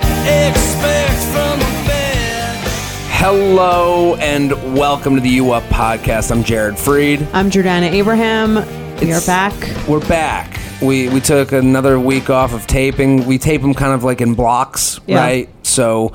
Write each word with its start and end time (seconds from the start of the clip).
Expect 0.00 1.12
from 1.32 1.60
a 1.60 1.86
bed. 1.86 2.58
Hello 3.10 4.14
and 4.16 4.52
welcome 4.76 5.14
to 5.14 5.20
the 5.20 5.28
U 5.30 5.52
Up 5.52 5.62
podcast. 5.64 6.30
I'm 6.30 6.42
Jared 6.44 6.74
Freid. 6.76 7.26
I'm 7.32 7.50
Jordana 7.50 7.90
Abraham. 7.90 8.54
We 8.54 8.60
are 9.12 9.16
It's- 9.18 9.26
back. 9.26 9.52
We're 9.88 10.00
back. 10.06 10.58
We 10.80 11.08
we 11.10 11.20
took 11.20 11.52
another 11.52 11.98
week 12.00 12.30
off 12.30 12.52
of 12.54 12.66
taping. 12.66 13.26
We 13.26 13.38
tape 13.38 13.62
them 13.62 13.74
kind 13.74 13.92
of 13.92 14.02
like 14.04 14.20
in 14.20 14.34
blocks, 14.34 14.98
Yeah. 15.06 15.18
right? 15.20 15.48
So 15.62 16.12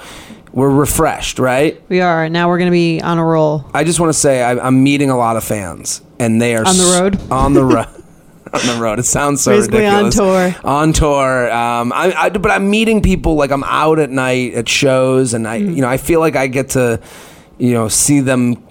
we're 0.52 0.70
refreshed, 0.70 1.40
right? 1.40 1.82
We 1.90 2.02
are. 2.02 2.28
Now 2.30 2.50
we're 2.50 2.58
going 2.58 2.68
to 2.72 2.72
be 2.76 3.00
on 3.02 3.18
a 3.18 3.24
roll. 3.26 3.66
I 3.74 3.84
just 3.84 4.00
want 4.00 4.12
to 4.12 4.18
say 4.20 4.42
I, 4.44 4.58
I'm 4.60 4.84
meeting 4.84 5.10
a 5.10 5.18
lot 5.18 5.38
of 5.38 5.44
fans, 5.44 6.02
and 6.20 6.42
they 6.42 6.56
are 6.56 6.66
On 6.68 6.78
the 6.78 6.84
s- 6.84 7.00
road? 7.00 7.20
On 7.32 7.54
the 7.54 7.64
road. 7.64 7.88
On 8.62 8.76
the 8.76 8.82
road. 8.82 9.00
It 9.00 9.04
sounds 9.04 9.42
so 9.42 9.52
Basically 9.56 9.86
on 9.86 10.10
tour. 10.12 10.56
On 10.64 10.94
tour. 10.94 11.52
Um, 11.52 11.92
I, 11.94 12.14
I, 12.18 12.30
but 12.30 12.52
I'm 12.52 12.70
meeting 12.70 13.02
people 13.02 13.36
like 13.36 13.52
I'm 13.52 13.64
out 13.64 14.00
at 14.00 14.10
night 14.10 14.54
at 14.54 14.68
shows, 14.70 15.34
and 15.34 15.48
I, 15.48 15.60
Mm-hmm. 15.62 15.74
you 15.76 15.82
know, 15.82 15.90
I 15.90 15.98
feel 15.98 16.20
like 16.20 16.36
I 16.36 16.48
get 16.48 16.70
to, 16.72 17.00
you 17.58 17.74
know, 17.74 17.88
see 17.88 18.20
them 18.20 18.64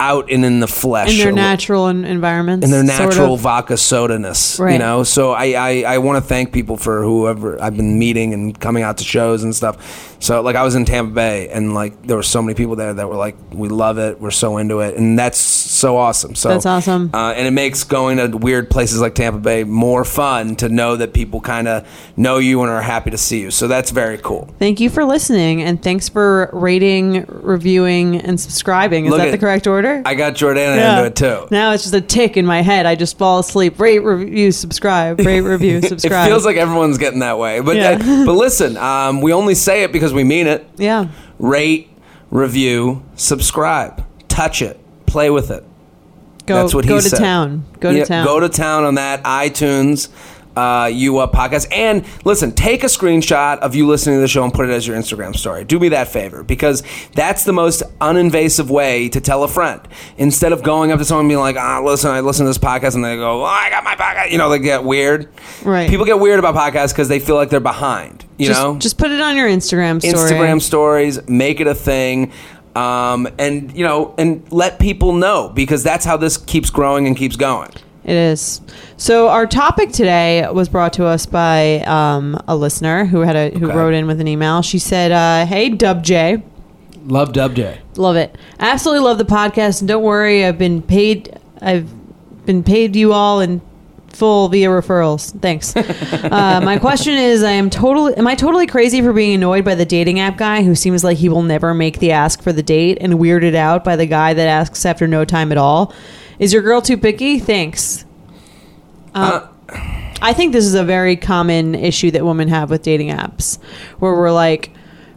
out 0.00 0.30
and 0.30 0.44
in 0.44 0.60
the 0.60 0.68
flesh. 0.68 1.10
In 1.10 1.18
their 1.18 1.32
natural 1.32 1.88
environments. 1.88 2.64
in 2.64 2.70
their 2.70 2.86
sort 2.86 3.08
natural 3.08 3.34
of. 3.34 3.40
vodka 3.40 3.76
soda-ness, 3.76 4.58
you 4.60 4.78
know. 4.78 5.02
So 5.02 5.32
I, 5.32 5.46
I, 5.54 5.94
I 5.94 5.98
want 5.98 6.22
to 6.22 6.28
thank 6.28 6.52
people 6.52 6.76
for 6.76 7.02
whoever 7.02 7.60
I've 7.60 7.76
been 7.76 7.98
meeting 7.98 8.32
and 8.32 8.58
coming 8.60 8.84
out 8.84 8.98
to 8.98 9.04
shows 9.04 9.42
and 9.42 9.52
stuff. 9.56 10.07
So 10.20 10.40
like 10.42 10.56
I 10.56 10.62
was 10.64 10.74
in 10.74 10.84
Tampa 10.84 11.12
Bay 11.14 11.48
and 11.48 11.74
like 11.74 12.02
there 12.06 12.16
were 12.16 12.22
so 12.24 12.42
many 12.42 12.54
people 12.54 12.74
there 12.76 12.92
that 12.92 13.08
were 13.08 13.14
like, 13.16 13.36
we 13.52 13.68
love 13.68 13.98
it, 13.98 14.20
we're 14.20 14.30
so 14.32 14.56
into 14.58 14.80
it, 14.80 14.96
and 14.96 15.18
that's 15.18 15.38
so 15.38 15.96
awesome. 15.96 16.34
So 16.34 16.48
That's 16.48 16.66
awesome. 16.66 17.10
uh, 17.14 17.32
and 17.36 17.46
it 17.46 17.52
makes 17.52 17.84
going 17.84 18.16
to 18.16 18.36
weird 18.36 18.68
places 18.68 19.00
like 19.00 19.14
Tampa 19.14 19.38
Bay 19.38 19.62
more 19.64 20.04
fun 20.04 20.56
to 20.56 20.68
know 20.68 20.96
that 20.96 21.12
people 21.14 21.40
kind 21.40 21.68
of 21.68 21.86
know 22.16 22.38
you 22.38 22.60
and 22.62 22.70
are 22.70 22.82
happy 22.82 23.10
to 23.10 23.18
see 23.18 23.40
you. 23.40 23.50
So 23.52 23.68
that's 23.68 23.90
very 23.92 24.18
cool. 24.18 24.52
Thank 24.58 24.80
you 24.80 24.90
for 24.90 25.04
listening 25.04 25.62
and 25.62 25.80
thanks 25.80 26.08
for 26.08 26.50
rating, 26.52 27.24
reviewing, 27.28 28.16
and 28.20 28.40
subscribing. 28.40 29.04
Is 29.06 29.10
Look 29.10 29.18
that 29.20 29.28
at- 29.28 29.30
the 29.32 29.38
correct 29.38 29.66
order? 29.66 30.02
I 30.04 30.14
got 30.14 30.34
Jordana 30.34 30.98
into 30.98 31.04
it 31.06 31.16
too. 31.16 31.46
Now 31.50 31.72
it's 31.72 31.82
just 31.84 31.94
a 31.94 32.00
tick 32.00 32.36
in 32.36 32.44
my 32.46 32.62
head. 32.62 32.86
I 32.86 32.94
just 32.94 33.18
fall 33.18 33.38
asleep. 33.38 33.78
Rate, 33.78 34.00
review, 34.00 34.52
subscribe. 34.52 35.20
Rate, 35.20 35.40
review, 35.42 35.80
subscribe. 35.82 36.26
It 36.26 36.30
feels 36.30 36.44
like 36.44 36.56
everyone's 36.56 36.98
getting 36.98 37.20
that 37.20 37.38
way, 37.38 37.60
but 37.60 37.76
Yeah. 37.76 37.98
uh, 38.00 38.26
but 38.26 38.32
listen, 38.34 38.76
um, 38.76 39.20
we 39.20 39.32
only 39.32 39.54
say 39.54 39.82
it 39.84 39.92
because 39.92 40.07
we 40.12 40.24
mean 40.24 40.46
it. 40.46 40.68
yeah. 40.76 41.08
rate, 41.38 41.90
review, 42.30 43.02
subscribe, 43.16 44.04
touch 44.28 44.62
it, 44.62 44.78
play 45.06 45.30
with 45.30 45.50
it. 45.50 45.64
Go, 46.46 46.54
That's 46.62 46.74
what 46.74 46.86
go 46.86 46.96
he 46.96 47.02
to 47.02 47.08
said. 47.10 47.18
town. 47.18 47.64
Go 47.80 47.90
Yeah, 47.90 48.04
to 48.04 48.08
town. 48.08 48.24
Go 48.24 48.40
to 48.40 48.48
town 48.48 48.84
on 48.84 48.94
that 48.94 49.22
iTunes. 49.24 50.08
Uh, 50.56 50.86
you 50.92 51.18
up 51.18 51.30
podcast 51.32 51.68
and 51.70 52.04
listen 52.24 52.50
take 52.50 52.82
a 52.82 52.88
screenshot 52.88 53.58
of 53.58 53.76
you 53.76 53.86
listening 53.86 54.16
to 54.16 54.20
the 54.20 54.26
show 54.26 54.42
and 54.42 54.52
put 54.52 54.68
it 54.68 54.72
as 54.72 54.84
your 54.88 54.96
instagram 54.96 55.36
story 55.36 55.62
do 55.62 55.78
me 55.78 55.90
that 55.90 56.08
favor 56.08 56.42
because 56.42 56.82
that's 57.14 57.44
the 57.44 57.52
most 57.52 57.80
uninvasive 58.00 58.68
way 58.68 59.08
to 59.08 59.20
tell 59.20 59.44
a 59.44 59.48
friend 59.48 59.80
instead 60.16 60.52
of 60.52 60.64
going 60.64 60.90
up 60.90 60.98
to 60.98 61.04
someone 61.04 61.26
and 61.26 61.28
being 61.30 61.38
like 61.38 61.54
ah 61.54 61.80
listen 61.84 62.10
i 62.10 62.18
listen 62.18 62.44
to 62.44 62.50
this 62.50 62.58
podcast 62.58 62.96
and 62.96 63.04
they 63.04 63.14
go 63.14 63.42
oh, 63.42 63.44
i 63.44 63.70
got 63.70 63.84
my 63.84 63.94
podcast 63.94 64.32
you 64.32 64.38
know 64.38 64.48
they 64.50 64.58
get 64.58 64.82
weird 64.82 65.28
Right. 65.62 65.88
people 65.88 66.04
get 66.04 66.18
weird 66.18 66.40
about 66.40 66.56
podcasts 66.56 66.88
because 66.92 67.06
they 67.06 67.20
feel 67.20 67.36
like 67.36 67.50
they're 67.50 67.60
behind 67.60 68.24
you 68.38 68.46
just, 68.46 68.60
know 68.62 68.78
just 68.78 68.98
put 68.98 69.10
it 69.10 69.20
on 69.20 69.36
your 69.36 69.48
Instagram 69.48 70.00
story. 70.00 70.14
Instagram 70.30 70.60
stories, 70.62 71.28
make 71.28 71.60
it 71.60 71.66
a 71.66 71.74
thing. 71.74 72.32
Um, 72.76 73.26
and 73.38 73.76
you 73.76 73.84
know, 73.84 74.14
and 74.18 74.50
let 74.52 74.78
people 74.78 75.12
know 75.12 75.48
because 75.54 75.82
that's 75.82 76.04
how 76.04 76.16
this 76.16 76.36
keeps 76.36 76.70
growing 76.70 77.06
and 77.06 77.16
keeps 77.16 77.34
going. 77.36 77.70
It 78.04 78.14
is. 78.16 78.60
So 78.96 79.28
our 79.28 79.46
topic 79.46 79.90
today 79.92 80.48
was 80.50 80.68
brought 80.68 80.92
to 80.94 81.04
us 81.04 81.26
by 81.26 81.80
um, 81.80 82.40
a 82.48 82.54
listener 82.56 83.04
who 83.04 83.20
had 83.20 83.36
a 83.36 83.58
who 83.58 83.66
Okay. 83.66 83.76
wrote 83.76 83.94
in 83.94 84.06
with 84.06 84.20
an 84.20 84.28
email. 84.28 84.62
She 84.62 84.78
said, 84.78 85.10
uh, 85.12 85.44
"Hey, 85.46 85.68
Dub 85.70 86.02
J, 86.04 86.42
Love 87.06 87.32
Dub 87.32 87.54
J. 87.54 87.80
love 87.96 88.16
it. 88.16 88.36
Absolutely 88.60 89.04
love 89.04 89.18
the 89.18 89.24
podcast. 89.24 89.80
And 89.80 89.88
don't 89.88 90.02
worry, 90.02 90.44
I've 90.44 90.58
been 90.58 90.80
paid. 90.80 91.36
I've 91.60 91.88
been 92.46 92.62
paid 92.62 92.94
you 92.96 93.12
all 93.12 93.40
in 93.40 93.60
full 94.18 94.48
via 94.48 94.68
referrals. 94.68 95.38
Thanks. 95.40 95.74
uh, 95.76 96.60
my 96.62 96.78
question 96.78 97.14
is, 97.14 97.42
I 97.42 97.52
am 97.52 97.70
totally. 97.70 98.14
Am 98.16 98.26
I 98.26 98.34
totally 98.34 98.66
crazy 98.66 99.00
for 99.00 99.12
being 99.12 99.34
annoyed 99.34 99.64
by 99.64 99.74
the 99.74 99.86
dating 99.86 100.20
app 100.20 100.36
guy 100.36 100.62
who 100.62 100.74
seems 100.74 101.04
like 101.04 101.18
he 101.18 101.28
will 101.28 101.42
never 101.42 101.72
make 101.72 102.00
the 102.00 102.12
ask 102.12 102.42
for 102.42 102.52
the 102.52 102.62
date 102.62 102.98
and 103.00 103.14
weirded 103.14 103.54
out 103.54 103.84
by 103.84 103.96
the 103.96 104.06
guy 104.06 104.34
that 104.34 104.48
asks 104.48 104.84
after 104.84 105.06
no 105.06 105.24
time 105.24 105.52
at 105.52 105.58
all? 105.58 105.94
Is 106.38 106.52
your 106.52 106.62
girl 106.62 106.82
too 106.82 106.98
picky? 106.98 107.38
Thanks. 107.38 108.04
Uh, 109.14 109.48
I 110.20 110.32
think 110.32 110.52
this 110.52 110.64
is 110.64 110.74
a 110.74 110.84
very 110.84 111.16
common 111.16 111.74
issue 111.74 112.10
that 112.10 112.24
women 112.24 112.48
have 112.48 112.70
with 112.70 112.82
dating 112.82 113.08
apps, 113.08 113.62
where 113.98 114.14
we're 114.14 114.32
like, 114.32 114.70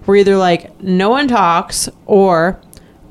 we're 0.06 0.18
either 0.18 0.38
like, 0.38 0.79
no 0.81 1.09
one 1.09 1.28
talks, 1.28 1.89
or 2.06 2.62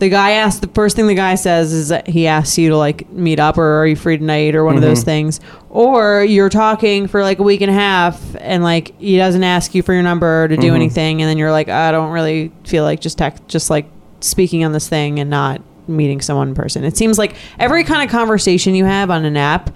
the 0.01 0.09
guy 0.09 0.33
asks, 0.33 0.61
the 0.61 0.67
first 0.69 0.97
thing 0.97 1.07
the 1.07 1.15
guy 1.15 1.35
says 1.35 1.73
is 1.73 1.89
that 1.89 2.09
he 2.09 2.27
asks 2.27 2.59
you 2.59 2.71
to 2.71 2.77
like 2.77 3.09
meet 3.11 3.39
up, 3.39 3.59
or 3.59 3.81
are 3.81 3.87
you 3.87 3.95
free 3.95 4.19
tonight, 4.19 4.55
or 4.55 4.65
one 4.65 4.77
of 4.77 4.83
those 4.83 5.01
mm-hmm. 5.01 5.05
things, 5.05 5.41
or 5.69 6.25
you're 6.25 6.49
talking 6.49 7.07
for 7.07 7.23
like 7.23 7.39
a 7.39 7.43
week 7.43 7.61
and 7.61 7.71
a 7.71 7.75
half, 7.75 8.35
and 8.41 8.65
like 8.65 8.99
he 8.99 9.17
doesn't 9.17 9.45
ask 9.45 9.75
you 9.75 9.83
for 9.83 9.93
your 9.93 10.03
number 10.03 10.49
to 10.49 10.57
do 10.57 10.69
mm-hmm. 10.69 10.77
anything, 10.77 11.23
and 11.23 11.29
then 11.29 11.39
you're 11.39 11.53
like, 11.53 11.69
I 11.69 11.93
don't 11.93 12.11
really 12.11 12.51
feel 12.65 12.83
like 12.83 13.01
just 13.01 13.19
text, 13.19 13.47
just 13.47 13.71
like 13.71 13.87
speaking 14.21 14.65
on 14.65 14.73
this 14.73 14.89
thing 14.89 15.21
and 15.21 15.31
not 15.31 15.61
meeting 15.87 16.21
someone 16.21 16.49
in 16.49 16.55
person. 16.55 16.85
It 16.85 16.97
seems 16.97 17.19
like 17.19 17.37
every 17.59 17.85
kind 17.85 18.03
of 18.03 18.11
conversation 18.11 18.75
you 18.75 18.87
have 18.87 19.11
on 19.11 19.25
an 19.25 19.37
app 19.37 19.71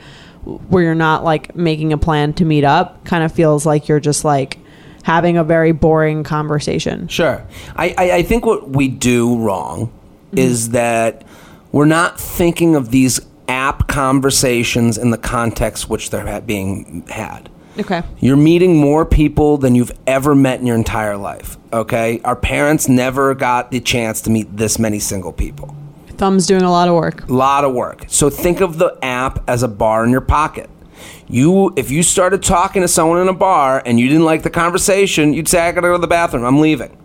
where 0.68 0.82
you're 0.82 0.94
not 0.94 1.24
like 1.24 1.54
making 1.54 1.92
a 1.92 1.98
plan 1.98 2.32
to 2.34 2.44
meet 2.44 2.64
up 2.64 3.04
kind 3.04 3.24
of 3.24 3.32
feels 3.32 3.66
like 3.66 3.88
you're 3.88 4.00
just 4.00 4.24
like 4.24 4.58
having 5.02 5.36
a 5.36 5.44
very 5.44 5.72
boring 5.72 6.24
conversation. 6.24 7.08
Sure. 7.08 7.46
I, 7.76 7.94
I, 7.96 8.12
I 8.12 8.22
think 8.22 8.46
what 8.46 8.70
we 8.70 8.88
do 8.88 9.38
wrong 9.38 9.92
Mm-hmm. 10.36 10.48
is 10.50 10.70
that 10.70 11.24
we're 11.72 11.84
not 11.84 12.20
thinking 12.20 12.76
of 12.76 12.90
these 12.90 13.20
app 13.48 13.88
conversations 13.88 14.96
in 14.96 15.10
the 15.10 15.18
context 15.18 15.88
which 15.88 16.10
they're 16.10 16.40
being 16.40 17.04
had. 17.08 17.50
Okay. 17.78 18.02
You're 18.20 18.36
meeting 18.36 18.76
more 18.76 19.04
people 19.04 19.58
than 19.58 19.74
you've 19.74 19.92
ever 20.06 20.34
met 20.34 20.60
in 20.60 20.66
your 20.66 20.76
entire 20.76 21.16
life. 21.16 21.56
Okay? 21.72 22.20
Our 22.24 22.36
parents 22.36 22.88
never 22.88 23.34
got 23.34 23.70
the 23.70 23.80
chance 23.80 24.20
to 24.22 24.30
meet 24.30 24.56
this 24.56 24.78
many 24.78 25.00
single 25.00 25.32
people. 25.32 25.74
Thumb's 26.16 26.46
doing 26.46 26.62
a 26.62 26.70
lot 26.70 26.86
of 26.86 26.94
work. 26.94 27.28
A 27.28 27.32
lot 27.32 27.64
of 27.64 27.74
work. 27.74 28.04
So 28.06 28.30
think 28.30 28.60
of 28.60 28.78
the 28.78 28.96
app 29.02 29.42
as 29.48 29.64
a 29.64 29.68
bar 29.68 30.04
in 30.04 30.10
your 30.10 30.20
pocket. 30.20 30.70
You, 31.26 31.72
if 31.76 31.90
you 31.90 32.04
started 32.04 32.42
talking 32.42 32.82
to 32.82 32.88
someone 32.88 33.20
in 33.20 33.28
a 33.28 33.34
bar 33.34 33.82
and 33.84 33.98
you 33.98 34.08
didn't 34.08 34.24
like 34.24 34.44
the 34.44 34.50
conversation, 34.50 35.34
you'd 35.34 35.48
say, 35.48 35.66
"I 35.66 35.72
gotta 35.72 35.88
go 35.88 35.94
to 35.94 36.00
the 36.00 36.06
bathroom. 36.06 36.44
I'm 36.44 36.60
leaving." 36.60 36.96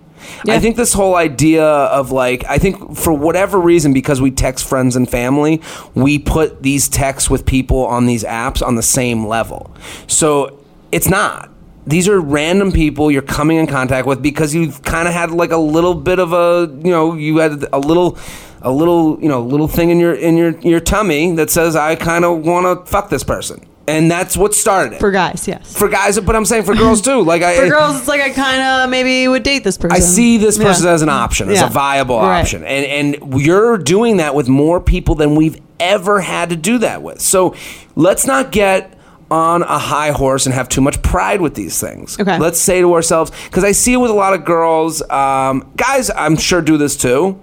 Yeah. 0.46 0.56
I 0.56 0.60
think 0.60 0.76
this 0.76 0.94
whole 0.94 1.16
idea 1.16 1.64
of 1.66 2.12
like, 2.12 2.44
I 2.46 2.58
think 2.58 2.96
for 2.96 3.14
whatever 3.14 3.60
reason, 3.60 3.94
because 3.94 4.22
we 4.22 4.32
text 4.32 4.68
friends 4.68 4.96
and 4.96 5.10
family, 5.10 5.62
we 5.96 6.20
put 6.20 6.62
these 6.64 6.90
texts 6.90 7.30
with 7.30 7.46
people 7.46 7.86
on 7.86 8.06
these 8.06 8.24
apps 8.24 8.66
on 8.66 8.76
the 8.76 8.84
same 8.84 9.28
level. 9.28 9.76
So 10.08 10.60
it's 10.92 11.10
not. 11.10 11.50
These 11.88 12.08
are 12.08 12.20
random 12.20 12.72
people 12.72 13.10
you're 13.10 13.22
coming 13.22 13.58
in 13.58 13.66
contact 13.66 14.06
with 14.06 14.22
because 14.22 14.54
you've 14.54 14.84
kind 14.84 15.08
of 15.08 15.14
had 15.14 15.32
like 15.32 15.52
a 15.52 15.58
little 15.58 15.96
bit 15.96 16.20
of 16.20 16.34
a, 16.34 16.72
you 16.84 16.92
know, 16.92 17.16
you 17.16 17.38
had 17.38 17.66
a 17.74 17.80
little, 17.80 18.18
a 18.62 18.72
little, 18.72 19.20
you 19.20 19.28
know, 19.28 19.42
little 19.42 19.68
thing 19.68 19.90
in 19.90 20.00
your 20.00 20.14
in 20.14 20.38
your 20.38 20.52
your 20.60 20.82
tummy 20.82 21.34
that 21.36 21.50
says 21.50 21.76
I 21.76 21.96
kind 21.96 22.26
of 22.26 22.46
want 22.46 22.86
to 22.86 22.92
fuck 22.92 23.10
this 23.10 23.24
person, 23.24 23.66
and 23.90 24.10
that's 24.12 24.38
what 24.38 24.54
started 24.54 24.94
it 24.96 25.00
For 25.00 25.12
guys, 25.12 25.48
yes. 25.48 25.78
for 25.78 25.88
guys, 25.90 26.20
but 26.20 26.36
I'm 26.36 26.46
saying 26.46 26.64
for 26.64 26.76
girls 26.76 27.02
too. 27.02 27.22
Like 27.24 27.42
I, 27.42 27.56
For 27.64 27.68
girls, 27.70 27.98
it's 28.00 28.08
like 28.08 28.22
I 28.22 28.30
kind 28.30 28.62
of 28.62 28.90
maybe 28.90 29.28
would 29.28 29.44
date 29.44 29.64
this 29.64 29.78
person. 29.78 29.96
I 29.96 30.00
see 30.00 30.38
this 30.38 30.58
person 30.58 30.86
Yeah. 30.86 30.94
as 30.94 31.02
an 31.02 31.10
option, 31.10 31.50
as 31.50 31.60
Yeah. 31.60 31.68
a 31.68 31.70
viable 31.70 32.20
Right. 32.20 32.42
option, 32.42 32.64
and 32.64 32.86
and 33.20 33.42
you're 33.42 33.78
doing 33.78 34.18
that 34.18 34.36
with 34.36 34.48
more 34.48 34.80
people 34.80 35.16
than 35.16 35.36
we've 35.36 35.58
ever 35.80 36.20
had 36.22 36.50
to 36.50 36.56
do 36.56 36.78
that 36.80 37.02
with. 37.02 37.22
So 37.22 37.56
let's 37.96 38.26
not 38.28 38.52
get 38.52 38.94
on 39.32 39.62
a 39.62 39.78
high 39.78 40.10
horse 40.12 40.48
and 40.48 40.56
have 40.56 40.68
too 40.68 40.82
much 40.82 41.00
pride 41.04 41.40
with 41.40 41.54
these 41.54 41.80
things. 41.80 42.18
Okay. 42.20 42.40
Let's 42.40 42.60
say 42.60 42.82
to 42.82 42.94
ourselves, 42.96 43.32
because 43.46 43.64
I 43.64 43.74
see 43.74 43.94
it 43.94 43.98
with 43.98 44.10
a 44.10 44.14
lot 44.16 44.34
of 44.34 44.44
girls, 44.44 45.04
um, 45.12 45.70
guys. 45.78 46.10
I'm 46.16 46.36
sure 46.36 46.62
do 46.64 46.78
this 46.78 46.98
too. 46.98 47.38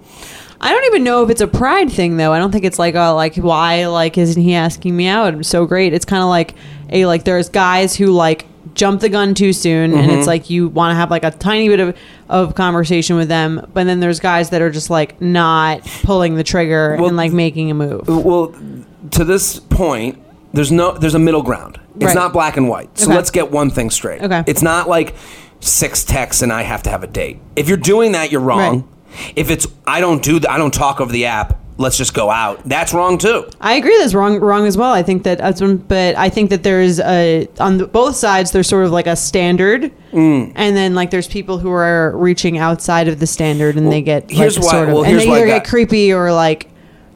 I 0.59 0.71
don't 0.71 0.85
even 0.85 1.03
know 1.03 1.23
if 1.23 1.29
it's 1.29 1.41
a 1.41 1.47
pride 1.47 1.91
thing 1.91 2.17
though. 2.17 2.33
I 2.33 2.39
don't 2.39 2.51
think 2.51 2.65
it's 2.65 2.79
like 2.79 2.95
oh 2.95 3.15
like 3.15 3.35
why 3.35 3.85
like 3.87 4.17
isn't 4.17 4.41
he 4.41 4.53
asking 4.55 4.95
me 4.95 5.07
out? 5.07 5.33
I'm 5.33 5.43
so 5.43 5.65
great. 5.65 5.93
It's 5.93 6.05
kind 6.05 6.23
of 6.23 6.29
like 6.29 6.55
a 6.89 7.05
like 7.05 7.23
there's 7.25 7.49
guys 7.49 7.95
who 7.95 8.07
like 8.07 8.45
jump 8.73 9.01
the 9.01 9.09
gun 9.09 9.33
too 9.33 9.53
soon 9.53 9.93
and 9.93 10.09
Mm-hmm. 10.09 10.17
it's 10.19 10.27
like 10.27 10.49
you 10.49 10.67
want 10.67 10.91
to 10.91 10.95
have 10.95 11.09
like 11.09 11.23
a 11.23 11.31
tiny 11.31 11.67
bit 11.67 11.79
of, 11.79 11.97
of 12.29 12.53
conversation 12.53 13.15
with 13.15 13.27
them 13.27 13.65
but 13.73 13.85
then 13.85 13.99
there's 14.01 14.19
guys 14.19 14.49
that 14.51 14.61
are 14.61 14.69
just 14.69 14.89
like 14.89 15.19
not 15.21 15.81
pulling 16.03 16.35
the 16.35 16.43
trigger 16.43 16.95
Well, 16.99 17.07
and 17.07 17.17
like 17.17 17.31
making 17.31 17.71
a 17.71 17.73
move 17.73 18.07
Well, 18.07 18.53
to 19.11 19.23
this 19.23 19.59
point, 19.59 20.21
there's 20.53 20.71
no 20.71 20.91
there's 20.97 21.15
a 21.15 21.19
middle 21.19 21.41
ground. 21.43 21.79
It's 21.95 22.05
Right. 22.05 22.15
not 22.15 22.33
black 22.33 22.57
and 22.57 22.67
white. 22.69 22.97
So 22.97 23.05
Okay. 23.07 23.15
let's 23.15 23.31
get 23.31 23.51
one 23.51 23.69
thing 23.71 23.89
straight. 23.89 24.21
Okay. 24.21 24.43
It's 24.47 24.61
not 24.61 24.87
like 24.89 25.15
six 25.59 26.03
texts 26.03 26.41
and 26.43 26.51
I 26.53 26.61
have 26.63 26.83
to 26.83 26.89
have 26.91 27.03
a 27.03 27.07
date. 27.07 27.39
If 27.55 27.67
you're 27.67 27.77
doing 27.77 28.11
that, 28.11 28.31
you're 28.31 28.41
wrong. 28.41 28.87
If 29.35 29.49
it's 29.49 29.67
I 29.85 29.99
don't 29.99 30.23
do 30.23 30.39
that, 30.39 30.49
I 30.51 30.57
don't 30.57 30.73
talk 30.73 31.01
over 31.01 31.11
the 31.11 31.25
app. 31.25 31.59
Let's 31.79 31.95
just 31.95 32.15
go 32.15 32.31
out. 32.31 32.67
That's 32.67 32.91
wrong 32.91 33.19
too. 33.19 33.47
I 33.61 33.75
agree 33.75 33.95
that's 33.99 34.15
wrong 34.15 34.39
wrong 34.39 34.65
as 34.65 34.75
well 34.77 34.91
I 34.93 35.03
think 35.03 35.21
that 35.23 35.37
that's 35.37 35.61
one 35.61 35.77
but 35.77 36.17
I 36.17 36.27
think 36.29 36.49
that 36.49 36.63
there's 36.63 36.99
a 36.99 37.47
on 37.59 37.77
the, 37.77 37.85
both 37.85 38.15
sides 38.15 38.51
there's 38.51 38.67
sort 38.67 38.85
of 38.85 38.91
like 38.91 39.05
a 39.07 39.15
standard 39.15 39.91
Mm. 40.11 40.53
and 40.55 40.75
then 40.75 40.95
like 40.95 41.11
there's 41.11 41.27
people 41.27 41.59
who 41.59 41.69
are 41.69 42.17
reaching 42.17 42.57
outside 42.57 43.07
of 43.07 43.19
the 43.19 43.27
standard 43.27 43.75
and 43.75 43.91
they 43.91 44.01
get 44.01 44.23
like, 44.29 44.31
here's 44.37 44.57
why- 44.57 44.71
sort 44.71 44.87
of 44.89 44.93
well, 44.95 45.03
and 45.03 45.11
here's 45.11 45.23
they 45.23 45.29
why 45.29 45.35
either 45.37 45.45
I 45.45 45.59
get 45.59 45.67
creepy 45.67 46.11
or 46.13 46.31
like 46.33 46.71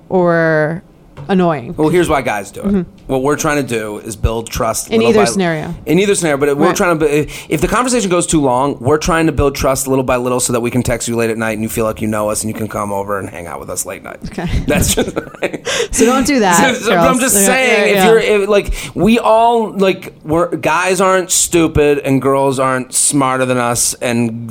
or 0.10 0.84
annoying 1.28 1.74
Well, 1.76 1.90
here's 1.90 2.10
why 2.10 2.22
guys 2.22 2.52
do 2.52 2.62
it. 2.62 2.66
Mm-hmm. 2.68 3.06
What 3.08 3.24
we're 3.24 3.36
trying 3.36 3.62
to 3.62 3.68
do 3.68 3.98
is 4.00 4.16
build 4.16 4.50
trust 4.50 4.88
In 4.90 4.98
little 4.98 5.10
either 5.12 5.20
by- 5.20 5.26
scenario. 5.26 5.74
In 5.86 6.00
either 6.00 6.16
scenario, 6.16 6.38
but 6.38 6.58
we're 6.58 6.68
Right. 6.68 6.76
trying 6.76 7.00
to. 7.00 7.06
If 7.50 7.62
the 7.62 7.68
conversation 7.68 8.10
goes 8.10 8.26
too 8.28 8.42
long, 8.42 8.78
we're 8.80 8.98
trying 8.98 9.26
to 9.26 9.32
build 9.32 9.56
trust 9.56 9.88
little 9.88 10.04
by 10.04 10.18
little, 10.18 10.40
so 10.40 10.54
that 10.54 10.62
we 10.62 10.72
can 10.72 10.84
text 10.84 11.08
you 11.08 11.16
late 11.16 11.30
at 11.30 11.38
night 11.38 11.52
and 11.54 11.62
you 11.64 11.70
feel 11.70 11.86
like 11.86 12.02
you 12.02 12.08
know 12.08 12.30
us 12.30 12.44
and 12.44 12.50
you 12.50 12.54
can 12.58 12.68
come 12.68 12.92
over 12.92 13.20
and 13.20 13.30
hang 13.30 13.48
out 13.48 13.60
with 13.60 13.70
us 13.70 13.86
late 13.86 14.04
night. 14.04 14.20
Okay. 14.26 14.46
That's 14.68 14.96
just. 14.96 15.10
so 15.92 16.06
don't 16.06 16.26
do 16.26 16.40
that 16.40 16.76
So- 16.76 16.82
so 16.82 16.96
I'm 16.96 17.20
just 17.20 17.36
saying, 17.36 17.50
yeah, 17.50 17.86
if 17.92 17.96
yeah. 17.96 18.06
you're 18.10 18.20
if, 18.44 18.50
like, 18.50 18.74
we 18.96 19.20
all 19.20 19.72
like, 19.72 20.14
we're 20.24 20.56
guys 20.56 21.02
aren't 21.02 21.32
stupid 21.32 22.00
and 22.00 22.22
girls 22.22 22.60
aren't 22.60 22.94
smarter 22.94 23.46
than 23.46 23.58
us, 23.58 23.94
and 23.96 24.50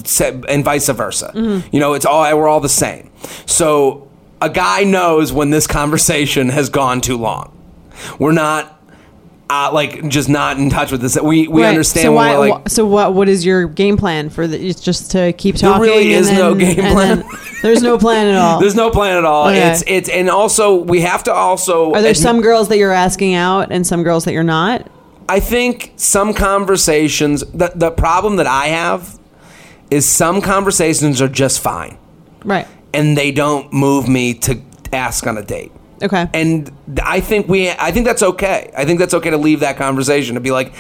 and 0.49 0.65
vice 0.65 0.89
versa. 0.89 1.33
Mm-hmm. 1.35 1.69
You 1.75 1.81
know, 1.81 1.95
it's 1.95 2.05
all 2.05 2.23
we're 2.37 2.49
all 2.49 2.61
the 2.61 2.69
same. 2.69 3.11
So 3.47 4.10
a 4.41 4.49
guy 4.51 4.85
knows 4.85 5.33
when 5.33 5.51
this 5.51 5.67
conversation 5.67 6.49
has 6.51 6.69
gone 6.69 7.01
too 7.01 7.17
long. 7.17 7.57
We're 8.19 8.33
not. 8.33 8.77
Uh, 9.53 9.69
like 9.73 10.07
just 10.09 10.29
not 10.29 10.59
in 10.59 10.71
touch 10.71 10.93
with 10.93 11.01
this. 11.01 11.21
We 11.21 11.49
we 11.49 11.63
Right. 11.63 11.71
understand 11.71 12.05
So 12.05 12.13
why? 12.13 12.39
we're 12.39 12.51
like 12.51 12.69
so 12.69 12.87
what? 12.87 13.15
What 13.15 13.29
is 13.29 13.45
your 13.45 13.67
game 13.67 13.97
plan 13.97 14.31
for 14.31 14.47
the? 14.47 14.57
It's 14.65 14.81
just 14.81 15.11
to 15.11 15.33
keep 15.33 15.57
talking. 15.57 15.83
There 15.83 15.91
really 15.91 16.13
is 16.13 16.31
no 16.31 16.55
game 16.55 16.77
plan. 16.77 17.25
There's 17.63 17.83
no 17.83 17.99
plan 17.99 18.29
at 18.29 18.37
all. 18.37 18.61
there's 18.61 18.77
no 18.77 18.91
plan 18.93 19.17
at 19.19 19.25
all. 19.25 19.49
Okay. 19.49 19.73
It's 19.73 19.83
it's 19.89 20.09
and 20.09 20.31
also 20.31 20.77
we 20.77 21.01
have 21.01 21.25
to 21.25 21.33
also 21.33 21.89
Are 21.89 21.95
there 22.01 22.13
admit- 22.13 22.17
some 22.19 22.41
girls 22.43 22.69
that 22.69 22.79
you're 22.79 22.93
asking 22.93 23.35
out 23.35 23.73
and 23.73 23.85
some 23.85 24.05
girls 24.05 24.25
that 24.27 24.33
you're 24.35 24.45
not? 24.45 24.89
I 25.29 25.41
think 25.41 25.95
some 25.97 26.33
conversations, 26.33 27.41
the, 27.53 27.73
the 27.75 27.91
problem 27.91 28.37
that 28.37 28.47
I 28.47 28.67
have 28.69 29.19
is 29.91 30.07
some 30.07 30.41
conversations 30.41 31.21
are 31.21 31.29
just 31.29 31.59
fine 31.61 31.99
Right. 32.45 32.69
And 32.93 33.17
they 33.17 33.33
don't 33.33 33.73
move 33.73 34.09
me 34.09 34.35
to 34.35 34.61
ask 34.93 35.27
on 35.27 35.39
a 35.39 35.43
date. 35.43 35.73
Okay. 36.03 36.29
And 36.33 36.71
I 37.03 37.21
think 37.21 37.49
we, 37.49 37.71
I 37.71 37.93
think 37.93 38.07
that's 38.07 38.23
okay. 38.23 38.73
I 38.77 38.85
think 38.85 38.99
that's 38.99 39.15
okay 39.15 39.31
to 39.31 39.37
leave 39.37 39.61
that 39.61 39.77
conversation 39.77 40.35
to 40.35 40.41
be 40.41 40.51
like, 40.51 40.73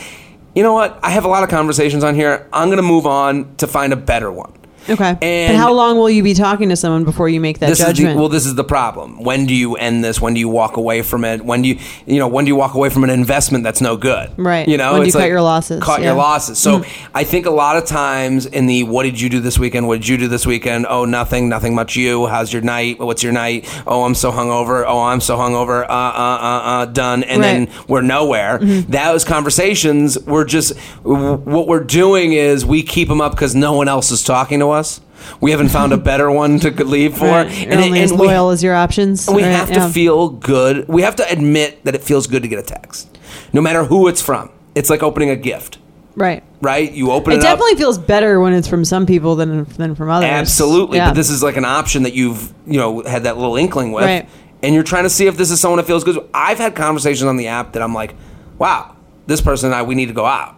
you 0.54 0.62
know 0.62 0.72
what? 0.72 0.98
I 1.02 1.10
have 1.10 1.24
a 1.24 1.28
lot 1.28 1.44
of 1.44 1.50
conversations 1.50 2.02
on 2.02 2.14
here. 2.14 2.48
I'm 2.52 2.68
going 2.68 2.78
to 2.78 2.82
move 2.82 3.06
on 3.06 3.54
to 3.56 3.66
find 3.66 3.92
a 3.92 3.96
better 3.96 4.32
one. 4.32 4.52
Okay. 4.88 5.16
And 5.22 5.54
but 5.56 5.60
how 5.60 5.72
long 5.72 5.96
will 5.98 6.10
you 6.10 6.22
be 6.22 6.34
talking 6.34 6.68
to 6.70 6.76
someone 6.76 7.04
before 7.04 7.28
you 7.28 7.40
make 7.40 7.58
that 7.60 7.68
this 7.68 7.80
is 7.80 7.86
the, 7.86 7.92
judgment? 7.92 8.18
well, 8.18 8.28
this 8.28 8.46
is 8.46 8.54
the 8.54 8.64
problem. 8.64 9.22
When 9.22 9.46
do 9.46 9.54
you 9.54 9.74
end 9.76 10.02
this? 10.04 10.20
When 10.20 10.34
do 10.34 10.40
you 10.40 10.48
walk 10.48 10.76
away 10.76 11.02
from 11.02 11.24
it? 11.24 11.44
When 11.44 11.62
do 11.62 11.68
you, 11.68 11.78
you 12.06 12.18
know, 12.18 12.28
when 12.28 12.44
do 12.44 12.48
you 12.48 12.56
walk 12.56 12.74
away 12.74 12.88
from 12.88 13.04
an 13.04 13.10
investment 13.10 13.64
that's 13.64 13.80
no 13.80 13.96
good? 13.96 14.30
Right. 14.36 14.66
You 14.68 14.76
know, 14.76 14.92
When 14.92 15.02
do 15.02 15.06
it's 15.06 15.14
you 15.14 15.20
cut 15.20 15.28
your 15.28 15.42
losses? 15.42 15.82
Cut 15.82 16.00
Yeah. 16.00 16.08
your 16.08 16.14
losses. 16.16 16.58
So 16.58 16.80
Mhm. 16.80 16.86
I 17.14 17.24
think 17.24 17.46
a 17.46 17.50
lot 17.50 17.76
of 17.76 17.84
times 17.84 18.46
in 18.46 18.66
the 18.66 18.84
what 18.84 19.02
did 19.04 19.20
you 19.20 19.28
do 19.28 19.40
this 19.40 19.58
weekend? 19.58 19.86
What 19.88 20.00
did 20.00 20.08
you 20.08 20.16
do 20.16 20.28
this 20.28 20.46
weekend? 20.46 20.86
Oh, 20.88 21.04
nothing, 21.04 21.48
nothing 21.48 21.74
much. 21.74 21.96
You? 21.96 22.26
How's 22.26 22.52
your 22.52 22.62
night? 22.62 22.98
What's 22.98 23.22
your 23.22 23.32
night? 23.32 23.66
Oh, 23.86 24.04
I'm 24.04 24.14
so 24.14 24.30
hungover. 24.32 24.84
Oh, 24.86 25.00
I'm 25.02 25.20
so 25.20 25.36
hungover. 25.36 25.82
Uh, 25.84 25.92
uh, 25.92 26.38
uh, 26.40 26.62
uh, 26.64 26.84
done. 26.86 27.22
And 27.24 27.40
Right. 27.42 27.46
then 27.48 27.68
we're 27.88 28.02
nowhere. 28.02 28.58
Mm-hmm. 28.58 28.90
Those 28.90 29.24
conversations, 29.24 30.18
we're 30.26 30.44
just 30.44 30.76
what 31.02 31.66
we're 31.66 31.84
doing 31.84 32.32
is 32.32 32.64
we 32.64 32.82
keep 32.82 33.08
them 33.08 33.20
up 33.20 33.32
because 33.32 33.54
no 33.54 33.72
one 33.72 33.88
else 33.88 34.10
is 34.10 34.22
talking 34.22 34.58
to 34.60 34.69
us. 34.70 35.00
We 35.40 35.50
haven't 35.50 35.68
found 35.68 35.92
a 35.92 35.96
better 36.10 36.30
one 36.30 36.58
to 36.60 36.70
leave 36.84 37.16
for. 37.16 37.26
Right. 37.26 37.46
And 37.66 37.80
it- 37.80 37.84
only 37.84 38.00
as 38.02 38.10
and 38.10 38.20
we- 38.20 38.26
loyal 38.28 38.50
as 38.50 38.62
your 38.62 38.74
options. 38.74 39.26
and 39.28 39.36
we 39.36 39.42
Right, 39.42 39.50
have 39.52 39.68
to 39.68 39.74
yeah. 39.74 39.88
feel 39.90 40.28
good. 40.30 40.88
We 40.88 41.02
have 41.02 41.16
to 41.16 41.30
admit 41.30 41.84
that 41.84 41.94
it 41.94 42.02
feels 42.02 42.26
good 42.26 42.42
to 42.42 42.48
get 42.48 42.58
a 42.58 42.62
text, 42.62 43.08
no 43.52 43.60
matter 43.60 43.84
who 43.84 44.08
it's 44.08 44.22
from. 44.22 44.50
It's 44.74 44.88
like 44.88 45.02
opening 45.02 45.30
a 45.30 45.36
gift, 45.36 45.78
right. 46.16 46.42
right? 46.62 46.90
You 46.92 47.10
open 47.10 47.32
it, 47.32 47.36
It 47.36 47.38
up. 47.40 47.44
definitely 47.58 47.74
feels 47.76 47.98
better 47.98 48.40
when 48.40 48.52
it's 48.52 48.68
from 48.68 48.84
some 48.84 49.04
people 49.04 49.34
than 49.36 49.64
than 49.64 49.94
from 49.94 50.08
others. 50.10 50.28
Absolutely, 50.30 50.98
Yeah. 50.98 51.08
but 51.10 51.14
this 51.16 51.28
is 51.28 51.42
like 51.42 51.56
an 51.56 51.64
option 51.64 52.04
that 52.04 52.12
you've 52.14 52.52
you 52.66 52.78
know 52.78 53.02
had 53.02 53.24
that 53.24 53.36
little 53.36 53.56
inkling 53.56 53.90
with, 53.92 54.04
Right. 54.04 54.28
and 54.62 54.74
you're 54.74 54.84
trying 54.84 55.02
to 55.04 55.10
see 55.10 55.26
if 55.26 55.36
this 55.36 55.50
is 55.50 55.60
someone 55.60 55.78
that 55.78 55.86
feels 55.86 56.04
good. 56.04 56.18
I've 56.32 56.58
had 56.58 56.76
conversations 56.76 57.24
on 57.24 57.36
the 57.36 57.48
app 57.48 57.72
that 57.72 57.82
I'm 57.82 57.92
like, 57.94 58.14
wow, 58.58 58.94
this 59.26 59.40
person 59.40 59.66
and 59.66 59.74
I 59.74 59.82
we 59.82 59.94
need 59.96 60.06
to 60.06 60.14
go 60.14 60.24
out. 60.24 60.54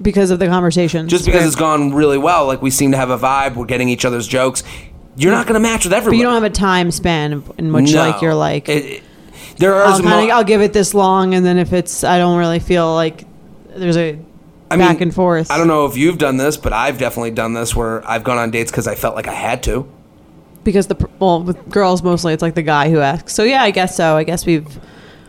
Because 0.00 0.30
of 0.30 0.38
the 0.38 0.46
conversation. 0.46 1.08
Just 1.08 1.24
because 1.24 1.44
it's 1.46 1.56
gone 1.56 1.92
really 1.94 2.18
well, 2.18 2.46
like 2.46 2.62
we 2.62 2.70
seem 2.70 2.90
to 2.92 2.96
have 2.96 3.10
a 3.10 3.18
vibe, 3.18 3.54
we're 3.56 3.64
getting 3.66 3.88
each 3.88 4.04
other's 4.04 4.26
jokes. 4.26 4.62
You're 5.16 5.32
not 5.32 5.46
going 5.46 5.54
to 5.54 5.60
match 5.60 5.84
with 5.84 5.92
But 5.92 5.96
everybody. 5.98 6.18
you 6.18 6.24
don't 6.24 6.34
have 6.34 6.42
a 6.44 6.50
time 6.50 6.90
span 6.90 7.42
in 7.58 7.72
which 7.72 7.92
No. 7.92 7.98
like 8.00 8.20
you're 8.20 8.34
like 8.34 8.68
It- 8.68 8.84
it- 8.84 9.02
there 9.58 9.74
are 9.74 9.86
I'll, 9.86 9.96
some- 9.96 10.06
kinda, 10.06 10.34
I'll 10.34 10.44
give 10.44 10.60
it 10.60 10.72
this 10.74 10.92
long, 10.92 11.32
and 11.34 11.44
then 11.46 11.56
if 11.56 11.72
it's 11.72 12.04
I 12.04 12.18
don't 12.18 12.36
really 12.38 12.58
feel 12.58 12.94
like 12.94 13.24
there's 13.74 13.96
a 13.96 14.18
I 14.70 14.76
back 14.76 14.94
mean, 14.94 15.04
and 15.04 15.14
forth. 15.14 15.50
I 15.50 15.56
don't 15.56 15.68
know 15.68 15.86
if 15.86 15.96
you've 15.96 16.18
done 16.18 16.36
this, 16.36 16.56
but 16.58 16.72
I've 16.74 16.98
definitely 16.98 17.30
done 17.30 17.54
this 17.54 17.74
where 17.74 18.06
I've 18.08 18.24
gone 18.24 18.36
on 18.36 18.50
dates 18.50 18.70
because 18.70 18.86
I 18.86 18.94
felt 18.96 19.14
like 19.14 19.28
I 19.28 19.32
had 19.32 19.62
to. 19.64 19.86
because 20.64 20.88
the 20.88 20.96
pr- 20.96 21.06
well 21.20 21.40
with 21.42 21.68
girls 21.70 22.02
mostly 22.02 22.32
it's 22.34 22.42
like 22.42 22.54
the 22.56 22.62
guy 22.62 22.90
who 22.90 22.98
asks. 22.98 23.32
So 23.32 23.44
yeah, 23.44 23.62
I 23.62 23.70
guess 23.70 23.96
so. 23.96 24.16
I 24.16 24.24
guess 24.24 24.44
we've, 24.44 24.66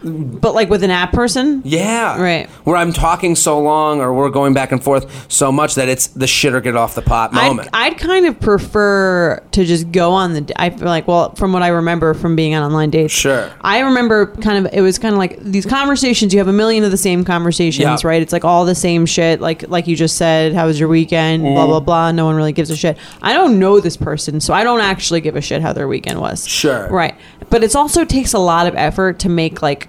but 0.04 0.54
like 0.54 0.70
with 0.70 0.84
an 0.84 0.92
app 0.92 1.12
person, 1.12 1.62
Yeah. 1.66 2.22
Right. 2.22 2.50
Where 2.66 2.76
I'm 2.78 2.94
talking 2.94 3.36
so 3.36 3.60
long 3.60 4.00
or 4.00 4.14
we're 4.14 4.30
going 4.30 4.54
back 4.54 4.72
and 4.72 4.84
forth 4.84 5.32
so 5.32 5.52
much 5.52 5.76
that 5.76 5.90
it's 5.90 6.08
the 6.08 6.28
shit 6.28 6.54
or 6.54 6.62
get 6.62 6.76
off 6.76 6.96
the 6.96 7.02
pot 7.02 7.34
moment. 7.34 7.70
I'd, 7.74 7.94
I'd 7.94 7.98
kind 8.00 8.26
of 8.26 8.40
prefer 8.40 9.42
to 9.52 9.66
just 9.66 9.92
go 9.92 10.12
on 10.12 10.34
the. 10.34 10.54
I 10.56 10.70
feel 10.70 10.88
like, 10.88 11.08
well, 11.08 11.34
from 11.36 11.52
what 11.54 11.64
I 11.64 11.70
remember 11.70 12.14
from 12.14 12.36
being 12.36 12.54
on 12.54 12.64
online 12.64 12.90
dates, 12.90 13.14
Sure. 13.14 13.52
I 13.62 13.80
remember 13.80 14.28
kind 14.38 14.66
of 14.66 14.74
it 14.74 14.82
was 14.82 15.00
kind 15.00 15.14
of 15.14 15.20
like 15.20 15.40
these 15.40 15.66
conversations. 15.66 16.34
You 16.34 16.40
have 16.40 16.48
a 16.48 16.54
million 16.54 16.84
of 16.84 16.92
the 16.92 16.98
same 16.98 17.24
conversations, 17.26 18.04
Yeah. 18.04 18.08
right? 18.08 18.22
It's 18.22 18.34
like 18.34 18.46
all 18.46 18.66
the 18.66 18.76
same 18.76 19.06
shit. 19.06 19.42
Like 19.42 19.68
like 19.68 19.88
you 19.88 19.96
just 19.96 20.16
said, 20.18 20.54
how 20.54 20.68
was 20.68 20.80
your 20.80 20.90
weekend? 20.90 21.44
Blah 21.44 21.52
Mm-hmm. 21.58 21.68
blah 21.68 21.80
blah. 21.80 22.12
No 22.12 22.26
one 22.26 22.36
really 22.36 22.54
gives 22.54 22.70
a 22.70 22.76
shit. 22.76 22.98
I 23.22 23.34
don't 23.34 23.60
know 23.60 23.80
this 23.80 23.98
person, 23.98 24.40
so 24.40 24.54
I 24.54 24.64
don't 24.64 24.82
actually 24.82 25.22
give 25.22 25.36
a 25.36 25.42
shit 25.42 25.62
how 25.62 25.74
their 25.74 25.88
weekend 25.88 26.20
was. 26.22 26.48
Sure. 26.48 26.88
Right, 26.90 27.16
but 27.50 27.64
it 27.64 27.76
also 27.76 28.06
takes 28.06 28.34
a 28.34 28.40
lot 28.40 28.68
of 28.68 28.76
effort 28.76 29.20
to 29.20 29.30
make 29.30 29.62
like 29.62 29.88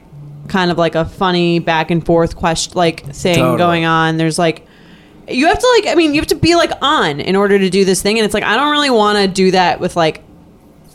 kind 0.49 0.71
of 0.71 0.78
like 0.78 0.95
a 0.95 1.05
funny 1.05 1.59
back 1.59 1.90
and 1.90 2.05
forth 2.05 2.37
question 2.37 2.73
like 2.75 3.05
thing 3.14 3.37
Totally. 3.37 3.59
going 3.59 3.85
on. 3.85 4.17
There's 4.17 4.38
like 4.38 4.67
you 5.28 5.47
have 5.47 5.59
to 5.59 5.76
like 5.76 5.93
I 5.93 5.95
mean 5.95 6.14
you 6.14 6.21
have 6.21 6.28
to 6.28 6.35
be 6.35 6.55
like 6.55 6.73
on 6.81 7.21
in 7.21 7.37
order 7.37 7.59
to 7.59 7.71
do 7.71 7.85
this 7.85 8.02
thing 8.02 8.19
and 8.19 8.25
it's 8.25 8.35
like 8.35 8.45
I 8.45 8.57
don't 8.57 8.71
really 8.71 8.90
want 8.90 9.19
to 9.19 9.28
do 9.28 9.50
that 9.50 9.78
with 9.81 9.95
like 9.97 10.23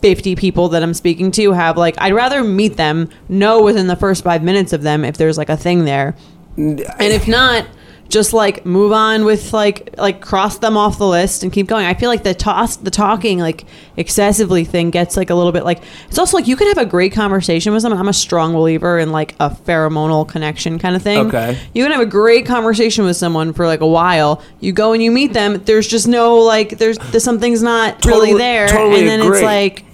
50 0.02 0.36
people 0.36 0.70
that 0.70 0.84
I'm 0.84 0.94
speaking 0.94 1.32
to 1.32 1.52
have 1.52 1.78
like 1.78 1.96
I'd 2.00 2.14
rather 2.14 2.44
meet 2.44 2.76
them 2.76 3.10
know 3.30 3.62
within 3.64 3.88
the 3.88 3.96
first 3.96 4.24
5 4.24 4.44
minutes 4.44 4.74
of 4.74 4.82
them 4.82 5.06
if 5.06 5.18
there's 5.18 5.38
like 5.38 5.50
a 5.50 5.58
thing 5.58 5.86
there 5.86 6.16
and 6.58 6.80
if 7.00 7.28
not 7.28 7.66
just 8.14 8.32
like 8.32 8.64
move 8.66 8.92
on 8.92 9.26
with 9.26 9.52
like 9.54 9.96
like 9.98 10.22
cross 10.22 10.60
them 10.60 10.78
off 10.78 11.00
the 11.00 11.08
list 11.08 11.42
and 11.42 11.52
keep 11.52 11.66
going. 11.68 11.86
I 11.86 11.96
feel 11.96 12.10
like 12.10 12.22
the 12.24 12.36
toss 12.36 12.76
the 12.78 12.92
talking 12.92 13.40
like 13.40 13.66
excessively 13.98 14.64
thing 14.66 14.92
gets 14.92 15.18
like 15.18 15.30
a 15.32 15.36
little 15.36 15.52
bit 15.52 15.64
like 15.66 15.82
it's 16.08 16.20
also 16.20 16.38
like 16.38 16.48
you 16.48 16.56
can 16.56 16.68
have 16.68 16.78
a 16.78 16.86
great 16.86 17.12
conversation 17.12 17.74
with 17.74 17.82
someone. 17.82 18.00
I'm 18.00 18.08
a 18.08 18.14
strong 18.14 18.54
believer 18.54 19.00
in 19.00 19.12
like 19.12 19.34
a 19.40 19.50
pheromonal 19.50 20.28
connection 20.28 20.78
kind 20.78 20.96
of 20.96 21.02
thing. 21.02 21.28
Okay. 21.28 21.58
You 21.74 21.84
can 21.84 21.92
have 21.92 22.02
a 22.02 22.06
great 22.06 22.46
conversation 22.46 23.04
with 23.04 23.18
someone 23.18 23.52
for 23.52 23.66
like 23.66 23.82
a 23.82 23.88
while. 23.88 24.44
You 24.60 24.74
go 24.74 24.94
and 24.94 25.02
you 25.02 25.12
meet 25.12 25.34
them. 25.34 25.64
There's 25.66 25.88
just 25.88 26.08
no 26.08 26.38
like 26.38 26.78
there's, 26.78 27.00
there's 27.00 27.24
something's 27.24 27.64
not 27.64 28.06
really 28.06 28.28
Totally- 28.28 28.38
there, 28.38 28.68
totally 28.68 29.00
and 29.00 29.08
then 29.10 29.22
agree. 29.22 29.38
it's 29.40 29.44
like 29.44 29.86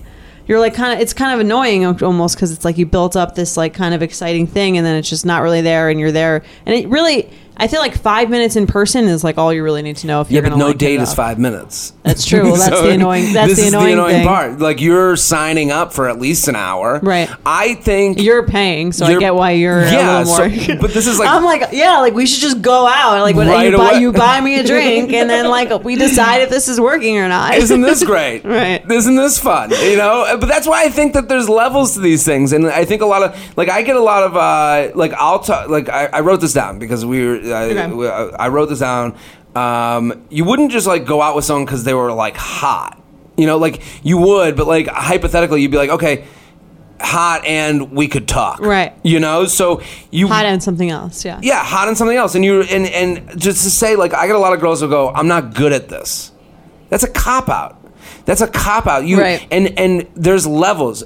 you're 0.45 0.59
like 0.59 0.73
kind 0.73 0.93
of 0.93 0.99
it's 0.99 1.13
kind 1.13 1.33
of 1.33 1.39
annoying 1.39 1.85
almost 1.85 2.35
because 2.35 2.51
it's 2.51 2.65
like 2.65 2.77
you 2.77 2.85
built 2.85 3.15
up 3.15 3.35
this 3.35 3.55
like 3.55 3.73
kind 3.73 3.93
of 3.93 4.01
exciting 4.01 4.45
thing 4.47 4.77
and 4.77 4.85
then 4.85 4.95
it's 4.97 5.07
just 5.09 5.25
not 5.25 5.41
really 5.43 5.61
there 5.61 5.89
and 5.89 5.99
you're 5.99 6.11
there 6.11 6.43
and 6.65 6.75
it 6.75 6.87
really 6.89 7.29
I 7.59 7.67
feel 7.67 7.79
like 7.81 7.95
five 7.97 8.29
minutes 8.29 8.55
in 8.55 8.67
person 8.67 9.05
is 9.05 9.23
like 9.23 9.37
all 9.37 9.53
you 9.53 9.63
really 9.63 9.81
need 9.81 9.97
to 9.97 10.07
know 10.07 10.21
if 10.21 10.29
yeah, 10.31 10.35
you're 10.35 10.43
but 10.43 10.49
gonna 10.51 10.59
Yeah, 10.59 10.63
but 10.63 10.65
no 10.65 10.69
like 10.71 10.77
date 10.77 10.99
is 11.01 11.13
five 11.13 11.37
minutes. 11.39 11.93
That's 12.03 12.25
true. 12.25 12.43
Well, 12.43 12.55
that's 12.57 12.81
the 12.81 12.89
annoying- 12.91 13.33
that's 13.33 13.55
the 13.55 13.67
annoying 13.67 13.97
the 13.97 14.03
annoying 14.05 14.25
part. 14.27 14.59
Like 14.59 14.79
you're 14.81 15.15
signing 15.17 15.71
up 15.71 15.91
for 15.93 16.07
at 16.07 16.19
least 16.19 16.47
an 16.47 16.55
hour. 16.55 16.99
Right. 17.03 17.29
I 17.45 17.75
think 17.75 18.21
You're 18.21 18.47
paying, 18.47 18.91
so 18.93 19.05
I 19.05 19.09
You're- 19.09 19.19
get 19.19 19.35
why 19.35 19.51
you're 19.51 19.81
Yeah, 19.83 20.19
a 20.19 20.23
little 20.23 20.37
more. 20.49 20.59
so- 20.59 20.75
but 20.81 20.93
this 20.93 21.05
is 21.07 21.19
like- 21.19 21.29
I'm 21.29 21.43
like, 21.43 21.69
yeah, 21.73 21.99
like 21.99 22.13
we 22.13 22.25
should 22.25 22.41
just 22.41 22.61
go 22.61 22.87
out. 22.87 23.21
Like, 23.21 23.35
when 23.35 23.47
Right 23.47 23.69
you 23.71 23.77
buy 23.77 23.91
away. 23.91 24.01
you 24.01 24.11
buy 24.13 24.39
me 24.41 24.59
a 24.59 24.63
drink, 24.63 25.11
and 25.19 25.29
then 25.29 25.47
like 25.49 25.83
we 25.83 25.95
decide 25.95 26.41
if 26.41 26.49
this 26.49 26.67
is 26.67 26.79
working 26.79 27.17
or 27.17 27.27
not. 27.27 27.55
Isn't 27.55 27.81
this 27.81 28.03
great? 28.03 28.45
Right. 28.45 28.89
Isn't 28.89 29.15
this 29.15 29.37
fun? 29.37 29.71
You 29.71 29.97
know, 29.97 30.37
but 30.39 30.47
that's 30.47 30.67
why 30.67 30.85
I 30.85 30.89
think 30.89 31.13
that 31.13 31.27
there's 31.27 31.49
levels 31.49 31.93
to 31.95 31.99
these 31.99 32.23
things, 32.25 32.53
and 32.53 32.67
I 32.67 32.85
think 32.85 33.01
a 33.01 33.05
lot 33.05 33.23
of 33.23 33.57
like 33.57 33.69
I 33.69 33.81
get 33.81 33.95
a 33.95 34.01
lot 34.01 34.23
of 34.23 34.35
uh 34.37 34.91
like 34.95 35.13
I'll 35.13 35.39
talk 35.39 35.69
like 35.69 35.89
I, 35.89 36.05
I 36.07 36.19
wrote 36.21 36.41
this 36.41 36.53
down 36.53 36.79
because 36.79 37.05
we 37.05 37.25
were 37.25 37.48
I, 37.51 37.63
Okay. 37.65 38.35
I 38.37 38.47
wrote 38.49 38.67
this 38.69 38.79
down. 38.79 39.17
Um, 39.55 40.25
you 40.29 40.45
wouldn't 40.45 40.71
just 40.71 40.87
like 40.87 41.05
go 41.05 41.21
out 41.21 41.35
with 41.35 41.45
someone 41.45 41.65
because 41.65 41.83
they 41.83 41.93
were 41.93 42.11
like 42.13 42.35
hot. 42.37 43.01
You 43.37 43.45
know, 43.47 43.57
like 43.57 43.81
you 44.03 44.17
would, 44.17 44.55
but 44.55 44.67
like 44.67 44.87
hypothetically, 44.87 45.61
you'd 45.61 45.71
be 45.71 45.77
like, 45.77 45.89
okay, 45.89 46.25
hot, 46.99 47.45
and 47.45 47.91
we 47.91 48.07
could 48.07 48.27
talk. 48.27 48.59
Right. 48.59 48.93
You 49.03 49.19
know, 49.19 49.45
so 49.45 49.81
you 50.11 50.27
Hot 50.27 50.45
and 50.45 50.61
something 50.61 50.89
else. 50.89 51.23
Yeah. 51.25 51.39
yeah, 51.41 51.63
hot 51.63 51.87
and 51.87 51.97
something 51.97 52.17
else. 52.17 52.35
And 52.35 52.43
you 52.43 52.61
and 52.63 52.85
and 52.87 53.39
just 53.39 53.63
to 53.63 53.69
say, 53.71 53.95
like, 53.95 54.13
I 54.13 54.27
get 54.27 54.35
a 54.35 54.39
lot 54.39 54.53
of 54.53 54.59
girls 54.59 54.81
who 54.81 54.89
go, 54.89 55.09
I'm 55.09 55.27
not 55.27 55.53
good 55.55 55.71
at 55.71 55.89
this. 55.89 56.31
That's 56.89 57.03
a 57.03 57.09
cop 57.09 57.49
out. 57.49 57.77
That's 58.25 58.41
a 58.41 58.47
cop 58.47 58.87
out. 58.87 59.05
You 59.05 59.19
Right. 59.19 59.47
and 59.51 59.77
and 59.79 60.07
there's 60.15 60.45
levels. 60.45 61.03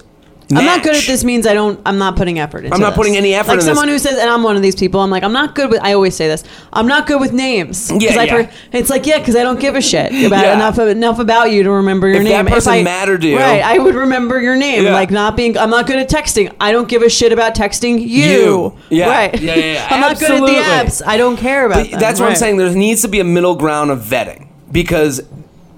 I'm 0.51 0.65
not 0.65 0.83
good 0.83 0.95
at 0.95 1.03
this 1.05 1.23
means 1.23 1.47
I 1.47 1.53
don't. 1.53 1.79
I'm 1.85 1.97
not 1.97 2.15
putting 2.15 2.37
effort 2.39 2.65
into. 2.65 2.75
I'm 2.75 2.81
not 2.81 2.91
this. 2.91 2.97
putting 2.97 3.15
any 3.17 3.33
effort 3.33 3.51
Like 3.51 3.59
in 3.59 3.65
someone 3.65 3.87
this. 3.87 4.03
who 4.03 4.09
says, 4.09 4.19
and 4.19 4.29
I'm 4.29 4.43
one 4.43 4.55
of 4.55 4.61
these 4.61 4.75
people. 4.75 4.99
I'm 4.99 5.09
like, 5.09 5.23
I'm 5.23 5.33
not 5.33 5.55
good 5.55 5.69
with. 5.69 5.81
I 5.81 5.93
always 5.93 6.15
say 6.15 6.27
this. 6.27 6.43
I'm 6.73 6.87
not 6.87 7.07
good 7.07 7.19
with 7.21 7.33
names. 7.33 7.89
'Cause 7.89 8.01
Yeah, 8.01 8.19
I 8.19 8.23
yeah. 8.25 8.51
it's 8.71 8.89
like 8.89 9.05
yeah, 9.05 9.19
because 9.19 9.35
I 9.35 9.43
don't 9.43 9.59
give 9.59 9.75
a 9.75 9.81
shit 9.81 10.11
about 10.25 10.43
Yeah. 10.45 10.53
enough 10.55 10.77
enough 10.79 11.19
about 11.19 11.51
you 11.51 11.63
to 11.63 11.71
remember 11.71 12.07
your 12.07 12.17
If 12.17 12.23
name. 12.23 12.45
that 12.45 12.53
person 12.53 12.73
I, 12.73 12.83
mattered 12.83 13.21
to 13.21 13.27
you- 13.29 13.37
right? 13.37 13.63
I 13.63 13.79
would 13.79 13.95
remember 13.95 14.41
your 14.41 14.55
name. 14.55 14.83
Yeah. 14.83 14.93
Like 14.93 15.11
not 15.11 15.35
being. 15.37 15.57
I'm 15.57 15.69
not 15.69 15.87
good 15.87 15.97
at 15.97 16.09
texting. 16.09 16.53
I 16.59 16.71
don't 16.71 16.87
give 16.89 17.01
a 17.01 17.09
shit 17.09 17.31
about 17.31 17.55
texting 17.55 17.99
you. 18.01 18.07
You. 18.23 18.73
Yeah. 18.89 19.09
Right. 19.09 19.41
Yeah, 19.41 19.55
yeah, 19.55 19.73
yeah. 19.73 19.87
I'm 19.91 20.01
not 20.01 20.19
good 20.19 20.31
at 20.31 20.41
Absolutely. 20.41 20.55
the 20.55 20.61
apps. 20.61 21.01
I 21.05 21.17
don't 21.17 21.37
care 21.37 21.65
about 21.65 21.77
But 21.83 21.91
them. 21.91 21.99
that's 21.99 22.19
what 22.19 22.25
I'm 22.27 22.31
Right. 22.31 22.37
saying. 22.37 22.57
There 22.57 22.69
needs 22.71 23.01
to 23.03 23.07
be 23.07 23.19
a 23.19 23.23
middle 23.23 23.55
ground 23.55 23.91
of 23.91 23.99
vetting 24.01 24.47
because, 24.71 25.21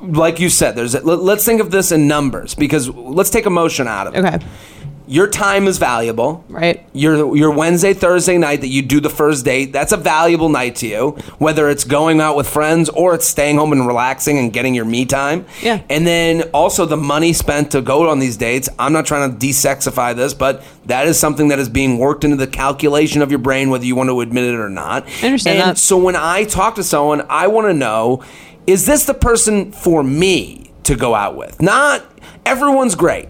like 0.07 0.39
you 0.39 0.49
said, 0.49 0.75
there's. 0.75 0.93
Let's 1.03 1.45
think 1.45 1.61
of 1.61 1.71
this 1.71 1.91
in 1.91 2.07
numbers 2.07 2.55
because 2.55 2.89
let's 2.89 3.29
take 3.29 3.45
emotion 3.45 3.87
out 3.87 4.07
of 4.07 4.15
it. 4.15 4.25
Okay. 4.25 4.45
Your 5.07 5.27
time 5.27 5.67
is 5.67 5.77
valuable. 5.77 6.43
Right. 6.49 6.83
Your 6.91 7.37
your 7.37 7.51
Wednesday 7.51 7.93
Thursday 7.93 8.39
night 8.39 8.61
that 8.61 8.69
you 8.69 8.81
do 8.81 8.99
the 8.99 9.09
first 9.11 9.45
date 9.45 9.71
that's 9.71 9.91
a 9.91 9.97
valuable 9.97 10.49
night 10.49 10.77
to 10.77 10.87
you 10.87 11.09
whether 11.37 11.69
it's 11.69 11.83
going 11.83 12.19
out 12.19 12.35
with 12.35 12.49
friends 12.49 12.89
or 12.89 13.13
it's 13.13 13.27
staying 13.27 13.57
home 13.57 13.71
and 13.71 13.85
relaxing 13.85 14.39
and 14.39 14.51
getting 14.51 14.73
your 14.73 14.85
me 14.85 15.05
time 15.05 15.45
Yeah. 15.61 15.81
and 15.91 16.07
then 16.07 16.41
also 16.55 16.87
the 16.87 16.97
money 16.97 17.33
spent 17.33 17.69
to 17.73 17.83
go 17.83 18.09
on 18.09 18.17
these 18.17 18.35
dates 18.35 18.67
I'm 18.79 18.93
not 18.93 19.05
trying 19.05 19.31
to 19.37 19.45
desexify 19.47 20.15
this 20.15 20.33
but 20.33 20.63
that 20.87 21.05
is 21.07 21.19
something 21.19 21.49
that 21.49 21.59
is 21.59 21.69
being 21.69 21.99
worked 21.99 22.23
into 22.23 22.37
the 22.37 22.47
calculation 22.47 23.21
of 23.21 23.29
your 23.29 23.39
brain 23.39 23.69
whether 23.69 23.85
you 23.85 23.95
want 23.95 24.09
to 24.09 24.21
admit 24.21 24.45
it 24.45 24.55
or 24.55 24.69
not 24.69 25.03
I 25.21 25.25
understand 25.27 25.59
and 25.59 25.69
that. 25.71 25.77
so 25.77 25.97
when 25.99 26.15
I 26.15 26.45
talk 26.45 26.73
to 26.75 26.83
someone 26.83 27.27
I 27.29 27.45
want 27.45 27.67
to 27.67 27.75
know 27.75 28.23
is 28.67 28.85
this 28.85 29.05
the 29.05 29.13
person 29.13 29.71
for 29.71 30.03
me 30.03 30.71
to 30.83 30.95
go 30.95 31.15
out 31.15 31.35
with 31.35 31.61
not 31.61 32.03
everyone's 32.45 32.95
great 32.95 33.29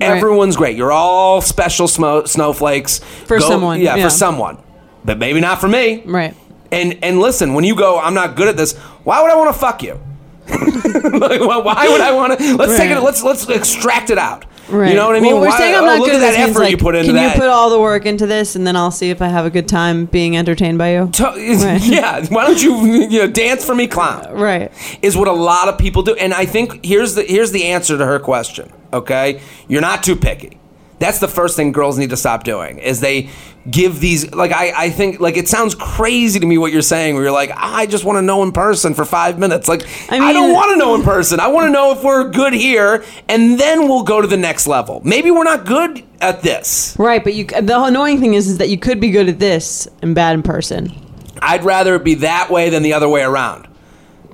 Right. 0.00 0.16
Everyone's 0.16 0.56
great. 0.56 0.78
You're 0.78 0.92
all 0.92 1.42
special 1.42 1.86
smo- 1.86 2.26
snowflakes 2.26 3.00
For 3.26 3.38
someone, 3.38 3.80
Yeah, 3.80 3.96
yeah. 3.96 4.04
for 4.04 4.10
someone, 4.10 4.56
but 5.04 5.18
maybe 5.18 5.40
not 5.40 5.60
for 5.60 5.68
me. 5.68 6.02
Right. 6.06 6.34
And 6.72 6.98
and 7.02 7.18
listen, 7.20 7.52
when 7.52 7.64
you 7.64 7.74
go, 7.76 7.98
I'm 7.98 8.14
not 8.14 8.34
good 8.34 8.48
at 8.48 8.56
this. 8.56 8.72
Why 9.04 9.20
would 9.20 9.30
I 9.30 9.36
want 9.36 9.52
to 9.54 9.60
fuck 9.60 9.82
you? 9.82 10.00
like, 10.48 11.40
why 11.40 11.58
why 11.58 11.86
would 11.90 12.00
I 12.00 12.12
want 12.12 12.38
to? 12.38 12.56
Let's 12.56 12.78
take 12.78 12.90
it. 12.90 12.98
Let's 13.00 13.22
let's 13.22 13.46
extract 13.50 14.08
it 14.08 14.16
out. 14.16 14.46
Right. 14.70 14.90
You 14.90 14.94
know 14.96 15.06
what 15.06 15.16
I 15.16 15.20
mean? 15.20 15.32
Well, 15.32 15.40
we're 15.42 15.48
Why- 15.48 15.58
saying 15.58 15.74
I'm 15.74 15.82
oh, 15.82 15.86
not 15.86 15.98
look 15.98 16.10
good 16.10 16.16
at 16.16 16.22
at 16.22 16.26
that 16.26 16.30
this 16.30 16.38
means, 16.38 16.50
effort 16.50 16.60
like, 16.62 16.70
you 16.70 16.76
put 16.76 16.94
into 16.94 17.06
Can 17.08 17.14
that. 17.16 17.34
you 17.34 17.40
put 17.40 17.48
all 17.50 17.70
the 17.70 17.80
work 17.80 18.06
into 18.06 18.26
this, 18.26 18.54
and 18.54 18.66
then 18.66 18.76
I'll 18.76 18.90
see 18.92 19.10
if 19.10 19.20
I 19.20 19.26
have 19.28 19.44
a 19.44 19.50
good 19.50 19.66
time 19.68 20.04
being 20.06 20.36
entertained 20.36 20.78
by 20.78 20.94
you? 20.94 21.08
To- 21.14 21.24
Right. 21.24 21.80
Yeah, 21.84 22.24
why 22.26 22.46
don't 22.46 22.62
you 22.62 22.84
you 22.86 23.18
know 23.18 23.26
dance 23.26 23.64
for 23.64 23.74
me, 23.74 23.86
clown? 23.88 24.32
Right. 24.32 24.70
Is 25.02 25.16
what 25.16 25.26
a 25.28 25.32
lot 25.32 25.68
of 25.68 25.76
people 25.78 26.02
do, 26.02 26.14
and 26.14 26.32
I 26.32 26.44
think 26.46 26.84
here's 26.84 27.14
the 27.16 27.22
here's 27.24 27.50
the 27.50 27.64
answer 27.64 27.98
to 27.98 28.06
her 28.06 28.20
question. 28.20 28.70
Okay, 28.92 29.40
you're 29.66 29.80
not 29.80 30.02
too 30.04 30.14
picky. 30.14 30.59
That's 31.00 31.18
the 31.18 31.28
first 31.28 31.56
thing 31.56 31.72
girls 31.72 31.98
need 31.98 32.10
to 32.10 32.16
stop 32.16 32.44
doing 32.44 32.78
is 32.78 33.00
they 33.00 33.30
give 33.70 34.00
these 34.00 34.32
like 34.32 34.52
I, 34.52 34.72
I 34.84 34.90
think 34.90 35.18
like 35.18 35.36
it 35.36 35.48
sounds 35.48 35.74
crazy 35.74 36.38
to 36.38 36.46
me 36.46 36.56
what 36.58 36.72
you're 36.72 36.80
saying 36.82 37.14
where 37.14 37.24
you're 37.24 37.32
like 37.32 37.50
I 37.54 37.86
just 37.86 38.04
want 38.04 38.16
to 38.18 38.22
know 38.22 38.42
in 38.42 38.52
person 38.52 38.94
for 38.94 39.04
five 39.04 39.38
minutes 39.38 39.66
like 39.68 39.82
I, 40.10 40.18
I 40.18 40.32
don't 40.32 40.52
want 40.52 40.70
to 40.70 40.76
know 40.76 40.94
in 40.94 41.02
person 41.14 41.40
I 41.40 41.48
want 41.48 41.66
to 41.66 41.70
know 41.72 41.92
if 41.92 42.02
we're 42.04 42.30
good 42.30 42.52
here 42.54 43.04
and 43.28 43.58
then 43.60 43.88
we'll 43.88 44.02
go 44.04 44.20
to 44.20 44.26
the 44.26 44.36
next 44.38 44.66
level 44.66 45.02
maybe 45.04 45.30
we're 45.30 45.44
not 45.44 45.66
good 45.66 46.02
at 46.20 46.42
this 46.42 46.96
Right, 46.98 47.22
but 47.24 47.34
you. 47.34 47.44
The 47.46 47.82
annoying 47.82 48.20
thing 48.20 48.34
is, 48.34 48.48
is 48.48 48.58
that 48.58 48.68
you 48.68 48.78
could 48.78 49.00
be 49.00 49.10
good 49.10 49.28
at 49.28 49.38
this 49.38 49.88
and 50.02 50.14
bad 50.14 50.34
in 50.34 50.42
person. 50.42 50.92
I'd 51.40 51.64
rather 51.64 51.94
it 51.96 52.04
be 52.04 52.14
that 52.16 52.50
way 52.50 52.68
than 52.68 52.82
the 52.82 52.92
other 52.92 53.08
way 53.08 53.22
around 53.22 53.68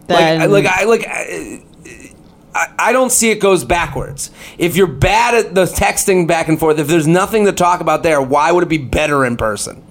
Then, 0.07 0.51
like, 0.51 0.67
I- 0.67 0.85
like 0.85 1.07
I 1.07 1.07
like 1.07 1.07
I, 1.07 1.66
I, 2.57 2.75
I 2.89 2.93
don't 2.93 3.11
see 3.13 3.31
it 3.31 3.41
goes 3.41 3.65
backwards. 3.65 4.31
If 4.59 4.77
you're 4.77 4.87
bad 4.87 5.35
at 5.35 5.55
the 5.55 5.65
texting 5.67 6.27
back 6.27 6.49
and 6.49 6.59
forth, 6.59 6.79
if 6.79 6.89
there's 6.89 7.07
nothing 7.07 7.45
to 7.45 7.53
talk 7.53 7.81
about 7.81 8.03
there, 8.03 8.21
why 8.23 8.51
would 8.53 8.63
it 8.63 8.69
be 8.69 8.79
better 8.79 9.25
in 9.25 9.37
person? 9.37 9.83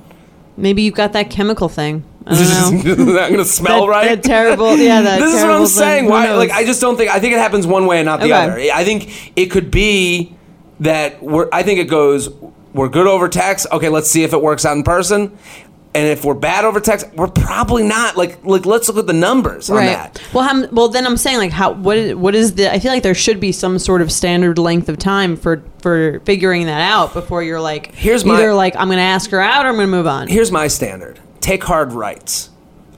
maybe 0.57 0.81
you've 0.81 0.95
got 0.95 1.12
that 1.12 1.29
chemical 1.29 1.67
thing. 1.67 2.01
I 2.25 2.34
don't 2.36 2.86
know. 2.98 3.19
I'm 3.19 3.31
gonna 3.31 3.43
smell 3.43 3.81
That- 3.88 3.91
right. 3.91 4.07
that 4.07 4.24
terrible- 4.24 4.77
yeah, 4.77 5.01
that 5.01 5.19
this 5.22 5.34
is 5.34 5.41
what 5.41 5.43
I'm 5.43 5.48
terrible 5.50 5.67
saying. 5.67 6.05
Why? 6.05 6.34
Like, 6.34 6.51
I 6.51 6.63
just 6.65 6.79
don't 6.81 6.95
think. 6.98 7.12
I 7.12 7.19
think 7.19 7.34
it 7.34 7.39
happens 7.39 7.67
one 7.67 7.86
way 7.88 8.00
and 8.00 8.05
not 8.05 8.19
the 8.22 8.27
Okay. 8.27 8.34
other. 8.69 8.74
I 8.74 8.84
think 8.86 9.34
it 9.38 9.48
could 9.48 9.69
be 9.69 10.34
that 10.79 11.22
we're. 11.22 11.50
I 11.51 11.62
think 11.63 11.79
it 11.81 11.89
goes. 11.89 12.29
We're 12.74 12.89
good 12.89 13.05
over 13.07 13.27
text. 13.29 13.67
Okay, 13.72 13.89
let's 13.89 14.10
see 14.10 14.24
if 14.24 14.34
it 14.34 14.41
works 14.41 14.65
out 14.65 14.75
in 14.77 14.84
person. 14.84 15.38
And 15.96 16.08
if 16.10 16.25
we're 16.25 16.34
bad 16.34 16.66
over 16.66 16.80
text, 16.82 17.08
we're 17.14 17.30
probably 17.30 17.84
not. 17.84 18.18
Like, 18.18 18.44
like 18.44 18.66
let's 18.66 18.90
look 18.90 18.98
at 18.98 19.08
the 19.08 19.14
numbers 19.14 19.70
on 19.70 19.78
that. 19.78 20.22
Well, 20.34 20.44
how, 20.44 20.68
well, 20.68 20.90
then 20.90 21.06
I'm 21.08 21.16
saying 21.18 21.38
like 21.38 21.52
how 21.52 21.72
what 21.72 21.98
is, 21.98 22.16
what 22.16 22.36
is 22.36 22.56
the? 22.56 22.72
I 22.72 22.80
feel 22.80 22.92
like 22.92 23.02
there 23.04 23.16
should 23.16 23.40
be 23.40 23.52
some 23.54 23.80
sort 23.80 24.02
of 24.02 24.12
standard 24.12 24.58
length 24.58 24.90
of 24.90 24.98
time 25.00 25.38
for 25.38 25.64
for 25.80 26.20
figuring 26.25 26.66
that 26.66 26.82
out 26.82 27.14
before 27.14 27.44
you're 27.44 27.62
like 27.62 27.96
Here's 27.96 28.25
my- 28.25 28.36
either 28.36 28.54
like 28.54 28.75
I'm 28.75 28.88
going 28.88 28.98
to 28.98 29.04
ask 29.04 29.30
her 29.32 29.40
out 29.40 29.66
or 29.66 29.70
I'm 29.70 29.75
going 29.75 29.88
to 29.88 29.92
move 29.92 30.08
on. 30.08 30.28
here's 30.28 30.52
my 30.52 30.68
standard 30.68 31.20
take 31.42 31.64
hard 31.64 31.94
rights 31.94 32.50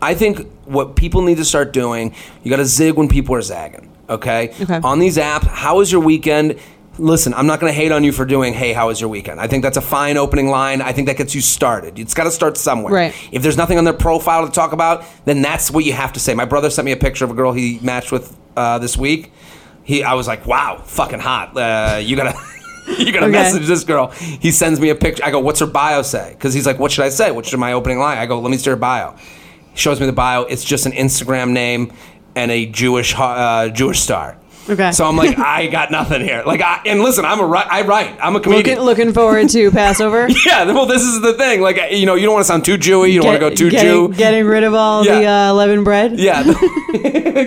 i 0.02 0.14
think 0.14 0.48
what 0.64 0.96
people 0.96 1.22
need 1.22 1.36
to 1.36 1.44
start 1.44 1.74
doing 1.74 2.16
you 2.44 2.50
got 2.50 2.58
to 2.58 2.66
zig 2.66 2.96
when 2.96 3.10
people 3.10 3.36
are 3.36 3.42
zagging 3.42 3.92
okay? 4.10 4.54
Okay. 4.62 4.80
on 4.84 5.00
these 5.00 5.18
apps 5.18 5.44
how 5.48 5.78
was 5.80 5.92
your 5.92 6.00
weekend 6.02 6.58
listen 7.00 7.34
i'm 7.36 7.46
not 7.48 7.60
going 7.60 7.72
to 7.72 7.76
hate 7.76 7.92
on 7.92 8.04
you 8.04 8.12
for 8.12 8.26
doing 8.26 8.54
hey 8.54 8.74
how 8.74 8.88
was 8.88 9.00
your 9.00 9.10
weekend 9.10 9.40
i 9.40 9.48
think 9.48 9.62
that's 9.64 9.78
a 9.78 9.82
fine 9.82 10.18
opening 10.18 10.48
line 10.48 10.82
i 10.82 10.92
think 10.92 11.08
that 11.08 11.16
gets 11.18 11.36
you 11.36 11.42
started 11.42 12.00
it's 12.00 12.14
got 12.14 12.24
to 12.24 12.32
start 12.32 12.58
somewhere 12.58 12.94
Right. 12.94 13.14
if 13.32 13.42
there's 13.44 13.58
nothing 13.58 13.78
on 13.78 13.84
their 13.84 13.94
profile 13.94 14.46
to 14.46 14.52
talk 14.52 14.72
about 14.74 15.04
then 15.26 15.42
that's 15.42 15.70
what 15.70 15.86
you 15.86 15.94
have 15.94 16.14
to 16.14 16.20
say 16.20 16.34
my 16.34 16.46
brother 16.46 16.70
sent 16.70 16.86
me 16.86 16.92
a 16.92 16.98
picture 16.98 17.24
of 17.26 17.32
a 17.32 17.36
girl 17.36 17.52
he 17.54 17.80
matched 17.82 18.12
with 18.12 18.36
uh, 18.56 18.80
this 18.80 18.98
week 18.98 19.32
he 19.84 20.04
i 20.04 20.14
was 20.16 20.28
like 20.28 20.46
wow 20.48 20.82
fucking 20.86 21.20
hot 21.20 21.56
uh, 21.58 21.98
you 21.98 22.16
gotta 22.16 22.34
you 22.98 23.12
gotta 23.12 23.26
Okay. 23.28 23.32
message 23.34 23.68
this 23.68 23.84
girl. 23.84 24.08
He 24.08 24.50
sends 24.52 24.80
me 24.80 24.90
a 24.90 24.96
picture. 24.96 25.22
I 25.26 25.30
go, 25.30 25.40
"What's 25.42 25.60
her 25.60 25.66
bio 25.68 26.04
say?" 26.04 26.30
Because 26.32 26.54
he's 26.54 26.66
like, 26.66 26.80
"What 26.80 26.90
should 26.90 27.04
I 27.04 27.10
say? 27.10 27.32
What 27.32 27.46
should 27.46 27.60
my 27.60 27.74
opening 27.74 28.00
line?" 28.00 28.18
I 28.18 28.26
go, 28.26 28.40
"Let 28.40 28.50
me 28.50 28.56
see 28.56 28.70
her 28.70 28.78
bio." 28.78 29.14
He 29.74 29.78
shows 29.78 30.00
me 30.00 30.06
the 30.06 30.14
bio. 30.14 30.44
It's 30.44 30.64
just 30.64 30.86
an 30.86 30.94
Instagram 30.94 31.50
name 31.52 31.92
and 32.34 32.50
a 32.50 32.66
Jewish 32.66 33.14
uh, 33.18 33.68
Jewish 33.72 34.00
star. 34.00 34.38
Okay. 34.70 34.92
So 34.92 35.06
I'm 35.06 35.16
like, 35.16 35.38
I 35.40 35.68
got 35.68 35.92
nothing 35.92 36.22
here. 36.22 36.44
Like, 36.46 36.62
I, 36.62 36.82
and 36.86 37.02
listen, 37.02 37.26
I'm 37.26 37.40
a 37.40 37.44
I 37.50 37.82
write. 37.82 38.18
I'm 38.22 38.36
a 38.36 38.40
comedian. 38.40 38.80
Looking 38.80 38.86
looking 39.08 39.14
forward 39.14 39.50
to 39.50 39.72
Passover. 39.72 40.28
yeah. 40.46 40.66
Well, 40.66 40.86
this 40.86 41.04
is 41.04 41.22
the 41.22 41.34
thing. 41.34 41.62
Like, 41.62 41.78
you 41.92 42.06
know, 42.06 42.16
you 42.16 42.26
don't 42.26 42.34
want 42.34 42.46
to 42.46 42.48
sound 42.48 42.66
too 42.66 42.78
Jewy. 42.78 43.12
You 43.12 43.22
don't 43.22 43.28
want 43.28 43.40
to 43.42 43.50
go 43.50 43.56
too 43.56 43.70
getting, 43.70 43.92
Jew. 44.12 44.14
Getting 44.18 44.46
rid 44.46 44.64
of 44.64 44.74
all 44.74 45.04
the 45.04 45.26
uh, 45.26 45.54
leaven 45.54 45.84
bread. 45.84 46.20
Yeah, 46.20 46.44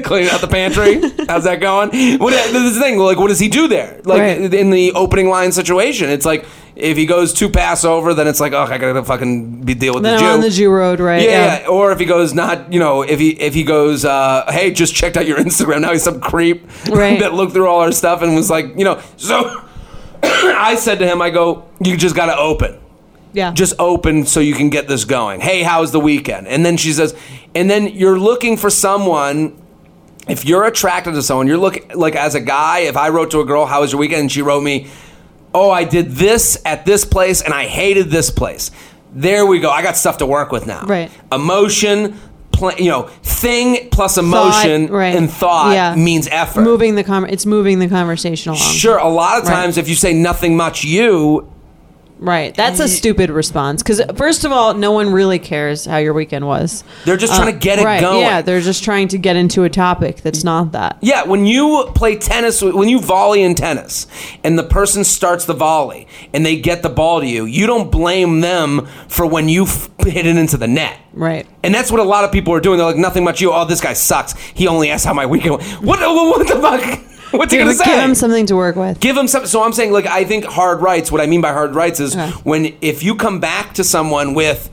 cleaning 0.04 0.30
out 0.30 0.40
the 0.40 0.48
pantry. 0.50 1.00
How's 1.28 1.44
that 1.44 1.60
going? 1.60 1.90
What 2.18 2.30
this 2.30 2.54
is 2.54 2.74
the 2.74 2.80
thing? 2.80 2.98
Like, 2.98 3.18
what 3.18 3.28
does 3.28 3.40
he 3.40 3.48
do 3.48 3.68
there? 3.68 4.00
Like 4.04 4.20
Right. 4.20 4.54
in 4.54 4.70
the 4.70 4.92
opening 4.92 5.28
line 5.28 5.52
situation, 5.52 6.10
it's 6.10 6.24
like 6.26 6.44
if 6.76 6.96
he 6.96 7.06
goes 7.06 7.32
too 7.32 7.48
Passover, 7.48 8.14
then 8.14 8.26
it's 8.26 8.40
like, 8.40 8.52
oh, 8.52 8.62
I 8.62 8.78
gotta 8.78 9.04
fucking 9.04 9.62
be 9.64 9.74
deal 9.74 9.94
with 9.94 10.02
Then 10.02 10.14
the 10.16 10.20
Jew. 10.20 10.26
on 10.26 10.40
the 10.40 10.50
Jew 10.50 10.70
road, 10.70 11.00
right? 11.00 11.22
yeah, 11.22 11.60
yeah. 11.62 11.68
or 11.68 11.92
if 11.92 11.98
he 11.98 12.04
goes 12.06 12.32
not, 12.34 12.72
you 12.72 12.78
know, 12.80 13.02
if 13.02 13.18
he 13.18 13.30
if 13.40 13.54
he 13.54 13.62
goes, 13.64 14.04
uh, 14.04 14.44
hey, 14.50 14.70
just 14.72 14.94
checked 14.94 15.16
out 15.16 15.26
your 15.26 15.38
Instagram. 15.46 15.82
Now 15.82 15.92
he's 15.92 16.02
some 16.02 16.20
creep 16.20 16.66
Right. 16.88 17.20
that 17.20 17.34
looked 17.34 17.52
through 17.52 17.66
all 17.68 17.80
our 17.80 17.92
stuff 17.92 18.22
and 18.22 18.34
was 18.34 18.50
like, 18.50 18.66
you 18.76 18.84
know, 18.84 19.00
so. 19.16 19.62
I 20.22 20.74
said 20.74 20.98
to 20.98 21.06
him, 21.06 21.22
I 21.22 21.30
go, 21.30 21.66
you 21.82 21.96
just 21.96 22.14
gotta 22.14 22.36
open 22.36 22.78
yeah. 23.32 23.52
just 23.52 23.74
open 23.78 24.26
so 24.26 24.40
you 24.40 24.54
can 24.54 24.70
get 24.70 24.88
this 24.88 25.04
going. 25.04 25.40
Hey, 25.40 25.62
how's 25.62 25.92
the 25.92 26.00
weekend? 26.00 26.48
And 26.48 26.66
then 26.66 26.76
she 26.76 26.92
says, 26.92 27.14
and 27.54 27.70
then 27.70 27.86
you're 27.88 28.18
looking 28.18 28.56
for 28.56 28.70
someone. 28.70 29.56
If 30.28 30.44
you're 30.44 30.64
attracted 30.64 31.12
to 31.12 31.22
someone, 31.22 31.46
you're 31.46 31.58
looking 31.58 31.88
like 31.94 32.14
as 32.14 32.34
a 32.34 32.40
guy. 32.40 32.80
If 32.80 32.96
I 32.96 33.08
wrote 33.08 33.30
to 33.32 33.40
a 33.40 33.44
girl, 33.44 33.66
"How 33.66 33.80
was 33.80 33.92
your 33.92 33.98
weekend?" 34.00 34.20
and 34.22 34.32
she 34.32 34.42
wrote 34.42 34.62
me, 34.62 34.88
"Oh, 35.54 35.70
I 35.70 35.84
did 35.84 36.12
this 36.12 36.58
at 36.64 36.84
this 36.86 37.04
place 37.04 37.42
and 37.42 37.52
I 37.54 37.66
hated 37.66 38.10
this 38.10 38.30
place." 38.30 38.70
There 39.12 39.44
we 39.46 39.58
go. 39.58 39.70
I 39.70 39.82
got 39.82 39.96
stuff 39.96 40.18
to 40.18 40.26
work 40.26 40.52
with 40.52 40.66
now. 40.66 40.84
Right. 40.86 41.10
Emotion, 41.32 42.16
pl- 42.52 42.74
you 42.78 42.90
know, 42.90 43.08
thing 43.24 43.88
plus 43.90 44.16
emotion 44.18 44.86
Thought, 44.86 44.94
right. 44.94 45.16
and 45.16 45.28
thought 45.30 45.72
Yeah. 45.72 45.94
means 45.96 46.28
effort. 46.30 46.60
moving 46.62 46.94
the 46.94 47.02
con- 47.02 47.28
it's 47.28 47.44
moving 47.46 47.80
the 47.80 47.88
conversation 47.88 48.50
along. 48.52 48.62
Sure, 48.62 48.98
a 48.98 49.08
lot 49.08 49.38
of 49.42 49.48
Right. 49.48 49.54
times 49.54 49.78
if 49.78 49.88
you 49.88 49.96
say 49.96 50.12
nothing 50.12 50.56
much 50.56 50.84
you, 50.84 51.48
Right. 52.22 52.54
That's 52.54 52.80
a 52.80 52.86
stupid 52.88 53.30
response. 53.30 53.82
Because, 53.82 54.02
first 54.14 54.44
of 54.44 54.52
all, 54.52 54.74
no 54.74 54.92
one 54.92 55.10
really 55.10 55.38
cares 55.38 55.86
how 55.86 55.96
your 55.96 56.12
weekend 56.12 56.46
was. 56.46 56.84
They're 57.06 57.16
just 57.16 57.34
trying 57.34 57.50
to 57.50 57.58
get 57.58 57.78
it 57.78 57.82
Uh, 57.82 57.86
right, 57.86 58.00
going. 58.00 58.20
Yeah, 58.20 58.42
they're 58.42 58.60
just 58.60 58.84
trying 58.84 59.08
to 59.08 59.18
get 59.18 59.36
into 59.36 59.64
a 59.64 59.70
topic 59.70 60.18
that's 60.20 60.44
not 60.44 60.72
that. 60.72 60.98
Yeah, 61.00 61.24
when 61.24 61.46
you 61.46 61.90
play 61.94 62.16
tennis, 62.16 62.60
when 62.60 62.90
you 62.90 63.00
volley 63.00 63.42
in 63.42 63.54
tennis, 63.54 64.06
and 64.44 64.58
the 64.58 64.62
person 64.64 65.02
starts 65.02 65.46
the 65.46 65.54
volley 65.54 66.06
and 66.34 66.44
they 66.44 66.56
get 66.60 66.82
the 66.82 66.90
ball 66.90 67.20
to 67.20 67.26
you, 67.26 67.46
you 67.46 67.66
don't 67.66 67.90
blame 67.90 68.40
them 68.42 68.86
for 69.08 69.24
when 69.26 69.48
you 69.48 69.62
f- 69.64 69.88
hit 70.00 70.26
it 70.26 70.36
into 70.36 70.58
the 70.58 70.68
net. 70.68 70.98
Right. 71.14 71.46
And 71.62 71.74
that's 71.74 71.90
what 71.90 72.00
a 72.00 72.04
lot 72.04 72.24
of 72.24 72.32
people 72.32 72.52
are 72.52 72.60
doing. 72.60 72.76
They're 72.76 72.86
like, 72.86 72.96
nothing 72.96 73.24
much 73.24 73.40
you. 73.40 73.50
Oh, 73.52 73.64
this 73.64 73.80
guy 73.80 73.94
sucks. 73.94 74.34
He 74.54 74.68
only 74.68 74.90
asked 74.90 75.06
how 75.06 75.14
my 75.14 75.24
weekend 75.26 75.56
went. 75.56 75.82
What, 75.82 76.00
what 76.00 76.46
the 76.46 76.60
fuck? 76.60 77.00
What's 77.38 77.52
he 77.52 77.58
Give, 77.58 77.68
to 77.68 77.74
say? 77.74 77.84
give 77.84 77.98
him 77.98 78.14
something 78.14 78.46
to 78.46 78.56
work 78.56 78.76
with. 78.76 79.00
Give 79.00 79.16
him 79.16 79.28
something. 79.28 79.48
So 79.48 79.62
I'm 79.62 79.72
saying, 79.72 79.92
like, 79.92 80.06
I 80.06 80.24
think 80.24 80.44
hard 80.44 80.80
rights. 80.80 81.10
What 81.12 81.20
I 81.20 81.26
mean 81.26 81.40
by 81.40 81.52
hard 81.52 81.74
rights 81.74 82.00
is 82.00 82.14
Okay. 82.16 82.30
when 82.44 82.76
if 82.80 83.02
you 83.02 83.14
come 83.14 83.40
back 83.40 83.74
to 83.74 83.84
someone 83.84 84.34
with 84.34 84.68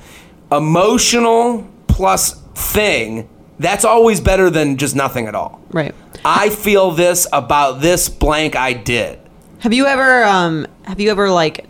emotional 0.51 1.67
plus 1.87 2.33
thing, 2.55 3.27
that's 3.59 3.85
always 3.85 4.19
better 4.21 4.49
than 4.49 4.77
just 4.77 4.95
nothing 4.95 5.27
at 5.27 5.35
all. 5.35 5.61
Right. 5.71 5.93
I 6.25 6.49
feel 6.49 6.91
this 6.91 7.27
about 7.31 7.81
this 7.81 8.09
blank 8.09 8.55
I 8.55 8.73
did. 8.73 9.19
Have 9.59 9.73
you 9.73 9.85
ever, 9.85 10.23
um, 10.25 10.67
have 10.83 10.99
you 10.99 11.09
ever, 11.09 11.29
like, 11.31 11.65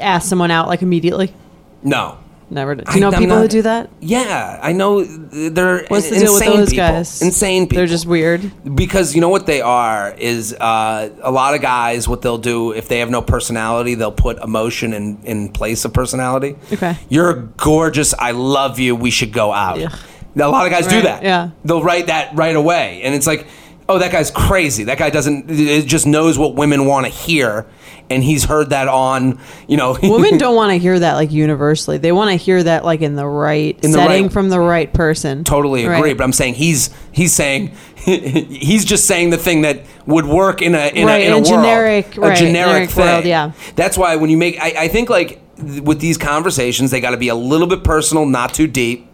asked 0.00 0.28
someone 0.28 0.50
out, 0.50 0.68
like, 0.68 0.82
immediately? 0.82 1.34
No. 1.82 2.18
Never. 2.48 2.76
Do 2.76 2.84
you 2.94 3.00
know 3.00 3.08
I'm 3.08 3.14
people 3.14 3.34
not- 3.36 3.42
who 3.42 3.48
do 3.48 3.62
that? 3.62 3.90
Yeah, 4.00 4.60
I 4.62 4.72
know 4.72 5.02
they're 5.02 5.84
What's 5.88 6.08
the 6.10 6.20
deal 6.20 6.34
with 6.34 6.44
those 6.44 6.70
people. 6.70 6.86
guys? 6.86 7.20
Insane 7.20 7.64
people. 7.64 7.78
They're 7.78 7.86
just 7.86 8.06
weird. 8.06 8.52
because 8.76 9.14
you 9.16 9.20
know 9.20 9.28
what 9.30 9.46
they 9.46 9.60
are 9.60 10.12
is 10.16 10.52
uh, 10.54 11.10
a 11.22 11.30
lot 11.32 11.54
of 11.54 11.60
guys. 11.60 12.06
What 12.08 12.22
they'll 12.22 12.38
do 12.38 12.72
if 12.72 12.86
they 12.88 13.00
have 13.00 13.10
no 13.10 13.20
personality, 13.20 13.96
they'll 13.96 14.12
put 14.12 14.38
emotion 14.38 14.92
in 14.92 15.18
in 15.24 15.48
place 15.50 15.84
of 15.84 15.92
personality. 15.92 16.56
Okay. 16.72 16.96
you're 17.08 17.34
gorgeous. 17.56 18.14
I 18.14 18.30
love 18.30 18.78
you. 18.78 18.94
We 18.94 19.10
should 19.10 19.32
go 19.32 19.52
out. 19.52 19.78
Yeah. 19.80 19.88
A 20.36 20.46
lot 20.48 20.66
of 20.66 20.70
guys 20.72 20.86
do 20.86 21.02
that. 21.02 21.22
yeah. 21.22 21.50
they'll 21.64 21.82
write 21.82 22.06
that 22.08 22.36
right 22.36 22.54
away, 22.54 23.00
and 23.02 23.14
it's 23.14 23.26
like, 23.26 23.46
oh, 23.88 23.98
that 23.98 24.12
guy's 24.12 24.30
crazy. 24.30 24.84
That 24.84 24.98
guy 24.98 25.10
doesn't. 25.10 25.50
It 25.50 25.86
just 25.86 26.06
knows 26.06 26.38
what 26.38 26.54
women 26.54 26.84
want 26.86 27.06
to 27.06 27.10
hear, 27.10 27.66
and 28.08 28.22
he's 28.22 28.44
heard 28.44 28.70
that 28.70 28.88
on 28.88 29.38
you 29.68 29.76
know. 29.76 29.96
Women 30.02 30.38
don't 30.38 30.54
want 30.54 30.70
to 30.72 30.78
hear 30.78 30.98
that, 30.98 31.14
like, 31.14 31.32
universally. 31.32 31.98
They 31.98 32.12
want 32.12 32.30
to 32.30 32.36
hear 32.36 32.62
that, 32.62 32.84
like, 32.84 33.02
in 33.02 33.16
the 33.16 33.26
right 33.26 33.76
In 33.82 33.90
the 33.90 33.98
setting 33.98 34.22
right- 34.24 34.32
from 34.32 34.48
the 34.48 34.60
right 34.60 34.92
person. 34.92 35.44
totally 35.44 35.84
agree. 35.84 36.00
Right. 36.00 36.16
But 36.16 36.24
I'm 36.24 36.32
saying 36.32 36.54
he's 36.54 36.90
he's 37.12 37.32
saying 37.32 37.74
he's 37.96 38.84
just 38.84 39.06
saying 39.06 39.30
the 39.30 39.36
thing 39.38 39.62
that 39.62 39.82
would 40.06 40.26
work 40.26 40.62
in 40.62 40.74
a 40.74 40.88
in 40.94 41.06
Right, 41.06 41.22
a, 41.22 41.26
in 41.26 41.32
a, 41.32 41.34
a 41.34 41.38
world, 41.38 41.46
generic- 41.46 42.06
a 42.12 42.12
generic 42.14 42.36
generic 42.38 42.90
thing. 42.90 43.04
world, 43.04 43.24
yeah. 43.24 43.52
That's 43.74 43.98
why 43.98 44.16
when 44.16 44.30
you 44.30 44.36
make, 44.36 44.58
I, 44.60 44.84
I 44.84 44.88
think 44.88 45.10
like 45.10 45.40
th- 45.56 45.82
with 45.82 46.00
these 46.00 46.16
conversations, 46.16 46.90
they 46.90 47.00
got 47.00 47.10
to 47.10 47.16
be 47.16 47.28
a 47.28 47.34
little 47.34 47.66
bit 47.66 47.82
personal, 47.84 48.26
not 48.26 48.54
too 48.54 48.66
deep. 48.66 49.08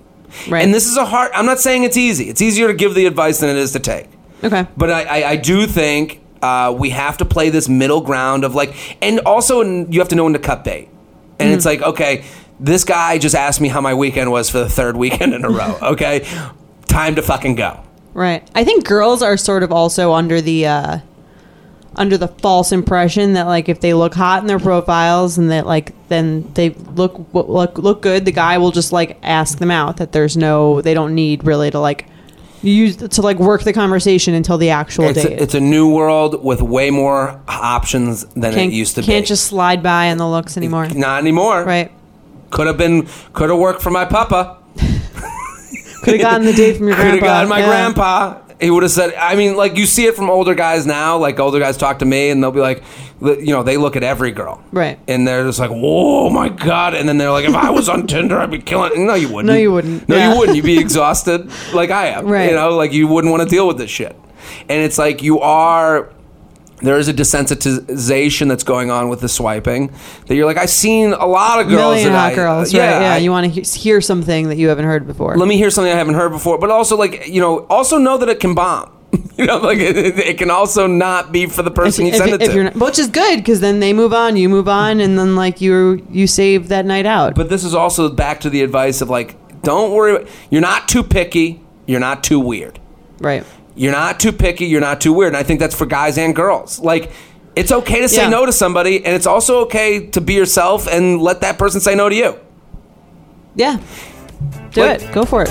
Right. 0.48 0.64
And 0.64 0.72
this 0.72 0.86
is 0.86 0.96
a 0.96 1.04
hard. 1.04 1.30
I'm 1.34 1.46
not 1.46 1.60
saying 1.60 1.84
it's 1.84 1.96
easy. 1.96 2.28
It's 2.30 2.40
easier 2.42 2.66
to 2.68 2.74
give 2.74 2.94
the 2.94 3.06
advice 3.06 3.40
than 3.40 3.50
it 3.50 3.56
is 3.56 3.72
to 3.72 3.80
take. 3.80 4.08
Okay. 4.44 4.66
But 4.76 4.90
I, 4.90 5.02
I, 5.02 5.28
I 5.30 5.36
do 5.36 5.66
think 5.66 6.20
uh, 6.42 6.74
we 6.76 6.90
have 6.90 7.16
to 7.18 7.24
play 7.24 7.48
this 7.50 7.68
middle 7.68 8.00
ground 8.00 8.44
of 8.44 8.54
like, 8.54 8.74
and 9.02 9.20
also 9.20 9.62
you 9.62 10.00
have 10.00 10.08
to 10.08 10.14
know 10.16 10.24
when 10.24 10.32
to 10.34 10.38
cut 10.38 10.64
bait. 10.64 10.88
And 11.38 11.48
Mm-hmm. 11.48 11.56
it's 11.56 11.64
like, 11.64 11.82
okay, 11.82 12.24
this 12.60 12.84
guy 12.84 13.18
just 13.18 13.34
asked 13.34 13.60
me 13.60 13.68
how 13.68 13.80
my 13.80 13.94
weekend 13.94 14.30
was 14.30 14.50
for 14.50 14.58
the 14.58 14.68
third 14.68 14.96
weekend 14.96 15.34
in 15.34 15.44
a 15.44 15.50
row. 15.50 15.78
Okay, 15.82 16.26
time 16.86 17.14
to 17.16 17.22
fucking 17.22 17.54
go. 17.54 17.80
Right. 18.14 18.46
I 18.54 18.64
think 18.64 18.86
girls 18.86 19.22
are 19.22 19.36
sort 19.36 19.62
of 19.62 19.72
also 19.72 20.12
under 20.12 20.40
the 20.42 20.66
uh 20.66 20.98
under 21.96 22.16
the 22.16 22.28
false 22.28 22.72
impression 22.72 23.34
that 23.34 23.46
like 23.46 23.68
if 23.68 23.80
they 23.80 23.92
look 23.94 24.14
hot 24.14 24.40
in 24.42 24.46
their 24.46 24.58
profiles 24.58 25.36
and 25.38 25.50
that 25.50 25.66
like 25.66 25.92
then 26.08 26.50
they 26.54 26.70
look 26.70 27.26
look 27.34 27.78
look 27.78 28.02
good, 28.02 28.24
the 28.24 28.32
guy 28.32 28.58
will 28.58 28.70
just 28.70 28.92
like 28.92 29.18
ask 29.22 29.58
them 29.58 29.70
out. 29.70 29.96
That 29.98 30.12
there's 30.12 30.36
no 30.36 30.80
they 30.82 30.94
don't 30.94 31.14
need 31.14 31.44
really 31.44 31.70
to 31.70 31.78
like 31.80 32.06
use 32.70 32.96
to 32.96 33.22
like 33.22 33.38
work 33.38 33.62
the 33.64 33.72
conversation 33.72 34.34
until 34.34 34.56
the 34.58 34.70
actual 34.70 35.04
It's 35.06 35.22
date. 35.22 35.38
a, 35.38 35.42
it's 35.42 35.54
a 35.54 35.60
new 35.60 35.92
world 35.92 36.44
with 36.44 36.62
way 36.62 36.90
more 36.90 37.40
options 37.48 38.24
than 38.34 38.54
can't, 38.54 38.72
it 38.72 38.76
used 38.76 38.94
to 38.94 39.00
be. 39.00 39.06
can't 39.06 39.26
just 39.26 39.44
slide 39.46 39.82
by 39.82 40.10
on 40.10 40.18
the 40.18 40.28
looks 40.28 40.56
anymore. 40.56 40.86
not 40.88 41.20
anymore. 41.20 41.64
Right. 41.64 41.90
Could 42.50 42.66
have 42.66 42.76
been. 42.76 43.08
Could 43.32 43.48
have 43.50 43.58
worked 43.58 43.80
for 43.82 43.90
my 43.90 44.04
papa. 44.04 44.58
Could 46.02 46.14
have 46.14 46.20
gotten 46.20 46.44
the 46.46 46.52
date 46.52 46.76
from 46.76 46.88
your 46.88 46.96
Could 47.02 47.06
have 47.06 47.18
grandpa. 47.20 47.26
gotten 47.26 47.48
my 47.48 47.58
Yeah. 47.60 47.66
grandpa. 47.66 48.38
He 48.62 48.70
would 48.70 48.82
have 48.84 48.92
said. 48.92 49.12
I 49.14 49.34
mean, 49.34 49.56
like 49.56 49.76
you 49.76 49.84
see 49.86 50.06
it 50.06 50.14
from 50.16 50.30
older 50.30 50.54
guys 50.54 50.86
now. 50.86 51.18
Like 51.18 51.38
older 51.40 51.58
guys 51.58 51.76
talk 51.76 51.98
to 51.98 52.04
me, 52.06 52.30
and 52.30 52.42
they'll 52.42 52.52
be 52.52 52.60
like, 52.60 52.82
you 53.20 53.46
know, 53.52 53.62
they 53.62 53.76
look 53.76 53.96
at 53.96 54.02
every 54.02 54.30
girl, 54.30 54.62
Right. 54.72 54.98
And 55.08 55.26
they're 55.28 55.44
just 55.44 55.58
like, 55.58 55.70
"Whoa, 55.70 56.30
my 56.30 56.48
god!" 56.48 56.94
And 56.94 57.08
then 57.08 57.18
they're 57.18 57.30
like, 57.32 57.44
"If 57.44 57.54
I 57.54 57.70
was 57.70 57.88
on 57.88 58.06
Tinder, 58.12 58.38
I'd 58.38 58.50
be 58.50 58.58
killing." 58.60 59.06
No, 59.06 59.14
you 59.14 59.28
wouldn't. 59.28 59.46
No, 59.52 59.54
you 59.58 59.72
wouldn't. 59.72 60.08
No, 60.08 60.16
Yeah. 60.16 60.32
you 60.32 60.38
wouldn't. 60.38 60.56
You'd 60.56 60.64
be 60.64 60.78
exhausted, 60.86 61.50
like 61.74 61.90
I 61.90 62.06
am. 62.08 62.26
Right. 62.26 62.50
You 62.50 62.56
know, 62.56 62.76
like 62.76 62.92
you 62.92 63.06
wouldn't 63.08 63.30
want 63.30 63.42
to 63.42 63.48
deal 63.48 63.66
with 63.66 63.78
this 63.78 63.90
shit. 63.90 64.16
And 64.68 64.80
it's 64.82 64.96
like 64.98 65.22
you 65.22 65.40
are 65.40 66.08
there 66.82 66.98
is 66.98 67.08
a 67.08 67.14
desensitization 67.14 68.48
that's 68.48 68.64
going 68.64 68.90
on 68.90 69.08
with 69.08 69.20
the 69.20 69.28
swiping 69.28 69.92
that 70.26 70.34
you're 70.34 70.46
like 70.46 70.56
I've 70.56 70.70
seen 70.70 71.12
a 71.12 71.26
lot 71.26 71.60
of 71.60 71.68
girls 71.68 71.94
Million 71.94 72.12
that 72.12 72.18
hot 72.18 72.32
I, 72.32 72.34
girls, 72.34 72.72
yeah, 72.72 72.80
right? 72.94 73.00
Yeah, 73.02 73.14
I- 73.14 73.18
you 73.18 73.30
want 73.30 73.52
to 73.54 73.60
he- 73.62 73.78
hear 73.78 74.00
something 74.00 74.48
that 74.48 74.56
you 74.58 74.68
haven't 74.68 74.84
heard 74.86 75.06
before. 75.06 75.36
let 75.36 75.48
me 75.48 75.56
hear 75.56 75.70
something 75.70 75.92
I 75.92 75.96
haven't 75.96 76.14
heard 76.14 76.30
before 76.30 76.58
but 76.58 76.70
also 76.70 76.96
like 76.96 77.28
you 77.28 77.40
know 77.40 77.60
also 77.66 77.98
know 77.98 78.18
that 78.18 78.28
it 78.28 78.40
can 78.40 78.54
bomb 78.54 78.90
you 79.36 79.46
know 79.46 79.58
like 79.58 79.78
it, 79.78 79.96
it- 79.96 80.38
can 80.38 80.50
also 80.50 80.86
not 80.86 81.32
be 81.32 81.46
for 81.46 81.62
the 81.62 81.70
person 81.70 82.06
you 82.06 82.12
if, 82.12 82.18
send 82.18 82.30
it 82.32 82.42
if 82.42 82.52
to 82.52 82.64
not, 82.64 82.74
which 82.76 82.98
is 82.98 83.08
good 83.08 83.36
because 83.38 83.60
then 83.60 83.80
they 83.80 83.92
move 83.92 84.12
on, 84.12 84.36
you 84.36 84.48
move 84.48 84.68
on, 84.68 85.00
and 85.00 85.18
then 85.18 85.36
like 85.36 85.60
you 85.60 86.06
you 86.10 86.26
save 86.26 86.68
that 86.68 86.84
night 86.86 87.06
out. 87.06 87.34
but 87.34 87.48
this 87.48 87.62
is 87.64 87.74
also 87.74 88.08
back 88.08 88.40
to 88.40 88.50
the 88.50 88.62
advice 88.62 89.00
of 89.00 89.08
like 89.10 89.36
don't 89.62 89.92
worry 89.92 90.26
you're 90.50 90.60
not 90.62 90.88
too 90.88 91.02
picky 91.02 91.60
you're 91.86 92.00
not 92.00 92.24
too 92.24 92.40
weird 92.40 92.80
right. 93.20 93.44
You're 93.74 93.92
not 93.92 94.20
too 94.20 94.32
picky. 94.32 94.66
You're 94.66 94.80
not 94.80 95.00
too 95.00 95.12
weird. 95.12 95.28
And 95.28 95.36
I 95.36 95.42
think 95.42 95.60
that's 95.60 95.74
for 95.74 95.86
guys 95.86 96.18
and 96.18 96.34
girls. 96.36 96.78
Like, 96.80 97.10
it's 97.56 97.72
okay 97.72 98.00
to 98.00 98.08
say 98.08 98.22
Yeah. 98.22 98.28
no 98.28 98.46
to 98.46 98.52
somebody, 98.52 99.04
and 99.04 99.14
it's 99.14 99.26
also 99.26 99.60
okay 99.62 100.06
to 100.08 100.20
be 100.20 100.34
yourself 100.34 100.86
and 100.86 101.20
let 101.20 101.40
that 101.42 101.58
person 101.58 101.80
say 101.80 101.94
no 101.94 102.08
to 102.08 102.14
you. 102.14 102.36
Yeah. 103.54 103.78
Do 104.72 104.80
Like- 104.82 105.02
it. 105.02 105.12
Go 105.12 105.24
for 105.24 105.42
it. 105.42 105.50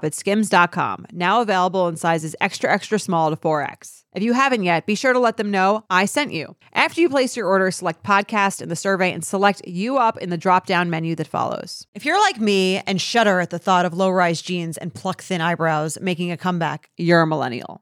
at 0.03 0.13
skims.com, 0.13 1.05
now 1.11 1.41
available 1.41 1.87
in 1.87 1.95
sizes 1.95 2.35
extra, 2.41 2.71
extra 2.71 2.99
small 2.99 3.29
to 3.29 3.35
4X. 3.35 4.03
If 4.13 4.23
you 4.23 4.33
haven't 4.33 4.63
yet, 4.63 4.85
be 4.85 4.95
sure 4.95 5.13
to 5.13 5.19
let 5.19 5.37
them 5.37 5.51
know 5.51 5.85
I 5.89 6.03
sent 6.03 6.33
you. 6.33 6.57
After 6.73 6.99
you 6.99 7.07
place 7.07 7.37
your 7.37 7.47
order, 7.47 7.71
select 7.71 8.03
podcast 8.03 8.61
in 8.61 8.67
the 8.67 8.75
survey 8.75 9.13
and 9.13 9.23
select 9.23 9.61
you 9.65 9.97
up 9.97 10.17
in 10.17 10.29
the 10.29 10.37
drop 10.37 10.65
down 10.65 10.89
menu 10.89 11.15
that 11.15 11.27
follows. 11.27 11.87
If 11.95 12.03
you're 12.03 12.19
like 12.19 12.39
me 12.39 12.79
and 12.79 12.99
shudder 12.99 13.39
at 13.39 13.51
the 13.51 13.59
thought 13.59 13.85
of 13.85 13.93
low 13.93 14.09
rise 14.09 14.41
jeans 14.41 14.77
and 14.77 14.93
pluck 14.93 15.21
thin 15.21 15.39
eyebrows 15.39 15.97
making 16.01 16.29
a 16.29 16.37
comeback, 16.37 16.89
you're 16.97 17.21
a 17.21 17.27
millennial. 17.27 17.81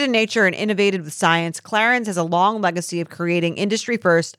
in 0.00 0.12
nature 0.12 0.46
and 0.46 0.54
innovated 0.54 1.02
with 1.02 1.12
science, 1.12 1.60
Clarins 1.60 2.06
has 2.06 2.16
a 2.16 2.22
long 2.22 2.60
legacy 2.60 3.00
of 3.00 3.08
creating 3.08 3.56
industry 3.56 3.96
first, 3.96 4.38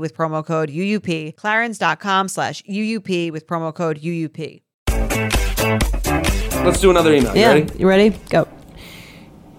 with 0.00 0.16
promo 0.16 0.44
code 0.44 0.70
UUP, 0.70 1.34
clarins.com 1.34 2.28
slash 2.28 2.62
UUP 2.62 3.30
with 3.32 3.46
promo 3.46 3.74
code 3.74 4.00
UUP. 4.00 4.62
Let's 6.64 6.80
do 6.80 6.90
another 6.90 7.12
email. 7.14 7.34
You 7.34 7.40
Yeah, 7.40 7.48
ready? 7.52 7.78
you 7.78 7.88
ready? 7.88 8.10
Go. 8.30 8.48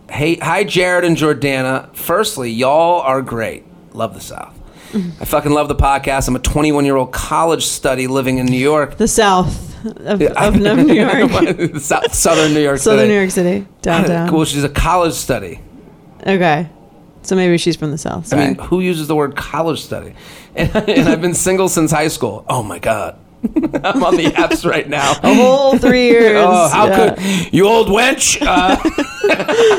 Hey, 0.10 0.36
hi, 0.36 0.63
Jared 0.63 1.03
and 1.06 1.17
Jordana. 1.17 1.93
Firstly, 1.95 2.51
y'all 2.51 3.01
are 3.01 3.21
great. 3.21 3.65
Love 3.93 4.13
the 4.13 4.21
South. 4.21 4.60
I 4.93 5.25
fucking 5.25 5.51
love 5.51 5.67
the 5.67 5.75
podcast. 5.75 6.27
I'm 6.27 6.36
a 6.36 6.39
21 6.39 6.86
year 6.86 6.95
old 6.97 7.12
college 7.12 7.65
study 7.65 8.08
living 8.08 8.38
in 8.38 8.45
New 8.45 8.60
York. 8.60 8.97
The 8.97 9.08
South 9.08 9.69
of, 9.86 10.21
of 10.21 10.56
New 10.56 10.93
York. 10.93 11.75
South, 11.82 12.13
Southern 12.13 12.53
New 12.53 12.60
York 12.62 12.77
Southern 12.77 12.99
City. 12.99 13.08
New 13.13 13.19
York 13.19 13.32
City, 13.32 13.67
downtown. 13.82 14.29
Cool. 14.29 14.45
She's 14.45 14.63
a 14.63 14.69
college 14.69 15.13
study. 15.13 15.60
Okay. 16.21 16.69
So 17.24 17.36
maybe 17.36 17.58
she's 17.58 17.76
from 17.76 17.92
the 17.92 17.98
South. 17.98 18.34
I 18.34 18.38
mean, 18.48 18.56
who 18.56 18.80
uses 18.82 19.08
the 19.08 19.16
word 19.16 19.36
college 19.36 19.82
study? 19.82 20.14
And, 20.56 20.70
and 20.88 21.10
I've 21.10 21.20
been 21.22 21.34
single 21.34 21.68
since 21.68 21.90
high 21.92 22.10
school. 22.10 22.46
Oh 22.48 22.62
my 22.62 22.78
god, 22.78 23.18
I'm 23.44 24.04
on 24.04 24.16
the 24.18 24.26
apps 24.36 24.64
right 24.70 24.88
now. 24.88 25.14
a 25.24 25.34
whole 25.34 25.80
three 25.80 26.06
years. 26.12 26.38
Oh, 26.38 26.70
how 26.70 26.86
Yeah. 26.86 27.16
could 27.16 27.52
you 27.54 27.68
old 27.68 27.88
wench? 27.88 28.38
Uh, 28.40 28.78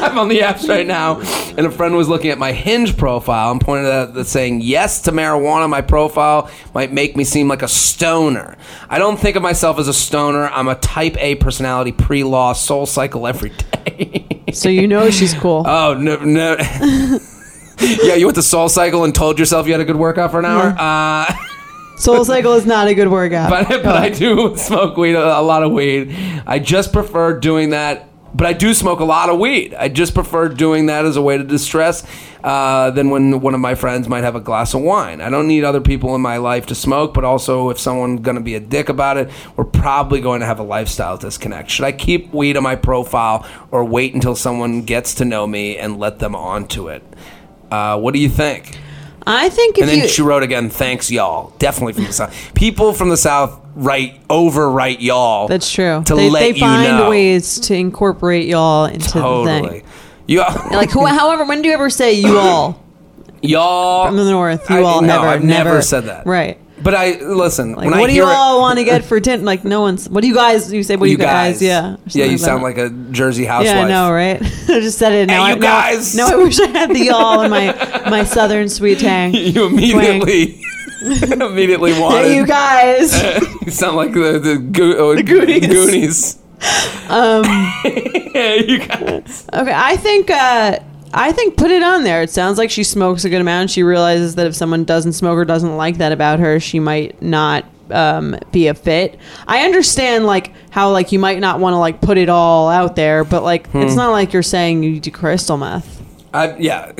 I'm 0.04 0.18
on 0.18 0.28
the 0.28 0.40
apps 0.40 0.68
right 0.68 0.84
now, 0.84 1.20
and 1.56 1.64
a 1.64 1.70
friend 1.70 1.94
was 1.96 2.08
looking 2.08 2.30
at 2.32 2.38
my 2.38 2.50
Hinge 2.50 2.96
profile 2.96 3.52
and 3.52 3.60
pointed 3.60 3.88
out 3.88 4.14
that 4.14 4.24
saying 4.24 4.62
yes 4.62 5.02
to 5.02 5.12
marijuana. 5.12 5.68
My 5.70 5.80
profile 5.80 6.50
might 6.74 6.92
make 6.92 7.16
me 7.16 7.22
seem 7.22 7.46
like 7.46 7.62
a 7.62 7.68
stoner. 7.68 8.56
I 8.90 8.98
don't 8.98 9.16
think 9.20 9.36
of 9.36 9.42
myself 9.44 9.78
as 9.78 9.86
a 9.86 9.94
stoner. 9.94 10.48
I'm 10.48 10.66
a 10.66 10.74
Type 10.74 11.16
A 11.20 11.36
personality, 11.36 11.92
pre-law, 11.92 12.54
soul 12.54 12.84
cycle 12.86 13.28
every 13.28 13.50
day. 13.50 14.42
So 14.52 14.68
you 14.68 14.88
know 14.88 15.08
she's 15.10 15.34
cool. 15.34 15.62
oh 15.68 15.94
no, 15.94 16.16
no. 16.16 16.56
yeah, 18.02 18.14
you 18.14 18.26
went 18.26 18.36
to 18.36 18.42
Soul 18.42 18.68
Cycle 18.68 19.04
and 19.04 19.14
told 19.14 19.38
yourself 19.38 19.66
you 19.66 19.72
had 19.72 19.80
a 19.80 19.84
good 19.84 19.96
workout 19.96 20.30
for 20.30 20.38
an 20.38 20.44
hour. 20.44 20.74
Uh, 20.78 21.34
Soul 21.96 22.24
Cycle 22.24 22.54
is 22.54 22.66
not 22.66 22.88
a 22.88 22.94
good 22.94 23.08
workout. 23.08 23.50
but 23.50 23.68
but 23.68 23.96
I 23.96 24.10
do 24.10 24.56
smoke 24.56 24.96
weed, 24.96 25.14
a, 25.14 25.38
a 25.38 25.42
lot 25.42 25.62
of 25.62 25.72
weed. 25.72 26.14
I 26.46 26.58
just 26.58 26.92
prefer 26.92 27.38
doing 27.38 27.70
that. 27.70 28.08
But 28.36 28.48
I 28.48 28.52
do 28.52 28.74
smoke 28.74 28.98
a 28.98 29.04
lot 29.04 29.30
of 29.30 29.38
weed. 29.38 29.74
I 29.74 29.88
just 29.88 30.12
prefer 30.12 30.48
doing 30.48 30.86
that 30.86 31.04
as 31.04 31.16
a 31.16 31.22
way 31.22 31.38
to 31.38 31.44
distress 31.44 32.04
uh, 32.42 32.90
than 32.90 33.10
when 33.10 33.40
one 33.40 33.54
of 33.54 33.60
my 33.60 33.76
friends 33.76 34.08
might 34.08 34.24
have 34.24 34.34
a 34.34 34.40
glass 34.40 34.74
of 34.74 34.80
wine. 34.80 35.20
I 35.20 35.30
don't 35.30 35.46
need 35.46 35.62
other 35.62 35.80
people 35.80 36.16
in 36.16 36.20
my 36.20 36.38
life 36.38 36.66
to 36.66 36.74
smoke, 36.74 37.14
but 37.14 37.22
also 37.22 37.70
if 37.70 37.78
someone's 37.78 38.22
going 38.22 38.34
to 38.34 38.42
be 38.42 38.56
a 38.56 38.60
dick 38.60 38.88
about 38.88 39.18
it, 39.18 39.30
we're 39.54 39.62
probably 39.62 40.20
going 40.20 40.40
to 40.40 40.46
have 40.46 40.58
a 40.58 40.64
lifestyle 40.64 41.16
disconnect. 41.16 41.70
Should 41.70 41.84
I 41.84 41.92
keep 41.92 42.34
weed 42.34 42.56
on 42.56 42.64
my 42.64 42.74
profile 42.74 43.46
or 43.70 43.84
wait 43.84 44.14
until 44.14 44.34
someone 44.34 44.82
gets 44.82 45.14
to 45.14 45.24
know 45.24 45.46
me 45.46 45.78
and 45.78 46.00
let 46.00 46.18
them 46.18 46.34
onto 46.34 46.88
it? 46.88 47.04
Uh, 47.74 47.98
what 47.98 48.14
do 48.14 48.20
you 48.20 48.28
think? 48.28 48.78
I 49.26 49.48
think 49.48 49.78
if 49.78 49.82
And 49.82 49.90
then 49.90 49.98
you 50.00 50.08
she 50.08 50.22
wrote 50.22 50.42
again, 50.42 50.68
thanks 50.70 51.10
y'all. 51.10 51.52
Definitely 51.58 51.94
from 51.94 52.04
the 52.04 52.12
South. 52.12 52.54
People 52.54 52.92
from 52.92 53.08
the 53.08 53.16
South 53.16 53.58
write, 53.74 54.26
overwrite 54.28 54.98
y'all. 55.00 55.48
that's 55.48 55.70
true. 55.72 56.02
To 56.06 56.14
they 56.14 56.28
let 56.30 56.40
they 56.40 56.48
you 56.50 56.60
find 56.60 56.98
know. 56.98 57.10
ways 57.10 57.58
to 57.60 57.74
incorporate 57.74 58.46
y'all 58.46 58.84
into 58.84 59.18
the 59.18 59.44
thing. 59.44 59.82
You, 60.26 60.40
Like 60.70 60.90
who, 60.90 61.06
however, 61.20 61.44
when 61.46 61.62
do 61.62 61.68
you 61.68 61.74
ever 61.74 61.88
say 61.90 62.12
you 62.12 62.38
all 62.38 62.82
y'all. 63.42 64.06
from 64.06 64.16
the 64.16 64.30
north? 64.30 64.68
You 64.70 64.76
I- 64.76 64.82
all 64.82 65.00
no, 65.02 65.16
ever? 65.18 65.26
I've 65.26 65.44
never, 65.44 65.80
said 65.82 66.04
that. 66.04 66.26
Right. 66.26 66.58
But 66.84 66.94
I, 66.94 67.12
listen, 67.22 67.72
Like, 67.72 67.86
when 67.86 67.94
I 67.94 68.00
what 68.00 68.08
do 68.08 68.12
you 68.14 68.24
all 68.24 68.60
want 68.60 68.78
to 68.78 68.84
get 68.84 69.04
for 69.08 69.18
tent? 69.18 69.42
Like, 69.42 69.64
no 69.64 69.80
one's. 69.80 70.08
What 70.08 70.20
do 70.20 70.28
you 70.28 70.34
guys? 70.34 70.72
You 70.72 70.82
say, 70.82 70.96
what 70.96 71.06
do 71.06 71.10
you, 71.12 71.16
guys? 71.18 71.60
Yeah. 71.62 71.92
Yeah, 71.92 71.96
something 72.08 72.30
you 72.30 72.38
sound 72.38 72.60
that. 72.60 72.64
like 72.64 72.76
a 72.78 72.90
Jersey 73.10 73.44
housewife. 73.46 73.74
Yeah, 73.74 73.84
I 73.84 73.88
know, 73.88 74.12
right? 74.12 74.40
I 74.68 74.80
just 74.80 74.98
said 74.98 75.12
it. 75.12 75.26
Now 75.26 75.44
Hey, 75.44 75.50
I, 75.50 75.54
you 75.54 75.60
now- 75.60 75.80
guys. 75.80 76.14
Now, 76.14 76.28
I 76.30 76.36
wish 76.36 76.60
I 76.60 76.66
had 76.68 76.90
the 76.90 77.04
y'all 77.06 77.40
in 77.40 77.50
my 77.50 77.72
my 78.10 78.24
southern 78.24 78.68
sweet 78.68 78.98
tang. 78.98 79.34
You 79.34 79.66
immediately, 79.66 80.60
immediately 81.02 81.98
wanted. 81.98 82.24
Hey, 82.26 82.36
you 82.36 82.46
guys. 82.46 83.12
you 83.62 83.70
sound 83.70 83.96
like 83.96 84.12
the 84.12 84.38
the, 84.38 84.58
Go- 84.58 85.12
uh, 85.12 85.22
Goonies. 85.22 85.66
Goonies. 85.66 86.38
Um, 87.08 87.44
yeah, 88.34 88.54
you 88.54 88.78
guys. 88.86 89.46
Okay, 89.52 89.72
I 89.74 89.96
think 89.96 90.30
uh, 90.30 90.78
I 91.16 91.32
think 91.32 91.56
put 91.56 91.70
it 91.70 91.82
on 91.82 92.02
there. 92.04 92.22
It 92.22 92.30
sounds 92.30 92.58
like 92.58 92.70
she 92.70 92.82
smokes 92.84 93.24
a 93.24 93.30
good 93.30 93.40
amount. 93.40 93.70
She 93.70 93.82
realizes 93.82 94.34
that 94.34 94.46
if 94.46 94.54
someone 94.54 94.84
doesn't 94.84 95.12
smoke 95.14 95.38
or 95.38 95.44
doesn't 95.44 95.76
like 95.76 95.98
that 95.98 96.12
about 96.12 96.40
her, 96.40 96.58
she 96.60 96.80
might 96.80 97.20
not 97.22 97.64
um, 97.90 98.36
be 98.50 98.66
a 98.66 98.74
fit. 98.74 99.18
I 99.46 99.64
understand 99.64 100.26
like 100.26 100.52
how 100.70 100.90
like 100.90 101.12
you 101.12 101.18
might 101.18 101.38
not 101.40 101.60
want 101.60 101.74
to 101.74 101.78
like 101.78 102.00
put 102.00 102.18
it 102.18 102.28
all 102.28 102.68
out 102.68 102.96
there, 102.96 103.22
but 103.24 103.42
like 103.44 103.68
Hmm. 103.70 103.78
it's 103.82 103.94
not 103.94 104.10
like 104.10 104.32
you're 104.32 104.42
saying 104.42 104.82
you 104.82 104.98
do 105.00 105.10
crystal 105.10 105.56
meth. 105.56 106.02
I, 106.32 106.56
yeah. 106.56 106.92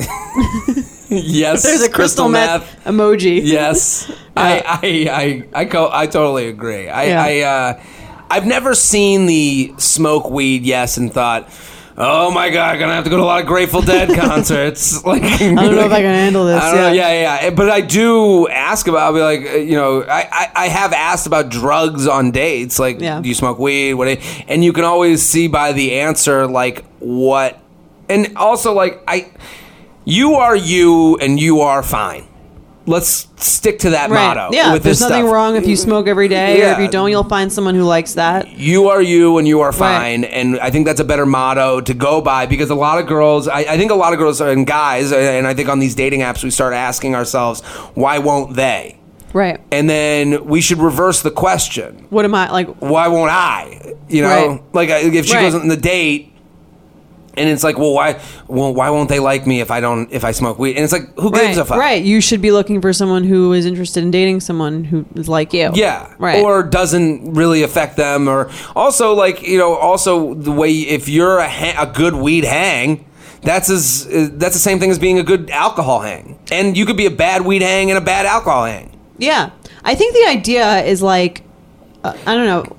yes. 1.09 1.63
There's 1.63 1.81
a 1.81 1.89
crystal, 1.89 2.29
meth, 2.29 2.83
emoji. 2.85 3.41
Yes, 3.43 4.09
I, 4.37 4.61
I, 4.65 5.09
I, 5.53 5.61
I, 5.61 5.65
co- 5.65 5.89
I 5.91 6.07
totally 6.07 6.47
agree. 6.47 6.87
I, 6.87 7.03
Yeah. 7.05 7.21
I, 7.23 7.39
uh, 7.41 7.83
I've 8.29 8.45
never 8.45 8.73
seen 8.73 9.25
the 9.25 9.73
smoke 9.77 10.29
weed 10.29 10.63
yes 10.63 10.97
and 10.97 11.13
thought, 11.13 11.49
oh 11.97 12.31
my 12.31 12.49
god, 12.49 12.77
gonna 12.79 12.93
have 12.93 13.03
to 13.05 13.09
go 13.09 13.17
to 13.17 13.23
a 13.23 13.25
lot 13.25 13.41
of 13.41 13.47
Grateful 13.47 13.81
Dead 13.81 14.09
concerts. 14.19 15.03
like, 15.05 15.23
I 15.23 15.37
don't 15.37 15.55
know 15.55 15.85
if 15.85 15.91
I 15.91 16.01
can 16.01 16.13
handle 16.13 16.45
this, 16.45 16.61
I 16.63 16.71
don't 16.71 16.79
know. 16.81 16.91
yeah. 16.91 17.11
Yeah, 17.11 17.41
yeah. 17.43 17.49
But 17.51 17.69
I 17.69 17.81
do 17.81 18.47
ask 18.47 18.87
about. 18.87 18.99
I'll 18.99 19.13
be 19.13 19.21
like, 19.21 19.41
uh, 19.53 19.57
you 19.57 19.75
know, 19.75 20.03
I, 20.03 20.27
I, 20.31 20.51
I 20.55 20.67
have 20.67 20.93
asked 20.93 21.27
about 21.27 21.49
drugs 21.49 22.07
on 22.07 22.31
dates. 22.31 22.79
Like, 22.79 22.99
Yeah. 22.99 23.21
do 23.21 23.29
you 23.29 23.35
smoke 23.35 23.59
weed? 23.59 23.93
What? 23.95 24.19
And 24.47 24.63
you 24.63 24.73
can 24.73 24.83
always 24.83 25.21
see 25.23 25.47
by 25.47 25.71
the 25.73 25.99
answer 25.99 26.47
like 26.47 26.83
what. 26.99 27.59
And 28.09 28.35
also 28.37 28.73
like 28.73 29.01
I, 29.07 29.31
you 30.03 30.35
are 30.35 30.55
you 30.55 31.17
and 31.17 31.39
you 31.39 31.61
are 31.61 31.81
fine. 31.81 32.27
Let's 32.87 33.27
stick 33.37 33.79
to 33.79 33.89
that 33.91 34.09
Right. 34.11 34.35
motto. 34.35 34.49
Yeah. 34.53 34.73
with 34.73 34.83
There's 34.83 35.01
nothing 35.01 35.23
stuff. 35.23 35.33
wrong 35.33 35.55
if 35.55 35.67
you 35.67 35.75
smoke 35.75 36.07
every 36.07 36.27
day, 36.27 36.61
or 36.63 36.73
if 36.73 36.79
you 36.79 36.87
don't, 36.87 37.09
you'll 37.09 37.23
find 37.23 37.51
someone 37.51 37.73
who 37.73 37.83
likes 37.83 38.13
that. 38.13 38.59
You 38.59 38.89
are 38.89 39.01
you 39.01 39.37
and 39.39 39.47
you 39.47 39.61
are 39.61 39.71
fine. 39.71 40.23
And 40.23 40.59
I 40.59 40.69
think 40.69 40.85
that's 40.85 40.99
a 40.99 41.03
better 41.03 41.25
motto 41.25 41.81
to 41.81 41.93
go 41.95 42.21
by 42.21 42.45
because 42.45 42.69
a 42.69 42.75
lot 42.75 42.99
of 42.99 43.07
girls, 43.07 43.47
I, 43.47 43.59
I 43.61 43.77
think 43.77 43.89
a 43.91 43.95
lot 43.95 44.13
of 44.13 44.19
girls 44.19 44.39
and 44.39 44.67
guys, 44.67 45.11
and 45.11 45.47
I 45.47 45.53
think 45.55 45.67
on 45.67 45.79
these 45.79 45.95
dating 45.95 46.19
apps, 46.21 46.43
we 46.43 46.51
start 46.51 46.73
asking 46.73 47.15
ourselves, 47.15 47.61
why 47.95 48.19
won't 48.19 48.55
they? 48.55 48.97
Right. 49.33 49.59
And 49.71 49.89
then 49.89 50.45
we 50.45 50.61
should 50.61 50.77
reverse 50.77 51.21
the 51.23 51.31
question. 51.31 52.05
What 52.11 52.23
am 52.23 52.35
I 52.35 52.51
like? 52.51 52.67
Why 52.77 53.07
won't 53.07 53.31
I? 53.31 53.93
You 54.07 54.21
know, 54.21 54.47
Right. 54.47 54.61
like 54.73 54.89
if 54.89 55.25
she 55.25 55.33
Right. 55.33 55.41
goes 55.41 55.55
on 55.55 55.67
the 55.67 55.75
date 55.75 56.31
and 57.37 57.49
it's 57.49 57.63
like, 57.63 57.77
well, 57.77 57.93
why, 57.93 58.19
well, 58.47 58.73
why 58.73 58.89
won't 58.89 59.09
they 59.09 59.19
like 59.19 59.45
me 59.45 59.59
if 59.61 59.71
I 59.71 59.79
don't, 59.81 60.11
if 60.11 60.23
I 60.23 60.31
smoke 60.31 60.57
weed? 60.59 60.75
And 60.75 60.83
it's 60.83 60.93
like, 60.93 61.13
who 61.15 61.29
Right, 61.29 61.47
gives 61.47 61.57
a 61.57 61.65
fuck? 61.65 61.77
right. 61.77 62.03
You 62.03 62.21
should 62.21 62.41
be 62.41 62.51
looking 62.51 62.81
for 62.81 62.93
someone 62.93 63.23
who 63.23 63.53
is 63.53 63.65
interested 63.65 64.03
in 64.03 64.11
dating 64.11 64.39
someone 64.41 64.83
who 64.83 65.05
is 65.15 65.27
like 65.29 65.53
you. 65.53 65.71
Yeah. 65.73 66.13
Right. 66.17 66.41
Or 66.43 66.63
doesn't 66.63 67.33
really 67.33 67.63
affect 67.63 67.97
them. 67.97 68.27
Or 68.27 68.49
also, 68.75 69.13
like, 69.13 69.41
you 69.41 69.57
know, 69.57 69.75
also 69.75 70.33
the 70.33 70.51
way 70.51 70.71
if 70.71 71.07
you're 71.09 71.39
a, 71.39 71.49
ha- 71.49 71.83
a 71.83 71.93
good 71.93 72.15
weed 72.15 72.43
hang, 72.43 73.05
that's 73.41 73.69
as 73.69 74.07
that's 74.07 74.55
the 74.55 74.59
same 74.59 74.79
thing 74.79 74.89
as 74.89 74.97
being 74.97 75.19
a 75.19 75.23
good 75.23 75.49
alcohol 75.51 75.99
hang. 75.99 76.39
And 76.51 76.75
you 76.75 76.85
could 76.85 76.97
be 76.97 77.05
a 77.05 77.11
bad 77.11 77.43
weed 77.43 77.61
hang 77.61 77.91
and 77.91 77.97
a 77.97 78.01
bad 78.01 78.25
alcohol 78.25 78.65
hang. 78.65 78.97
Yeah. 79.19 79.51
I 79.83 79.93
think 79.93 80.15
the 80.15 80.25
idea 80.27 80.83
is 80.83 81.01
like, 81.03 81.43
uh, 82.03 82.17
I 82.25 82.33
don't 82.33 82.47
know. 82.47 82.75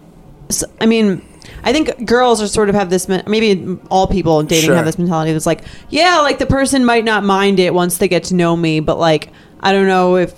I 0.81 0.87
mean, 0.87 1.25
I 1.64 1.73
think 1.73 2.07
girls 2.07 2.40
are 2.42 2.47
sort 2.49 2.69
of 2.69 2.75
have 2.75 2.90
this. 2.90 3.09
men- 3.09 3.25
Maybe 3.27 3.79
all 3.90 4.07
people 4.07 4.42
dating 4.42 4.66
Sure. 4.66 4.77
have 4.77 4.85
this 4.87 4.99
mentality 4.99 5.33
that's 5.33 5.47
like, 5.47 5.62
yeah, 5.90 6.19
like 6.21 6.38
the 6.38 6.47
person 6.47 6.85
might 6.85 7.05
not 7.05 7.25
mind 7.25 7.59
it 7.61 7.75
once 7.75 7.99
they 7.99 8.09
get 8.09 8.25
to 8.25 8.35
know 8.35 8.57
me, 8.57 8.81
but 8.81 8.99
like 8.99 9.31
I 9.61 9.73
don't 9.73 9.87
know 9.87 10.16
if 10.16 10.33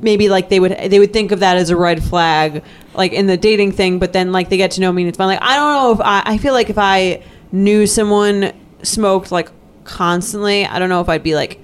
maybe 0.00 0.28
like 0.30 0.48
they 0.48 0.60
would 0.60 0.72
they 0.88 0.98
would 0.98 1.12
think 1.12 1.32
of 1.32 1.40
that 1.40 1.56
as 1.56 1.68
a 1.70 1.76
red 1.76 2.02
flag, 2.02 2.62
like 2.94 3.12
in 3.12 3.26
the 3.26 3.36
dating 3.36 3.72
thing. 3.72 3.98
But 3.98 4.12
then 4.12 4.32
like 4.32 4.48
they 4.48 4.56
get 4.56 4.70
to 4.72 4.80
know 4.80 4.90
me 4.92 5.02
and 5.02 5.08
it's 5.08 5.18
fine. 5.18 5.26
Like 5.28 5.42
I 5.42 5.56
don't 5.56 5.74
know 5.74 5.92
if 5.92 6.00
I 6.00 6.22
I 6.24 6.38
feel 6.38 6.54
like 6.54 6.70
if 6.70 6.78
I 6.78 7.22
knew 7.52 7.86
someone 7.86 8.52
smoked 8.82 9.30
like 9.32 9.50
constantly, 9.84 10.64
I 10.66 10.78
don't 10.78 10.88
know 10.88 11.00
if 11.00 11.08
I'd 11.08 11.22
be 11.22 11.34
like. 11.34 11.60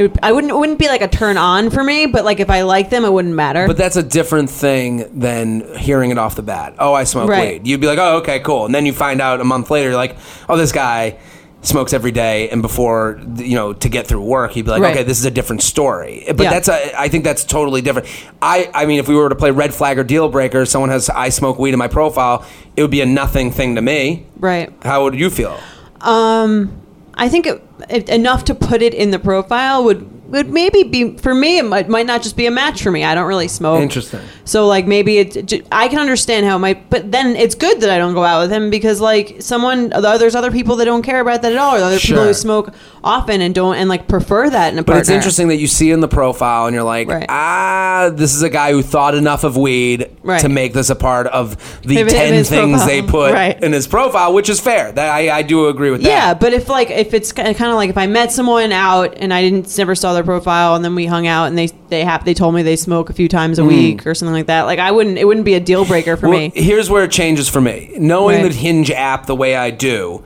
It 0.00 0.04
would, 0.12 0.18
I 0.22 0.32
wouldn't. 0.32 0.50
It 0.50 0.56
wouldn't 0.56 0.78
be 0.78 0.88
like 0.88 1.02
a 1.02 1.08
turn 1.08 1.36
on 1.36 1.68
for 1.68 1.84
me, 1.84 2.06
but 2.06 2.24
like 2.24 2.40
if 2.40 2.48
I 2.48 2.62
like 2.62 2.88
them, 2.88 3.04
it 3.04 3.12
wouldn't 3.12 3.34
matter. 3.34 3.66
But 3.66 3.76
that's 3.76 3.96
a 3.96 4.02
different 4.02 4.48
thing 4.48 5.20
than 5.20 5.76
hearing 5.76 6.10
it 6.10 6.16
off 6.16 6.36
the 6.36 6.42
bat. 6.42 6.74
Oh, 6.78 6.94
I 6.94 7.04
smoke 7.04 7.28
Right. 7.28 7.60
weed. 7.60 7.66
You'd 7.66 7.82
be 7.82 7.86
like, 7.86 7.98
oh, 7.98 8.16
okay, 8.18 8.40
cool. 8.40 8.64
And 8.64 8.74
then 8.74 8.86
you 8.86 8.94
find 8.94 9.20
out 9.20 9.42
a 9.42 9.44
month 9.44 9.70
later, 9.70 9.90
you're 9.90 9.96
like, 9.98 10.16
oh, 10.48 10.56
this 10.56 10.72
guy 10.72 11.18
smokes 11.60 11.92
every 11.92 12.12
day. 12.12 12.48
And 12.48 12.62
before, 12.62 13.20
you 13.36 13.54
know, 13.56 13.74
to 13.74 13.88
get 13.90 14.06
through 14.06 14.22
work, 14.24 14.52
he'd 14.52 14.62
be 14.64 14.70
like, 14.70 14.80
Right. 14.80 14.94
okay, 14.94 15.02
this 15.02 15.18
is 15.18 15.26
a 15.26 15.30
different 15.30 15.60
story. 15.60 16.24
But 16.28 16.44
Yeah. 16.44 16.50
that's 16.50 16.68
a, 16.70 16.98
I 16.98 17.08
think 17.08 17.22
that's 17.24 17.44
totally 17.44 17.82
different. 17.82 18.08
I, 18.40 18.70
I 18.72 18.86
mean, 18.86 19.00
if 19.00 19.06
we 19.08 19.14
were 19.14 19.28
to 19.28 19.34
play 19.34 19.50
red 19.50 19.74
flag 19.74 19.98
or 19.98 20.02
deal 20.04 20.30
breaker, 20.30 20.64
someone 20.64 20.88
has, 20.88 21.10
I 21.10 21.28
smoke 21.28 21.58
weed 21.58 21.74
in 21.74 21.78
my 21.78 21.88
profile, 21.88 22.46
it 22.74 22.80
would 22.80 22.90
be 22.90 23.02
a 23.02 23.06
nothing 23.06 23.50
thing 23.52 23.74
to 23.74 23.82
me. 23.82 24.24
right. 24.38 24.72
How 24.82 25.02
would 25.02 25.14
you 25.14 25.28
feel? 25.28 25.60
Um, 26.00 26.72
I 27.14 27.28
think 27.28 27.46
it, 27.46 27.62
enough 27.88 28.44
to 28.44 28.54
put 28.54 28.82
it 28.82 28.94
in 28.94 29.10
the 29.10 29.18
profile 29.18 29.84
would 29.84 30.19
would 30.30 30.48
maybe 30.50 30.82
be 30.84 31.16
for 31.16 31.34
me. 31.34 31.58
It 31.58 31.64
might, 31.64 31.88
might 31.88 32.06
not 32.06 32.22
just 32.22 32.36
be 32.36 32.46
a 32.46 32.50
match 32.50 32.82
for 32.82 32.90
me. 32.90 33.04
I 33.04 33.14
don't 33.14 33.26
really 33.26 33.48
smoke. 33.48 33.80
Interesting. 33.82 34.20
So 34.44 34.66
like 34.66 34.86
maybe 34.86 35.18
it. 35.18 35.66
I 35.72 35.88
can 35.88 35.98
understand 35.98 36.46
how 36.46 36.56
it 36.56 36.60
might, 36.60 36.90
but 36.90 37.10
then 37.12 37.36
it's 37.36 37.54
good 37.54 37.80
that 37.80 37.90
I 37.90 37.98
don't 37.98 38.14
go 38.14 38.24
out 38.24 38.42
with 38.42 38.52
him 38.52 38.70
because 38.70 39.00
like 39.00 39.36
someone 39.40 39.90
there's 39.90 40.34
other 40.34 40.50
people 40.50 40.76
that 40.76 40.84
don't 40.86 41.02
care 41.02 41.20
about 41.20 41.42
that 41.42 41.52
at 41.52 41.58
all, 41.58 41.74
or 41.76 41.78
other 41.78 41.98
people 41.98 42.24
who 42.24 42.34
smoke 42.34 42.72
often 43.02 43.40
and 43.40 43.54
don't 43.54 43.76
and 43.76 43.88
like 43.88 44.08
prefer 44.08 44.50
that 44.50 44.72
in 44.72 44.78
a 44.78 44.82
But 44.82 44.92
partner. 44.92 45.00
it's 45.00 45.10
interesting 45.10 45.48
that 45.48 45.56
you 45.56 45.66
see 45.66 45.90
in 45.90 46.00
the 46.00 46.08
profile 46.08 46.66
and 46.66 46.74
you're 46.74 46.84
like, 46.84 47.08
Right. 47.08 47.26
ah, 47.28 48.10
this 48.12 48.34
is 48.34 48.42
a 48.42 48.50
guy 48.50 48.72
who 48.72 48.82
thought 48.82 49.14
enough 49.14 49.44
of 49.44 49.56
weed 49.56 50.10
Right. 50.22 50.40
to 50.42 50.48
make 50.48 50.74
this 50.74 50.90
a 50.90 50.94
part 50.94 51.26
of 51.28 51.56
the 51.82 52.00
Of- 52.02 52.08
of 52.08 52.12
10 52.12 52.34
his 52.34 52.48
things 52.50 52.70
profile. 52.72 52.86
they 52.86 53.02
put 53.02 53.32
Right. 53.32 53.62
in 53.62 53.72
his 53.72 53.86
profile, 53.86 54.32
which 54.34 54.48
is 54.50 54.60
fair. 54.60 54.92
That 54.92 55.10
I, 55.10 55.38
I 55.38 55.42
do 55.42 55.68
agree 55.68 55.90
with 55.90 56.02
that. 56.02 56.08
Yeah, 56.08 56.34
but 56.34 56.52
if 56.52 56.68
like 56.68 56.90
if 56.90 57.14
it's 57.14 57.32
kind 57.32 57.48
of 57.60 57.74
like 57.74 57.88
if 57.90 57.96
I 57.98 58.06
met 58.06 58.32
someone 58.32 58.70
out 58.72 59.14
and 59.16 59.32
I 59.32 59.40
didn't 59.42 59.76
never 59.78 59.94
saw 59.94 60.12
their 60.12 60.19
profile 60.24 60.74
and 60.74 60.84
then 60.84 60.94
we 60.94 61.06
hung 61.06 61.26
out 61.26 61.46
and 61.46 61.56
they 61.58 61.68
they 61.88 62.04
have 62.04 62.24
they 62.24 62.34
told 62.34 62.54
me 62.54 62.62
they 62.62 62.76
smoke 62.76 63.10
a 63.10 63.12
few 63.12 63.28
times 63.28 63.58
a 63.58 63.62
hmm. 63.62 63.68
week 63.68 64.06
or 64.06 64.14
something 64.14 64.34
like 64.34 64.46
that, 64.46 64.62
like 64.62 64.78
I 64.78 64.90
wouldn't 64.90 65.18
it 65.18 65.24
wouldn't 65.24 65.44
be 65.46 65.54
a 65.54 65.60
deal 65.60 65.84
breaker 65.84 66.16
for 66.16 66.28
Well, 66.28 66.38
me. 66.38 66.52
here's 66.54 66.90
where 66.90 67.04
it 67.04 67.10
changes 67.10 67.48
for 67.48 67.60
me. 67.60 67.92
Knowing 67.96 68.42
Right. 68.42 68.52
the 68.52 68.56
Hinge 68.56 68.90
app 68.90 69.26
the 69.26 69.36
way 69.36 69.56
I 69.56 69.70
do, 69.70 70.22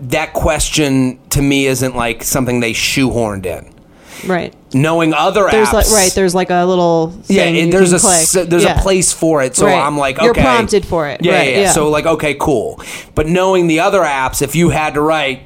that 0.00 0.32
question 0.32 1.18
to 1.30 1.42
me 1.42 1.66
isn't 1.66 1.96
like 1.96 2.22
something 2.22 2.60
they 2.60 2.72
shoehorned 2.72 3.46
in. 3.46 3.72
Right. 4.26 4.54
Knowing 4.74 5.14
other 5.14 5.48
There's 5.50 5.68
apps, 5.68 5.72
like 5.72 5.90
right. 5.90 6.12
There's 6.12 6.34
like 6.34 6.50
a 6.50 6.64
little 6.64 7.14
yeah, 7.28 7.44
thing 7.44 7.56
it- 7.56 7.66
you 7.66 7.72
there's 7.72 7.92
a 7.92 7.98
click. 7.98 8.48
there's 8.48 8.64
Yeah. 8.64 8.78
a 8.78 8.82
place 8.82 9.12
for 9.12 9.42
it. 9.42 9.56
So 9.56 9.66
Right. 9.66 9.78
I'm 9.78 9.96
like, 9.96 10.16
okay, 10.16 10.24
You're 10.24 10.34
prompted 10.34 10.84
for 10.84 11.06
it. 11.08 11.20
Yeah, 11.22 11.34
Right, 11.36 11.48
yeah, 11.48 11.54
yeah. 11.54 11.60
yeah. 11.62 11.72
So 11.72 11.88
like, 11.88 12.06
okay, 12.06 12.34
cool. 12.34 12.80
But 13.14 13.28
knowing 13.28 13.66
the 13.68 13.80
other 13.80 14.00
apps, 14.00 14.42
if 14.42 14.56
you 14.56 14.70
had 14.70 14.94
to 14.94 15.00
write. 15.00 15.42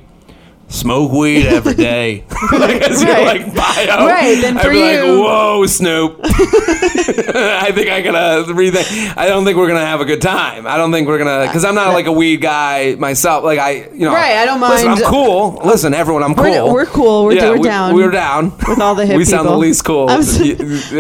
Smoke 0.73 1.13
weed 1.13 1.47
every 1.47 1.75
day. 1.75 2.25
like, 2.53 2.81
as 2.83 3.05
Right. 3.05 3.27
like 3.45 3.55
bio. 3.55 4.07
Right, 4.07 4.39
then 4.41 4.57
I'd 4.57 4.63
for 4.65 4.71
be 4.71 4.81
like, 4.81 5.05
you- 5.07 5.21
whoa, 5.23 5.67
Snoop. 5.67 6.19
I 6.25 7.71
think 7.75 7.89
I 7.89 8.01
gotta 8.01 8.51
rethink. 8.53 9.17
I 9.17 9.27
don't 9.29 9.45
think 9.45 9.59
we're 9.59 9.69
gonna 9.69 9.85
have 9.85 10.01
a 10.01 10.05
good 10.05 10.23
time. 10.23 10.67
I 10.67 10.77
don't 10.79 10.91
think 10.91 11.09
we're 11.09 11.19
gonna 11.19 11.47
because 11.47 11.65
I'm 11.65 11.75
not 11.75 11.93
like 11.93 12.07
a 12.07 12.13
weed 12.13 12.39
guy 12.41 12.95
myself. 12.97 13.45
Like 13.45 13.59
I, 13.59 13.89
you 13.93 14.07
know, 14.07 14.13
Right, 14.15 14.37
I 14.37 14.45
don't 14.47 14.61
Listen, 14.61 14.89
mind- 14.89 15.03
I'm 15.05 15.11
cool. 15.11 15.61
Listen, 15.65 15.95
everyone, 15.95 16.23
I'm 16.23 16.35
We're- 16.35 16.57
cool. 16.59 16.73
we're 16.73 16.87
cool. 16.87 17.25
We're- 17.27 17.37
yeah, 17.37 17.51
we're 17.51 17.59
we- 17.59 17.69
down. 17.69 17.95
We're 17.95 18.11
down 18.11 18.53
with 18.69 18.81
all 18.81 18.95
the 18.95 19.05
hip 19.07 19.17
We 19.19 19.25
sound 19.27 19.47
the 19.49 19.57
least 19.57 19.85
cool. 19.85 20.09
I've, 20.09 20.27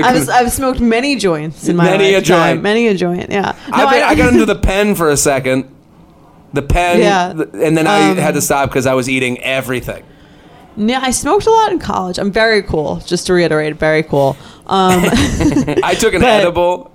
I've, 0.04 0.28
I've 0.28 0.52
smoked 0.52 0.80
many 0.80 1.16
joints 1.16 1.66
in 1.68 1.76
my 1.76 1.84
Many 1.84 2.10
a 2.12 2.18
lifetime. 2.18 2.56
joint. 2.56 2.62
Many 2.62 2.88
a 2.88 2.94
joint. 2.94 3.30
Yeah. 3.30 3.56
No, 3.70 3.76
I, 3.76 3.84
bet- 3.90 4.02
I 4.04 4.14
got 4.16 4.32
into 4.32 4.44
the 4.46 4.54
pen 4.58 4.94
for 4.94 5.08
a 5.10 5.16
second. 5.16 5.68
The 6.52 6.62
pen, 6.62 7.00
Yeah. 7.00 7.32
th- 7.32 7.48
and 7.54 7.76
then 7.76 7.86
I 7.86 8.10
Um, 8.10 8.16
had 8.18 8.34
to 8.34 8.40
stop 8.42 8.68
because 8.68 8.86
I 8.86 8.94
was 8.94 9.08
eating 9.08 9.40
everything. 9.42 10.02
Yeah, 10.76 11.00
I 11.02 11.10
smoked 11.10 11.46
a 11.46 11.50
lot 11.50 11.70
in 11.72 11.78
college. 11.78 12.18
I'm 12.18 12.30
very 12.32 12.62
cool. 12.62 13.02
Just 13.06 13.26
to 13.26 13.32
reiterate, 13.34 13.78
very 13.78 14.02
cool. 14.02 14.36
Um, 14.66 15.02
I 15.82 15.94
took 15.98 16.14
an 16.14 16.20
But- 16.22 16.28
edible, 16.30 16.90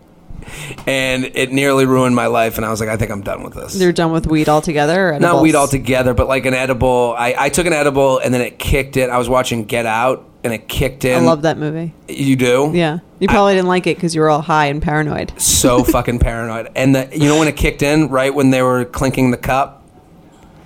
and 0.85 1.25
it 1.35 1.51
nearly 1.51 1.85
ruined 1.85 2.15
my 2.15 2.27
life. 2.27 2.57
And 2.57 2.65
I 2.65 2.69
was 2.71 2.79
like, 2.79 2.89
I 2.89 2.97
think 2.97 3.11
I'm 3.11 3.21
done 3.21 3.43
with 3.43 3.53
this. 3.53 3.75
you're 3.79 3.91
done 3.91 4.11
with 4.11 4.27
weed 4.27 4.47
altogether. 4.49 5.13
or 5.13 5.19
Not 5.19 5.41
weed 5.41 5.55
altogether, 5.55 6.13
but 6.13 6.27
like 6.27 6.45
an 6.45 6.53
edible. 6.53 7.13
I, 7.17 7.35
I 7.37 7.49
took 7.49 7.65
an 7.67 7.73
edible, 7.73 8.19
and 8.19 8.33
then 8.33 8.41
it 8.41 8.57
kicked 8.59 8.97
it. 8.97 9.09
I 9.09 9.17
was 9.17 9.27
watching 9.29 9.65
Get 9.65 9.85
Out, 9.85 10.23
and 10.47 10.53
it 10.53 10.67
kicked 10.67 11.03
in. 11.05 11.23
I 11.23 11.25
love 11.25 11.41
that 11.41 11.57
movie. 11.57 11.93
You 12.07 12.35
do? 12.35 12.71
Yeah, 12.73 12.99
you 13.19 13.27
probably 13.27 13.53
didn't 13.53 13.67
like 13.67 13.85
it 13.85 13.97
because 13.97 14.15
you 14.15 14.21
were 14.21 14.29
all 14.29 14.41
high 14.41 14.67
and 14.67 14.81
paranoid. 14.81 15.39
So 15.39 15.83
fucking 15.83 16.19
paranoid. 16.19 16.71
And 16.75 16.95
the, 16.95 17.09
you 17.11 17.27
know 17.27 17.37
when 17.37 17.47
it 17.47 17.57
kicked 17.57 17.81
in, 17.81 18.07
right 18.07 18.33
when 18.33 18.49
they 18.49 18.61
were 18.61 18.85
clinking 18.85 19.31
the 19.31 19.37
cup. 19.37 19.76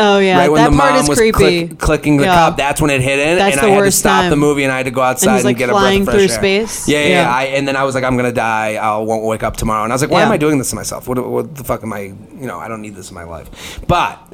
Oh 0.03 0.19
yeah, 0.19 0.37
right 0.37 0.51
when 0.51 0.63
that 0.63 0.71
the 0.71 0.77
part 0.77 0.93
mom 0.93 1.01
is 1.03 1.09
was 1.09 1.17
creepy. 1.19 1.67
click, 1.67 1.79
clicking 1.79 2.17
the 2.17 2.23
Yeah. 2.25 2.33
cup, 2.35 2.57
that's 2.57 2.81
when 2.81 2.89
it 2.89 3.01
hit 3.01 3.19
in, 3.19 3.37
That's 3.37 3.57
and 3.57 3.65
I 3.65 3.69
had 3.69 3.83
to 3.83 3.91
stop 3.91 4.21
time. 4.21 4.29
the 4.31 4.35
movie, 4.35 4.63
and 4.63 4.71
I 4.71 4.77
had 4.77 4.85
to 4.85 4.91
go 4.91 5.01
outside 5.01 5.35
and, 5.35 5.43
like, 5.45 5.57
get 5.57 5.69
a 5.69 5.73
breath 5.73 5.95
of 5.99 6.03
fresh 6.05 6.15
through 6.15 6.23
air. 6.23 6.27
space. 6.29 6.87
Yeah, 6.87 6.99
yeah. 6.99 7.07
yeah. 7.23 7.35
I, 7.35 7.43
and 7.55 7.67
then 7.67 7.75
I 7.75 7.83
was 7.83 7.93
like, 7.95 8.03
I'm 8.03 8.15
gonna 8.17 8.31
die. 8.31 8.75
I 8.75 8.97
won't 8.97 9.23
wake 9.23 9.43
up 9.43 9.57
tomorrow. 9.57 9.83
And 9.83 9.93
I 9.93 9.95
was 9.95 10.01
like, 10.01 10.11
why 10.11 10.21
Yeah. 10.21 10.25
am 10.25 10.31
I 10.31 10.37
doing 10.37 10.57
this 10.57 10.69
to 10.71 10.75
myself? 10.75 11.07
What, 11.07 11.25
what 11.27 11.55
the 11.55 11.63
fuck 11.63 11.83
am 11.83 11.93
I? 11.93 11.99
You 12.39 12.47
know, 12.47 12.57
I 12.59 12.67
don't 12.67 12.81
need 12.81 12.95
this 12.95 13.09
in 13.09 13.15
my 13.15 13.23
life. 13.25 13.79
But 13.87 14.19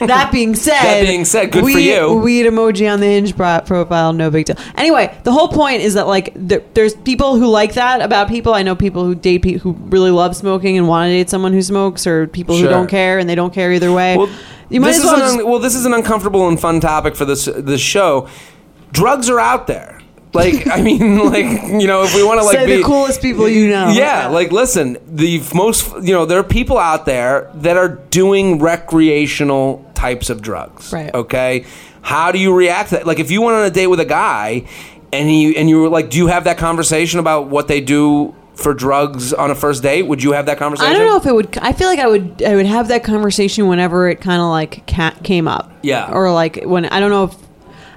that 0.00 0.30
being 0.32 0.54
said, 0.66 0.72
That 0.82 1.02
being 1.02 1.24
said, 1.24 1.50
good 1.50 1.64
for 1.64 1.70
you. 1.78 2.14
Weed 2.18 2.46
emoji 2.46 2.90
on 2.92 3.00
the 3.00 3.06
Hinge 3.06 3.36
profile, 3.36 4.12
no 4.12 4.30
big 4.30 4.46
deal. 4.46 4.56
Anyway, 4.76 5.12
the 5.24 5.32
whole 5.32 5.48
point 5.48 5.82
is 5.82 5.94
that 5.94 6.06
like 6.06 6.32
there, 6.36 6.62
there's 6.74 6.94
people 6.94 7.36
who 7.36 7.46
like 7.48 7.74
that 7.74 8.00
about 8.00 8.28
people. 8.28 8.54
I 8.54 8.62
know 8.62 8.76
people 8.76 9.04
who 9.04 9.14
date 9.14 9.42
people 9.42 9.60
who 9.72 9.72
really 9.88 10.10
love 10.10 10.36
smoking 10.36 10.78
and 10.78 10.86
want 10.86 11.08
to 11.08 11.10
date 11.10 11.28
someone 11.30 11.52
who 11.52 11.62
smokes, 11.62 12.06
or 12.06 12.26
people 12.28 12.54
Sure. 12.56 12.64
who 12.66 12.70
don't 12.70 12.86
care 12.88 13.18
and 13.18 13.28
they 13.28 13.34
don't 13.34 13.52
care 13.52 13.72
either 13.72 13.92
way. 13.92 14.16
well, 14.16 14.28
you 14.70 14.80
might 14.80 14.88
this 14.88 14.98
as 14.98 15.04
well. 15.04 15.18
just- 15.18 15.38
un- 15.38 15.46
well, 15.48 15.58
this 15.58 15.74
is 15.74 15.84
an 15.86 15.94
uncomfortable 15.94 16.48
and 16.48 16.60
fun 16.60 16.80
topic 16.80 17.16
for 17.16 17.24
this 17.24 17.46
this 17.56 17.80
show. 17.80 18.28
Drugs 18.92 19.28
are 19.28 19.40
out 19.40 19.66
there. 19.66 20.00
Like, 20.34 20.66
I 20.66 20.82
mean, 20.82 21.18
like 21.32 21.46
you 21.80 21.86
know, 21.86 22.02
if 22.04 22.14
we 22.14 22.22
want 22.22 22.40
to 22.40 22.44
like 22.46 22.56
say 22.58 22.66
be 22.66 22.76
the 22.76 22.82
coolest 22.82 23.22
people 23.22 23.48
you 23.48 23.68
know. 23.70 23.88
Yeah, 23.88 24.28
like 24.28 24.52
listen, 24.52 24.98
the 25.06 25.42
most 25.54 25.90
you 26.02 26.12
know, 26.12 26.26
there 26.26 26.38
are 26.38 26.44
people 26.44 26.76
out 26.78 27.06
there 27.06 27.50
that 27.54 27.76
are 27.76 27.88
doing 27.88 28.58
recreational 28.58 29.84
types 29.94 30.30
of 30.30 30.42
drugs. 30.42 30.92
Right. 30.92 31.12
Okay. 31.14 31.64
How 32.02 32.30
do 32.32 32.38
you 32.38 32.54
react 32.54 32.90
to 32.90 32.96
that? 32.96 33.06
Like 33.06 33.18
if 33.18 33.30
you 33.30 33.42
went 33.42 33.56
on 33.56 33.64
a 33.64 33.70
date 33.70 33.86
with 33.88 34.00
a 34.00 34.04
guy 34.04 34.64
and 35.12 35.28
he 35.28 35.56
and 35.56 35.68
you 35.68 35.80
were 35.80 35.88
like, 35.88 36.10
do 36.10 36.18
you 36.18 36.26
have 36.28 36.44
that 36.44 36.58
conversation 36.58 37.20
about 37.20 37.48
what 37.48 37.68
they 37.68 37.80
do 37.80 38.34
for 38.58 38.74
drugs 38.74 39.32
on 39.32 39.50
a 39.50 39.54
first 39.54 39.82
date? 39.82 40.02
Would 40.02 40.22
you 40.22 40.32
have 40.32 40.46
that 40.46 40.58
conversation? 40.58 40.92
I 40.92 40.96
don't 40.98 41.06
know 41.06 41.16
if 41.16 41.26
it 41.26 41.34
would. 41.34 41.56
I 41.58 41.72
feel 41.72 41.86
like 41.88 41.98
I 42.00 42.08
would. 42.08 42.42
I 42.42 42.54
would 42.56 42.66
have 42.66 42.88
that 42.88 43.04
conversation 43.04 43.68
whenever 43.68 44.08
it 44.08 44.20
kind 44.20 44.42
of 44.42 44.48
like 44.48 44.86
ca- 44.86 45.14
came 45.22 45.46
up. 45.46 45.72
Yeah. 45.82 46.10
Or 46.12 46.32
like 46.32 46.62
when 46.64 46.84
I 46.86 47.00
don't 47.00 47.10
know 47.10 47.24
if 47.24 47.34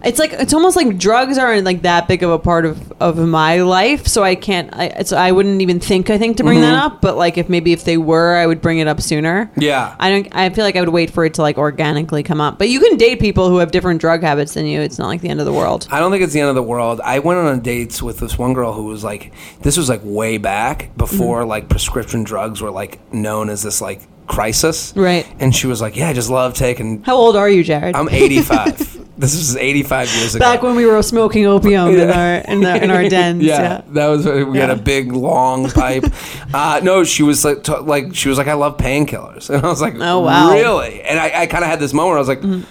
it's 0.04 0.20
like 0.20 0.34
it's 0.34 0.54
almost 0.54 0.76
like 0.76 0.98
drugs 0.98 1.38
aren't 1.38 1.64
like 1.66 1.84
that 1.84 2.08
big 2.08 2.24
of 2.24 2.30
a 2.32 2.40
part 2.40 2.66
of, 2.66 2.92
of 3.02 3.18
my 3.18 3.58
life, 3.62 4.08
so 4.08 4.24
I 4.24 4.36
can't. 4.36 4.70
I 4.74 4.86
it's, 4.86 5.12
I 5.12 5.32
wouldn't 5.32 5.62
even 5.62 5.80
think 5.80 6.10
I 6.10 6.18
think 6.18 6.38
to 6.38 6.44
bring 6.44 6.62
that 6.62 6.74
up. 6.74 7.02
But 7.02 7.18
like 7.18 7.38
if 7.38 7.50
maybe 7.50 7.72
if 7.74 7.84
they 7.84 7.98
were, 7.98 8.36
I 8.36 8.46
would 8.48 8.62
bring 8.62 8.80
it 8.80 8.88
up 8.88 9.02
sooner. 9.02 9.46
Mm-hmm. 9.46 9.62
Yeah. 9.62 9.96
I 10.00 10.10
don't. 10.10 10.28
I 10.36 10.50
feel 10.50 10.64
like 10.64 10.76
I 10.76 10.80
would 10.80 10.90
wait 10.90 11.10
for 11.12 11.26
it 11.26 11.36
to 11.36 11.42
like 11.42 11.58
organically 11.58 12.24
come 12.24 12.42
up. 12.42 12.58
But 12.58 12.70
you 12.70 12.80
can 12.80 12.98
date 12.98 13.20
people 13.20 13.50
who 13.50 13.58
have 13.58 13.72
different 13.72 14.02
drug 14.02 14.22
habits 14.22 14.54
than 14.54 14.66
you. 14.66 14.82
It's 14.82 14.98
not 15.00 15.08
like 15.08 15.22
the 15.22 15.30
end 15.30 15.40
of 15.40 15.46
the 15.46 15.54
world. 15.54 15.88
I 15.92 16.00
don't 16.00 16.12
think 16.12 16.24
it's 16.24 16.34
the 16.34 16.40
end 16.40 16.50
of 16.50 16.56
the 16.56 16.64
world. 16.64 17.02
I 17.02 17.20
went 17.20 17.40
on 17.40 17.60
dates 17.62 18.02
with 18.02 18.20
this 18.20 18.38
one 18.38 18.54
girl 18.54 18.74
who 18.74 18.86
was 18.86 19.04
like, 19.04 19.32
this 19.62 19.78
was 19.78 19.90
like 19.90 20.02
way 20.04 20.38
back 20.38 20.96
before 20.98 21.42
Mm-hmm. 21.42 21.50
like 21.50 21.70
prescription 21.70 22.24
drugs 22.24 22.62
were 22.62 22.72
like 22.72 23.00
known 23.14 23.50
as 23.50 23.64
this 23.64 23.82
like 23.82 24.02
crisis. 24.32 24.94
Right. 24.96 25.28
And 25.40 25.54
she 25.54 25.68
was 25.68 25.82
like, 25.82 25.98
yeah, 25.98 26.08
I 26.10 26.14
just 26.14 26.30
love 26.30 26.54
taking. 26.54 27.04
How 27.04 27.16
old 27.16 27.36
are 27.36 27.50
you, 27.50 27.64
Jared? 27.64 27.96
I'm 27.96 28.08
85. 28.08 28.78
this 29.18 29.36
was 29.36 29.58
85 29.58 30.16
years 30.16 30.36
ago. 30.36 30.44
Back 30.44 30.64
when 30.64 30.76
we 30.76 30.86
were 30.86 31.04
smoking 31.04 31.46
opium 31.46 31.90
in 31.90 32.10
our 32.10 32.36
in, 32.38 32.62
the, 32.62 32.82
in 32.84 32.90
our 32.90 33.08
dens. 33.10 33.44
yeah, 33.44 33.62
yeah. 33.62 33.82
that 33.90 34.08
was 34.08 34.26
we 34.26 34.58
had 34.58 34.70
a 34.70 34.78
big 34.78 35.12
long 35.12 35.70
pipe. 35.70 36.06
uh, 36.54 36.80
no, 36.82 37.04
she 37.04 37.24
was 37.24 37.44
like, 37.44 37.64
t- 37.64 37.76
like 37.76 38.16
she 38.16 38.30
was 38.30 38.38
like, 38.38 38.48
I 38.48 38.54
love 38.54 38.78
painkillers, 38.78 39.50
and 39.50 39.64
I 39.64 39.68
was 39.68 39.82
like, 39.82 39.96
Oh, 40.00 40.22
wow. 40.22 40.50
Mm-hmm. 40.50 40.54
really? 40.54 41.04
And 41.04 41.20
I, 41.20 41.42
I 41.42 41.48
kind 41.48 41.64
of 41.64 41.70
had 41.70 41.80
this 41.80 41.94
moment. 41.94 42.12
Where 42.12 42.18
I 42.18 42.20
was 42.20 42.30
like. 42.30 42.68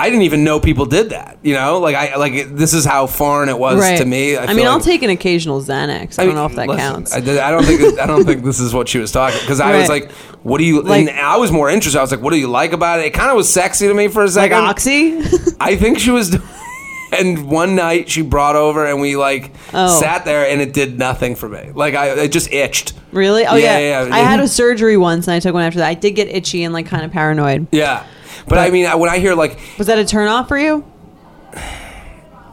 I 0.00 0.08
didn't 0.10 0.22
even 0.22 0.44
know 0.44 0.58
people 0.60 0.86
did 0.86 1.10
that, 1.10 1.38
you 1.42 1.54
know. 1.54 1.78
Like 1.80 1.94
I 1.94 2.16
like 2.16 2.54
this 2.56 2.72
is 2.74 2.84
how 2.84 3.06
foreign 3.06 3.48
it 3.48 3.58
was 3.58 3.78
Right. 3.80 3.98
to 3.98 4.04
me. 4.04 4.36
I, 4.36 4.46
feel 4.46 4.56
mean, 4.56 4.66
I'll 4.66 4.80
take 4.80 5.02
an 5.02 5.10
occasional 5.10 5.60
Xanax. 5.60 6.18
I, 6.18 6.24
don't 6.26 6.34
know 6.34 6.46
if 6.46 6.54
that 6.54 6.68
listen, 6.68 6.80
counts. 6.94 7.12
I, 7.12 7.18
I 7.18 7.50
don't 7.50 7.64
think 7.64 7.98
I 7.98 8.06
don't 8.06 8.24
think 8.24 8.42
this 8.44 8.60
is 8.60 8.72
what 8.72 8.88
she 8.88 8.98
was 8.98 9.12
talking 9.12 9.38
because 9.40 9.60
I 9.60 9.78
was 9.78 9.88
like, 9.88 10.10
"What 10.42 10.58
do 10.58 10.64
you?" 10.64 10.82
Like- 10.82 11.08
I 11.10 11.36
was 11.36 11.52
more 11.52 11.68
interested. 11.70 11.98
I 11.98 12.02
was 12.02 12.10
like, 12.10 12.22
"What 12.22 12.30
do 12.30 12.38
you 12.38 12.48
like 12.48 12.72
about 12.72 13.00
it?" 13.00 13.06
It 13.06 13.10
kind 13.14 13.30
of 13.30 13.36
was 13.36 13.52
sexy 13.52 13.88
to 13.88 13.94
me 13.94 14.08
for 14.08 14.22
a 14.22 14.24
like 14.26 14.32
second. 14.32 14.56
oxy. 14.58 15.18
I 15.60 15.76
think 15.76 15.98
she 15.98 16.10
was. 16.10 16.36
and 17.12 17.50
one 17.50 17.74
night 17.74 18.08
she 18.08 18.22
brought 18.22 18.54
over 18.54 18.86
and 18.86 19.00
we 19.00 19.16
like 19.16 19.50
Oh. 19.74 20.00
sat 20.00 20.24
there 20.24 20.46
and 20.46 20.60
it 20.60 20.72
did 20.72 20.96
nothing 20.98 21.34
for 21.34 21.48
me. 21.48 21.72
Like 21.74 21.94
I, 21.94 22.10
it 22.10 22.28
just 22.32 22.52
itched. 22.52 22.92
Really? 23.12 23.44
Oh 23.46 23.56
Yeah, 23.56 23.78
yeah. 23.78 24.02
yeah, 24.02 24.06
yeah. 24.06 24.14
I 24.14 24.20
had 24.20 24.38
a 24.40 24.46
surgery 24.48 24.96
once, 24.96 25.26
and 25.26 25.34
I 25.34 25.40
took 25.40 25.52
one 25.52 25.64
after 25.64 25.80
that. 25.80 25.88
I 25.88 25.94
did 25.94 26.12
get 26.12 26.28
itchy 26.28 26.62
and 26.62 26.72
like 26.72 26.86
kind 26.86 27.04
of 27.04 27.10
paranoid. 27.10 27.66
Yeah, 27.72 28.06
but, 28.46 28.58
I 28.58 28.70
mean, 28.70 28.86
when 28.98 29.10
I 29.10 29.18
hear 29.18 29.34
like 29.34 29.58
Was 29.78 29.86
that 29.86 29.98
a 29.98 30.04
turn 30.04 30.28
off 30.28 30.48
for 30.48 30.58
you? 30.58 30.84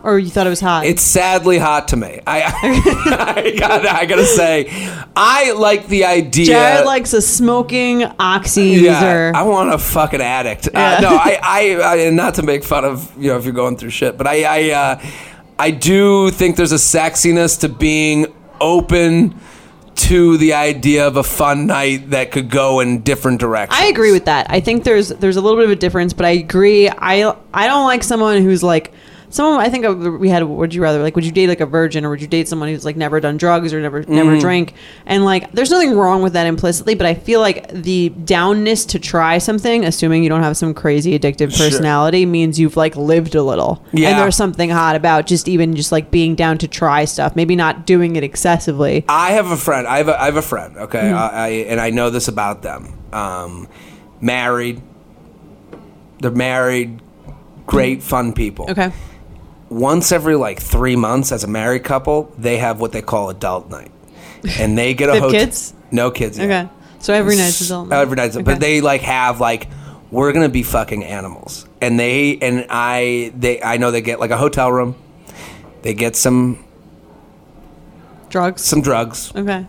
Or 0.04 0.18
you 0.18 0.30
thought 0.30 0.48
it 0.48 0.52
was 0.52 0.62
hot? 0.62 0.86
It's 0.86 1.02
sadly 1.02 1.58
hot 1.58 1.90
to 1.90 1.98
me. 1.98 2.22
I 2.26 2.44
I, 3.36 3.56
gotta, 3.60 3.94
I 3.94 4.06
gotta 4.06 4.26
say, 4.26 4.70
I 5.18 5.52
like 5.52 5.88
the 5.88 6.06
idea. 6.06 6.46
Jared 6.46 6.86
likes 6.86 7.12
a 7.12 7.22
smoking 7.22 8.04
oxy 8.18 8.68
yeah, 8.68 8.94
user. 8.94 9.32
I 9.36 9.44
want 9.44 9.74
a 9.74 9.78
fucking 9.78 10.22
addict. 10.22 10.70
Yeah. 10.72 10.98
Uh, 10.98 11.02
no, 11.02 11.10
I, 11.10 11.40
I, 11.44 11.76
I, 11.76 11.96
and 11.98 12.16
not 12.16 12.36
to 12.36 12.44
make 12.44 12.64
fun 12.64 12.86
of 12.86 13.12
you 13.22 13.32
know 13.32 13.38
if 13.38 13.44
you're 13.44 13.54
going 13.54 13.76
through 13.76 13.90
shit, 13.90 14.18
but 14.18 14.28
I, 14.28 14.44
I, 14.44 14.72
uh, 14.72 15.06
I 15.60 15.72
do 15.72 16.32
think 16.32 16.56
there's 16.56 16.72
a 16.72 16.76
sexiness 16.76 17.60
to 17.60 17.68
being 17.68 18.28
open 18.62 19.38
to 19.98 20.38
the 20.38 20.54
idea 20.54 21.08
of 21.08 21.18
a 21.18 21.24
fun 21.24 21.68
night 21.68 22.12
that 22.12 22.32
could 22.32 22.50
go 22.50 22.80
in 22.80 23.02
different 23.02 23.40
directions. 23.40 23.80
I 23.80 23.88
agree 23.88 24.12
with 24.12 24.26
that. 24.26 24.48
I 24.50 24.60
think 24.60 24.84
there's 24.84 25.10
there's 25.10 25.38
a 25.38 25.42
little 25.42 25.58
bit 25.58 25.66
of 25.66 25.72
a 25.72 25.76
difference, 25.76 26.14
but 26.14 26.26
I 26.26 26.32
agree. 26.32 26.90
I 26.90 27.36
I 27.54 27.68
don't 27.68 27.86
like 27.86 28.04
someone 28.04 28.42
who's 28.44 28.64
like 28.64 28.94
someone. 29.30 29.60
I 29.60 29.70
think 29.70 30.20
we 30.20 30.30
had. 30.30 30.44
Would 30.44 30.74
you 30.74 30.82
rather 30.82 31.02
like? 31.02 31.16
Would 31.16 31.26
you 31.26 31.32
date 31.32 31.48
like 31.48 31.60
a 31.62 31.66
virgin, 31.66 32.06
or 32.06 32.10
would 32.12 32.22
you 32.22 32.28
date 32.28 32.48
someone 32.48 32.70
who's 32.70 32.86
like 32.86 32.96
never 32.96 33.20
done 33.20 33.38
drugs 33.38 33.74
or 33.74 33.82
never 33.82 34.04
never 34.04 34.32
Mm-hmm. 34.32 34.40
drank? 34.40 34.74
And 35.06 35.26
like, 35.26 35.52
there's 35.52 35.70
nothing 35.72 35.94
wrong 35.98 36.22
with 36.22 36.34
that 36.34 36.48
implicitly, 36.48 36.96
but 36.96 37.06
I 37.06 37.14
feel 37.14 37.40
like 37.40 37.70
the 37.72 38.10
downness 38.12 38.88
to 38.90 39.00
try 39.00 39.38
something, 39.38 39.86
assuming 39.86 40.24
you 40.24 40.30
don't 40.30 40.44
have 40.44 40.58
some 40.58 40.74
crazy 40.74 41.18
addictive 41.18 41.56
Sure. 41.56 41.68
personality, 41.70 42.26
means 42.26 42.60
you've 42.60 42.78
like 42.78 42.96
lived 42.96 43.36
a 43.36 43.44
little. 43.44 43.84
Yeah. 43.94 44.10
And 44.10 44.20
there's 44.20 44.36
something 44.36 44.70
hot 44.70 44.96
about 44.96 45.28
just 45.28 45.48
even 45.48 45.76
just 45.76 45.92
like 45.92 46.12
being 46.12 46.36
down 46.36 46.58
to 46.60 46.68
try 46.68 47.06
stuff. 47.06 47.36
Maybe 47.36 47.56
not 47.56 47.86
doing 47.86 48.16
it 48.16 48.24
excessively. 48.24 49.06
I 49.10 49.32
have 49.32 49.52
a 49.52 49.58
friend. 49.58 49.88
I 49.88 49.98
have 49.98 50.08
a, 50.10 50.22
I 50.22 50.26
have 50.26 50.38
a 50.38 50.42
friend. 50.42 50.78
Okay, 50.78 51.00
Mm-hmm. 51.00 51.16
I, 51.18 51.30
I, 51.30 51.48
and 51.70 51.80
I 51.82 51.90
know 51.90 52.10
this 52.10 52.28
about 52.28 52.62
them. 52.62 52.98
Um, 53.14 53.68
married. 54.22 54.82
They're 56.20 56.32
married. 56.32 57.02
Great, 57.66 58.02
fun 58.02 58.34
people. 58.34 58.70
Okay. 58.72 58.92
Once 59.70 60.12
every 60.12 60.36
like 60.36 60.62
three 60.62 60.96
months, 60.96 61.32
as 61.32 61.44
a 61.44 61.48
married 61.48 61.84
couple, 61.84 62.34
they 62.38 62.58
have 62.58 62.80
what 62.80 62.92
they 62.92 63.02
call 63.02 63.30
adult 63.30 63.70
night, 63.70 63.92
and 64.60 64.78
they 64.78 64.94
get 64.94 65.10
a 65.10 65.12
They 65.14 65.20
hotel. 65.20 65.40
kids? 65.40 65.74
No 65.92 66.12
kids. 66.12 66.38
yet. 66.38 66.46
Okay. 66.66 66.70
So 67.00 67.14
every 67.14 67.36
night's 67.36 67.62
adult. 67.62 67.90
night. 67.90 68.00
Every 68.02 68.16
night, 68.16 68.32
Okay. 68.36 68.44
but 68.44 68.60
they 68.60 68.82
like 68.82 69.02
have 69.02 69.40
like 69.42 69.68
we're 70.10 70.32
gonna 70.32 70.50
be 70.50 70.64
fucking 70.64 71.04
animals, 71.04 71.68
and 71.82 72.00
they 72.00 72.38
and 72.40 72.66
I 72.70 73.32
they 73.36 73.62
I 73.62 73.78
know 73.78 73.92
they 73.92 74.02
get 74.02 74.20
like 74.20 74.32
a 74.32 74.38
hotel 74.38 74.72
room. 74.72 74.96
They 75.82 75.94
get 75.94 76.16
some 76.16 76.64
drugs. 78.30 78.64
some 78.64 78.82
drugs. 78.82 79.32
Okay. 79.36 79.66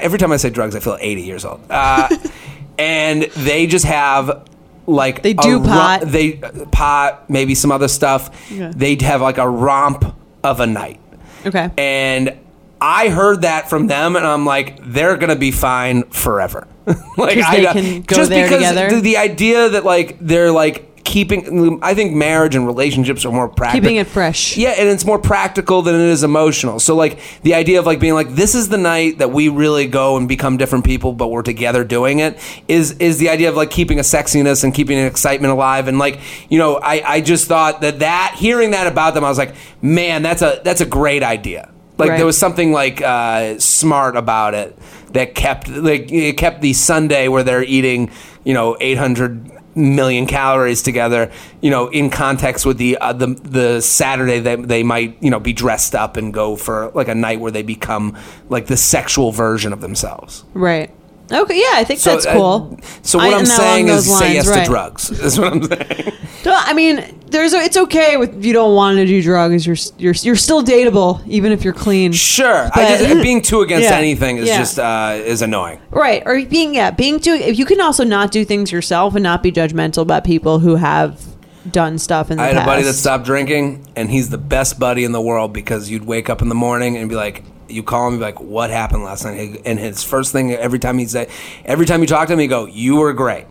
every 0.00 0.18
time 0.18 0.32
I 0.32 0.36
say 0.36 0.50
drugs, 0.50 0.74
I 0.74 0.80
feel 0.80 0.96
80 1.00 1.22
years 1.22 1.44
old. 1.44 1.60
Uh, 1.68 2.08
and 2.78 3.22
they 3.36 3.66
just 3.66 3.84
have 3.84 4.44
like 4.86 5.22
They 5.22 5.34
do 5.34 5.60
pot. 5.60 6.02
they 6.06 6.40
uh, 6.40 6.66
pot, 6.72 7.28
maybe 7.30 7.54
some 7.54 7.70
other 7.72 7.88
stuff. 7.88 8.30
Okay. 8.52 8.70
They'd 8.74 9.02
have 9.02 9.20
like 9.20 9.38
a 9.38 9.48
romp 9.48 10.04
of 10.44 10.60
a 10.60 10.66
night, 10.66 11.00
Okay. 11.46 11.70
and 11.78 12.36
I 12.80 13.08
heard 13.10 13.42
that 13.42 13.70
from 13.70 13.86
them, 13.86 14.16
and 14.16 14.26
I'm 14.26 14.44
like, 14.44 14.78
they're 14.82 15.16
gonna 15.16 15.36
be 15.36 15.52
fine 15.52 16.02
forever. 16.10 16.66
like 17.16 17.38
I 17.38 17.56
they 17.56 17.62
don't- 17.62 17.72
can 17.74 18.02
go 18.02 18.16
just 18.16 18.30
there 18.30 18.46
because 18.48 18.68
together? 18.68 18.96
The, 18.96 19.00
the 19.00 19.16
idea 19.18 19.68
that 19.68 19.84
like 19.84 20.18
they're 20.20 20.50
like 20.50 20.91
keeping. 21.04 21.78
I 21.82 21.94
think 21.94 22.14
marriage 22.14 22.54
and 22.54 22.66
relationships 22.66 23.24
are 23.24 23.32
more 23.32 23.48
practical. 23.48 23.80
Keeping 23.80 23.96
it 23.96 24.06
fresh. 24.06 24.56
Yeah, 24.56 24.70
and 24.70 24.88
it's 24.88 25.04
more 25.04 25.18
practical 25.18 25.82
than 25.82 25.94
it 25.94 26.08
is 26.08 26.22
emotional. 26.22 26.80
So 26.80 26.94
like 26.96 27.18
the 27.42 27.54
idea 27.54 27.78
of 27.78 27.86
like 27.86 28.00
being 28.00 28.14
like 28.14 28.30
this 28.30 28.54
is 28.54 28.68
the 28.68 28.78
night 28.78 29.18
that 29.18 29.30
we 29.30 29.48
really 29.48 29.86
go 29.86 30.16
and 30.16 30.28
become 30.28 30.56
different 30.56 30.84
people, 30.84 31.12
but 31.12 31.28
we're 31.28 31.42
together 31.42 31.84
doing 31.84 32.20
it 32.20 32.38
is 32.68 32.92
is 32.98 33.18
the 33.18 33.28
idea 33.28 33.48
of 33.48 33.56
like 33.56 33.70
keeping 33.70 33.98
a 33.98 34.02
sexiness 34.02 34.64
and 34.64 34.74
keeping 34.74 34.98
an 34.98 35.06
excitement 35.06 35.52
alive. 35.52 35.88
And 35.88 35.98
like 35.98 36.20
you 36.48 36.58
know, 36.58 36.76
I 36.76 37.02
I 37.06 37.20
just 37.20 37.46
thought 37.46 37.80
that 37.80 38.00
that 38.00 38.34
hearing 38.38 38.70
that 38.72 38.86
about 38.86 39.14
them, 39.14 39.24
I 39.24 39.28
was 39.28 39.38
like, 39.38 39.54
man, 39.80 40.22
that's 40.22 40.42
a 40.42 40.60
that's 40.64 40.80
a 40.80 40.86
great 40.86 41.22
idea. 41.22 41.70
Like 41.98 42.10
Right. 42.10 42.16
there 42.16 42.26
was 42.26 42.38
something 42.38 42.72
like 42.72 43.00
uh, 43.02 43.58
smart 43.58 44.16
about 44.16 44.54
it 44.54 44.76
that 45.12 45.34
kept 45.34 45.68
like 45.68 46.10
it 46.10 46.36
kept 46.36 46.62
the 46.62 46.72
Sunday 46.72 47.28
where 47.28 47.42
they're 47.42 47.62
eating 47.62 48.10
you 48.44 48.54
know 48.54 48.76
eight 48.80 48.96
hundred 48.98 49.50
million 49.74 50.26
calories 50.26 50.82
together 50.82 51.30
you 51.60 51.70
know 51.70 51.88
in 51.88 52.10
context 52.10 52.66
with 52.66 52.78
the 52.78 52.96
uh, 52.98 53.12
the 53.12 53.28
the 53.28 53.80
Saturday 53.80 54.38
that 54.38 54.68
they 54.68 54.82
might 54.82 55.16
you 55.22 55.30
know 55.30 55.40
be 55.40 55.52
dressed 55.52 55.94
up 55.94 56.16
and 56.16 56.32
go 56.32 56.56
for 56.56 56.90
like 56.90 57.08
a 57.08 57.14
night 57.14 57.40
where 57.40 57.50
they 57.50 57.62
become 57.62 58.16
like 58.48 58.66
the 58.66 58.76
sexual 58.76 59.32
version 59.32 59.72
of 59.72 59.80
themselves. 59.80 60.44
Right. 60.54 60.90
Okay. 61.32 61.56
Yeah, 61.58 61.72
I 61.80 61.84
think 61.84 62.00
that's 62.00 62.26
uh, 62.26 62.32
cool. 62.34 62.78
so 63.02 63.18
what 63.18 63.32
I- 63.32 63.38
I'm 63.38 63.46
saying 63.46 63.88
is 63.88 64.06
those 64.06 64.18
say 64.18 64.24
lines, 64.24 64.34
yes 64.34 64.48
right. 64.48 64.64
to 64.64 64.70
drugs. 64.70 65.08
That's 65.20 65.38
what 65.38 65.52
I'm 65.52 65.62
saying. 65.62 66.12
No, 66.44 66.54
I 66.58 66.72
mean, 66.74 67.20
there's 67.26 67.54
a, 67.54 67.58
it's 67.58 67.76
okay 67.76 68.16
with 68.16 68.36
if 68.38 68.44
you 68.44 68.52
don't 68.52 68.74
want 68.74 68.96
to 68.98 69.06
do 69.06 69.22
drugs. 69.22 69.66
You're 69.66 69.76
you're 69.96 70.14
you're 70.22 70.36
still 70.36 70.62
dateable 70.62 71.26
even 71.26 71.52
if 71.52 71.64
you're 71.64 71.72
clean. 71.72 72.12
Sure, 72.12 72.66
I 72.66 72.70
But- 72.74 72.98
just 72.98 73.22
being 73.22 73.40
too 73.42 73.60
against 73.62 73.88
Yeah, 73.88 73.96
anything 73.96 74.36
is 74.38 74.48
yeah. 74.48 74.58
just 74.58 74.78
uh, 74.78 75.14
is 75.24 75.40
annoying. 75.42 75.80
Right. 75.90 76.22
Or 76.26 76.44
being 76.44 76.74
yeah, 76.74 76.90
being 76.90 77.20
too. 77.20 77.32
If 77.32 77.58
you 77.58 77.64
can 77.64 77.80
also 77.80 78.04
not 78.04 78.30
do 78.32 78.44
things 78.44 78.70
yourself 78.72 79.14
and 79.14 79.22
not 79.22 79.42
be 79.42 79.50
judgmental 79.52 80.02
about 80.02 80.24
people 80.24 80.58
who 80.58 80.76
have 80.76 81.20
done 81.70 81.98
stuff 81.98 82.30
in 82.30 82.38
the 82.38 82.42
I 82.42 82.46
had 82.46 82.54
past. 82.56 82.66
a 82.66 82.70
buddy 82.70 82.82
that 82.82 82.94
stopped 82.94 83.24
drinking, 83.24 83.86
and 83.96 84.10
he's 84.10 84.30
the 84.30 84.38
best 84.38 84.78
buddy 84.78 85.04
in 85.04 85.12
the 85.12 85.20
world 85.20 85.52
because 85.52 85.90
you'd 85.90 86.04
wake 86.04 86.28
up 86.28 86.42
in 86.42 86.48
the 86.48 86.54
morning 86.54 86.96
and 86.96 87.08
be 87.08 87.14
like, 87.14 87.44
you 87.68 87.82
call 87.82 88.08
him, 88.08 88.18
be 88.18 88.22
like, 88.22 88.40
"What 88.40 88.70
happened 88.70 89.04
last 89.04 89.24
night?" 89.24 89.62
And 89.64 89.78
his 89.78 90.02
first 90.02 90.32
thing 90.32 90.52
every 90.52 90.78
time 90.78 90.98
he'd 90.98 91.10
say, 91.10 91.28
every 91.64 91.86
time 91.86 92.00
you 92.00 92.06
talk 92.06 92.26
to 92.28 92.34
him, 92.34 92.38
he 92.38 92.46
go, 92.46 92.66
"You 92.66 92.96
were 92.96 93.12
great." 93.12 93.46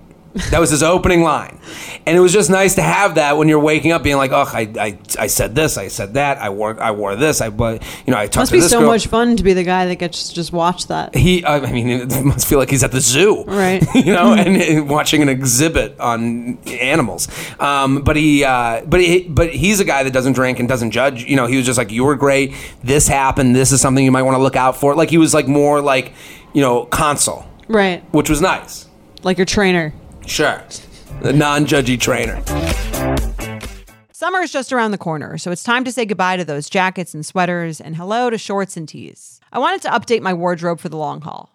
That 0.51 0.59
was 0.59 0.69
his 0.69 0.81
opening 0.81 1.23
line, 1.23 1.59
and 2.05 2.15
it 2.15 2.21
was 2.21 2.31
just 2.31 2.49
nice 2.49 2.75
to 2.75 2.81
have 2.81 3.15
that 3.15 3.37
when 3.37 3.49
you're 3.49 3.59
waking 3.59 3.91
up, 3.91 4.01
being 4.01 4.15
like, 4.15 4.31
"Oh, 4.31 4.45
I, 4.47 4.61
I, 4.79 4.97
I 5.19 5.27
said 5.27 5.55
this, 5.55 5.77
I 5.77 5.89
said 5.89 6.13
that, 6.13 6.37
I 6.37 6.49
wore, 6.49 6.81
I 6.81 6.91
wore 6.91 7.17
this, 7.17 7.41
I, 7.41 7.49
but 7.49 7.83
you 8.05 8.11
know, 8.11 8.17
I 8.17 8.27
talked 8.27 8.37
Must 8.37 8.51
to 8.51 8.57
be 8.57 8.61
so 8.61 8.79
girl." 8.79 8.87
much 8.89 9.07
fun 9.07 9.35
to 9.35 9.43
be 9.43 9.51
the 9.53 9.63
guy 9.63 9.87
that 9.87 9.95
gets 9.97 10.29
to 10.29 10.35
just 10.35 10.53
watch 10.53 10.87
that. 10.87 11.15
He, 11.15 11.43
I 11.45 11.69
mean, 11.71 11.89
it 11.89 12.23
must 12.23 12.47
feel 12.47 12.59
like 12.59 12.69
he's 12.69 12.83
at 12.83 12.91
the 12.93 13.01
zoo, 13.01 13.43
Right. 13.45 13.83
you 13.95 14.13
know, 14.13 14.33
and, 14.33 14.55
and 14.55 14.89
watching 14.89 15.21
an 15.21 15.27
exhibit 15.27 15.99
on 15.99 16.57
animals. 16.67 17.27
Um, 17.59 18.01
but 18.01 18.15
he, 18.15 18.45
uh, 18.45 18.85
but 18.85 19.01
he, 19.01 19.27
but 19.27 19.49
he's 19.49 19.81
a 19.81 19.85
guy 19.85 20.03
that 20.03 20.13
doesn't 20.13 20.33
drink 20.33 20.59
and 20.59 20.69
doesn't 20.69 20.91
judge. 20.91 21.25
You 21.25 21.35
know, 21.35 21.45
he 21.45 21.57
was 21.57 21.65
just 21.65 21.77
like, 21.77 21.91
"You 21.91 22.05
were 22.05 22.15
great. 22.15 22.53
This 22.83 23.07
happened. 23.09 23.53
This 23.53 23.73
is 23.73 23.81
something 23.81 24.03
you 24.05 24.11
might 24.11 24.23
want 24.23 24.35
to 24.37 24.41
look 24.41 24.55
out 24.55 24.77
for." 24.77 24.95
Like 24.95 25.09
he 25.09 25.17
was 25.17 25.33
like 25.33 25.47
more 25.49 25.81
like, 25.81 26.13
you 26.53 26.61
know, 26.61 26.85
console. 26.85 27.45
Right. 27.67 28.03
which 28.13 28.29
was 28.29 28.41
nice. 28.41 28.87
Like 29.23 29.37
your 29.37 29.45
trainer. 29.45 29.93
Sure, 30.25 30.63
the 31.21 31.33
non-judgy 31.33 31.99
trainer. 31.99 32.41
Summer 34.11 34.39
is 34.39 34.51
just 34.51 34.71
around 34.71 34.91
the 34.91 34.97
corner, 34.97 35.37
so 35.37 35.51
it's 35.51 35.63
time 35.63 35.83
to 35.83 35.91
say 35.91 36.05
goodbye 36.05 36.37
to 36.37 36.45
those 36.45 36.69
jackets 36.69 37.13
and 37.13 37.25
sweaters 37.25 37.81
and 37.81 37.95
hello 37.95 38.29
to 38.29 38.37
shorts 38.37 38.77
and 38.77 38.87
tees. 38.87 39.41
I 39.51 39.59
wanted 39.59 39.81
to 39.81 39.89
update 39.89 40.21
my 40.21 40.33
wardrobe 40.33 40.79
for 40.79 40.89
the 40.89 40.97
long 40.97 41.21
haul 41.21 41.49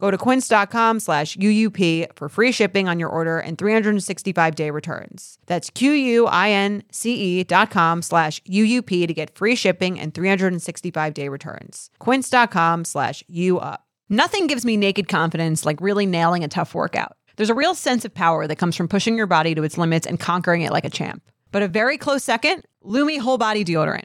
Go 0.00 0.12
to 0.12 0.18
quince.com 0.18 1.00
slash 1.00 1.36
UUP 1.36 2.06
for 2.14 2.28
free 2.28 2.52
shipping 2.52 2.88
on 2.88 3.00
your 3.00 3.08
order 3.08 3.40
and 3.40 3.58
365 3.58 4.54
day 4.54 4.70
returns. 4.70 5.38
That's 5.46 5.70
Q-U-I-N-C-E 5.70 7.44
dot 7.44 7.70
com 7.70 8.02
slash 8.02 8.40
UUP 8.42 9.06
to 9.08 9.14
get 9.14 9.34
free 9.36 9.56
shipping 9.56 9.98
and 9.98 10.14
365 10.14 11.14
day 11.14 11.28
returns. 11.28 11.90
Quince.com 11.98 12.84
slash 12.84 13.24
UUP. 13.30 13.78
Nothing 14.10 14.46
gives 14.46 14.64
me 14.64 14.76
naked 14.76 15.06
confidence 15.08 15.66
like 15.66 15.80
really 15.82 16.06
nailing 16.06 16.42
a 16.42 16.48
tough 16.48 16.74
workout. 16.74 17.12
There's 17.36 17.50
a 17.50 17.54
real 17.54 17.74
sense 17.74 18.04
of 18.06 18.14
power 18.14 18.46
that 18.46 18.56
comes 18.56 18.74
from 18.74 18.88
pushing 18.88 19.16
your 19.16 19.26
body 19.26 19.54
to 19.54 19.62
its 19.64 19.76
limits 19.76 20.06
and 20.06 20.18
conquering 20.18 20.62
it 20.62 20.72
like 20.72 20.86
a 20.86 20.90
champ. 20.90 21.22
But 21.52 21.62
a 21.62 21.68
very 21.68 21.98
close 21.98 22.24
second, 22.24 22.64
Lume 22.82 23.18
Whole 23.18 23.38
Body 23.38 23.64
Deodorant. 23.64 24.04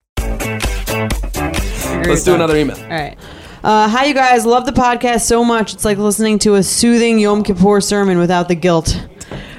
Let's 2.09 2.23
do 2.23 2.35
another 2.35 2.57
email. 2.57 2.77
All 2.77 2.89
right. 2.89 3.17
Uh, 3.63 3.87
hi, 3.87 4.05
you 4.05 4.13
guys. 4.13 4.45
Love 4.45 4.65
the 4.65 4.71
podcast 4.71 5.21
so 5.21 5.43
much. 5.43 5.73
It's 5.73 5.85
like 5.85 5.97
listening 5.97 6.39
to 6.39 6.55
a 6.55 6.63
soothing 6.63 7.19
Yom 7.19 7.43
Kippur 7.43 7.79
sermon 7.79 8.17
without 8.17 8.47
the 8.47 8.55
guilt. 8.55 9.07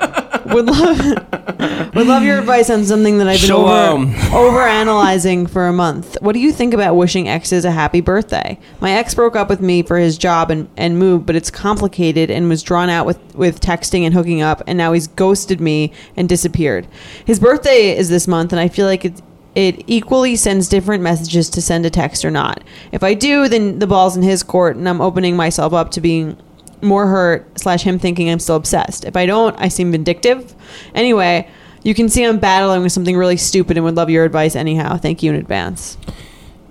would 0.47 0.67
love 0.67 1.95
would 1.95 2.07
love 2.07 2.23
your 2.23 2.39
advice 2.39 2.69
on 2.69 2.85
something 2.85 3.19
that 3.19 3.29
I've 3.29 3.41
been 3.41 3.49
Shalom. 3.49 4.15
over 4.15 4.37
over 4.37 4.61
analyzing 4.63 5.47
for 5.47 5.69
a 5.69 5.73
month. 5.73 6.17
What 6.21 6.33
do 6.33 6.41
you 6.41 6.53
think 6.53 6.75
about 6.75 6.97
wishing 6.97 7.29
exes 7.29 7.65
a 7.65 7.71
happy 7.71 8.01
birthday? 8.01 8.59
My 8.81 8.93
ex 8.93 9.15
broke 9.15 9.37
up 9.37 9.49
with 9.49 9.61
me 9.61 9.83
for 9.83 9.99
his 9.99 10.19
job 10.19 10.51
and, 10.51 10.69
and 10.77 10.99
moved, 10.99 11.27
but 11.27 11.37
it's 11.37 11.51
complicated 11.51 12.31
and 12.31 12.49
was 12.49 12.63
drawn 12.63 12.91
out 12.91 13.07
with, 13.07 13.35
with 13.35 13.61
texting 13.61 14.03
and 14.03 14.15
hooking 14.15 14.43
up, 14.43 14.63
and 14.67 14.77
now 14.77 14.93
he's 14.93 15.07
ghosted 15.07 15.61
me 15.61 15.93
and 16.17 16.29
disappeared. 16.29 16.89
His 17.25 17.39
birthday 17.39 17.97
is 17.97 18.09
this 18.09 18.27
month, 18.27 18.53
and 18.53 18.61
I 18.61 18.69
feel 18.69 18.87
like 18.87 19.05
it's 19.05 19.23
it 19.55 19.85
equally 19.87 20.37
sends 20.37 20.69
different 20.69 21.03
messages 21.03 21.51
to 21.51 21.63
send 21.63 21.85
a 21.85 21.91
text 21.91 22.25
or 22.25 22.31
not. 22.31 22.63
If 22.91 23.03
I 23.03 23.15
do, 23.15 23.49
then 23.49 23.79
the 23.79 23.87
ball's 23.87 24.17
in 24.17 24.23
his 24.23 24.43
court, 24.43 24.77
and 24.77 24.89
I'm 24.89 25.01
opening 25.01 25.37
myself 25.37 25.73
up 25.73 25.91
to 25.93 26.01
being 26.01 26.39
more 26.81 27.07
hurt 27.07 27.59
slash 27.59 27.83
him 27.83 27.99
thinking 27.99 28.29
I'm 28.31 28.41
still 28.41 28.57
obsessed. 28.57 29.05
If 29.05 29.17
I 29.17 29.27
don't, 29.27 29.55
I 29.61 29.69
seem 29.69 29.93
vindictive. 29.93 30.55
Anyway, 30.95 31.49
you 31.83 31.95
can 31.95 32.09
see 32.09 32.25
I'm 32.25 32.39
battling 32.39 32.83
with 32.83 32.93
something 32.93 33.17
really 33.17 33.37
stupid 33.37 33.77
and 33.77 33.85
would 33.85 33.95
love 33.95 34.11
your 34.11 34.25
advice 34.25 34.57
anyhow. 34.57 34.97
Thank 34.97 35.23
you 35.23 35.31
in 35.31 35.37
advance. 35.37 35.97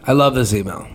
I 0.04 0.14
love 0.14 0.36
this 0.36 0.54
email. 0.54 0.88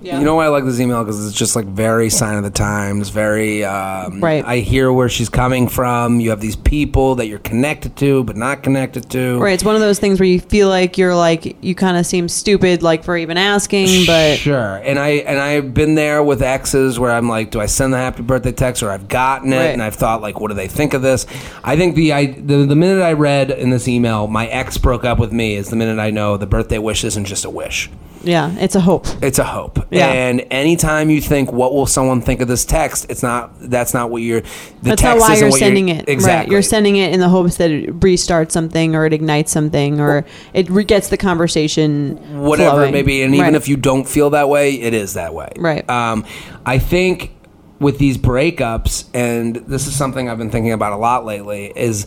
You 0.00 0.20
know 0.20 0.34
why 0.36 0.44
I 0.46 0.48
like 0.48 0.64
this 0.64 0.78
email? 0.80 1.02
Because 1.02 1.26
it's 1.26 1.36
just 1.36 1.56
like 1.56 1.66
very 1.66 2.08
sign 2.10 2.36
of 2.38 2.44
the 2.44 2.50
times. 2.50 3.08
Very. 3.08 3.64
Um, 3.64 4.20
Right. 4.20 4.44
I 4.44 4.58
hear 4.58 4.92
where 4.92 5.08
she's 5.08 5.28
coming 5.28 5.68
from. 5.68 6.20
You 6.20 6.30
have 6.30 6.40
these 6.40 6.56
people 6.56 7.16
that 7.16 7.26
you're 7.26 7.38
connected 7.40 7.96
to, 7.96 8.24
but 8.24 8.36
not 8.36 8.62
connected 8.62 9.10
to. 9.10 9.38
Right, 9.38 9.52
it's 9.54 9.64
one 9.64 9.74
of 9.74 9.80
those 9.80 9.98
things 9.98 10.18
where 10.20 10.28
you 10.28 10.40
feel 10.40 10.68
like 10.68 10.98
you're 10.98 11.14
like 11.16 11.56
you 11.62 11.74
kind 11.74 11.96
of 11.96 12.06
seem 12.06 12.28
stupid, 12.28 12.82
like 12.82 13.04
for 13.04 13.16
even 13.16 13.36
asking, 13.36 14.06
but 14.06 14.36
sure, 14.38 14.76
and 14.76 14.98
I 14.98 15.08
and 15.26 15.38
I've 15.38 15.74
been 15.74 15.94
there 15.94 16.22
with 16.22 16.42
exes 16.42 16.98
where 16.98 17.10
I'm 17.12 17.28
like, 17.28 17.50
do 17.50 17.60
I 17.60 17.66
send 17.66 17.92
the 17.92 17.98
happy 17.98 18.22
birthday 18.22 18.52
text 18.52 18.82
or 18.82 18.90
I've 18.90 19.08
gotten 19.08 19.52
it 19.52 19.56
Right. 19.56 19.66
and 19.72 19.82
I've 19.82 19.94
thought 19.96 20.20
like, 20.20 20.40
what 20.40 20.48
do 20.48 20.54
they 20.54 20.68
think 20.68 20.94
of 20.94 21.02
this? 21.02 21.26
I 21.64 21.76
think 21.76 21.94
the 21.96 22.12
I 22.12 22.26
the, 22.26 22.64
the 22.66 22.76
minute 22.76 23.02
I 23.02 23.12
read 23.14 23.50
in 23.50 23.70
this 23.70 23.88
email, 23.88 24.26
my 24.26 24.46
ex 24.46 24.78
broke 24.78 25.04
up 25.04 25.18
with 25.18 25.32
me 25.32 25.54
is 25.56 25.70
the 25.70 25.76
minute 25.76 25.98
I 25.98 26.10
know 26.10 26.36
the 26.36 26.46
birthday 26.46 26.78
wish 26.78 27.04
isn't 27.04 27.24
just 27.24 27.44
a 27.44 27.50
wish. 27.50 27.90
Yeah, 28.22 28.54
it's 28.58 28.74
a 28.74 28.80
hope. 28.80 29.06
It's 29.22 29.38
a 29.38 29.44
hope. 29.44 29.78
Yeah. 29.90 30.06
And 30.08 30.46
anytime 30.50 31.10
you 31.10 31.20
think, 31.20 31.52
what 31.52 31.72
will 31.74 31.86
someone 31.86 32.20
think 32.20 32.40
of 32.40 32.48
this 32.48 32.64
text? 32.64 33.06
It's 33.08 33.22
not. 33.22 33.52
That's 33.60 33.94
not 33.94 34.10
what 34.10 34.22
you're. 34.22 34.40
The 34.40 34.48
That's 34.82 35.02
text 35.02 35.20
not 35.20 35.28
why 35.28 35.36
you're 35.36 35.50
sending 35.50 35.88
it. 35.88 36.08
Exactly. 36.08 36.38
Right. 36.46 36.52
You're 36.52 36.62
sending 36.62 36.96
it 36.96 37.12
in 37.12 37.20
the 37.20 37.28
hopes 37.28 37.56
that 37.56 37.70
it 37.70 38.00
restarts 38.00 38.52
something 38.52 38.94
or 38.94 39.06
it 39.06 39.12
ignites 39.12 39.52
something 39.52 40.00
or 40.00 40.24
it 40.54 40.68
re- 40.70 40.84
gets 40.84 41.08
the 41.08 41.16
conversation 41.16 42.16
whatever 42.42 42.70
flowing. 42.70 42.88
it 42.88 42.92
may 42.92 43.02
be, 43.02 43.22
and 43.22 43.34
even 43.34 43.46
Right. 43.46 43.54
if 43.54 43.68
you 43.68 43.76
don't 43.76 44.04
feel 44.08 44.30
that 44.30 44.48
way, 44.48 44.74
it 44.74 44.94
is 44.94 45.14
that 45.14 45.34
way. 45.34 45.52
Right. 45.56 45.88
Um, 45.88 46.24
I 46.66 46.78
think 46.78 47.32
with 47.80 47.98
these 47.98 48.18
breakups, 48.18 49.04
and 49.14 49.56
this 49.56 49.86
is 49.86 49.94
something 49.94 50.28
I've 50.28 50.38
been 50.38 50.50
thinking 50.50 50.72
about 50.72 50.92
a 50.92 50.96
lot 50.96 51.24
lately, 51.24 51.72
is 51.76 52.06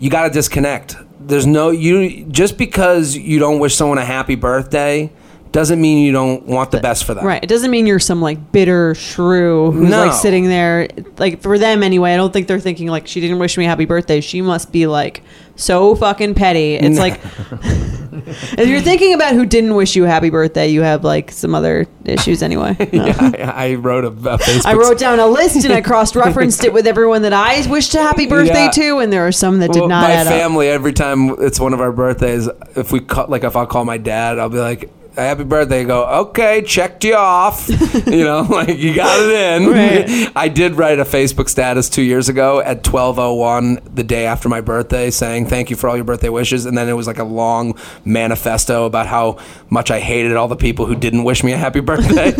you 0.00 0.10
got 0.10 0.24
to 0.24 0.30
disconnect. 0.30 0.96
There's 1.20 1.46
no 1.46 1.70
you 1.70 2.24
just 2.24 2.56
because 2.58 3.16
you 3.16 3.38
don't 3.38 3.58
wish 3.58 3.74
someone 3.74 3.98
a 3.98 4.04
happy 4.04 4.34
birthday 4.34 5.10
doesn't 5.52 5.80
mean 5.80 6.04
you 6.04 6.12
don't 6.12 6.44
want 6.46 6.70
the 6.70 6.80
best 6.80 7.04
for 7.04 7.14
them. 7.14 7.24
Right. 7.24 7.42
It 7.42 7.48
doesn't 7.48 7.70
mean 7.70 7.86
you're 7.86 7.98
some 7.98 8.20
like 8.20 8.52
bitter 8.52 8.94
shrew 8.94 9.70
who's 9.72 9.90
No. 9.90 10.06
like 10.06 10.12
sitting 10.12 10.46
there. 10.48 10.88
Like 11.18 11.40
for 11.42 11.58
them 11.58 11.82
anyway, 11.82 12.12
I 12.12 12.16
don't 12.16 12.32
think 12.32 12.48
they're 12.48 12.60
thinking 12.60 12.88
like 12.88 13.06
she 13.06 13.20
didn't 13.20 13.38
wish 13.38 13.56
me 13.56 13.64
happy 13.64 13.84
birthday. 13.84 14.20
She 14.20 14.42
must 14.42 14.72
be 14.72 14.86
like 14.86 15.22
so 15.56 15.94
fucking 15.96 16.34
petty. 16.34 16.74
It's 16.74 16.98
like 17.00 17.20
if 18.58 18.68
you're 18.68 18.80
thinking 18.80 19.14
about 19.14 19.34
who 19.34 19.46
didn't 19.46 19.74
wish 19.74 19.96
you 19.96 20.04
happy 20.04 20.30
birthday, 20.30 20.68
you 20.68 20.82
have 20.82 21.04
like 21.04 21.30
some 21.30 21.54
other 21.54 21.86
issues 22.04 22.42
anyway. 22.42 22.76
Yeah, 22.98 23.52
I, 23.54 23.70
I 23.70 23.74
wrote 23.74 24.04
a, 24.04 24.08
a 24.08 24.38
Facebook. 24.38 24.66
I 24.66 24.74
wrote 24.74 24.98
down 24.98 25.18
a 25.20 25.26
list 25.26 25.64
and 25.64 25.72
I 25.72 25.80
cross 25.80 26.14
referenced 26.16 26.64
it 26.64 26.72
with 26.72 26.86
everyone 26.86 27.22
that 27.22 27.32
I 27.32 27.64
wished 27.68 27.94
a 27.94 28.02
happy 28.02 28.26
birthday 28.26 28.64
Yeah. 28.64 28.70
to, 28.70 28.98
and 28.98 29.12
there 29.12 29.26
are 29.26 29.32
some 29.32 29.58
that 29.60 29.72
did 29.72 29.80
Well, 29.80 29.88
not 29.88 30.02
my 30.08 30.14
add 30.14 30.26
up. 30.26 30.32
family 30.32 30.68
every 30.68 30.92
time 30.92 31.30
it's 31.38 31.60
one 31.60 31.72
of 31.74 31.80
our 31.80 31.92
birthdays 31.92 32.48
if 32.76 32.90
we 32.92 33.00
call, 33.00 33.26
like 33.28 33.44
if 33.44 33.56
i 33.56 33.64
call 33.66 33.84
my 33.84 33.98
dad 33.98 34.38
i'll 34.38 34.48
be 34.48 34.58
like 34.58 34.90
happy 35.22 35.44
birthday 35.44 35.84
go 35.84 36.04
okay 36.06 36.62
checked 36.62 37.04
you 37.04 37.14
off. 37.14 37.68
You 38.08 38.24
know 38.24 38.42
like 38.48 38.78
you 38.78 38.94
got 38.94 39.20
it 39.20 39.62
in. 39.62 39.68
Right. 39.70 40.32
i 40.36 40.48
did 40.48 40.74
write 40.76 40.98
a 40.98 41.04
facebook 41.04 41.48
status 41.48 41.88
two 41.88 42.02
years 42.02 42.28
ago 42.28 42.60
at 42.60 42.86
1201 42.86 43.80
the 43.94 44.02
day 44.04 44.26
after 44.26 44.48
my 44.48 44.60
birthday 44.60 45.10
saying 45.10 45.46
thank 45.46 45.70
you 45.70 45.76
for 45.76 45.88
all 45.88 45.96
your 45.96 46.04
birthday 46.04 46.28
wishes. 46.28 46.64
And 46.64 46.76
then 46.76 46.88
it 46.88 46.94
was 46.94 47.06
like 47.06 47.18
a 47.18 47.24
long 47.24 47.78
manifesto 48.04 48.86
about 48.86 49.06
how 49.06 49.38
much 49.70 49.90
i 49.90 50.00
hated 50.00 50.36
all 50.36 50.48
the 50.48 50.56
people 50.56 50.86
who 50.86 50.94
didn't 50.94 51.24
wish 51.24 51.42
me 51.44 51.52
a 51.52 51.56
happy 51.58 51.80
birthday 51.88 52.32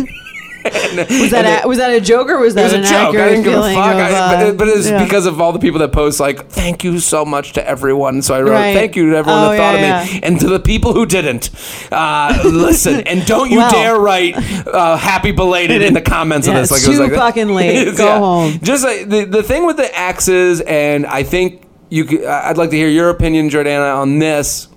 Was 0.65 1.31
that 1.31 1.63
a, 1.63 1.67
was 1.67 1.77
that 1.77 1.91
a 1.91 2.01
joke 2.01 2.27
or 2.29 2.37
was 2.39 2.53
it 2.53 2.55
that 2.57 2.63
was 2.63 2.73
a 2.73 2.81
joke. 2.81 3.15
I 3.15 3.29
didn't 3.29 3.43
give 3.43 3.53
a 3.53 3.61
fuck. 3.73 3.93
of, 3.93 3.99
I- 3.99 4.11
uh, 4.11 4.35
but, 4.35 4.47
it, 4.47 4.57
but 4.57 4.67
it's 4.67 4.89
yeah. 4.89 5.03
because 5.03 5.25
of 5.25 5.39
all 5.39 5.51
the 5.53 5.59
people 5.59 5.79
that 5.79 5.93
post 5.93 6.19
like, 6.19 6.47
"Thank 6.49 6.83
you 6.83 6.99
so 6.99 7.23
much 7.23 7.53
to 7.53 7.65
everyone." 7.67 8.21
So 8.21 8.35
I 8.35 8.41
wrote, 8.41 8.51
Right. 8.51 8.73
"Thank 8.75 8.95
you 8.97 9.09
to 9.11 9.15
everyone 9.17 9.43
Oh, 9.43 9.49
that 9.51 9.57
thought 9.57 9.79
yeah, 9.79 10.01
of 10.01 10.07
me," 10.07 10.13
yeah. 10.19 10.19
and 10.27 10.39
to 10.41 10.47
the 10.49 10.59
people 10.59 10.93
who 10.93 11.05
didn't. 11.05 11.49
Uh, 11.91 12.37
listen, 12.45 12.99
and 13.07 13.25
don't 13.25 13.49
you 13.49 13.59
Well. 13.59 13.71
dare 13.71 13.97
write 13.99 14.35
uh, 14.67 14.97
"Happy 14.97 15.31
belated" 15.31 15.81
in 15.81 15.93
the 15.93 16.01
comments 16.01 16.45
of 16.47 16.55
this. 16.55 16.71
it's 16.71 16.85
it 16.85 16.89
was 16.89 16.97
too 17.09 17.15
fucking 17.15 17.49
late. 17.49 17.95
Go 17.97 18.19
home. 18.19 18.59
Just 18.61 18.83
like 18.83 19.07
the 19.07 19.23
the 19.25 19.43
thing 19.43 19.65
with 19.65 19.77
the 19.77 19.95
axes, 19.97 20.59
and 20.61 21.05
I 21.05 21.23
think 21.23 21.63
you. 21.89 22.03
could- 22.05 22.25
I'd 22.25 22.57
like 22.57 22.71
to 22.71 22.75
hear 22.77 22.89
your 22.89 23.09
opinion, 23.09 23.49
Jordana, 23.49 23.95
on 23.97 24.19
this. 24.19 24.67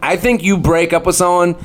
I 0.00 0.16
think 0.16 0.42
you 0.44 0.56
break 0.56 0.92
up 0.92 1.04
with 1.04 1.16
someone, 1.16 1.56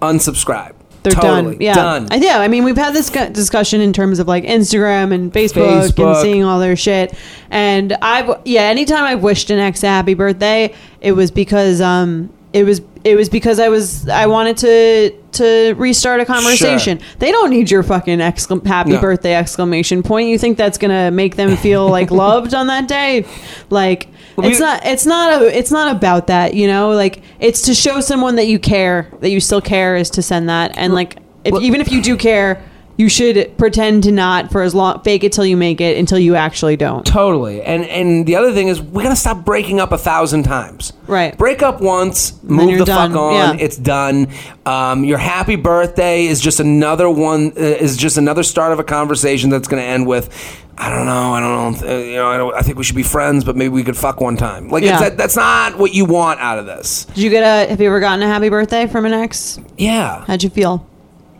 unsubscribe. 0.00 0.72
They're 1.04 1.12
totally 1.12 1.52
done. 1.54 1.60
Yeah. 1.60 1.74
done. 1.74 2.08
I, 2.10 2.16
yeah. 2.16 2.40
I 2.40 2.48
mean, 2.48 2.64
we've 2.64 2.76
had 2.76 2.92
this 2.94 3.08
gu- 3.10 3.28
discussion 3.30 3.80
in 3.80 3.92
terms 3.92 4.18
of 4.18 4.26
like 4.26 4.42
Instagram 4.44 5.12
and 5.14 5.32
Facebook, 5.32 5.82
Facebook. 5.82 6.14
and 6.14 6.16
seeing 6.22 6.42
all 6.44 6.58
their 6.58 6.74
shit. 6.76 7.14
And 7.50 7.92
I've, 8.02 8.40
yeah, 8.44 8.62
anytime 8.62 9.04
I've 9.04 9.22
wished 9.22 9.50
an 9.50 9.58
ex 9.60 9.82
a 9.84 9.86
happy 9.88 10.14
birthday, 10.14 10.74
it 11.00 11.12
was 11.12 11.30
because, 11.30 11.80
um, 11.80 12.30
it 12.52 12.64
was, 12.64 12.80
it 13.04 13.16
was 13.16 13.28
because 13.28 13.58
I 13.60 13.68
was 13.68 14.08
I 14.08 14.26
wanted 14.26 14.56
to 14.58 15.10
to 15.32 15.74
restart 15.76 16.20
a 16.20 16.24
conversation. 16.24 17.00
They 17.18 17.32
don't 17.32 17.50
need 17.50 17.68
your 17.70 17.82
fucking 17.82 18.20
exclam- 18.20 18.64
happy 18.64 18.92
No. 18.92 19.00
birthday 19.00 19.34
exclamation 19.34 20.02
point. 20.02 20.28
You 20.28 20.38
think 20.38 20.56
that's 20.56 20.78
gonna 20.78 21.10
make 21.10 21.36
them 21.36 21.56
feel 21.56 21.88
like 21.88 22.10
loved 22.12 22.54
on 22.54 22.68
that 22.68 22.86
day? 22.88 23.26
Like 23.70 24.08
it's 24.38 24.60
not 24.60 24.84
it's 24.84 25.06
not 25.06 25.42
a 25.42 25.56
it's 25.58 25.70
not 25.70 25.94
about 25.96 26.26
that, 26.28 26.54
you 26.54 26.66
know? 26.66 26.90
Like 26.90 27.22
it's 27.40 27.62
to 27.62 27.74
show 27.74 28.00
someone 28.00 28.36
that 28.36 28.46
you 28.48 28.58
care, 28.58 29.10
that 29.20 29.30
you 29.30 29.40
still 29.40 29.60
care 29.60 29.96
is 29.96 30.10
to 30.10 30.22
send 30.22 30.48
that. 30.48 30.72
And 30.76 30.92
like 30.94 31.16
if, 31.44 31.52
Well- 31.52 31.62
even 31.62 31.80
if 31.80 31.92
you 31.92 32.02
do 32.02 32.16
care, 32.16 32.62
you 32.96 33.08
should 33.08 33.58
pretend 33.58 34.04
to 34.04 34.12
not 34.12 34.52
for 34.52 34.62
as 34.62 34.72
long 34.72 35.02
fake 35.02 35.24
it 35.24 35.32
till 35.32 35.44
you 35.44 35.56
make 35.56 35.80
it 35.80 35.98
until 35.98 36.16
you 36.18 36.36
actually 36.36 36.76
don't. 36.76 37.04
Totally. 37.04 37.60
And 37.60 37.84
and 37.86 38.24
the 38.24 38.36
other 38.36 38.52
thing 38.52 38.68
is 38.68 38.80
we 38.80 39.02
gotta 39.02 39.16
stop 39.16 39.44
breaking 39.44 39.80
up 39.80 39.90
a 39.90 39.98
thousand 39.98 40.44
times. 40.44 40.92
Right. 41.08 41.36
Break 41.36 41.60
up 41.60 41.80
once, 41.80 42.40
move 42.44 42.78
the 42.78 42.84
done. 42.84 43.10
fuck 43.10 43.18
on. 43.20 43.34
Yeah. 43.58 43.64
It's 43.64 43.76
done. 43.76 44.28
Um, 44.64 45.02
your 45.04 45.18
happy 45.18 45.56
birthday 45.56 46.26
is 46.26 46.40
just 46.40 46.60
another 46.60 47.10
one. 47.10 47.48
Uh, 47.56 47.62
is 47.62 47.96
just 47.96 48.16
another 48.16 48.44
start 48.44 48.72
of 48.72 48.78
a 48.78 48.84
conversation 48.84 49.50
that's 49.50 49.66
gonna 49.66 49.82
end 49.82 50.06
with. 50.06 50.30
I 50.76 50.90
don't 50.90 51.06
know. 51.06 51.32
I 51.34 51.40
don't 51.40 51.80
know. 51.82 51.88
Uh, 51.88 51.98
you 51.98 52.14
know. 52.16 52.26
I, 52.28 52.36
don't, 52.36 52.54
I 52.54 52.60
think 52.62 52.76
we 52.78 52.84
should 52.84 52.96
be 52.96 53.02
friends, 53.04 53.44
but 53.44 53.54
maybe 53.56 53.68
we 53.70 53.84
could 53.84 53.96
fuck 53.96 54.20
one 54.20 54.36
time. 54.36 54.68
Like 54.68 54.82
Yeah. 54.82 54.92
it's 54.94 55.00
that, 55.00 55.16
that's 55.16 55.36
not 55.36 55.78
what 55.78 55.94
you 55.94 56.04
want 56.04 56.40
out 56.40 56.58
of 56.58 56.66
this. 56.66 57.04
Did 57.06 57.18
you 57.18 57.30
get 57.30 57.42
a 57.42 57.70
have 57.70 57.80
you 57.80 57.86
ever 57.86 58.00
gotten 58.00 58.22
a 58.22 58.26
happy 58.26 58.48
birthday 58.48 58.86
from 58.86 59.06
an 59.06 59.12
ex? 59.12 59.58
Yeah. 59.78 60.24
How'd 60.26 60.42
you 60.42 60.50
feel? 60.50 60.86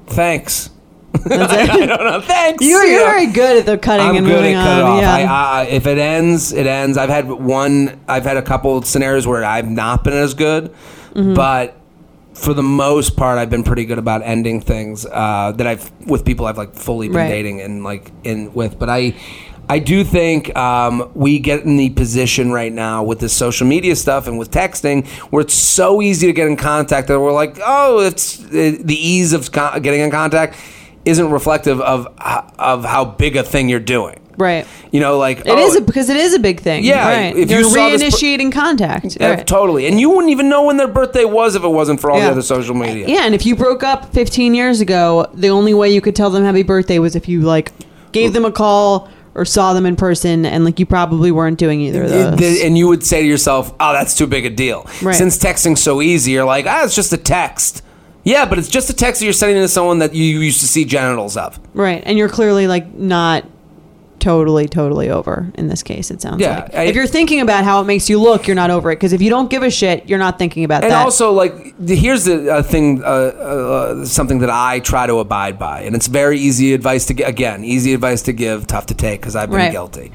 Thanks. 0.07 0.71
I 1.31 1.87
don't 1.87 1.89
know. 2.05 2.21
Thanks. 2.21 2.65
You're, 2.65 2.85
You 2.85 2.91
you're 2.93 3.01
know? 3.01 3.07
very 3.07 3.27
good 3.27 3.59
at 3.59 3.67
the 3.67 3.79
cutting 3.79 4.07
I'm 4.07 4.17
and 4.17 4.27
good 4.27 4.37
moving 4.37 4.55
at 4.55 4.65
cut 4.65 4.83
on. 4.83 4.91
off. 4.93 5.01
Yeah. 5.01 5.33
I, 5.33 5.61
I, 5.61 5.65
if 5.67 5.87
it 5.87 5.99
ends, 5.99 6.53
it 6.53 6.67
ends. 6.67 6.99
I've 6.99 7.09
had 7.09 7.29
one. 7.31 8.01
I've 8.09 8.25
had 8.25 8.37
a 8.37 8.43
couple 8.43 8.77
of 8.77 8.85
scenarios 8.85 9.27
where 9.27 9.45
I've 9.45 9.69
not 9.71 10.05
been 10.05 10.13
as 10.15 10.35
good, 10.35 10.73
Mm-hmm. 11.15 11.35
but 11.35 11.77
for 12.35 12.53
the 12.55 12.63
most 12.63 13.17
part, 13.17 13.39
I've 13.39 13.51
been 13.51 13.63
pretty 13.65 13.85
good 13.85 13.99
about 13.99 14.23
ending 14.23 14.61
things 14.61 15.07
uh, 15.07 15.53
that 15.57 15.67
I've 15.67 15.91
with 16.07 16.25
people 16.25 16.47
I've 16.47 16.59
like 16.59 16.75
fully 16.75 17.09
been 17.09 17.17
Right. 17.17 17.29
dating 17.29 17.61
and 17.61 17.85
like 17.85 18.11
in 18.25 18.53
with. 18.55 18.79
But 18.79 18.91
I. 18.91 19.15
I 19.67 19.79
do 19.79 20.05
think 20.05 20.55
um, 20.59 21.11
we 21.15 21.39
get 21.39 21.63
in 21.63 21.79
the 21.79 21.89
position 21.89 22.53
right 22.53 22.71
now 22.71 23.03
with 23.03 23.21
this 23.21 23.33
social 23.33 23.67
media 23.67 23.97
stuff 23.97 24.27
and 24.27 24.39
with 24.39 24.51
texting 24.51 25.07
where 25.33 25.41
it's 25.41 25.55
so 25.55 26.03
easy 26.03 26.27
to 26.27 26.35
get 26.35 26.49
in 26.49 26.57
contact 26.59 27.09
that 27.09 27.19
we're 27.19 27.33
like, 27.33 27.57
oh, 27.65 28.01
it's 28.01 28.45
uh, 28.45 28.51
the 28.51 28.95
ease 28.95 29.33
of 29.33 29.53
con- 29.53 29.81
getting 29.81 30.01
in 30.01 30.11
contact 30.11 30.59
isn't 31.07 31.31
reflective 31.31 31.81
of 31.81 32.07
of 32.59 32.85
how 32.85 33.07
big 33.07 33.37
a 33.37 33.43
thing 33.43 33.71
you're 33.71 33.81
doing. 33.81 34.21
Right. 34.37 34.67
You 34.91 35.01
know, 35.01 35.19
like 35.19 35.41
It 35.41 35.59
is 35.59 35.75
oh, 35.77 35.79
a, 35.79 35.81
because 35.81 36.09
it 36.09 36.17
is 36.17 36.35
a 36.35 36.39
big 36.39 36.61
thing. 36.61 36.85
Yeah, 36.85 37.09
Right. 37.09 37.37
if 37.37 37.51
you 37.51 37.57
You're 37.57 37.65
this 37.65 37.75
per- 37.75 37.81
reinitiating 37.81 38.53
contact. 38.53 39.17
yeah, 39.21 39.31
Right. 39.35 39.47
totally, 39.47 39.87
and 39.87 40.01
you 40.01 40.11
wouldn't 40.11 40.31
even 40.31 40.49
know 40.49 40.63
when 40.65 40.77
their 40.77 40.89
birthday 40.89 41.25
was 41.25 41.55
if 41.57 41.65
it 41.65 41.69
wasn't 41.69 42.01
for 42.01 42.11
all 42.11 42.19
Yeah. 42.19 42.27
the 42.27 42.31
other 42.33 42.43
social 42.43 42.75
media. 42.75 43.07
Yeah, 43.09 43.23
and 43.27 43.35
if 43.35 43.45
you 43.47 43.57
broke 43.57 43.83
up 43.83 44.13
15 44.15 44.55
years 44.55 44.81
ago, 44.81 45.27
the 45.35 45.49
only 45.49 45.75
way 45.75 45.93
you 45.93 46.01
could 46.01 46.15
tell 46.17 46.31
them 46.31 46.45
happy 46.45 46.63
birthday 46.63 46.99
was 46.99 47.17
if 47.17 47.29
you 47.29 47.41
like 47.41 47.73
gave 48.13 48.33
them 48.33 48.45
a 48.45 48.53
call 48.53 49.09
or 49.37 49.45
saw 49.45 49.73
them 49.73 49.85
in 49.85 49.97
person, 49.97 50.47
and 50.47 50.65
like 50.65 50.79
you 50.79 50.87
probably 50.87 51.33
weren't 51.33 51.59
doing 51.59 51.81
either 51.81 52.05
of 52.05 52.11
those. 52.39 52.61
and 52.63 52.79
you 52.79 52.87
would 52.87 53.05
say 53.05 53.21
to 53.23 53.27
yourself, 53.27 53.73
"Oh, 53.81 53.93
that's 53.93 54.15
too 54.15 54.29
big 54.29 54.47
a 54.47 54.51
deal." 54.51 54.87
Right. 55.03 55.17
Since 55.17 55.39
texting's 55.39 55.83
so 55.83 56.01
easy, 56.01 56.31
you're 56.31 56.45
like, 56.45 56.67
"Ah, 56.69 56.85
it's 56.85 56.95
just 56.95 57.13
a 57.13 57.17
text." 57.17 57.83
Yeah, 58.23 58.45
but 58.47 58.59
it's 58.61 58.69
just 58.69 58.89
a 58.91 58.93
text 58.93 59.19
that 59.21 59.27
you're 59.27 59.33
sending 59.35 59.61
to 59.61 59.67
someone 59.69 59.99
that 59.99 60.15
you 60.15 60.39
used 60.39 60.61
to 60.61 60.69
see 60.69 60.85
genitals 60.85 61.37
of. 61.37 61.59
Right, 61.75 62.01
and 62.07 62.17
you're 62.17 62.29
clearly 62.29 62.69
like 62.69 62.95
not 62.95 63.45
totally, 64.25 64.67
totally 64.67 65.11
over 65.11 65.51
in 65.55 65.69
this 65.69 65.83
case. 65.83 66.11
It 66.11 66.23
sounds 66.23 66.41
Yeah, 66.41 66.61
like 66.61 66.75
I- 66.75 66.85
if 66.85 66.95
you're 66.97 67.07
thinking 67.07 67.41
about 67.43 67.65
how 67.65 67.83
it 67.83 67.85
makes 67.85 68.09
you 68.09 68.19
look, 68.19 68.47
you're 68.47 68.55
not 68.57 68.71
over 68.71 68.91
it. 68.91 68.97
Because 68.97 69.13
if 69.13 69.21
you 69.21 69.29
don't 69.29 69.51
give 69.51 69.63
a 69.63 69.71
shit, 69.71 70.09
you're 70.09 70.19
not 70.19 70.39
thinking 70.39 70.65
about 70.65 70.83
And 70.83 70.91
that. 70.91 70.97
And 70.97 71.05
also, 71.05 71.31
like, 71.33 71.75
here's 71.87 72.25
the 72.25 72.51
uh, 72.51 72.63
thing, 72.63 73.03
uh, 73.05 73.07
uh, 73.07 74.05
something 74.07 74.39
that 74.39 74.49
I 74.51 74.81
try 74.81 75.07
to 75.07 75.19
abide 75.19 75.59
by, 75.59 75.83
and 75.83 75.95
it's 75.95 76.07
very 76.07 76.39
easy 76.39 76.73
advice 76.73 77.05
to 77.07 77.15
get. 77.15 77.29
Again, 77.29 77.65
easy 77.65 77.93
advice 77.93 78.23
to 78.23 78.33
give, 78.33 78.67
tough 78.67 78.87
to 78.87 78.95
take 78.95 79.21
because 79.21 79.37
I've 79.37 79.51
been 79.51 79.59
Right. 79.59 79.73
guilty. 79.73 80.11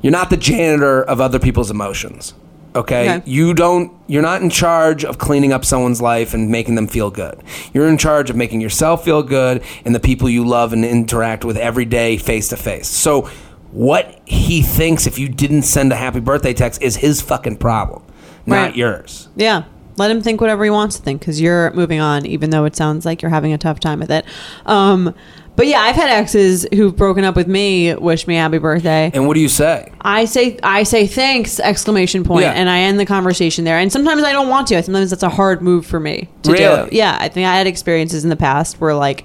You're 0.00 0.12
not 0.12 0.30
the 0.30 0.36
janitor 0.38 1.02
of 1.02 1.20
other 1.20 1.38
people's 1.38 1.70
emotions. 1.70 2.32
Okay? 2.74 3.16
Okay. 3.16 3.22
you 3.30 3.52
don't. 3.54 3.92
You're 4.06 4.22
not 4.22 4.40
in 4.42 4.48
charge 4.50 5.04
of 5.04 5.18
cleaning 5.18 5.52
up 5.52 5.64
someone's 5.64 6.00
life 6.00 6.32
and 6.34 6.50
making 6.50 6.74
them 6.74 6.86
feel 6.86 7.10
good. 7.10 7.42
You're 7.74 7.86
in 7.88 7.98
charge 7.98 8.30
of 8.30 8.36
making 8.36 8.60
yourself 8.60 9.04
feel 9.04 9.22
good 9.22 9.62
and 9.84 9.94
the 9.94 10.00
people 10.00 10.28
you 10.28 10.46
love 10.46 10.72
and 10.72 10.84
interact 10.84 11.44
with 11.44 11.56
every 11.56 11.84
day, 11.84 12.16
face 12.16 12.48
to 12.48 12.56
face. 12.56 12.88
So, 12.88 13.28
what 13.72 14.20
he 14.26 14.62
thinks 14.62 15.06
if 15.06 15.18
you 15.18 15.28
didn't 15.28 15.62
send 15.62 15.92
a 15.92 15.96
happy 15.96 16.20
birthday 16.20 16.52
text 16.54 16.82
is 16.82 16.96
his 16.96 17.20
fucking 17.22 17.56
problem, 17.58 18.02
not 18.46 18.56
Right. 18.68 18.76
yours. 18.76 19.28
Yeah. 19.36 19.64
Let 19.98 20.10
him 20.10 20.22
think 20.22 20.40
whatever 20.40 20.64
he 20.64 20.70
wants 20.70 20.96
to 20.96 21.02
think 21.02 21.20
because 21.20 21.38
you're 21.38 21.70
moving 21.74 22.00
on, 22.00 22.24
even 22.24 22.48
though 22.48 22.64
it 22.64 22.74
sounds 22.74 23.04
like 23.04 23.20
you're 23.20 23.30
having 23.30 23.52
a 23.52 23.58
tough 23.58 23.78
time 23.78 24.00
with 24.00 24.10
it. 24.10 24.24
Um, 24.64 25.14
but 25.62 25.68
yeah, 25.68 25.80
I've 25.80 25.94
had 25.94 26.10
exes 26.10 26.66
who've 26.74 26.96
broken 26.96 27.22
up 27.22 27.36
with 27.36 27.46
me 27.46 27.94
wish 27.94 28.26
me 28.26 28.34
happy 28.34 28.58
birthday. 28.58 29.12
And 29.14 29.28
what 29.28 29.34
do 29.34 29.40
you 29.40 29.48
say? 29.48 29.92
I 30.00 30.24
say 30.24 30.58
I 30.64 30.82
say 30.82 31.06
thanks 31.06 31.60
exclamation 31.60 32.24
point, 32.24 32.42
Yeah. 32.42 32.50
and 32.50 32.68
I 32.68 32.80
end 32.80 32.98
the 32.98 33.06
conversation 33.06 33.64
there. 33.64 33.78
And 33.78 33.92
sometimes 33.92 34.24
I 34.24 34.32
don't 34.32 34.48
want 34.48 34.66
to. 34.68 34.82
Sometimes 34.82 35.10
that's 35.10 35.22
a 35.22 35.28
hard 35.28 35.62
move 35.62 35.86
for 35.86 36.00
me 36.00 36.28
to 36.42 36.50
Really? 36.52 36.90
do. 36.90 36.96
Yeah, 36.96 37.16
I 37.20 37.28
think 37.28 37.46
I 37.46 37.54
had 37.56 37.68
experiences 37.68 38.24
in 38.24 38.30
the 38.30 38.34
past 38.36 38.80
where 38.80 38.92
like 38.96 39.24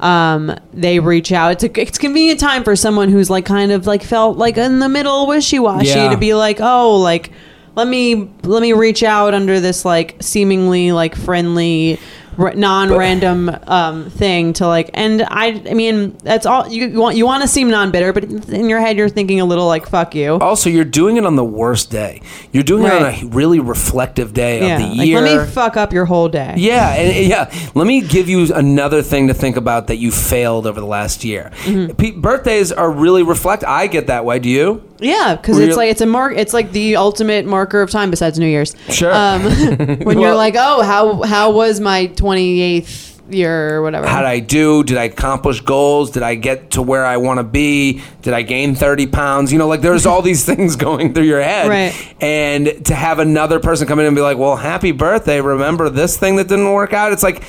um, 0.00 0.54
they 0.74 1.00
reach 1.00 1.32
out. 1.32 1.52
It's 1.52 1.64
a 1.64 1.80
it's 1.80 1.96
convenient 1.96 2.38
time 2.38 2.64
for 2.64 2.76
someone 2.76 3.08
who's 3.08 3.30
like 3.30 3.46
kind 3.46 3.72
of 3.72 3.86
like 3.86 4.02
felt 4.02 4.36
like 4.36 4.58
in 4.58 4.80
the 4.80 4.90
middle 4.90 5.26
wishy 5.26 5.58
washy 5.58 5.88
Yeah. 5.88 6.10
to 6.10 6.18
be 6.18 6.34
like, 6.34 6.58
oh, 6.60 6.96
like 6.98 7.30
let 7.76 7.88
me 7.88 8.30
let 8.42 8.60
me 8.60 8.74
reach 8.74 9.02
out 9.02 9.32
under 9.32 9.58
this 9.58 9.84
like 9.86 10.16
seemingly 10.20 10.92
like 10.92 11.14
friendly 11.16 11.98
r- 12.38 12.54
non-random 12.54 13.50
um, 13.66 14.10
thing 14.10 14.52
to 14.54 14.66
like 14.66 14.90
and 14.94 15.22
I 15.22 15.62
I 15.68 15.74
mean 15.74 16.16
that's 16.22 16.46
all 16.46 16.68
you, 16.68 16.86
you 16.88 16.98
want 16.98 17.16
you 17.16 17.26
want 17.26 17.42
to 17.42 17.48
seem 17.48 17.68
non-bitter 17.68 18.12
but 18.12 18.24
in 18.24 18.68
your 18.68 18.80
head 18.80 18.96
you're 18.96 19.08
thinking 19.08 19.40
a 19.40 19.44
little 19.44 19.66
like 19.66 19.86
fuck 19.88 20.14
you 20.14 20.38
Also, 20.38 20.70
you're 20.70 20.84
doing 20.84 21.16
it 21.16 21.26
on 21.26 21.36
the 21.36 21.44
worst 21.44 21.90
day. 21.90 22.22
You're 22.52 22.62
doing 22.62 22.84
it 22.84 22.92
on 22.92 23.02
a 23.02 23.26
really 23.28 23.60
reflective 23.60 24.32
day 24.32 24.60
yeah 24.60 24.76
of 24.76 24.82
the 24.82 24.96
like 24.98 25.06
year. 25.06 25.20
let 25.20 25.46
me 25.46 25.52
fuck 25.52 25.76
up 25.76 25.92
your 25.92 26.04
whole 26.04 26.28
day 26.28 26.54
yeah, 26.56 26.94
and, 26.94 27.26
yeah. 27.26 27.70
Let 27.74 27.86
me 27.86 28.00
give 28.00 28.28
you 28.28 28.52
another 28.54 29.02
thing 29.02 29.28
to 29.28 29.34
think 29.34 29.56
about 29.56 29.86
that 29.88 29.96
you 29.96 30.10
failed 30.10 30.66
over 30.66 30.80
the 30.80 30.86
last 30.86 31.24
year. 31.24 31.50
Mm-hmm. 31.64 31.94
Pe- 31.96 32.12
birthdays 32.12 32.72
are 32.72 32.90
really 32.90 33.22
reflect. 33.22 33.64
I 33.64 33.86
get 33.86 34.06
that 34.06 34.24
way. 34.24 34.38
Do 34.38 34.48
you? 34.48 34.87
Yeah, 35.00 35.36
because 35.36 35.58
Real- 35.58 35.68
it's 35.68 35.76
like 35.76 35.90
it's 35.90 36.00
a 36.00 36.06
mark. 36.06 36.34
It's 36.36 36.52
like 36.52 36.72
the 36.72 36.96
ultimate 36.96 37.46
marker 37.46 37.80
of 37.82 37.90
time 37.90 38.10
besides 38.10 38.38
New 38.38 38.46
Year's. 38.46 38.74
Sure. 38.90 39.12
Um, 39.14 39.42
when 40.04 40.18
you're 40.18 40.30
Well- 40.30 40.36
like, 40.36 40.54
oh, 40.56 40.82
how 40.82 41.22
how 41.22 41.50
was 41.52 41.80
my 41.80 42.08
28th 42.08 43.06
year 43.30 43.76
or 43.76 43.82
whatever? 43.82 44.06
How 44.06 44.20
did 44.20 44.26
I 44.28 44.40
do? 44.40 44.82
Did 44.82 44.96
I 44.96 45.04
accomplish 45.04 45.60
goals? 45.60 46.10
Did 46.10 46.22
I 46.22 46.34
get 46.34 46.70
to 46.72 46.82
where 46.82 47.04
I 47.04 47.18
want 47.18 47.38
to 47.38 47.44
be? 47.44 48.02
Did 48.22 48.32
I 48.32 48.40
gain 48.42 48.74
30 48.74 49.06
pounds? 49.08 49.52
You 49.52 49.58
know, 49.58 49.68
like 49.68 49.82
there's 49.82 50.06
all 50.06 50.22
these 50.22 50.44
things 50.50 50.76
going 50.76 51.12
through 51.14 51.24
your 51.24 51.42
head. 51.42 51.68
Right. 51.68 52.14
And 52.22 52.86
to 52.86 52.94
have 52.94 53.18
another 53.18 53.60
person 53.60 53.86
come 53.86 53.98
in 54.00 54.06
and 54.06 54.16
be 54.16 54.22
like, 54.22 54.38
well, 54.38 54.56
happy 54.56 54.92
birthday. 54.92 55.40
Remember 55.42 55.90
this 55.90 56.16
thing 56.16 56.36
that 56.36 56.48
didn't 56.48 56.72
work 56.72 56.92
out? 56.94 57.12
It's 57.12 57.22
like, 57.22 57.44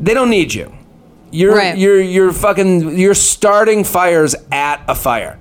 they 0.00 0.14
don't 0.14 0.30
need 0.30 0.54
you. 0.54 0.72
You're, 1.32 1.54
Right. 1.54 1.76
you're, 1.76 2.00
you're 2.00 2.32
fucking, 2.32 2.96
you're 2.96 3.12
starting 3.14 3.84
fires 3.84 4.34
at 4.52 4.82
a 4.88 4.94
fire. 4.94 5.38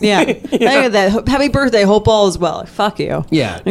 Yeah, 0.00 0.20
Look 0.52 0.62
at 0.62 0.92
that. 0.92 1.28
Happy 1.28 1.48
birthday. 1.48 1.82
Hope 1.82 2.08
all 2.08 2.28
is 2.28 2.38
well. 2.38 2.64
Fuck 2.66 2.98
you. 3.00 3.24
Yeah. 3.30 3.56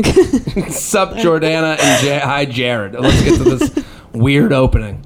Sup, 0.69 1.11
Jordana 1.13 1.79
and 1.79 2.07
ja- 2.07 2.19
hi, 2.19 2.45
Jared. 2.45 2.93
Let's 2.93 3.21
get 3.23 3.37
to 3.37 3.43
this 3.55 3.85
weird 4.13 4.53
opening. 4.53 5.05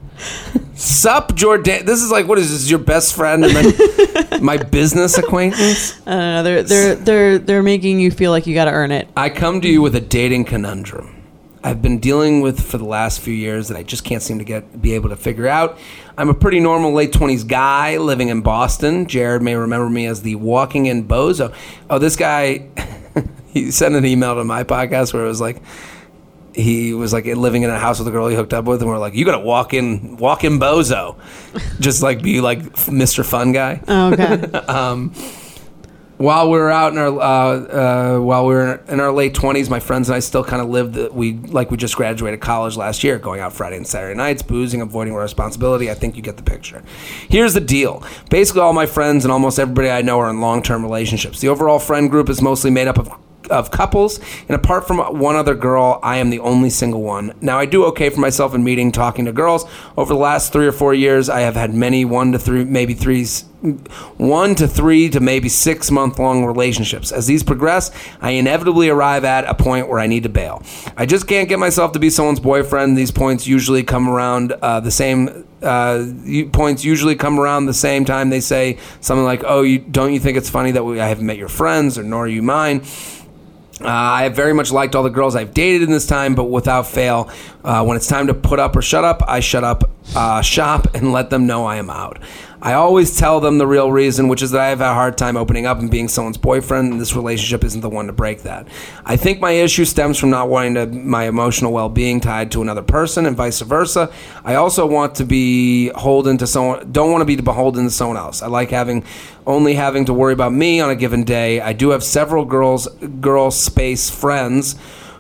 Sup, 0.76 1.36
Jordan. 1.36 1.86
This 1.86 2.02
is 2.04 2.12
like, 2.12 2.28
what 2.28 2.38
is 2.38 2.52
this? 2.52 2.70
Your 2.70 2.80
best 2.80 3.16
friend 3.16 3.44
and 3.46 3.56
then 3.56 4.44
my 4.44 4.58
business 4.58 5.18
acquaintance? 5.18 6.00
I 6.08 6.12
don't 6.12 6.20
know. 6.20 6.44
They're 6.44 6.64
they're 6.64 6.96
they're 6.96 7.38
they're 7.40 7.64
making 7.64 8.00
you 8.00 8.12
feel 8.12 8.32
like 8.32 8.46
you 8.48 8.54
got 8.54 8.66
to 8.66 8.72
earn 8.72 8.92
it. 8.92 9.08
I 9.18 9.30
come 9.30 9.62
to 9.62 9.68
you 9.68 9.82
with 9.82 9.96
a 9.96 10.02
dating 10.02 10.46
conundrum. 10.46 11.17
I've 11.68 11.82
been 11.82 12.00
dealing 12.00 12.40
with 12.40 12.62
for 12.66 12.78
the 12.78 12.86
last 12.86 13.20
few 13.20 13.34
years 13.34 13.68
that 13.68 13.76
I 13.76 13.84
just 13.84 14.06
can't 14.06 14.24
seem 14.24 14.40
to 14.40 14.46
get 14.46 14.82
be 14.82 14.94
able 14.94 15.10
to 15.10 15.18
figure 15.18 15.50
out. 15.50 15.78
I'm 16.18 16.30
a 16.30 16.34
pretty 16.34 16.62
normal 16.62 16.94
late 16.94 17.12
20s 17.12 17.46
guy 17.46 17.98
living 17.98 18.30
in 18.30 18.40
Boston. 18.40 19.06
Jared 19.06 19.42
may 19.42 19.54
remember 19.54 19.90
me 19.90 20.06
as 20.06 20.22
the 20.22 20.36
walking 20.36 20.86
in 20.86 21.06
bozo. 21.06 21.54
Oh, 21.90 22.00
this 22.00 22.16
guy 22.16 22.70
he 23.48 23.70
sent 23.72 23.96
an 23.96 24.06
email 24.06 24.36
to 24.36 24.46
my 24.46 24.64
podcast 24.64 25.14
where 25.14 25.26
it 25.26 25.28
was 25.28 25.42
like 25.42 25.62
he 26.54 26.94
was 26.94 27.12
like 27.12 27.26
living 27.26 27.64
in 27.64 27.70
a 27.70 27.78
house 27.78 28.00
with 28.00 28.08
a 28.08 28.12
girl 28.12 28.30
he 28.30 28.36
hooked 28.38 28.54
up 28.54 28.64
with 28.64 28.82
and 28.82 28.90
we're 28.90 28.98
like 28.98 29.14
you 29.14 29.26
got 29.26 29.38
to 29.38 29.44
walk 29.44 29.74
in 29.74 30.16
walk 30.16 30.46
in 30.46 30.62
bozo. 30.62 31.18
Just 31.82 32.02
like 32.02 32.22
be 32.22 32.40
like 32.40 32.60
Mr. 32.60 33.26
Fun 33.26 33.52
guy 33.52 33.82
Oh, 33.90 34.14
okay. 34.14 34.38
while 36.18 36.50
we 36.50 36.58
were 36.58 36.72
out 36.72 36.94
in 36.94 36.98
our 36.98 37.08
uh, 37.08 38.16
uh, 38.16 38.20
while 38.20 38.46
we 38.48 38.56
were 38.56 38.82
in 38.88 39.00
our 39.00 39.12
late 39.12 39.34
twenties, 39.34 39.70
my 39.70 39.80
friends 39.80 40.10
and 40.10 40.16
I 40.16 40.20
still 40.20 40.44
kind 40.44 40.62
of 40.62 40.70
lived 40.70 40.94
the, 40.94 41.10
we 41.12 41.34
like 41.34 41.70
we 41.70 41.78
just 41.78 41.96
graduated 41.96 42.42
college 42.42 42.76
last 42.76 43.04
year, 43.04 43.20
going 43.20 43.40
out 43.40 43.54
Friday 43.54 43.78
and 43.78 43.88
Saturday 43.88 44.16
nights, 44.16 44.42
boozing, 44.42 44.82
avoiding 44.82 45.14
responsibility. 45.14 45.92
I 45.92 45.94
think 45.94 46.16
you 46.16 46.22
get 46.22 46.38
the 46.38 46.44
picture. 46.44 46.84
Here's 47.30 47.54
the 47.54 47.62
deal: 47.62 48.04
basically, 48.30 48.62
all 48.62 48.74
my 48.74 48.86
friends 48.86 49.26
and 49.26 49.32
almost 49.32 49.60
everybody 49.60 49.90
I 49.90 50.02
know 50.02 50.20
are 50.20 50.30
in 50.30 50.42
long 50.42 50.64
term 50.64 50.84
relationships. 50.84 51.40
The 51.40 51.50
overall 51.50 51.80
friend 51.80 52.10
group 52.10 52.30
is 52.30 52.42
mostly 52.42 52.72
made 52.72 52.88
up 52.88 52.98
of 52.98 53.10
of 53.50 53.72
couples, 53.72 54.20
and 54.48 54.52
apart 54.52 54.88
from 54.88 54.98
one 55.20 55.36
other 55.36 55.56
girl, 55.56 56.00
I 56.04 56.18
am 56.18 56.30
the 56.30 56.40
only 56.40 56.70
single 56.70 57.02
one. 57.02 57.34
Now, 57.42 57.60
I 57.60 57.66
do 57.66 57.86
okay 57.86 58.10
for 58.10 58.20
myself 58.20 58.54
in 58.54 58.64
meeting, 58.64 58.92
talking 58.92 59.26
to 59.26 59.32
girls. 59.32 59.66
Over 59.98 60.14
the 60.14 60.20
last 60.20 60.54
three 60.54 60.68
or 60.68 60.72
four 60.72 60.94
years, 60.94 61.30
I 61.30 61.42
have 61.42 61.56
had 61.56 61.74
many 61.74 62.06
one 62.06 62.32
to 62.32 62.40
three, 62.40 62.64
maybe 62.64 62.94
threes, 62.94 63.46
one 64.18 64.56
to 64.56 64.68
three 64.68 65.10
to 65.10 65.20
maybe 65.20 65.50
six 65.50 65.90
month 65.90 66.20
long 66.20 66.46
relationships. 66.46 67.12
As 67.12 67.28
these 67.28 67.44
progress, 67.44 67.92
I 68.22 68.32
inevitably 68.32 68.90
arrive 68.90 69.24
at 69.24 69.46
a 69.46 69.54
point 69.54 69.90
where 69.90 70.00
I 70.00 70.08
need 70.08 70.24
to 70.24 70.30
bail. 70.30 70.62
I 70.96 71.06
just 71.06 71.28
can't 71.28 71.50
get 71.50 71.60
myself 71.60 71.92
to 71.94 72.00
be 72.00 72.10
someone's 72.10 72.40
boyfriend. 72.40 72.98
These 72.98 73.12
points 73.12 73.48
usually 73.48 73.84
come 73.84 74.10
around 74.10 74.52
uh, 74.54 74.80
the 74.80 74.92
same. 74.92 75.48
Uh, 75.62 76.06
points 76.52 76.86
usually 76.86 77.16
come 77.16 77.40
around 77.40 77.66
the 77.66 77.74
same 77.74 78.06
time 78.06 78.30
they 78.30 78.40
say 78.40 78.78
something 79.02 79.26
like, 79.26 79.44
"Oh, 79.44 79.64
you 79.64 79.80
don't 79.80 80.14
you 80.14 80.20
think 80.20 80.38
it's 80.38 80.52
funny 80.52 80.72
that 80.72 80.84
we, 80.84 81.00
I 81.00 81.08
haven't 81.08 81.26
met 81.26 81.38
your 81.38 81.48
friends, 81.48 81.98
or 81.98 82.04
nor 82.04 82.26
are 82.26 82.28
you 82.28 82.44
mine?" 82.44 82.84
Uh, 83.80 83.88
I 83.88 84.24
have 84.24 84.36
very 84.36 84.54
much 84.54 84.72
liked 84.72 84.96
all 84.96 85.04
the 85.04 85.10
girls 85.10 85.36
I've 85.36 85.54
dated 85.54 85.84
in 85.84 85.92
this 85.92 86.08
time, 86.08 86.34
but 86.36 86.46
without 86.46 86.88
fail, 86.88 87.30
uh, 87.68 87.84
when 87.84 87.98
it's 87.98 88.08
time 88.08 88.28
to 88.28 88.34
put 88.34 88.60
up 88.60 88.78
or 88.78 88.82
shut 88.82 89.04
up, 89.04 89.22
I 89.28 89.42
shut 89.42 89.66
up 89.66 89.90
uh, 90.16 90.42
shop 90.42 90.96
and 90.96 91.12
let 91.12 91.30
them 91.30 91.46
know 91.46 91.66
I 91.66 91.76
am 91.76 91.90
out. 91.90 92.18
I 92.62 92.74
always 92.74 93.18
tell 93.18 93.42
them 93.42 93.58
the 93.58 93.68
real 93.68 93.92
reason, 93.92 94.30
which 94.30 94.42
is 94.42 94.52
that 94.52 94.62
I 94.62 94.70
have 94.70 94.80
a 94.80 94.94
hard 94.94 95.18
time 95.18 95.36
opening 95.36 95.66
up 95.66 95.78
and 95.78 95.92
being 95.92 96.08
someone's 96.08 96.38
boyfriend, 96.38 96.94
and 96.94 97.02
this 97.02 97.14
relationship 97.14 97.66
isn't 97.66 97.82
the 97.82 97.90
one 97.90 98.08
to 98.08 98.14
break 98.14 98.44
that. 98.44 98.70
I 99.06 99.18
think 99.18 99.42
my 99.42 99.52
issue 99.52 99.84
stems 99.84 100.18
from 100.18 100.30
not 100.30 100.48
wanting 100.48 100.76
to, 100.76 100.86
my 100.88 101.26
emotional 101.26 101.74
well 101.74 101.90
being 101.90 102.22
tied 102.22 102.52
to 102.54 102.62
another 102.62 102.82
person 102.82 103.26
and 103.26 103.36
vice 103.36 103.60
versa. 103.60 104.14
I 104.46 104.56
also 104.56 104.88
want 104.88 105.16
to 105.16 105.26
be 105.26 105.90
beholden 105.90 106.38
to 106.38 106.48
someone, 106.48 106.90
don't 106.94 107.12
want 107.12 107.22
to 107.22 107.26
be 107.26 107.36
beholden 107.36 107.84
to 107.84 107.92
someone 107.92 108.18
else. 108.18 108.42
I 108.42 108.48
like 108.48 108.72
having 108.72 109.04
only 109.46 109.74
having 109.74 110.06
to 110.06 110.14
worry 110.14 110.34
about 110.34 110.54
me 110.54 110.80
on 110.80 110.90
a 110.90 110.96
given 110.96 111.26
day. 111.26 111.60
I 111.60 111.74
do 111.74 111.90
have 111.90 112.04
several 112.04 112.46
girls, 112.46 112.88
girl 113.20 113.52
space 113.52 114.10
friends 114.10 114.78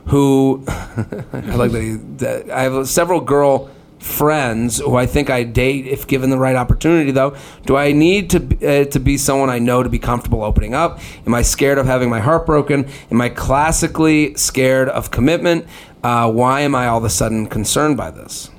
who 0.07 0.63
I 0.67 1.55
like 1.55 1.71
that, 1.71 1.81
he, 1.81 1.93
that 2.17 2.49
I 2.51 2.63
have 2.63 2.87
several 2.87 3.21
girl 3.21 3.69
friends 3.99 4.77
who 4.77 4.95
I 4.95 5.05
think 5.07 5.29
I 5.29 5.43
date 5.43 5.87
if 5.87 6.05
given 6.07 6.29
the 6.29 6.37
right 6.37 6.55
opportunity. 6.55 7.11
Though, 7.11 7.35
do 7.65 7.75
I 7.75 7.91
need 7.91 8.29
to 8.29 8.37
uh, 8.81 8.85
to 8.85 8.99
be 8.99 9.17
someone 9.17 9.49
I 9.49 9.59
know 9.59 9.83
to 9.83 9.89
be 9.89 9.99
comfortable 9.99 10.43
opening 10.43 10.73
up? 10.73 10.99
Am 11.25 11.33
I 11.33 11.41
scared 11.41 11.77
of 11.77 11.85
having 11.87 12.09
my 12.09 12.19
heart 12.19 12.45
broken? 12.45 12.87
Am 13.11 13.19
I 13.21 13.29
classically 13.29 14.35
scared 14.35 14.87
of 14.89 15.11
commitment? 15.11 15.65
Uh, 16.03 16.31
why 16.31 16.61
am 16.61 16.75
I 16.75 16.87
all 16.87 16.99
of 16.99 17.03
a 17.03 17.09
sudden 17.09 17.47
concerned 17.47 17.97
by 17.97 18.11
this? 18.11 18.49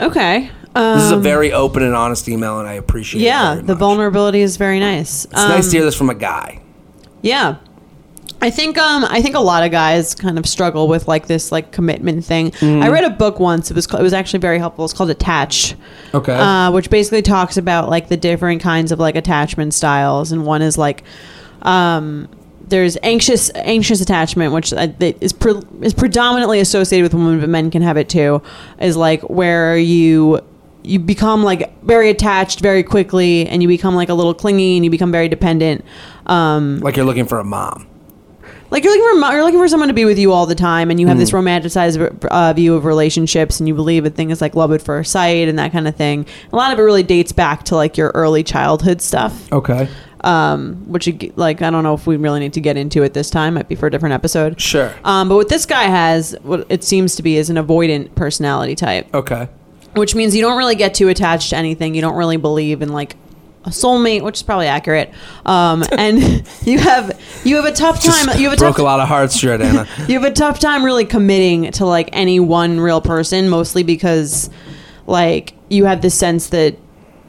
Okay. 0.00 0.50
This 0.74 1.04
is 1.04 1.12
a 1.12 1.16
Um, 1.16 1.22
very 1.22 1.52
open 1.52 1.82
and 1.82 1.94
honest 1.94 2.28
email, 2.28 2.58
and 2.58 2.68
I 2.68 2.74
appreciate. 2.74 3.22
it 3.22 3.24
yeah, 3.24 3.54
the 3.62 3.74
vulnerability 3.74 4.42
is 4.42 4.58
very 4.58 4.78
nice. 4.78 5.24
It's 5.24 5.32
nice 5.34 5.70
to 5.70 5.76
hear 5.78 5.84
this 5.86 5.94
from 5.96 6.10
a 6.10 6.14
guy. 6.14 6.60
Yeah. 7.22 7.56
I 8.40 8.50
think 8.50 8.76
um 8.78 9.04
I 9.04 9.22
think 9.22 9.34
a 9.34 9.40
lot 9.40 9.64
of 9.64 9.70
guys 9.70 10.14
kind 10.14 10.38
of 10.38 10.46
struggle 10.46 10.88
with 10.88 11.08
like 11.08 11.26
this 11.26 11.50
like 11.50 11.72
commitment 11.72 12.24
thing. 12.24 12.50
Mm-hmm. 12.52 12.82
I 12.82 12.88
read 12.88 13.04
a 13.04 13.10
book 13.10 13.40
once. 13.40 13.70
It 13.70 13.74
was 13.74 13.86
it 13.86 14.02
was 14.02 14.12
actually 14.12 14.40
very 14.40 14.58
helpful. 14.58 14.84
It's 14.84 14.92
called 14.94 15.10
Attached. 15.10 15.74
Okay. 16.12 16.34
Uh, 16.34 16.70
which 16.70 16.90
basically 16.90 17.22
talks 17.22 17.56
about 17.56 17.88
like 17.88 18.08
the 18.08 18.16
different 18.16 18.62
kinds 18.62 18.92
of 18.92 18.98
like 18.98 19.16
attachment 19.16 19.74
styles, 19.74 20.32
and 20.32 20.44
one 20.44 20.62
is 20.62 20.76
like 20.76 21.02
um 21.62 22.28
there's 22.68 22.98
anxious 23.02 23.50
anxious 23.54 24.00
attachment, 24.00 24.52
which 24.52 24.70
that 24.70 25.00
is 25.00 25.32
pre- 25.32 25.62
is 25.80 25.94
predominantly 25.94 26.60
associated 26.60 27.04
with 27.04 27.14
women, 27.14 27.40
but 27.40 27.48
men 27.48 27.70
can 27.70 27.82
have 27.82 27.96
it 27.96 28.08
too. 28.08 28.42
Is 28.80 28.96
like 28.96 29.22
where 29.22 29.78
you 29.78 30.40
you 30.82 30.98
become 30.98 31.42
like 31.42 31.80
very 31.82 32.10
attached 32.10 32.60
very 32.60 32.82
quickly, 32.82 33.46
and 33.48 33.62
you 33.62 33.68
become 33.68 33.94
like 33.94 34.08
a 34.08 34.14
little 34.14 34.34
clingy, 34.34 34.76
and 34.76 34.84
you 34.84 34.90
become 34.90 35.10
very 35.10 35.28
dependent. 35.28 35.84
Um, 36.26 36.80
like 36.80 36.96
you're 36.96 37.06
looking 37.06 37.26
for 37.26 37.38
a 37.38 37.44
mom. 37.44 37.86
Like 38.70 38.84
you're 38.84 38.92
looking 38.96 39.20
for 39.22 39.32
you're 39.32 39.44
looking 39.44 39.60
for 39.60 39.68
someone 39.68 39.88
to 39.88 39.94
be 39.94 40.04
with 40.04 40.18
you 40.18 40.32
all 40.32 40.46
the 40.46 40.54
time, 40.54 40.90
and 40.90 40.98
you 41.00 41.06
have 41.06 41.18
this 41.18 41.30
romanticized 41.30 42.26
uh, 42.28 42.52
view 42.52 42.74
of 42.74 42.84
relationships, 42.84 43.60
and 43.60 43.68
you 43.68 43.74
believe 43.74 44.04
in 44.04 44.12
things 44.12 44.40
like 44.40 44.54
love 44.54 44.72
at 44.72 44.82
first 44.82 45.12
sight 45.12 45.48
and 45.48 45.58
that 45.58 45.72
kind 45.72 45.86
of 45.88 45.94
thing. 45.96 46.26
A 46.52 46.56
lot 46.56 46.72
of 46.72 46.78
it 46.78 46.82
really 46.82 47.02
dates 47.02 47.32
back 47.32 47.64
to 47.64 47.76
like 47.76 47.96
your 47.96 48.10
early 48.14 48.42
childhood 48.42 49.00
stuff, 49.00 49.52
Okay. 49.52 49.88
um, 50.22 50.74
which 50.90 51.06
you, 51.06 51.32
like 51.36 51.62
I 51.62 51.70
don't 51.70 51.84
know 51.84 51.94
if 51.94 52.06
we 52.06 52.16
really 52.16 52.40
need 52.40 52.52
to 52.54 52.60
get 52.60 52.76
into 52.76 53.02
it 53.02 53.14
this 53.14 53.30
time. 53.30 53.54
Might 53.54 53.68
be 53.68 53.74
for 53.74 53.86
a 53.86 53.90
different 53.90 54.14
episode. 54.14 54.60
Sure. 54.60 54.92
Um, 55.04 55.28
but 55.28 55.36
what 55.36 55.48
this 55.48 55.66
guy 55.66 55.84
has, 55.84 56.36
what 56.42 56.66
it 56.68 56.82
seems 56.84 57.16
to 57.16 57.22
be, 57.22 57.36
is 57.36 57.50
an 57.50 57.56
avoidant 57.56 58.14
personality 58.14 58.74
type 58.74 59.06
Okay. 59.14 59.48
which 59.94 60.14
means 60.14 60.34
you 60.34 60.42
don't 60.42 60.58
really 60.58 60.74
get 60.74 60.94
too 60.94 61.08
attached 61.08 61.50
to 61.50 61.56
anything. 61.56 61.94
You 61.94 62.00
don't 62.02 62.16
really 62.16 62.36
believe 62.36 62.82
in 62.82 62.90
like 62.92 63.16
a 63.66 63.70
soulmate, 63.70 64.22
which 64.22 64.36
is 64.36 64.42
probably 64.42 64.68
accurate. 64.68 65.12
Um, 65.44 65.84
and 65.92 66.46
you 66.62 66.78
have 66.78 67.20
you 67.44 67.56
have 67.56 67.64
a 67.64 67.72
tough 67.72 68.02
time. 68.02 68.38
You 68.38 68.48
have 68.48 68.54
a 68.54 68.56
Broke 68.56 68.76
tough 68.76 68.78
a 68.78 68.82
lot 68.84 69.00
of 69.00 69.08
hearts, 69.08 69.40
Jordana. 69.40 69.86
you 70.08 70.14
have 70.20 70.30
a 70.30 70.34
tough 70.34 70.58
time 70.58 70.84
really 70.84 71.04
committing 71.04 71.72
to 71.72 71.84
like 71.84 72.08
any 72.12 72.40
one 72.40 72.80
real 72.80 73.00
person, 73.00 73.48
mostly 73.48 73.82
because 73.82 74.48
like 75.06 75.54
you 75.68 75.84
have 75.84 76.00
this 76.00 76.18
sense 76.18 76.48
that 76.50 76.76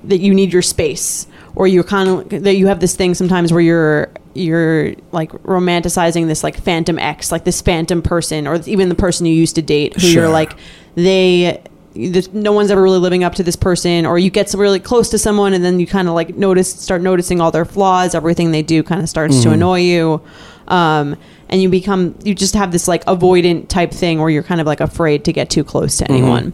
that 0.03 0.19
you 0.19 0.33
need 0.33 0.53
your 0.53 0.61
space, 0.61 1.27
or 1.55 1.67
you're 1.67 1.83
kind 1.83 2.09
of 2.09 2.43
that 2.43 2.55
you 2.55 2.67
have 2.67 2.79
this 2.79 2.95
thing 2.95 3.13
sometimes 3.13 3.51
where 3.51 3.61
you're 3.61 4.11
you're 4.35 4.93
like 5.11 5.31
romanticizing 5.43 6.27
this 6.27 6.43
like 6.43 6.55
phantom 6.55 6.99
ex, 6.99 7.31
like 7.31 7.43
this 7.43 7.61
phantom 7.61 8.01
person, 8.03 8.45
or 8.47 8.55
even 8.67 8.89
the 8.89 8.95
person 8.95 9.25
you 9.25 9.33
used 9.33 9.55
to 9.55 9.61
date, 9.63 9.93
who 9.95 10.01
Sure. 10.01 10.23
you're 10.23 10.29
like 10.31 10.53
they. 10.95 11.61
This, 11.97 12.31
no 12.31 12.51
one's 12.51 12.69
ever 12.69 12.81
really 12.81 12.99
living 12.99 13.23
up 13.23 13.35
to 13.35 13.43
this 13.43 13.55
person, 13.55 14.05
or 14.05 14.19
you 14.19 14.29
get 14.29 14.53
really 14.53 14.79
close 14.79 15.09
to 15.09 15.17
someone, 15.17 15.53
and 15.53 15.63
then 15.63 15.79
you 15.79 15.87
kind 15.87 16.07
of 16.07 16.13
like 16.13 16.35
notice, 16.35 16.71
start 16.71 17.01
noticing 17.01 17.41
all 17.41 17.51
their 17.51 17.65
flaws. 17.65 18.13
Everything 18.13 18.51
they 18.51 18.61
do 18.61 18.83
kind 18.83 19.01
of 19.01 19.09
starts 19.09 19.41
to 19.43 19.51
annoy 19.51 19.79
you, 19.79 20.21
um, 20.67 21.17
and 21.49 21.61
you 21.61 21.69
become 21.69 22.15
you 22.23 22.35
just 22.35 22.53
have 22.53 22.71
this 22.71 22.87
like 22.87 23.03
avoidant 23.05 23.67
type 23.67 23.91
thing 23.91 24.19
where 24.19 24.29
you're 24.29 24.43
kind 24.43 24.61
of 24.61 24.67
like 24.67 24.79
afraid 24.79 25.25
to 25.25 25.33
get 25.33 25.49
too 25.49 25.63
close 25.63 25.97
to 25.97 26.11
anyone. 26.11 26.53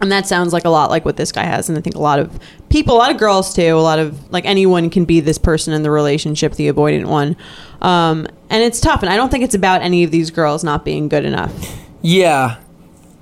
And 0.00 0.12
that 0.12 0.28
sounds 0.28 0.52
like 0.52 0.64
a 0.64 0.68
lot 0.68 0.90
like 0.90 1.04
what 1.04 1.16
this 1.16 1.32
guy 1.32 1.44
has, 1.44 1.68
and 1.68 1.76
I 1.76 1.80
think 1.80 1.96
a 1.96 2.00
lot 2.00 2.18
of 2.20 2.38
people, 2.68 2.94
a 2.94 2.98
lot 2.98 3.10
of 3.10 3.16
girls 3.16 3.54
too, 3.54 3.74
a 3.74 3.80
lot 3.80 3.98
of 3.98 4.30
like 4.30 4.44
anyone 4.44 4.90
can 4.90 5.04
be 5.04 5.20
this 5.20 5.38
person 5.38 5.72
in 5.72 5.82
the 5.82 5.90
relationship, 5.90 6.52
the 6.52 6.70
avoidant 6.70 7.06
one. 7.06 7.36
Um, 7.80 8.26
and 8.50 8.62
it's 8.62 8.80
tough, 8.80 9.02
and 9.02 9.10
I 9.10 9.16
don't 9.16 9.30
think 9.30 9.44
it's 9.44 9.54
about 9.54 9.82
any 9.82 10.04
of 10.04 10.10
these 10.10 10.30
girls 10.30 10.62
not 10.62 10.84
being 10.84 11.08
good 11.08 11.24
enough. 11.24 11.52
Yeah. 12.02 12.58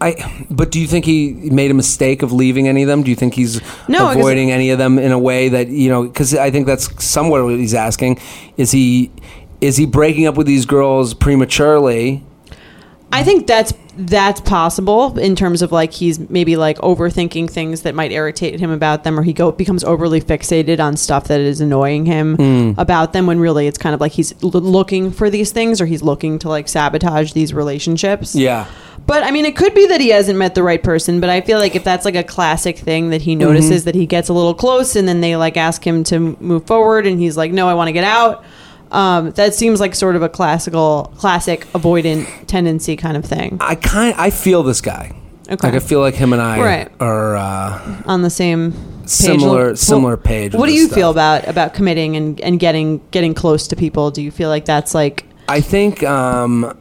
I 0.00 0.44
but 0.50 0.70
do 0.70 0.78
you 0.78 0.86
think 0.86 1.04
he 1.04 1.32
made 1.50 1.70
a 1.70 1.74
mistake 1.74 2.22
of 2.22 2.32
leaving 2.32 2.68
any 2.68 2.82
of 2.82 2.88
them? 2.88 3.02
Do 3.02 3.10
you 3.10 3.16
think 3.16 3.34
he's 3.34 3.60
No, 3.88 4.10
avoiding 4.10 4.50
any 4.50 4.70
of 4.70 4.78
them 4.78 4.98
in 4.98 5.10
a 5.10 5.18
way 5.18 5.48
that, 5.48 5.68
you 5.68 5.88
know, 5.88 6.08
cuz 6.08 6.34
I 6.34 6.50
think 6.50 6.66
that's 6.66 7.04
somewhat 7.04 7.42
what 7.44 7.54
he's 7.54 7.74
asking. 7.74 8.18
Is 8.56 8.72
he 8.72 9.10
is 9.60 9.76
he 9.76 9.86
breaking 9.86 10.26
up 10.26 10.36
with 10.36 10.46
these 10.46 10.66
girls 10.66 11.14
prematurely? 11.14 12.22
I 13.12 13.22
think 13.22 13.46
that's 13.46 13.72
that's 13.98 14.42
possible 14.42 15.18
in 15.18 15.34
terms 15.36 15.62
of 15.62 15.72
like 15.72 15.92
he's 15.92 16.18
maybe 16.28 16.56
like 16.56 16.76
overthinking 16.78 17.48
things 17.48 17.82
that 17.82 17.94
might 17.94 18.12
irritate 18.12 18.60
him 18.60 18.70
about 18.70 19.04
them, 19.04 19.18
or 19.18 19.22
he 19.22 19.32
go 19.32 19.52
becomes 19.52 19.84
overly 19.84 20.20
fixated 20.20 20.80
on 20.80 20.96
stuff 20.96 21.28
that 21.28 21.40
is 21.40 21.60
annoying 21.60 22.04
him 22.04 22.36
hmm. 22.36 22.72
about 22.78 23.12
them. 23.12 23.26
When 23.26 23.38
really 23.38 23.66
it's 23.66 23.78
kind 23.78 23.94
of 23.94 24.00
like 24.00 24.12
he's 24.12 24.34
l- 24.42 24.50
looking 24.50 25.10
for 25.10 25.30
these 25.30 25.52
things, 25.52 25.80
or 25.80 25.86
he's 25.86 26.02
looking 26.02 26.38
to 26.40 26.48
like 26.48 26.68
sabotage 26.68 27.32
these 27.32 27.54
relationships. 27.54 28.34
Yeah. 28.34 28.66
But 29.06 29.22
I 29.22 29.30
mean, 29.30 29.44
it 29.44 29.54
could 29.56 29.72
be 29.74 29.86
that 29.86 30.00
he 30.00 30.08
hasn't 30.08 30.38
met 30.38 30.54
the 30.54 30.62
right 30.62 30.82
person. 30.82 31.20
But 31.20 31.30
I 31.30 31.40
feel 31.40 31.58
like 31.58 31.76
if 31.76 31.84
that's 31.84 32.04
like 32.04 32.16
a 32.16 32.24
classic 32.24 32.76
thing 32.78 33.10
that 33.10 33.22
he 33.22 33.34
notices 33.36 33.84
that 33.84 33.94
he 33.94 34.04
gets 34.06 34.28
a 34.28 34.32
little 34.32 34.54
close, 34.54 34.96
and 34.96 35.06
then 35.06 35.20
they 35.20 35.36
like 35.36 35.56
ask 35.56 35.86
him 35.86 36.02
to 36.04 36.36
move 36.40 36.66
forward, 36.66 37.06
and 37.06 37.20
he's 37.20 37.36
like, 37.36 37.52
"No, 37.52 37.68
I 37.68 37.74
want 37.74 37.88
to 37.88 37.92
get 37.92 38.04
out." 38.04 38.44
Um, 38.90 39.30
that 39.32 39.54
seems 39.54 39.80
like 39.80 39.94
sort 39.94 40.16
of 40.16 40.22
a 40.22 40.28
classical, 40.28 41.12
classic 41.18 41.66
avoidant 41.72 42.46
tendency 42.46 42.96
kind 42.96 43.16
of 43.16 43.24
thing. 43.24 43.58
I 43.60 43.74
kind 43.74 44.14
I 44.18 44.30
feel 44.30 44.62
this 44.62 44.80
guy. 44.80 45.12
Okay. 45.48 45.68
Like 45.68 45.76
I 45.76 45.78
feel 45.84 46.00
like 46.00 46.14
him 46.14 46.32
and 46.32 46.42
I 46.42 46.60
Right. 46.60 46.92
are 46.98 47.36
uh, 47.36 48.02
on 48.06 48.22
the 48.22 48.30
same 48.30 48.72
page. 48.72 48.80
Similar- 49.08 49.66
Well, 49.66 49.76
similar 49.76 50.16
page 50.16 50.52
with 50.52 50.58
What 50.60 50.66
do 50.66 50.72
this 50.72 50.80
you 50.80 50.86
stuff. 50.86 50.96
feel 50.98 51.10
about 51.10 51.46
about 51.46 51.74
committing 51.74 52.16
and 52.16 52.40
and 52.40 52.58
getting 52.58 53.00
getting 53.12 53.34
close 53.34 53.68
to 53.68 53.76
people? 53.76 54.10
Do 54.10 54.20
you 54.22 54.32
feel 54.32 54.48
like 54.48 54.64
that's 54.64 54.94
like 54.94 55.24
I 55.48 55.60
think 55.60 56.02
um, 56.02 56.76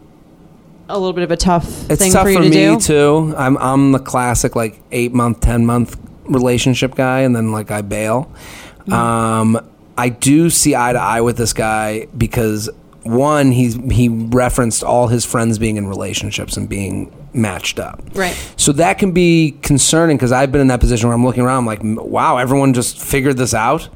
a 0.89 0.97
little 0.97 1.13
bit 1.13 1.23
of 1.23 1.31
a 1.31 1.38
tough 1.38 1.89
it's 1.89 2.01
thing 2.01 2.11
tough 2.11 2.23
for 2.23 2.29
you 2.29 2.38
for 2.38 2.43
to 2.43 2.49
me 2.49 2.55
do? 2.55 2.79
too. 2.79 3.33
I'm 3.38 3.57
I'm 3.57 3.91
the 3.91 3.99
classic 3.99 4.55
like 4.55 4.81
eight 4.91 5.13
month, 5.13 5.41
ten 5.41 5.65
month 5.65 5.97
relationship 6.25 6.95
guy, 6.95 7.21
and 7.21 7.36
then 7.36 7.51
like 7.51 7.71
I 7.71 7.81
bail. 7.81 8.31
Mm-hmm. 8.79 8.93
Um, 8.93 9.69
I 9.97 10.09
do 10.09 10.49
see 10.49 10.75
eye 10.75 10.93
to 10.93 10.99
eye 10.99 11.21
with 11.21 11.38
this 11.38 11.53
guy 11.53 12.07
because 12.17 12.69
one, 13.03 13.51
he's 13.51 13.75
he 13.91 14.09
referenced 14.09 14.83
all 14.83 15.07
his 15.07 15.25
friends 15.25 15.59
being 15.59 15.77
in 15.77 15.88
relationships 15.88 16.57
and 16.57 16.67
being 16.67 17.15
matched 17.33 17.79
up. 17.79 18.01
Right. 18.13 18.36
So 18.57 18.71
that 18.73 18.97
can 18.97 19.11
be 19.11 19.57
concerning 19.61 20.17
because 20.17 20.31
I've 20.31 20.51
been 20.51 20.61
in 20.61 20.67
that 20.67 20.79
position 20.79 21.07
where 21.09 21.15
I'm 21.15 21.25
looking 21.25 21.43
around, 21.43 21.59
I'm 21.59 21.65
like, 21.65 21.81
wow, 21.83 22.38
everyone 22.38 22.73
just 22.73 22.99
figured 22.99 23.38
this 23.38 23.53
out. 23.53 23.89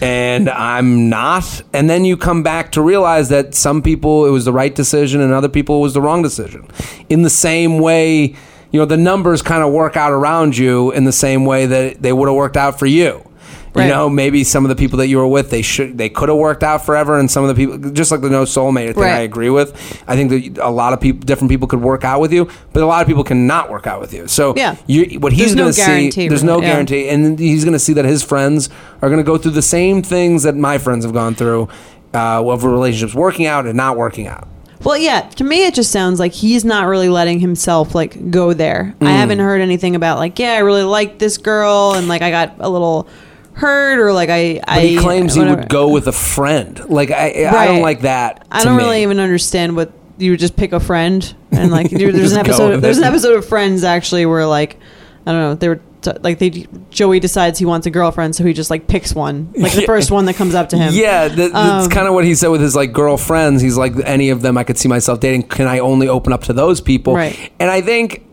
And 0.00 0.48
I'm 0.48 1.08
not. 1.08 1.62
And 1.72 1.88
then 1.88 2.04
you 2.04 2.16
come 2.16 2.42
back 2.42 2.72
to 2.72 2.82
realize 2.82 3.28
that 3.28 3.54
some 3.54 3.82
people 3.82 4.26
it 4.26 4.30
was 4.30 4.44
the 4.44 4.52
right 4.52 4.74
decision 4.74 5.20
and 5.20 5.32
other 5.32 5.48
people 5.48 5.78
it 5.78 5.80
was 5.80 5.94
the 5.94 6.00
wrong 6.00 6.22
decision. 6.22 6.66
In 7.08 7.22
the 7.22 7.30
same 7.30 7.78
way, 7.78 8.34
you 8.70 8.80
know, 8.80 8.86
the 8.86 8.96
numbers 8.96 9.42
kind 9.42 9.62
of 9.62 9.72
work 9.72 9.96
out 9.96 10.12
around 10.12 10.56
you 10.56 10.90
in 10.92 11.04
the 11.04 11.12
same 11.12 11.44
way 11.44 11.66
that 11.66 12.02
they 12.02 12.12
would 12.12 12.28
have 12.28 12.36
worked 12.36 12.56
out 12.56 12.78
for 12.78 12.86
you. 12.86 13.28
Right. 13.74 13.84
You 13.84 13.90
know, 13.90 14.10
maybe 14.10 14.44
some 14.44 14.66
of 14.66 14.68
the 14.68 14.76
people 14.76 14.98
that 14.98 15.08
you 15.08 15.16
were 15.16 15.26
with, 15.26 15.48
they 15.48 15.62
should, 15.62 15.96
they 15.96 16.10
could 16.10 16.28
have 16.28 16.36
worked 16.36 16.62
out 16.62 16.84
forever, 16.84 17.18
and 17.18 17.30
some 17.30 17.42
of 17.42 17.48
the 17.48 17.54
people, 17.54 17.90
just 17.92 18.10
like 18.10 18.20
the 18.20 18.28
no 18.28 18.42
soulmate 18.42 18.94
thing, 18.94 19.02
Right. 19.02 19.12
I 19.14 19.20
agree 19.20 19.48
with. 19.48 19.72
I 20.06 20.14
think 20.14 20.30
that 20.30 20.62
a 20.62 20.70
lot 20.70 20.92
of 20.92 21.00
people, 21.00 21.20
different 21.20 21.50
people, 21.50 21.66
could 21.66 21.80
work 21.80 22.04
out 22.04 22.20
with 22.20 22.34
you, 22.34 22.50
but 22.74 22.82
a 22.82 22.86
lot 22.86 23.00
of 23.00 23.06
people 23.06 23.24
cannot 23.24 23.70
work 23.70 23.86
out 23.86 23.98
with 23.98 24.12
you. 24.12 24.28
So, 24.28 24.52
Yeah. 24.56 24.76
you, 24.86 25.18
what 25.20 25.32
he's 25.32 25.54
going 25.54 25.68
to 25.68 25.72
see, 25.72 25.86
guarantee, 25.86 26.28
there's 26.28 26.44
no 26.44 26.60
yeah. 26.60 26.72
guarantee, 26.72 27.08
and 27.08 27.38
he's 27.38 27.64
going 27.64 27.72
to 27.72 27.78
see 27.78 27.94
that 27.94 28.04
his 28.04 28.22
friends 28.22 28.68
are 29.00 29.08
going 29.08 29.20
to 29.20 29.24
go 29.24 29.38
through 29.38 29.52
the 29.52 29.62
same 29.62 30.02
things 30.02 30.42
that 30.42 30.54
my 30.54 30.76
friends 30.76 31.04
have 31.06 31.14
gone 31.14 31.34
through 31.34 31.68
uh, 32.12 32.46
of 32.46 32.64
relationships 32.64 33.14
working 33.14 33.46
out 33.46 33.64
and 33.64 33.74
not 33.74 33.96
working 33.96 34.26
out. 34.26 34.48
Well, 34.84 34.98
yeah. 34.98 35.20
To 35.22 35.44
me, 35.44 35.64
it 35.64 35.74
just 35.74 35.92
sounds 35.92 36.18
like 36.18 36.32
he's 36.32 36.64
not 36.64 36.86
really 36.86 37.08
letting 37.08 37.40
himself 37.40 37.94
like 37.94 38.30
go 38.30 38.52
there. 38.52 38.94
Mm. 39.00 39.06
I 39.06 39.12
haven't 39.12 39.38
heard 39.38 39.60
anything 39.60 39.94
about 39.94 40.18
like, 40.18 40.38
yeah, 40.38 40.52
I 40.54 40.58
really 40.58 40.82
like 40.82 41.18
this 41.18 41.38
girl, 41.38 41.94
and 41.94 42.08
like 42.08 42.20
I 42.20 42.30
got 42.30 42.56
a 42.58 42.68
little 42.68 43.08
hurt, 43.54 43.98
or 43.98 44.12
like 44.12 44.28
I. 44.30 44.60
But 44.66 44.82
he 44.84 44.96
claims 44.98 45.34
he 45.34 45.44
would 45.44 45.68
go 45.68 45.88
with 45.90 46.06
a 46.08 46.12
friend. 46.12 46.78
Like 46.88 47.10
I, 47.10 47.46
I 47.48 47.66
don't 47.66 47.82
like 47.82 48.00
that. 48.02 48.46
I 48.50 48.64
don't 48.64 48.76
me. 48.76 48.82
really 48.82 49.02
even 49.02 49.18
understand 49.20 49.76
what 49.76 49.92
you 50.18 50.32
would 50.32 50.40
just 50.40 50.56
pick 50.56 50.72
a 50.72 50.80
friend 50.80 51.34
and 51.50 51.70
like 51.70 51.90
there's 51.90 52.32
an 52.32 52.38
episode. 52.38 52.70
with 52.70 52.82
There's 52.82 52.98
an 52.98 53.04
episode 53.04 53.36
of 53.36 53.44
Friends 53.46 53.82
actually 53.84 54.26
where 54.26 54.46
like 54.46 54.78
I 55.26 55.32
don't 55.32 55.40
know 55.40 55.54
they 55.54 55.68
were. 55.68 55.80
T- 56.02 56.10
like 56.20 56.40
they, 56.40 56.66
Joey 56.90 57.20
decides 57.20 57.60
he 57.60 57.64
wants 57.64 57.86
a 57.86 57.90
girlfriend, 57.90 58.34
so 58.34 58.42
he 58.42 58.52
just 58.52 58.70
like 58.70 58.88
picks 58.88 59.14
one, 59.14 59.52
like 59.56 59.72
the 59.72 59.82
first 59.86 60.10
one 60.10 60.24
that 60.24 60.34
comes 60.34 60.52
up 60.52 60.70
to 60.70 60.76
him. 60.76 60.92
Yeah, 60.92 61.28
that, 61.28 61.52
that's 61.52 61.84
Um, 61.84 61.90
kind 61.92 62.08
of 62.08 62.14
what 62.14 62.24
he 62.24 62.34
said 62.34 62.48
with 62.48 62.60
his 62.60 62.74
like 62.74 62.92
girlfriends. 62.92 63.62
He's 63.62 63.76
like, 63.76 63.92
any 64.04 64.30
of 64.30 64.42
them 64.42 64.58
I 64.58 64.64
could 64.64 64.76
see 64.76 64.88
myself 64.88 65.20
dating. 65.20 65.44
Can 65.44 65.68
I 65.68 65.78
only 65.78 66.08
open 66.08 66.32
up 66.32 66.42
to 66.46 66.52
those 66.52 66.80
people? 66.80 67.14
Right. 67.14 67.52
And 67.60 67.70
I 67.70 67.82
think, 67.82 68.26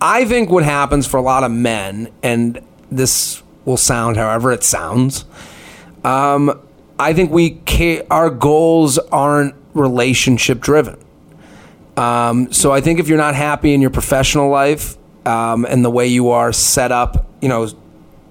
I 0.00 0.24
think 0.24 0.48
what 0.48 0.64
happens 0.64 1.06
for 1.06 1.18
a 1.18 1.22
lot 1.22 1.44
of 1.44 1.50
men, 1.50 2.10
and 2.22 2.62
this 2.90 3.41
will 3.64 3.76
sound 3.76 4.16
however 4.16 4.52
it 4.52 4.64
sounds. 4.64 5.24
Um, 6.04 6.60
I 6.98 7.12
think 7.12 7.30
we 7.30 7.60
ca- 7.66 8.02
our 8.10 8.30
goals 8.30 8.98
aren't 8.98 9.54
relationship 9.74 10.60
driven. 10.60 10.98
Um, 11.96 12.52
so 12.52 12.72
I 12.72 12.80
think 12.80 13.00
if 13.00 13.08
you're 13.08 13.18
not 13.18 13.34
happy 13.34 13.74
in 13.74 13.80
your 13.80 13.90
professional 13.90 14.48
life 14.48 14.96
um, 15.26 15.64
and 15.66 15.84
the 15.84 15.90
way 15.90 16.06
you 16.06 16.30
are 16.30 16.52
set 16.52 16.90
up, 16.92 17.26
you 17.40 17.48
know, 17.48 17.68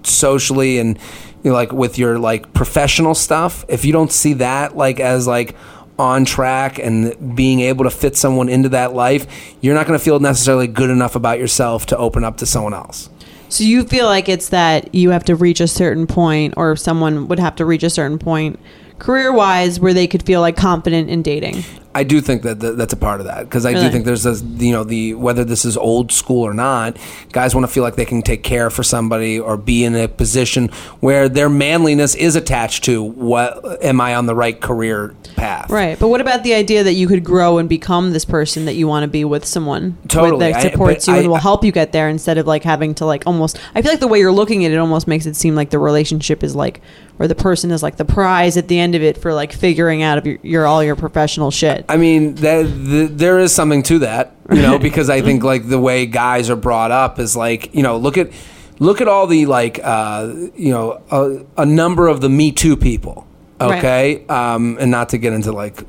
socially 0.02 0.78
and 0.78 0.98
you 1.42 1.50
know, 1.50 1.54
like 1.54 1.72
with 1.72 1.98
your 1.98 2.18
like 2.18 2.52
professional 2.54 3.14
stuff, 3.14 3.64
if 3.68 3.84
you 3.84 3.92
don't 3.92 4.12
see 4.12 4.34
that 4.34 4.76
like 4.76 5.00
as 5.00 5.26
like 5.26 5.56
on 5.98 6.24
track 6.24 6.78
and 6.78 7.36
being 7.36 7.60
able 7.60 7.84
to 7.84 7.90
fit 7.90 8.16
someone 8.16 8.48
into 8.48 8.70
that 8.70 8.94
life, 8.94 9.54
you're 9.60 9.74
not 9.74 9.86
going 9.86 9.98
to 9.98 10.04
feel 10.04 10.18
necessarily 10.18 10.66
good 10.66 10.90
enough 10.90 11.14
about 11.14 11.38
yourself 11.38 11.86
to 11.86 11.96
open 11.96 12.24
up 12.24 12.38
to 12.38 12.46
someone 12.46 12.74
else. 12.74 13.08
So 13.52 13.64
you 13.64 13.84
feel 13.84 14.06
like 14.06 14.30
it's 14.30 14.48
that 14.48 14.94
you 14.94 15.10
have 15.10 15.24
to 15.24 15.36
reach 15.36 15.60
a 15.60 15.68
certain 15.68 16.06
point, 16.06 16.54
or 16.56 16.74
someone 16.74 17.28
would 17.28 17.38
have 17.38 17.54
to 17.56 17.66
reach 17.66 17.82
a 17.82 17.90
certain 17.90 18.18
point, 18.18 18.58
career 18.98 19.30
wise, 19.30 19.78
where 19.78 19.92
they 19.92 20.06
could 20.06 20.22
feel 20.22 20.40
like 20.40 20.56
confident 20.56 21.10
in 21.10 21.20
dating. 21.20 21.62
I 21.94 22.04
do 22.04 22.20
think 22.20 22.42
that 22.42 22.60
th- 22.60 22.74
that's 22.76 22.92
a 22.92 22.96
part 22.96 23.20
of 23.20 23.26
that 23.26 23.44
because 23.44 23.66
I 23.66 23.72
Really? 23.72 23.84
do 23.86 23.90
think 23.92 24.04
there's 24.06 24.22
this, 24.22 24.42
you 24.42 24.72
know, 24.72 24.82
the 24.84 25.14
whether 25.14 25.44
this 25.44 25.64
is 25.64 25.76
old 25.76 26.10
school 26.12 26.42
or 26.42 26.54
not, 26.54 26.96
guys 27.32 27.54
want 27.54 27.66
to 27.66 27.72
feel 27.72 27.82
like 27.82 27.96
they 27.96 28.04
can 28.04 28.22
take 28.22 28.42
care 28.42 28.70
for 28.70 28.82
somebody 28.82 29.38
or 29.38 29.56
be 29.56 29.84
in 29.84 29.94
a 29.94 30.08
position 30.08 30.68
where 31.00 31.28
their 31.28 31.48
manliness 31.50 32.14
is 32.14 32.34
attached 32.36 32.84
to 32.84 33.02
what 33.02 33.82
am 33.84 34.00
I 34.00 34.14
on 34.14 34.26
the 34.26 34.34
right 34.34 34.58
career 34.60 35.14
path? 35.36 35.70
Right. 35.70 35.98
But 35.98 36.08
what 36.08 36.20
about 36.20 36.44
the 36.44 36.54
idea 36.54 36.82
that 36.84 36.94
you 36.94 37.06
could 37.08 37.24
grow 37.24 37.58
and 37.58 37.68
become 37.68 38.12
this 38.12 38.24
person 38.24 38.64
that 38.64 38.74
you 38.74 38.88
want 38.88 39.04
to 39.04 39.08
be 39.08 39.24
with 39.24 39.44
someone 39.44 39.98
Totally. 40.08 40.46
I- 40.46 40.52
that 40.52 40.72
supports 40.72 41.06
but 41.06 41.12
you 41.12 41.18
and 41.18 41.26
I- 41.26 41.28
will 41.28 41.36
help 41.36 41.64
you 41.64 41.72
get 41.72 41.92
there 41.92 42.08
instead 42.08 42.38
of 42.38 42.46
like 42.46 42.62
having 42.64 42.94
to 42.96 43.06
like 43.06 43.24
almost 43.26 43.58
I 43.74 43.82
feel 43.82 43.92
like 43.92 44.00
the 44.00 44.08
way 44.08 44.18
you're 44.18 44.32
looking 44.32 44.64
at 44.64 44.72
it 44.72 44.76
almost 44.78 45.06
makes 45.06 45.26
it 45.26 45.36
seem 45.36 45.54
like 45.54 45.70
the 45.70 45.78
relationship 45.78 46.42
is 46.42 46.56
like 46.56 46.80
or 47.18 47.28
the 47.28 47.34
person 47.34 47.70
is 47.70 47.82
like 47.82 47.96
the 47.96 48.04
prize 48.04 48.56
at 48.56 48.68
the 48.68 48.78
end 48.78 48.94
of 48.94 49.02
it 49.02 49.18
for 49.18 49.34
like 49.34 49.52
figuring 49.52 50.02
out 50.02 50.18
of 50.18 50.26
your, 50.26 50.38
your 50.42 50.66
all 50.66 50.82
your 50.82 50.96
professional 50.96 51.50
shit. 51.50 51.81
I 51.88 51.96
mean, 51.96 52.34
that, 52.36 52.64
th- 52.66 53.10
there 53.12 53.38
is 53.38 53.54
something 53.54 53.82
to 53.84 54.00
that, 54.00 54.34
you 54.50 54.62
know, 54.62 54.78
because 54.78 55.08
I 55.10 55.20
think 55.22 55.42
like 55.42 55.68
the 55.68 55.78
way 55.80 56.06
guys 56.06 56.50
are 56.50 56.56
brought 56.56 56.90
up 56.90 57.18
is 57.18 57.36
like, 57.36 57.74
you 57.74 57.82
know, 57.82 57.96
look 57.96 58.16
at 58.18 58.30
look 58.78 59.00
at 59.00 59.08
all 59.08 59.26
the 59.26 59.46
like, 59.46 59.78
uh, 59.82 60.32
you 60.56 60.70
know, 60.72 61.02
a, 61.10 61.62
a 61.62 61.66
number 61.66 62.08
of 62.08 62.20
the 62.20 62.28
Me 62.28 62.52
Too 62.52 62.76
people, 62.76 63.26
Right. 63.60 63.78
okay, 63.78 64.26
um, 64.28 64.76
and 64.80 64.90
not 64.90 65.10
to 65.10 65.18
get 65.18 65.32
into 65.32 65.52
like, 65.52 65.84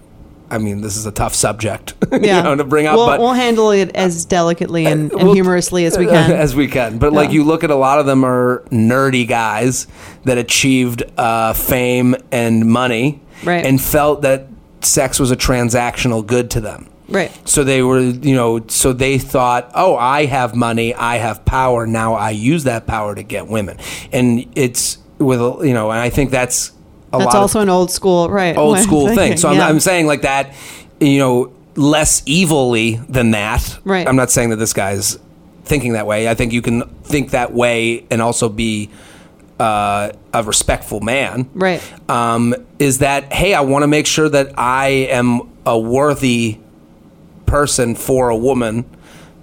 I 0.52 0.60
mean, 0.60 0.82
this 0.82 0.96
is 0.98 1.08
a 1.08 1.12
tough 1.12 1.34
subject, 1.34 1.96
yeah. 2.12 2.38
you 2.38 2.44
know, 2.44 2.56
to 2.56 2.64
bring 2.64 2.86
up, 2.86 2.96
We'll, 2.96 3.08
but 3.08 3.20
we'll 3.20 3.34
handle 3.34 3.72
it 3.72 3.96
as 3.96 4.26
delicately 4.26 4.86
and, 4.86 5.12
and 5.12 5.24
Well, 5.24 5.34
humorously 5.34 5.86
as 5.86 5.98
we 5.98 6.06
can. 6.16 6.32
as 6.32 6.56
we 6.56 6.68
can. 6.68 7.00
But 7.00 7.14
like 7.14 7.32
you 7.32 7.44
look 7.44 7.64
at 7.64 7.72
a 7.72 7.76
lot 7.76 7.98
of 8.00 8.06
them 8.06 8.24
are 8.24 8.64
nerdy 8.70 9.28
guys 9.28 9.88
that 10.26 10.38
achieved 10.38 11.02
uh, 11.18 11.54
fame 11.54 12.16
and 12.32 12.66
money, 12.70 13.22
Right. 13.44 13.66
and 13.66 13.82
felt 13.82 14.22
that 14.22 14.48
sex 14.86 15.20
was 15.20 15.32
a 15.32 15.36
transactional 15.36 16.26
good 16.26 16.50
to 16.52 16.62
them. 16.62 16.88
right. 17.10 17.32
So 17.48 17.64
they 17.64 17.82
were, 17.82 18.00
you 18.00 18.36
know, 18.36 18.62
so 18.68 18.94
they 18.94 19.18
thought, 19.18 19.72
oh, 19.76 19.96
I 19.96 20.26
have 20.26 20.56
money, 20.56 20.94
I 20.94 21.18
have 21.18 21.44
power. 21.46 21.86
Now 21.86 22.14
I 22.16 22.32
use 22.32 22.64
that 22.66 22.88
power 22.88 23.14
to 23.16 23.24
get 23.24 23.48
women, 23.48 23.78
and 24.12 24.46
it's 24.56 24.98
with, 25.20 25.40
a- 25.42 25.60
you 25.68 25.74
know, 25.74 25.92
and 25.92 26.00
I 26.00 26.10
think 26.10 26.32
that's 26.32 26.72
a 27.12 27.20
That's 27.20 27.26
lot 27.34 27.36
also 27.36 27.60
an 27.62 27.70
old 27.70 27.92
school, 27.92 28.30
right? 28.30 28.58
old 28.58 28.80
school 28.80 29.14
thing. 29.14 29.38
So 29.38 29.50
I'm. 29.50 29.60
I'm 29.62 29.80
saying 29.80 30.08
like 30.08 30.24
that, 30.24 30.54
you 31.00 31.20
know, 31.20 31.54
less 31.76 32.24
evilly 32.28 32.96
than 33.10 33.32
that. 33.32 33.80
Right. 33.84 34.08
I'm 34.08 34.16
not 34.16 34.32
saying 34.32 34.50
that 34.50 34.56
this 34.58 34.74
guy's 34.74 35.20
thinking 35.66 35.94
that 35.94 36.08
way. 36.08 36.28
I 36.28 36.34
think 36.34 36.52
you 36.54 36.62
can 36.62 36.84
think 37.04 37.32
that 37.32 37.54
way 37.54 38.06
and 38.12 38.22
also 38.22 38.50
be 38.50 38.90
uh, 39.64 40.12
a 40.34 40.44
respectful 40.44 41.00
man. 41.00 41.50
Right. 41.54 41.82
Um, 42.10 42.54
is 42.80 42.98
that 43.00 43.32
hey, 43.32 43.54
I 43.54 43.62
want 43.62 43.84
to 43.84 43.88
make 43.88 44.06
sure 44.06 44.28
that 44.28 44.60
I 44.60 44.88
am 45.10 45.50
a 45.66 45.80
worthy 45.80 46.60
person 47.46 47.96
for 47.96 48.28
a 48.28 48.36
woman 48.36 48.84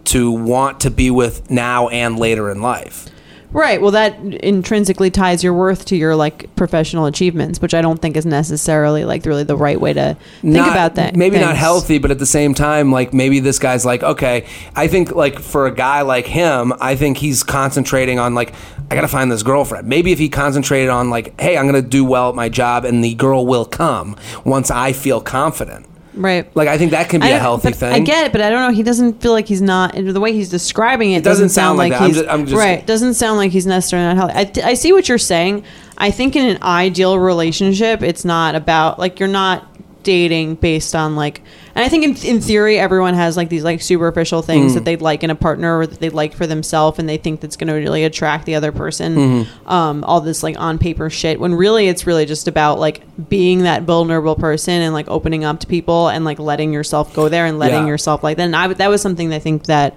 to 0.04 0.30
want 0.30 0.80
to 0.80 0.90
be 0.90 1.10
with 1.10 1.50
now 1.50 1.88
and 1.88 2.18
later 2.18 2.50
in 2.50 2.60
life. 2.60 3.06
Right. 3.52 3.82
Well, 3.82 3.90
that 3.90 4.16
intrinsically 4.20 5.10
ties 5.10 5.42
your 5.42 5.52
worth 5.52 5.84
to 5.86 5.96
your 5.96 6.14
like 6.14 6.54
professional 6.54 7.06
achievements, 7.06 7.60
which 7.60 7.74
I 7.74 7.82
don't 7.82 8.00
think 8.00 8.16
is 8.16 8.24
necessarily 8.24 9.04
like 9.04 9.26
really 9.26 9.42
the 9.42 9.56
right 9.56 9.80
way 9.80 9.92
to 9.92 10.16
think 10.40 10.54
Not- 10.54 10.70
about 10.70 10.94
that. 10.94 11.16
Maybe 11.16 11.38
not 11.38 11.56
healthy, 11.56 11.98
but 11.98 12.10
at 12.10 12.18
the 12.18 12.26
same 12.26 12.54
time, 12.54 12.92
like 12.92 13.12
maybe 13.12 13.40
this 13.40 13.58
guy's 13.58 13.84
like, 13.84 14.02
okay, 14.02 14.46
I 14.76 14.86
think 14.86 15.14
like 15.14 15.40
for 15.40 15.66
a 15.66 15.74
guy 15.74 16.02
like 16.02 16.26
him, 16.26 16.72
I 16.80 16.94
think 16.94 17.18
he's 17.18 17.42
concentrating 17.42 18.18
on 18.18 18.34
like, 18.34 18.54
I 18.90 18.94
gotta 18.94 19.08
find 19.08 19.32
this 19.32 19.42
girlfriend. 19.42 19.88
Maybe 19.88 20.12
if 20.12 20.18
he 20.18 20.28
concentrated 20.28 20.88
on 20.88 21.10
like, 21.10 21.38
hey, 21.40 21.56
I'm 21.58 21.66
gonna 21.66 21.82
do 21.82 22.04
well 22.04 22.28
at 22.28 22.36
my 22.36 22.48
job 22.48 22.84
and 22.84 23.02
the 23.02 23.14
girl 23.14 23.46
will 23.46 23.64
come 23.64 24.16
once 24.44 24.70
I 24.70 24.92
feel 24.92 25.20
confident. 25.20 25.86
Right. 26.20 26.54
Like 26.54 26.68
I 26.68 26.78
think 26.78 26.90
that 26.90 27.08
can 27.08 27.20
be 27.20 27.26
I 27.28 27.30
a 27.30 27.38
healthy 27.38 27.72
thing. 27.72 27.92
I 27.92 27.98
get 28.00 28.26
it, 28.26 28.32
but 28.32 28.40
I 28.40 28.50
don't 28.50 28.68
know. 28.70 28.74
He 28.76 28.82
doesn't 28.82 29.20
feel 29.22 29.32
like 29.32 29.46
he's 29.46 29.62
not. 29.62 29.94
The 29.94 30.20
way 30.20 30.32
he's 30.32 30.50
describing 30.50 31.12
it, 31.12 31.24
doesn't 31.24 31.46
doesn't, 31.46 31.48
sound 31.50 31.66
sound 31.70 31.78
like 31.78 31.92
that. 31.92 32.00
I'm 32.02 32.08
he's 32.08 32.22
I'm 32.22 32.46
just- 32.46 32.56
right. 32.58 32.86
Doesn't 32.86 33.14
sound 33.14 33.38
like 33.38 33.52
he's 33.52 33.66
necessarily 33.66 34.14
not 34.14 34.32
healthy. 34.34 34.62
I, 34.62 34.70
I 34.70 34.74
see 34.74 34.92
what 34.92 35.08
you're 35.08 35.18
saying. 35.18 35.64
I 35.98 36.10
think 36.10 36.36
in 36.36 36.48
an 36.48 36.62
ideal 36.62 37.18
relationship, 37.18 38.02
it's 38.02 38.24
not 38.24 38.54
about 38.54 38.98
like 38.98 39.18
you're 39.18 39.28
not 39.28 39.66
dating 40.02 40.56
based 40.56 40.94
on 40.94 41.16
like. 41.16 41.42
And 41.74 41.84
I 41.84 41.88
think 41.88 42.04
in, 42.04 42.34
in 42.36 42.40
theory, 42.40 42.78
everyone 42.78 43.14
has 43.14 43.36
like 43.36 43.48
these 43.48 43.62
like 43.64 43.80
superficial 43.80 44.42
things 44.42 44.72
Mm. 44.72 44.74
that 44.74 44.84
they'd 44.84 45.00
like 45.02 45.22
in 45.22 45.30
a 45.30 45.34
partner 45.34 45.78
or 45.78 45.86
that 45.86 46.00
they 46.00 46.10
like 46.10 46.34
for 46.34 46.46
themselves, 46.46 46.98
and 46.98 47.08
they 47.08 47.16
think 47.16 47.40
that's 47.40 47.56
going 47.56 47.68
to 47.68 47.74
really 47.74 48.04
attract 48.04 48.44
the 48.46 48.54
other 48.56 48.72
person. 48.72 49.16
Mm-hmm. 49.16 49.68
Um, 49.68 50.02
all 50.04 50.20
this 50.20 50.42
like 50.42 50.58
on 50.58 50.78
paper 50.78 51.08
shit. 51.10 51.38
When 51.40 51.54
really, 51.54 51.88
it's 51.88 52.06
really 52.06 52.26
just 52.26 52.48
about 52.48 52.78
like 52.78 53.02
being 53.28 53.62
that 53.64 53.82
vulnerable 53.84 54.34
person 54.34 54.82
and 54.82 54.92
like 54.92 55.08
opening 55.08 55.44
up 55.44 55.60
to 55.60 55.66
people 55.66 56.08
and 56.08 56.24
like 56.24 56.38
letting 56.38 56.72
yourself 56.72 57.14
go 57.14 57.28
there 57.28 57.46
and 57.46 57.58
letting 57.58 57.82
Yeah. 57.82 57.88
yourself 57.88 58.22
like 58.24 58.36
that. 58.38 58.42
And 58.44 58.56
I 58.56 58.66
that 58.68 58.88
was 58.88 59.00
something 59.00 59.28
that 59.30 59.36
I 59.36 59.40
think 59.40 59.64
that 59.66 59.94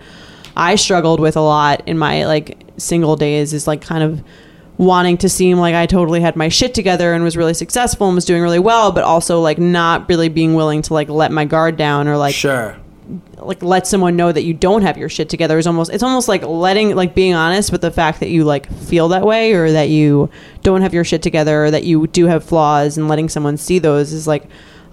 I 0.55 0.75
struggled 0.75 1.19
with 1.19 1.35
a 1.35 1.41
lot 1.41 1.81
in 1.87 1.97
my 1.97 2.25
like 2.27 2.59
single 2.77 3.15
days 3.15 3.53
is 3.53 3.65
like 3.65 3.81
kind 3.81 4.03
of 4.03 4.23
wanting 4.77 5.17
to 5.17 5.29
seem 5.29 5.57
like 5.57 5.75
I 5.75 5.85
totally 5.85 6.21
had 6.21 6.35
my 6.35 6.49
shit 6.49 6.73
together 6.73 7.13
and 7.13 7.23
was 7.23 7.37
really 7.37 7.53
successful 7.53 8.07
and 8.07 8.15
was 8.15 8.25
doing 8.25 8.41
really 8.41 8.59
well, 8.59 8.91
but 8.91 9.03
also 9.03 9.39
like 9.41 9.57
not 9.57 10.09
really 10.09 10.29
being 10.29 10.55
willing 10.55 10.81
to 10.83 10.93
like 10.93 11.09
let 11.09 11.31
my 11.31 11.45
guard 11.45 11.77
down 11.77 12.07
or 12.07 12.17
like 12.17 12.33
sure. 12.33 12.75
like 13.37 13.61
let 13.61 13.85
someone 13.85 14.15
know 14.15 14.31
that 14.31 14.43
you 14.43 14.53
don't 14.53 14.81
have 14.81 14.97
your 14.97 15.09
shit 15.09 15.29
together 15.29 15.57
is 15.57 15.67
almost 15.67 15.91
it's 15.91 16.03
almost 16.03 16.27
like 16.27 16.43
letting 16.43 16.95
like 16.95 17.13
being 17.13 17.33
honest 17.33 17.71
with 17.71 17.81
the 17.81 17.91
fact 17.91 18.19
that 18.19 18.29
you 18.29 18.43
like 18.43 18.71
feel 18.71 19.09
that 19.09 19.25
way 19.25 19.53
or 19.53 19.71
that 19.71 19.89
you 19.89 20.29
don't 20.63 20.81
have 20.81 20.93
your 20.93 21.03
shit 21.03 21.21
together 21.21 21.65
or 21.65 21.71
that 21.71 21.83
you 21.83 22.07
do 22.07 22.25
have 22.25 22.43
flaws 22.43 22.97
and 22.97 23.07
letting 23.07 23.29
someone 23.29 23.57
see 23.57 23.77
those 23.77 24.11
is 24.11 24.27
like 24.27 24.45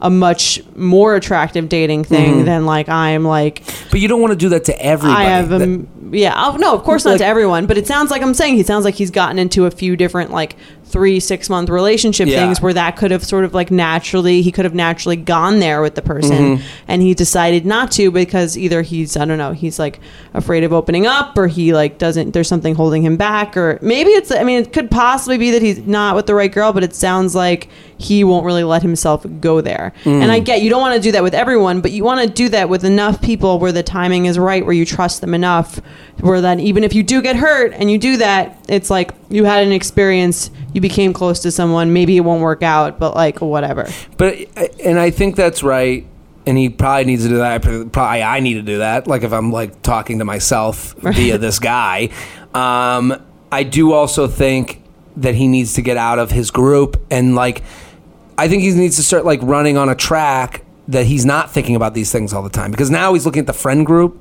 a 0.02 0.08
much 0.10 0.62
more 0.76 1.14
attractive 1.14 1.68
dating 1.68 2.04
thing 2.04 2.36
Mm-hmm. 2.36 2.44
than 2.46 2.64
like 2.66 2.88
I'm 2.88 3.24
like 3.24 3.62
But 3.90 4.00
you 4.00 4.08
don't 4.08 4.20
want 4.20 4.32
to 4.32 4.36
do 4.36 4.48
that 4.50 4.64
to 4.64 4.82
everybody. 4.82 5.20
I 5.24 5.28
have 5.30 5.48
That- 5.50 5.62
um 5.62 5.88
yeah 6.12 6.34
oh, 6.36 6.56
no 6.56 6.74
of 6.74 6.82
course 6.82 7.04
not 7.04 7.12
Like- 7.12 7.18
to 7.20 7.26
everyone 7.26 7.66
but 7.66 7.76
it 7.78 7.86
sounds 7.86 8.10
like 8.10 8.22
I'm 8.22 8.34
saying 8.34 8.56
he 8.56 8.62
sounds 8.64 8.84
like 8.84 8.94
he's 8.94 9.10
gotten 9.10 9.38
into 9.38 9.66
a 9.66 9.70
few 9.70 9.96
different 9.96 10.30
like 10.32 10.56
three 10.90 11.20
six 11.20 11.48
month 11.48 11.68
relationship 11.68 12.26
Yeah. 12.28 12.40
things 12.44 12.60
where 12.60 12.72
that 12.74 12.96
could 12.96 13.10
have 13.10 13.24
sort 13.24 13.44
of 13.44 13.54
like 13.54 13.70
naturally 13.70 14.42
he 14.42 14.50
could 14.52 14.64
have 14.64 14.74
naturally 14.74 15.16
gone 15.16 15.60
there 15.60 15.80
with 15.82 15.94
the 15.94 16.02
person 16.02 16.30
Mm-hmm. 16.58 16.64
and 16.88 17.02
he 17.02 17.14
decided 17.14 17.64
not 17.64 17.90
to 17.92 18.10
because 18.10 18.56
either 18.58 18.82
he's 18.82 19.16
i 19.16 19.24
don't 19.24 19.38
know 19.38 19.52
he's 19.52 19.78
like 19.78 20.00
afraid 20.34 20.64
of 20.64 20.72
opening 20.72 21.06
up 21.06 21.36
or 21.38 21.46
he 21.46 21.72
like 21.72 21.98
doesn't 21.98 22.32
there's 22.32 22.48
something 22.48 22.74
holding 22.74 23.02
him 23.02 23.16
back 23.16 23.56
or 23.56 23.78
maybe 23.82 24.10
it's 24.10 24.30
i 24.32 24.42
mean 24.44 24.62
it 24.62 24.72
could 24.72 24.90
possibly 24.90 25.38
be 25.38 25.50
that 25.50 25.62
he's 25.62 25.78
not 25.86 26.14
with 26.16 26.26
the 26.26 26.34
right 26.34 26.52
girl 26.52 26.72
but 26.72 26.82
it 26.84 26.94
sounds 26.94 27.34
like 27.34 27.68
he 27.98 28.24
won't 28.24 28.44
really 28.46 28.64
let 28.64 28.82
himself 28.82 29.24
go 29.40 29.60
there 29.60 29.92
Mm. 30.04 30.22
and 30.22 30.32
i 30.32 30.38
get 30.40 30.62
you 30.62 30.70
don't 30.70 30.80
want 30.80 30.94
to 30.94 31.00
do 31.00 31.12
that 31.12 31.22
with 31.22 31.34
everyone 31.34 31.80
but 31.80 31.90
you 31.92 32.04
want 32.04 32.20
to 32.20 32.28
do 32.28 32.48
that 32.50 32.68
with 32.68 32.84
enough 32.84 33.20
people 33.20 33.58
where 33.58 33.72
the 33.72 33.82
timing 33.82 34.26
is 34.26 34.38
right 34.38 34.64
where 34.64 34.74
you 34.74 34.84
trust 34.84 35.20
them 35.20 35.34
enough 35.34 35.80
where 36.20 36.40
then 36.40 36.60
even 36.60 36.84
if 36.84 36.94
you 36.94 37.02
do 37.02 37.20
get 37.22 37.36
hurt 37.36 37.72
and 37.74 37.90
you 37.90 37.98
do 37.98 38.16
that 38.18 38.56
it's 38.68 38.90
like 38.90 39.12
you 39.28 39.44
had 39.44 39.64
an 39.66 39.72
experience 39.72 40.50
you 40.72 40.79
became 40.80 41.12
close 41.12 41.40
to 41.40 41.50
someone 41.50 41.92
maybe 41.92 42.16
it 42.16 42.20
won't 42.20 42.42
work 42.42 42.62
out 42.62 42.98
but 42.98 43.14
like 43.14 43.40
whatever 43.40 43.88
But 44.16 44.36
and 44.84 44.98
I 44.98 45.10
think 45.10 45.36
that's 45.36 45.62
right. 45.62 46.06
And 46.46 46.56
he 46.56 46.68
probably 46.68 47.04
needs 47.04 47.22
to 47.24 47.28
do 47.28 47.36
that. 47.38 47.62
Probably 47.62 48.22
I 48.22 48.40
need 48.40 48.54
to 48.54 48.62
do 48.62 48.78
that. 48.78 49.06
Like 49.06 49.22
if 49.22 49.32
I'm 49.32 49.52
like 49.52 49.82
talking 49.82 50.18
to 50.18 50.24
myself 50.24 50.94
via 50.98 51.38
this 51.38 51.58
guy. 51.58 52.08
Um, 52.54 53.22
I 53.52 53.62
do 53.62 53.92
also 53.92 54.26
think 54.26 54.82
that 55.16 55.34
he 55.34 55.48
needs 55.48 55.74
to 55.74 55.82
get 55.82 55.96
out 55.96 56.18
of 56.18 56.30
his 56.30 56.50
group 56.50 57.00
and 57.10 57.34
like 57.34 57.62
I 58.38 58.48
think 58.48 58.62
he 58.62 58.70
needs 58.72 58.96
to 58.96 59.02
start 59.02 59.24
like 59.24 59.40
running 59.42 59.76
on 59.76 59.88
a 59.88 59.94
track 59.94 60.64
that 60.88 61.04
he's 61.06 61.26
not 61.26 61.50
thinking 61.50 61.76
about 61.76 61.94
these 61.94 62.10
things 62.10 62.32
all 62.32 62.42
the 62.42 62.48
time 62.50 62.70
because 62.70 62.90
now 62.90 63.12
he's 63.12 63.26
looking 63.26 63.40
at 63.40 63.46
the 63.46 63.52
friend 63.52 63.84
group 63.84 64.20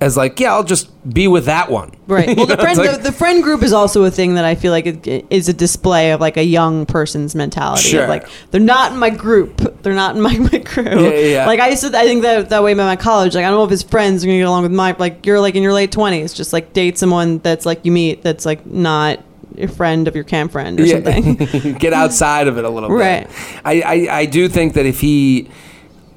as 0.00 0.16
like 0.16 0.38
yeah 0.40 0.52
I'll 0.52 0.64
just 0.64 0.90
be 1.12 1.28
with 1.28 1.46
that 1.46 1.70
one 1.70 1.92
Right. 2.06 2.36
Well, 2.36 2.46
the 2.46 2.56
friend 2.56 2.78
like- 2.78 2.90
the, 2.92 2.98
the 2.98 3.12
friend 3.12 3.42
group 3.42 3.62
is 3.62 3.72
also 3.72 4.04
a 4.04 4.10
thing 4.10 4.34
that 4.34 4.44
I 4.44 4.54
feel 4.54 4.72
like 4.72 4.86
it, 4.86 5.06
it 5.06 5.26
is 5.30 5.48
a 5.48 5.52
display 5.52 6.12
of 6.12 6.20
like 6.20 6.36
a 6.36 6.44
young 6.44 6.84
person's 6.84 7.34
mentality. 7.34 7.88
Sure. 7.88 8.02
Of 8.02 8.08
like 8.10 8.28
they're 8.50 8.60
not 8.60 8.92
in 8.92 8.98
my 8.98 9.08
group. 9.10 9.82
They're 9.82 9.94
not 9.94 10.14
in 10.16 10.20
my, 10.20 10.36
my 10.52 10.58
crew. 10.58 10.84
Yeah, 10.84 11.10
yeah, 11.10 11.18
yeah. 11.28 11.46
Like 11.46 11.60
I 11.60 11.70
used 11.70 11.82
to. 11.82 11.98
I 11.98 12.04
think 12.04 12.22
that 12.22 12.50
that 12.50 12.62
way 12.62 12.72
about 12.72 12.86
my 12.86 12.96
college. 12.96 13.34
Like 13.34 13.44
I 13.44 13.48
don't 13.48 13.58
know 13.58 13.64
if 13.64 13.70
his 13.70 13.82
friends 13.82 14.22
are 14.22 14.26
gonna 14.26 14.38
get 14.38 14.46
along 14.46 14.64
with 14.64 14.72
my 14.72 14.94
like 14.98 15.24
you're 15.24 15.40
like 15.40 15.54
in 15.54 15.62
your 15.62 15.72
late 15.72 15.92
twenties. 15.92 16.34
Just 16.34 16.52
like 16.52 16.74
date 16.74 16.98
someone 16.98 17.38
that's 17.38 17.64
like 17.64 17.84
you 17.86 17.92
meet 17.92 18.22
that's 18.22 18.44
like 18.44 18.66
not 18.66 19.20
a 19.56 19.68
friend 19.68 20.08
of 20.08 20.14
your 20.14 20.24
camp 20.24 20.52
friend 20.52 20.78
or 20.80 20.86
something. 20.86 21.74
get 21.78 21.92
outside 21.94 22.48
of 22.48 22.58
it 22.58 22.64
a 22.64 22.68
little 22.70 22.90
bit. 22.90 22.96
Right. 22.96 23.30
I, 23.64 23.80
I, 23.80 24.18
I 24.18 24.26
do 24.26 24.48
think 24.48 24.74
that 24.74 24.84
if 24.84 25.00
he, 25.00 25.48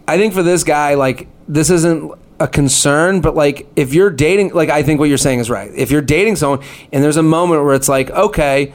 I 0.07 0.17
think 0.17 0.33
for 0.33 0.41
this 0.43 0.63
guy, 0.63 0.95
like, 0.95 1.27
this 1.47 1.69
isn't 1.69 2.11
a 2.39 2.47
concern, 2.47 3.21
but 3.21 3.35
like, 3.35 3.67
if 3.75 3.93
you're 3.93 4.09
dating, 4.09 4.53
like, 4.53 4.69
I 4.69 4.83
think 4.83 4.99
what 4.99 5.09
you're 5.09 5.17
saying 5.17 5.39
is 5.39 5.49
right. 5.49 5.71
If 5.73 5.91
you're 5.91 6.01
dating 6.01 6.35
someone 6.35 6.65
and 6.91 7.03
there's 7.03 7.17
a 7.17 7.23
moment 7.23 7.63
where 7.63 7.73
it's 7.73 7.89
like, 7.89 8.09
okay, 8.11 8.73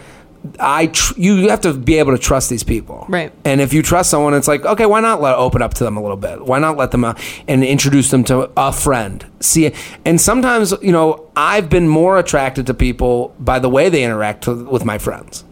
I 0.59 0.89
tr- 0.89 1.15
you 1.17 1.49
have 1.49 1.61
to 1.61 1.73
be 1.73 1.99
able 1.99 2.13
to 2.13 2.19
trust 2.19 2.51
these 2.51 2.65
people, 2.65 3.07
Right. 3.09 3.33
And 3.45 3.61
if 3.61 3.73
you 3.73 3.83
trust 3.83 4.11
someone, 4.11 4.35
it's 4.35 4.49
like, 4.49 4.65
okay, 4.65 4.87
why 4.87 5.01
not 5.01 5.21
let 5.21 5.37
open 5.37 5.63
up 5.63 5.75
to 5.75 5.85
them 5.85 5.97
a 5.97 6.03
little 6.03 6.17
bit? 6.17 6.45
Why 6.45 6.59
not 6.59 6.77
let 6.77 6.91
them 6.91 7.05
out 7.05 7.21
and 7.47 7.63
introduce 7.63 8.11
them 8.11 8.25
to 8.25 8.51
a 8.57 8.73
friend? 8.73 9.25
See, 9.39 9.73
and 10.05 10.21
sometimes 10.21 10.75
you 10.83 10.93
know, 10.93 11.31
I've 11.37 11.71
been 11.71 11.87
more 11.89 12.19
attracted 12.19 12.67
to 12.67 12.75
people 12.75 13.35
by 13.39 13.61
the 13.61 13.69
way 13.69 13.89
they 13.89 14.03
interact 14.03 14.49
with, 14.49 14.67
with 14.67 14.85
my 14.85 14.99
friends 14.99 15.45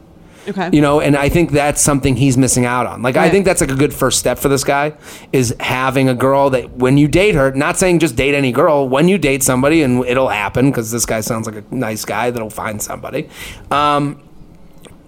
okay. 0.48 0.70
you 0.72 0.80
know 0.80 1.00
and 1.00 1.16
i 1.16 1.28
think 1.28 1.50
that's 1.50 1.80
something 1.80 2.16
he's 2.16 2.36
missing 2.36 2.64
out 2.64 2.86
on 2.86 3.02
like 3.02 3.16
i 3.16 3.28
think 3.30 3.44
that's 3.44 3.60
like 3.60 3.70
a 3.70 3.74
good 3.76 3.92
first 3.94 4.18
step 4.18 4.38
for 4.38 4.48
this 4.48 4.64
guy 4.64 4.92
is 5.32 5.54
having 5.60 6.08
a 6.08 6.14
girl 6.14 6.50
that 6.50 6.70
when 6.72 6.96
you 6.98 7.08
date 7.08 7.34
her 7.34 7.50
not 7.52 7.76
saying 7.78 7.98
just 7.98 8.16
date 8.16 8.34
any 8.34 8.52
girl 8.52 8.88
when 8.88 9.08
you 9.08 9.18
date 9.18 9.42
somebody 9.42 9.82
and 9.82 10.04
it'll 10.06 10.28
happen 10.28 10.70
because 10.70 10.90
this 10.90 11.06
guy 11.06 11.20
sounds 11.20 11.46
like 11.46 11.56
a 11.56 11.74
nice 11.74 12.04
guy 12.04 12.30
that'll 12.30 12.50
find 12.50 12.80
somebody 12.82 13.28
um, 13.70 14.20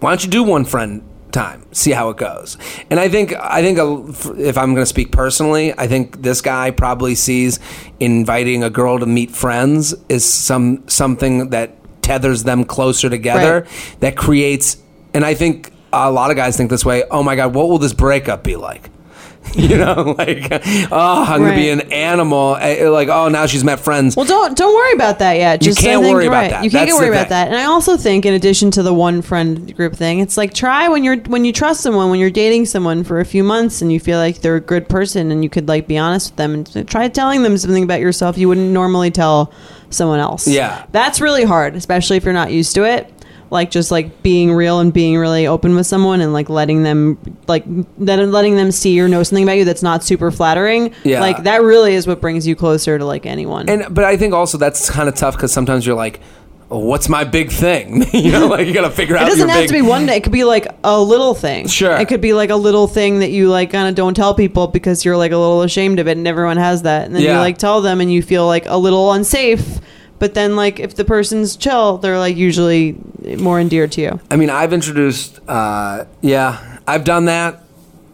why 0.00 0.10
don't 0.10 0.24
you 0.24 0.30
do 0.30 0.42
one 0.42 0.64
friend 0.64 1.02
time 1.30 1.64
see 1.72 1.92
how 1.92 2.10
it 2.10 2.18
goes 2.18 2.58
and 2.90 3.00
i 3.00 3.08
think 3.08 3.32
i 3.36 3.62
think 3.62 3.78
uh, 3.78 4.02
if 4.38 4.58
i'm 4.58 4.74
going 4.74 4.82
to 4.82 4.86
speak 4.86 5.10
personally 5.12 5.72
i 5.78 5.86
think 5.86 6.20
this 6.20 6.42
guy 6.42 6.70
probably 6.70 7.14
sees 7.14 7.58
inviting 8.00 8.62
a 8.62 8.68
girl 8.68 8.98
to 8.98 9.06
meet 9.06 9.30
friends 9.30 9.94
is 10.10 10.30
some 10.30 10.86
something 10.88 11.48
that 11.48 11.70
tethers 12.02 12.42
them 12.42 12.64
closer 12.64 13.08
together 13.08 13.60
Right. 13.62 13.96
that 14.00 14.16
creates 14.16 14.76
and 15.14 15.24
i 15.24 15.34
think 15.34 15.72
a 15.92 16.10
lot 16.10 16.30
of 16.30 16.36
guys 16.36 16.56
think 16.56 16.70
this 16.70 16.84
way 16.84 17.04
oh 17.10 17.22
my 17.22 17.36
god 17.36 17.54
what 17.54 17.68
will 17.68 17.78
this 17.78 17.92
breakup 17.92 18.42
be 18.42 18.56
like 18.56 18.90
you 19.54 19.76
know 19.76 20.14
like 20.18 20.46
oh 20.92 21.24
i'm 21.28 21.40
gonna 21.42 21.54
be 21.56 21.68
an 21.68 21.80
animal 21.92 22.56
Eh, 22.60 22.88
like 22.88 23.08
oh 23.08 23.28
now 23.28 23.44
she's 23.44 23.64
met 23.64 23.80
friends 23.80 24.14
Well, 24.16 24.24
don't 24.24 24.56
don't 24.56 24.72
worry 24.74 24.92
about 24.92 25.18
that 25.18 25.32
yet. 25.32 25.60
You 25.62 25.70
Just 25.72 25.80
I 25.80 25.82
can't 25.82 26.02
think- 26.02 26.14
worry 26.14 26.26
about 26.26 26.36
right, 26.42 26.50
that. 26.52 26.64
You 26.64 26.70
can't 26.70 26.88
That's 26.88 26.98
worry 27.00 27.10
the 27.10 27.16
about 27.16 27.28
that. 27.30 27.48
And 27.48 27.56
I 27.56 27.64
also 27.64 27.96
think, 27.96 28.24
in 28.24 28.34
addition 28.34 28.70
to 28.72 28.82
the 28.84 28.94
one 28.94 29.20
friend 29.20 29.74
group 29.74 29.94
thing, 29.96 30.20
it's 30.20 30.36
like 30.36 30.54
try 30.54 30.88
when 30.88 31.02
you're 31.02 31.16
when 31.22 31.44
you 31.44 31.52
trust 31.52 31.80
someone, 31.80 32.08
when 32.08 32.20
you're 32.20 32.30
dating 32.30 32.66
someone 32.66 33.02
for 33.02 33.18
a 33.18 33.24
few 33.24 33.42
months, 33.42 33.82
and 33.82 33.92
you 33.92 33.98
feel 33.98 34.18
like 34.18 34.42
they're 34.42 34.54
a 34.56 34.60
good 34.60 34.88
person, 34.88 35.32
and 35.32 35.42
you 35.42 35.50
could 35.50 35.66
like 35.66 35.88
be 35.88 35.98
honest 35.98 36.30
with 36.30 36.36
them, 36.36 36.54
and 36.54 36.88
try 36.88 37.08
telling 37.08 37.42
them 37.42 37.56
something 37.58 37.82
about 37.82 38.00
yourself 38.00 38.38
you 38.38 38.48
wouldn't 38.48 38.70
normally 38.70 39.10
tell 39.10 39.52
someone 39.90 40.20
else. 40.20 40.46
Yeah. 40.46 40.86
that's 40.92 41.20
really 41.20 41.42
hard, 41.44 41.74
especially 41.74 42.16
if 42.16 42.24
you're 42.24 42.32
not 42.32 42.52
used 42.52 42.74
to 42.76 42.84
it. 42.84 43.12
Like 43.52 43.70
just 43.70 43.90
like 43.90 44.22
being 44.22 44.50
real 44.54 44.80
and 44.80 44.92
being 44.94 45.18
really 45.18 45.46
open 45.46 45.76
with 45.76 45.86
someone 45.86 46.22
and 46.22 46.32
like 46.32 46.48
letting 46.48 46.84
them 46.84 47.18
like 47.46 47.64
then 47.98 48.32
letting 48.32 48.56
them 48.56 48.72
see 48.72 48.98
or 48.98 49.08
know 49.08 49.22
something 49.22 49.44
about 49.44 49.58
you 49.58 49.66
that's 49.66 49.82
not 49.82 50.02
super 50.02 50.30
flattering. 50.30 50.94
Yeah. 51.04 51.20
like 51.20 51.42
that 51.42 51.60
really 51.62 51.92
is 51.94 52.06
what 52.06 52.22
brings 52.22 52.46
you 52.46 52.56
closer 52.56 52.96
to 52.98 53.04
like 53.04 53.26
anyone. 53.26 53.68
And 53.68 53.94
but 53.94 54.04
I 54.04 54.16
think 54.16 54.32
also 54.32 54.56
that's 54.56 54.88
kind 54.88 55.06
of 55.06 55.14
tough 55.14 55.34
because 55.36 55.52
sometimes 55.52 55.86
you're 55.86 55.96
like, 55.96 56.20
"What's 56.68 57.10
my 57.10 57.24
big 57.24 57.50
thing?" 57.52 58.06
you 58.14 58.32
know, 58.32 58.46
like 58.46 58.66
you 58.66 58.72
got 58.72 58.88
to 58.88 58.90
figure 58.90 59.18
out. 59.18 59.26
It 59.26 59.32
doesn't 59.32 59.50
have 59.50 59.64
big, 59.64 59.68
to 59.68 59.74
be 59.74 59.82
one 59.82 60.06
day. 60.06 60.16
It 60.16 60.22
could 60.22 60.32
be 60.32 60.44
like 60.44 60.66
a 60.82 60.98
little 60.98 61.34
thing. 61.34 61.68
Sure. 61.68 61.94
It 61.98 62.08
could 62.08 62.22
be 62.22 62.32
like 62.32 62.48
a 62.48 62.56
little 62.56 62.88
thing 62.88 63.18
that 63.18 63.32
you 63.32 63.50
like 63.50 63.70
kind 63.70 63.86
of 63.86 63.94
don't 63.94 64.14
tell 64.14 64.32
people 64.34 64.66
because 64.68 65.04
you're 65.04 65.18
like 65.18 65.32
a 65.32 65.36
little 65.36 65.60
ashamed 65.60 65.98
of 65.98 66.08
it, 66.08 66.16
and 66.16 66.26
everyone 66.26 66.56
has 66.56 66.82
that. 66.82 67.04
And 67.04 67.14
then 67.14 67.20
you 67.20 67.28
Yeah. 67.28 67.40
like 67.40 67.58
tell 67.58 67.82
them, 67.82 68.00
and 68.00 68.10
you 68.10 68.22
feel 68.22 68.46
like 68.46 68.64
a 68.66 68.78
little 68.78 69.12
unsafe. 69.12 69.78
But 70.22 70.34
then, 70.34 70.54
like, 70.54 70.78
if 70.78 70.94
the 70.94 71.04
person's 71.04 71.56
chill, 71.56 71.98
they're 71.98 72.20
like 72.20 72.36
usually 72.36 72.96
more 73.38 73.58
endeared 73.58 73.90
to 73.92 74.02
you. 74.02 74.20
I 74.30 74.36
mean, 74.36 74.50
I've 74.50 74.72
introduced. 74.72 75.40
Uh, 75.48 76.04
yeah, 76.20 76.78
I've 76.86 77.02
done 77.02 77.24
that. 77.24 77.64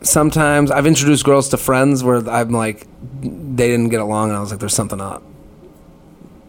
Sometimes 0.01 0.71
I've 0.71 0.87
introduced 0.87 1.23
girls 1.27 1.51
to 1.51 1.59
friends 1.59 2.03
where 2.03 2.27
I'm 2.27 2.51
like, 2.51 2.87
they 3.21 3.69
didn't 3.69 3.91
get 3.91 4.01
along, 4.01 4.31
and 4.31 4.39
I 4.39 4.41
was 4.41 4.51
like, 4.51 4.59
"There's 4.59 4.73
something 4.73 5.03
up." 5.03 5.23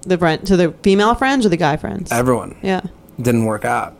The 0.03 0.17
friend 0.17 0.47
to 0.47 0.55
the 0.55 0.71
female 0.81 1.13
friends 1.13 1.45
or 1.45 1.49
the 1.49 1.57
guy 1.57 1.75
friends. 1.75 2.09
Everyone 2.09 2.55
yeah, 2.61 2.79
didn't 3.21 3.43
work 3.43 3.65
out, 3.65 3.97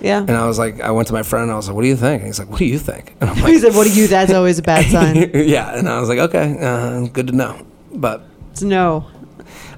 yeah. 0.00 0.20
and 0.20 0.30
I 0.30 0.46
was 0.46 0.60
like, 0.60 0.80
I 0.80 0.92
went 0.92 1.08
to 1.08 1.12
my 1.12 1.24
friend, 1.24 1.42
and 1.42 1.52
I 1.52 1.56
was 1.56 1.66
like, 1.66 1.74
"What 1.74 1.82
do 1.82 1.88
you 1.88 1.96
think?" 1.96 2.20
And 2.22 2.28
he's 2.28 2.38
like, 2.38 2.50
"What 2.50 2.60
do 2.60 2.66
you 2.66 2.78
think?" 2.78 3.16
And 3.20 3.30
I'm 3.30 3.36
like, 3.42 3.52
he 3.52 3.58
said, 3.58 3.74
"What 3.74 3.88
do 3.88 3.92
you? 3.92 4.06
That's 4.06 4.32
always 4.32 4.60
a 4.60 4.62
bad 4.62 4.84
sign." 4.92 5.16
"Yeah," 5.34 5.76
and 5.76 5.88
I 5.88 5.98
was 5.98 6.08
like, 6.08 6.20
"Okay, 6.20 6.56
uh, 6.60 7.08
good 7.08 7.26
to 7.26 7.32
know." 7.32 7.66
But 7.92 8.22
It's 8.52 8.62
no. 8.62 9.06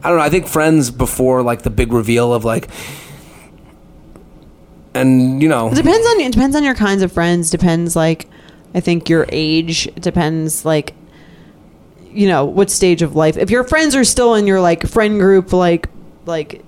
I 0.03 0.09
don't 0.09 0.19
know. 0.19 0.25
I 0.25 0.31
think 0.31 0.47
friends 0.47 0.91
before 0.91 1.43
like 1.43 1.63
the 1.63 1.71
big 1.71 1.93
reveal 1.93 2.33
of 2.35 2.45
like, 2.45 2.69
and 4.95 5.43
you 5.43 5.49
know, 5.49 5.69
It 5.71 5.77
depends 5.77 6.07
on 6.07 6.21
it 6.21 6.33
depends 6.33 6.57
on 6.57 6.65
your 6.65 6.75
kinds 6.75 7.03
of 7.03 7.13
friends. 7.13 7.51
Depends 7.51 7.97
like 7.97 8.29
I 8.75 8.81
think 8.81 9.09
your 9.09 9.27
age. 9.31 9.89
Depends 9.95 10.65
like 10.65 10.95
you 12.11 12.27
know 12.27 12.45
what 12.45 12.71
stage 12.71 13.03
of 13.03 13.17
life. 13.17 13.37
If 13.37 13.51
your 13.51 13.65
friends 13.65 13.95
are 13.95 14.05
still 14.05 14.35
in 14.35 14.47
your 14.47 14.61
like 14.61 14.87
friend 14.87 15.19
group, 15.19 15.53
like 15.53 15.89
like 16.27 16.65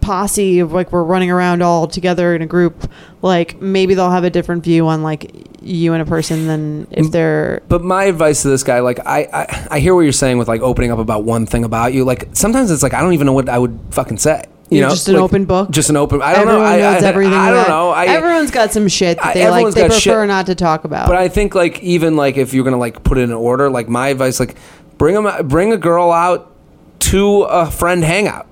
posse 0.00 0.58
of 0.60 0.72
like 0.72 0.92
we're 0.92 1.02
running 1.04 1.30
around 1.30 1.62
all 1.62 1.86
together 1.86 2.34
in 2.34 2.42
a 2.42 2.46
group, 2.46 2.90
like 3.22 3.60
maybe 3.60 3.94
they'll 3.94 4.10
have 4.10 4.24
a 4.24 4.30
different 4.30 4.64
view 4.64 4.86
on 4.88 5.02
like 5.02 5.32
you 5.62 5.92
and 5.92 6.02
a 6.02 6.06
person 6.06 6.46
than 6.46 6.86
if 6.90 7.10
they're 7.10 7.62
But 7.68 7.82
my 7.82 8.04
advice 8.04 8.42
to 8.42 8.48
this 8.48 8.62
guy, 8.62 8.80
like 8.80 8.98
I, 9.06 9.28
I, 9.32 9.68
I 9.72 9.80
hear 9.80 9.94
what 9.94 10.02
you're 10.02 10.12
saying 10.12 10.38
with 10.38 10.48
like 10.48 10.62
opening 10.62 10.90
up 10.90 10.98
about 10.98 11.24
one 11.24 11.46
thing 11.46 11.64
about 11.64 11.92
you. 11.92 12.04
Like 12.04 12.28
sometimes 12.32 12.70
it's 12.70 12.82
like 12.82 12.94
I 12.94 13.00
don't 13.02 13.12
even 13.12 13.26
know 13.26 13.32
what 13.34 13.48
I 13.48 13.58
would 13.58 13.78
fucking 13.90 14.18
say. 14.18 14.44
You 14.70 14.78
You're 14.78 14.86
know, 14.86 14.94
just 14.94 15.08
an 15.08 15.14
Like, 15.14 15.22
open 15.24 15.44
book? 15.46 15.70
Just 15.72 15.90
an 15.90 15.96
open. 15.96 16.22
I 16.22 16.32
don't 16.32 16.42
everyone 16.42 16.62
know. 16.62 16.68
I, 16.70 16.76
knows 16.92 17.02
I, 17.02 17.08
everything. 17.08 17.34
I, 17.34 17.50
don't 17.50 17.68
know. 17.68 17.90
I, 17.90 18.06
everyone's 18.06 18.52
got 18.52 18.72
some 18.72 18.86
shit 18.86 19.16
that 19.18 19.26
I- 19.26 19.34
they 19.34 19.50
like. 19.50 19.74
They 19.74 19.88
prefer 19.88 19.98
shit. 20.22 20.28
not 20.28 20.46
to 20.46 20.54
talk 20.54 20.84
about. 20.84 21.08
But 21.08 21.16
I 21.16 21.28
think 21.28 21.56
like 21.56 21.80
even 21.82 22.14
like 22.16 22.36
if 22.36 22.54
you're 22.54 22.62
gonna 22.64 22.76
like 22.78 23.02
put 23.02 23.18
it 23.18 23.22
in 23.22 23.32
order, 23.32 23.68
like 23.68 23.88
my 23.88 24.08
advice, 24.08 24.38
like 24.38 24.56
bring 24.96 25.16
them, 25.20 25.48
bring 25.48 25.72
a 25.72 25.76
girl 25.76 26.12
out 26.12 26.54
to 27.00 27.42
a 27.42 27.68
friend 27.70 28.04
hangout. 28.04 28.46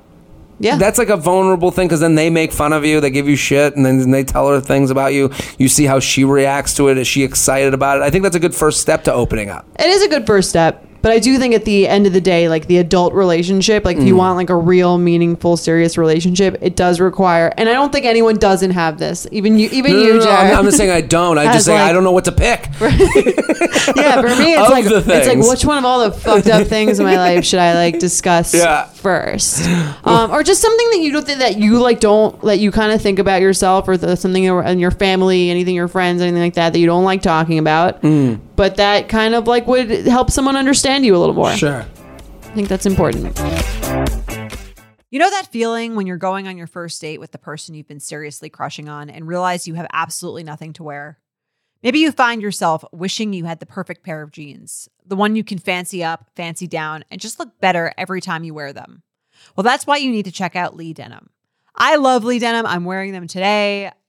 Yeah, 0.61 0.77
That's 0.77 0.99
like 0.99 1.09
a 1.09 1.17
vulnerable 1.17 1.71
thing 1.71 1.87
because 1.87 2.01
then 2.01 2.15
they 2.15 2.31
make 2.31 2.53
fun 2.53 2.73
of 2.73 2.85
you, 2.85 3.01
they 3.01 3.11
give 3.11 3.29
you 3.29 3.37
shit, 3.37 3.77
and 3.77 3.87
then 3.87 4.11
they 4.11 4.25
tell 4.25 4.49
her 4.49 4.61
things 4.61 4.91
about 4.91 5.15
you. 5.15 5.31
You 5.59 5.69
see 5.69 5.85
how 5.85 6.01
she 6.01 6.25
reacts 6.25 6.75
to 6.75 6.89
it. 6.89 6.99
Is 6.99 7.07
she 7.07 7.23
excited 7.23 7.75
about 7.75 7.99
it? 7.99 8.03
I 8.03 8.11
think 8.11 8.25
that's 8.25 8.37
a 8.37 8.41
good 8.41 8.55
first 8.55 8.81
step 8.81 9.05
to 9.05 9.13
opening 9.13 9.51
up. 9.51 9.67
It 9.79 9.87
is 9.87 10.03
a 10.03 10.09
good 10.09 10.27
first 10.27 10.49
step. 10.51 10.88
But 11.01 11.13
I 11.13 11.19
do 11.21 11.39
think 11.39 11.55
at 11.55 11.65
the 11.65 11.87
end 11.87 12.07
of 12.07 12.13
the 12.13 12.21
day, 12.21 12.49
like 12.49 12.67
the 12.67 12.79
adult 12.79 13.13
relationship, 13.15 13.85
like 13.85 13.97
if 13.99 14.03
Mm. 14.03 14.07
you 14.09 14.17
want 14.17 14.37
like 14.37 14.51
a 14.51 14.57
real, 14.57 14.99
meaningful, 14.99 15.57
serious 15.57 15.97
relationship, 15.97 16.59
it 16.61 16.75
does 16.77 16.99
require. 17.01 17.53
And 17.57 17.69
I 17.69 17.73
don't 17.73 17.93
think 17.93 18.05
anyone 18.05 18.37
doesn't 18.37 18.73
have 18.73 18.99
this. 18.99 19.27
Even 19.31 19.59
you, 19.59 19.69
even 19.73 19.93
No, 19.93 19.99
no, 19.99 20.03
you, 20.05 20.13
no, 20.15 20.19
no, 20.19 20.25
Jared. 20.25 20.51
I'm, 20.53 20.59
I'm 20.59 20.65
not 20.65 20.75
saying 20.75 20.91
I 20.91 21.01
don't. 21.01 21.39
I 21.39 21.45
just 21.53 21.67
say 21.67 21.77
I 21.77 21.93
don't 21.93 22.03
know 22.05 22.11
what 22.13 22.25
to 22.25 22.33
pick. 22.33 22.69
yeah, 22.81 24.21
for 24.21 24.29
me, 24.29 24.55
it's 24.55 24.63
Of 24.67 24.71
like 24.71 24.85
the 24.85 24.97
it's 24.99 25.07
like 25.09 25.25
things. 25.25 25.49
which 25.49 25.65
one 25.65 25.79
of 25.79 25.85
all 25.85 26.01
the 26.09 26.17
fucked 26.17 26.49
up 26.49 26.67
things 26.67 26.99
in 26.99 27.07
my 27.07 27.17
life 27.17 27.45
should 27.45 27.61
I 27.61 27.75
like 27.75 27.99
discuss 27.99 28.53
Yeah. 28.55 28.85
first, 28.87 29.67
um, 30.05 30.31
or 30.31 30.43
just 30.43 30.61
something 30.61 30.91
that 30.91 30.99
you 31.01 31.13
don't 31.13 31.25
think 31.27 31.39
that 31.41 31.59
you 31.59 31.79
like 31.79 32.01
don't 32.01 32.41
that 32.43 32.59
you 32.59 32.71
kind 32.71 32.93
of 32.93 33.01
think 33.01 33.19
about 33.19 33.41
yourself 33.41 33.89
or 33.89 33.97
the, 33.97 34.17
something 34.17 34.45
in 34.45 34.79
your 34.79 34.91
family, 34.91 35.51
anything 35.51 35.75
your 35.75 35.89
friends, 35.89 36.21
anything 36.23 36.43
like 36.43 36.55
that 36.55 36.73
that 36.73 36.79
you 36.79 36.87
don't 36.87 37.05
like 37.05 37.23
talking 37.23 37.59
about, 37.59 38.03
Mm. 38.03 38.41
But 38.59 38.75
that 38.75 39.09
kind 39.09 39.37
of 39.37 39.47
like 39.47 39.69
would 39.69 39.89
help 39.89 40.33
someone 40.33 40.57
understand 40.57 41.07
you 41.07 41.15
a 41.15 41.19
little 41.19 41.35
more. 41.35 41.53
Sure. 41.53 41.87
I 42.43 42.55
think 42.55 42.67
that's 42.67 42.87
important. 42.87 43.39
You 45.11 45.21
know 45.21 45.31
that 45.31 45.47
feeling 45.53 45.95
when 45.95 46.09
you're 46.09 46.17
going 46.17 46.49
on 46.49 46.59
your 46.59 46.67
first 46.67 47.01
date 47.01 47.21
with 47.21 47.31
the 47.31 47.39
person 47.39 47.77
you've 47.77 47.87
been 47.87 48.01
seriously 48.01 48.51
crushing 48.51 48.89
on 48.89 49.11
and 49.11 49.29
realize 49.29 49.69
you 49.69 49.75
have 49.75 49.87
absolutely 49.93 50.43
nothing 50.43 50.73
to 50.73 50.83
wear? 50.83 51.21
Maybe 51.85 52.01
you 52.01 52.11
find 52.11 52.43
yourself 52.43 52.85
wishing 52.93 53.33
you 53.33 53.45
had 53.45 53.61
the 53.61 53.65
perfect 53.65 54.03
pair 54.03 54.23
of 54.23 54.33
jeans, 54.33 54.89
the 55.07 55.15
one 55.15 55.37
you 55.37 55.45
can 55.45 55.59
fancy 55.59 56.03
up, 56.03 56.29
fancy 56.35 56.67
down, 56.67 57.05
and 57.13 57.21
just 57.21 57.39
look 57.39 57.61
better 57.61 57.95
every 57.97 58.21
time 58.21 58.43
you 58.43 58.55
wear 58.55 58.73
them. 58.73 59.05
Well, 59.55 59.63
that's 59.63 59.87
why 59.87 59.99
you 59.99 60.11
need 60.11 60.25
to 60.25 60.33
check 60.33 60.57
out 60.57 60.75
Lee 60.75 60.93
Denim. 60.93 61.31
I 61.77 61.95
love 61.95 62.25
Lee 62.25 62.41
Denim. 62.41 62.67
I'm 62.67 62.85
wearing 62.85 63.13
them 63.13 63.29
today 63.29 63.93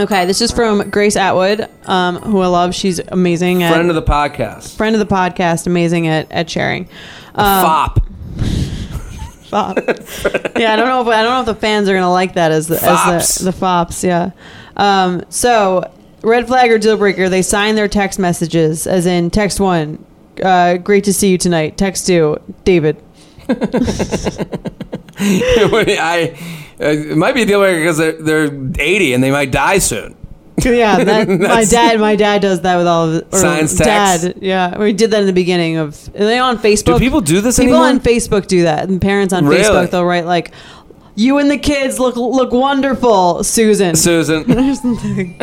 Okay, 0.00 0.26
this 0.26 0.40
is 0.40 0.52
from 0.52 0.90
Grace 0.90 1.16
Atwood, 1.16 1.68
um, 1.86 2.16
who 2.16 2.40
I 2.40 2.46
love. 2.46 2.72
She's 2.74 3.00
amazing 3.00 3.62
at 3.64 3.72
Friend 3.72 3.88
of 3.88 3.96
the 3.96 4.02
podcast. 4.02 4.76
friend 4.76 4.94
of 4.94 5.00
the 5.00 5.12
podcast, 5.12 5.66
amazing 5.66 6.06
at 6.06 6.30
at 6.30 6.48
sharing. 6.48 6.88
Um, 7.34 7.64
Fop. 7.64 8.06
Fop. 9.48 9.76
yeah, 10.58 10.72
I 10.72 10.76
don't 10.76 10.88
know 10.88 11.00
if 11.02 11.08
I 11.08 11.22
don't 11.22 11.32
know 11.32 11.40
if 11.40 11.46
the 11.46 11.54
fans 11.56 11.88
are 11.88 11.94
gonna 11.94 12.12
like 12.12 12.34
that 12.34 12.52
as 12.52 12.68
the 12.68 12.76
as 12.76 12.82
Fops. 12.82 13.34
the, 13.38 13.44
the 13.46 13.52
fops. 13.52 14.04
Yeah. 14.04 14.30
Um, 14.76 15.24
so 15.30 15.90
red 16.22 16.46
flag 16.46 16.70
or 16.70 16.78
deal 16.78 16.96
breaker. 16.96 17.28
They 17.28 17.42
sign 17.42 17.74
their 17.74 17.88
text 17.88 18.18
messages 18.20 18.86
as 18.86 19.06
in 19.06 19.30
text 19.30 19.58
one, 19.58 20.04
uh, 20.44 20.76
great 20.76 21.04
to 21.04 21.12
see 21.12 21.30
you 21.30 21.38
tonight. 21.38 21.76
Text 21.76 22.06
two, 22.06 22.38
David. 22.64 23.02
I, 25.20 26.38
Uh, 26.80 26.84
it 26.86 27.16
might 27.16 27.34
be 27.34 27.42
a 27.42 27.46
deal 27.46 27.60
breaker 27.60 27.80
because 27.80 27.96
they're, 27.98 28.12
they're 28.12 28.44
80 28.78 29.14
and 29.14 29.22
they 29.22 29.30
might 29.30 29.50
die 29.50 29.78
soon. 29.78 30.14
Yeah, 30.64 31.04
that, 31.04 31.28
my 31.28 31.36
That's- 31.36 31.70
dad. 31.70 32.00
My 32.00 32.16
dad 32.16 32.42
does 32.42 32.60
that 32.62 32.76
with 32.78 32.86
all 32.88 33.08
of 33.08 33.22
or 33.32 33.38
Science 33.38 33.76
text? 33.76 34.24
Dad, 34.24 34.34
yeah, 34.40 34.76
we 34.76 34.92
did 34.92 35.10
that 35.12 35.20
in 35.20 35.26
the 35.26 35.32
beginning 35.32 35.76
of. 35.76 36.08
Are 36.16 36.24
they 36.24 36.38
on 36.40 36.58
Facebook? 36.58 36.84
Do 36.84 36.98
people 36.98 37.20
do 37.20 37.40
this 37.40 37.58
People 37.58 37.74
anymore? 37.76 37.88
on 37.90 38.00
Facebook 38.00 38.48
do 38.48 38.62
that, 38.64 38.88
and 38.88 39.00
parents 39.00 39.32
on 39.32 39.46
Really? 39.46 39.62
Facebook 39.62 39.90
they'll 39.90 40.04
write 40.04 40.24
like, 40.26 40.50
"You 41.14 41.38
and 41.38 41.48
the 41.48 41.58
kids 41.58 42.00
look 42.00 42.16
look 42.16 42.50
wonderful, 42.50 43.44
Susan." 43.44 43.94
Susan. 44.08 44.44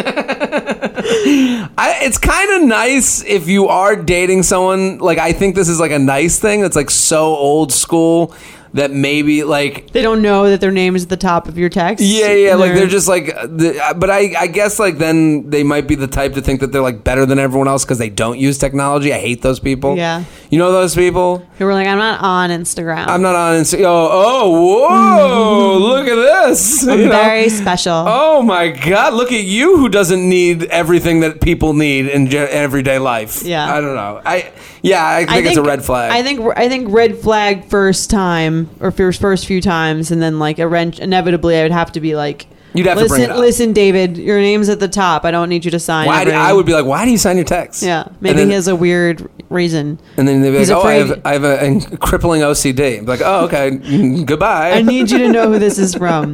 I, 0.68 2.00
it's 2.02 2.18
kind 2.18 2.52
of 2.62 2.68
nice 2.68 3.24
if 3.24 3.48
you 3.48 3.68
are 3.68 3.96
dating 3.96 4.44
someone. 4.44 4.98
Like, 4.98 5.18
I 5.18 5.32
think 5.34 5.56
this 5.56 5.70
is 5.70 5.80
like 5.80 5.92
a 5.92 6.00
nice 6.00 6.40
thing 6.40 6.62
that's 6.62 6.76
like 6.76 6.90
so 6.90 7.24
old 7.36 7.72
school 7.72 8.34
that 8.76 8.92
maybe 8.92 9.44
like 9.46 9.92
they 9.92 10.02
don't 10.02 10.22
know 10.22 10.50
that 10.50 10.60
their 10.60 10.72
name 10.72 10.98
is 10.98 11.04
at 11.04 11.10
the 11.10 11.18
top 11.18 11.48
of 11.48 11.58
your 11.58 11.70
text. 11.70 12.04
Yeah, 12.04 12.34
yeah, 12.34 12.56
like 12.56 12.74
they're 12.74 12.88
just 12.88 13.08
like, 13.08 13.28
the, 13.28 13.80
uh, 13.82 13.94
but 13.94 14.10
I, 14.10 14.34
I 14.38 14.48
guess 14.48 14.80
like 14.80 14.98
then 14.98 15.50
they 15.50 15.64
might 15.64 15.88
be 15.88 15.96
the 15.96 16.08
type 16.08 16.34
to 16.34 16.42
think 16.42 16.60
that 16.60 16.74
they're 16.74 16.82
like 16.82 17.02
better 17.02 17.26
than 17.26 17.40
everyone 17.40 17.70
else 17.70 17.86
because 17.86 18.00
they 18.00 18.10
don't 18.10 18.38
use 18.38 18.58
technology. 18.58 19.14
I 19.14 19.20
hate 19.20 19.42
those 19.42 19.62
people. 19.62 19.96
Yeah. 19.96 20.26
you 20.50 20.60
know 20.60 20.74
those 20.74 20.94
people. 20.94 21.38
who 21.58 21.66
were 21.66 21.74
like, 21.74 21.88
"I'm 21.88 21.98
not 21.98 22.20
on 22.22 22.50
Instagram. 22.50 23.08
I'm 23.08 23.22
not 23.22 23.36
on. 23.36 23.56
Instagram. 23.56 23.86
oh, 23.86 24.10
oh, 24.12 24.88
whoa! 24.90 25.78
Look 25.80 26.08
at 26.08 26.16
this. 26.16 26.86
I'm 26.86 27.00
you 27.00 27.06
know? 27.06 27.12
very 27.12 27.48
special." 27.48 28.04
Oh 28.06 28.42
my 28.42 28.68
God! 28.68 29.14
Look 29.14 29.32
at 29.32 29.46
you, 29.46 29.78
who 29.78 29.88
doesn't 29.88 30.28
need 30.28 30.66
everything 30.66 31.22
that 31.22 31.40
people 31.40 31.74
need 31.74 32.08
in 32.08 32.30
ge- 32.30 32.36
everyday 32.36 33.00
life. 33.00 33.42
Yeah. 33.44 33.74
I 33.74 33.80
don't 33.80 33.96
know. 33.96 34.22
I 34.26 34.52
yeah, 34.82 35.04
I 35.04 35.26
think, 35.26 35.48
it's 35.48 35.58
a 35.58 35.64
red 35.64 35.84
flag. 35.84 36.12
I 36.12 36.22
think 36.22 36.42
I 36.56 36.70
think 36.70 36.90
red 36.92 37.18
flag 37.18 37.66
first 37.66 38.10
time 38.10 38.65
or 38.80 38.92
first 38.92 39.20
first 39.22 39.46
few 39.46 39.62
times, 39.62 40.12
and 40.12 40.22
then 40.22 40.40
like 40.40 40.60
a 40.60 40.68
wrench. 40.68 41.00
Inevitably, 41.00 41.58
I 41.58 41.64
would 41.64 41.72
have 41.72 41.92
to 41.94 42.00
be 42.00 42.16
like, 42.16 42.48
You'd 42.74 42.88
have 42.88 42.98
to 42.98 43.04
listen, 43.04 43.18
bring 43.18 43.30
it 43.30 43.32
up. 43.32 43.38
listen, 43.38 43.72
David, 43.74 44.18
your 44.18 44.38
name's 44.40 44.68
at 44.68 44.80
the 44.82 44.88
top. 44.90 45.24
I 45.24 45.32
don't 45.32 45.48
need 45.48 45.64
you 45.64 45.72
to 45.72 45.80
sign. 45.80 46.08
why? 46.08 46.26
do- 46.26 46.32
I 46.32 46.52
would 46.52 46.66
be 46.66 46.74
like, 46.74 46.86
why 46.86 47.06
do 47.06 47.12
you 47.12 47.18
sign 47.18 47.38
your 47.38 47.46
text? 47.46 47.82
Yeah, 47.84 48.08
maybe 48.20 48.40
then- 48.40 48.48
he 48.50 48.54
has 48.54 48.68
a 48.68 48.76
weird 48.76 49.30
reason. 49.50 49.98
And 50.18 50.28
then 50.28 50.42
they'd 50.42 50.52
be 50.52 50.58
He's 50.58 50.70
like, 50.70 50.84
"Oh, 50.84 50.88
I 50.88 50.94
have, 50.96 51.22
I 51.26 51.34
have 51.34 51.44
a, 51.46 51.98
crippling 51.98 52.42
OCD." 52.42 53.00
I'm 53.00 53.06
like, 53.06 53.22
"Oh, 53.24 53.46
okay, 53.46 54.24
goodbye." 54.26 54.72
I 54.72 54.82
need 54.82 55.10
you 55.10 55.20
to 55.20 55.30
know 55.30 55.52
who 55.54 55.60
this 55.60 55.78
is 55.80 55.96
from. 56.04 56.34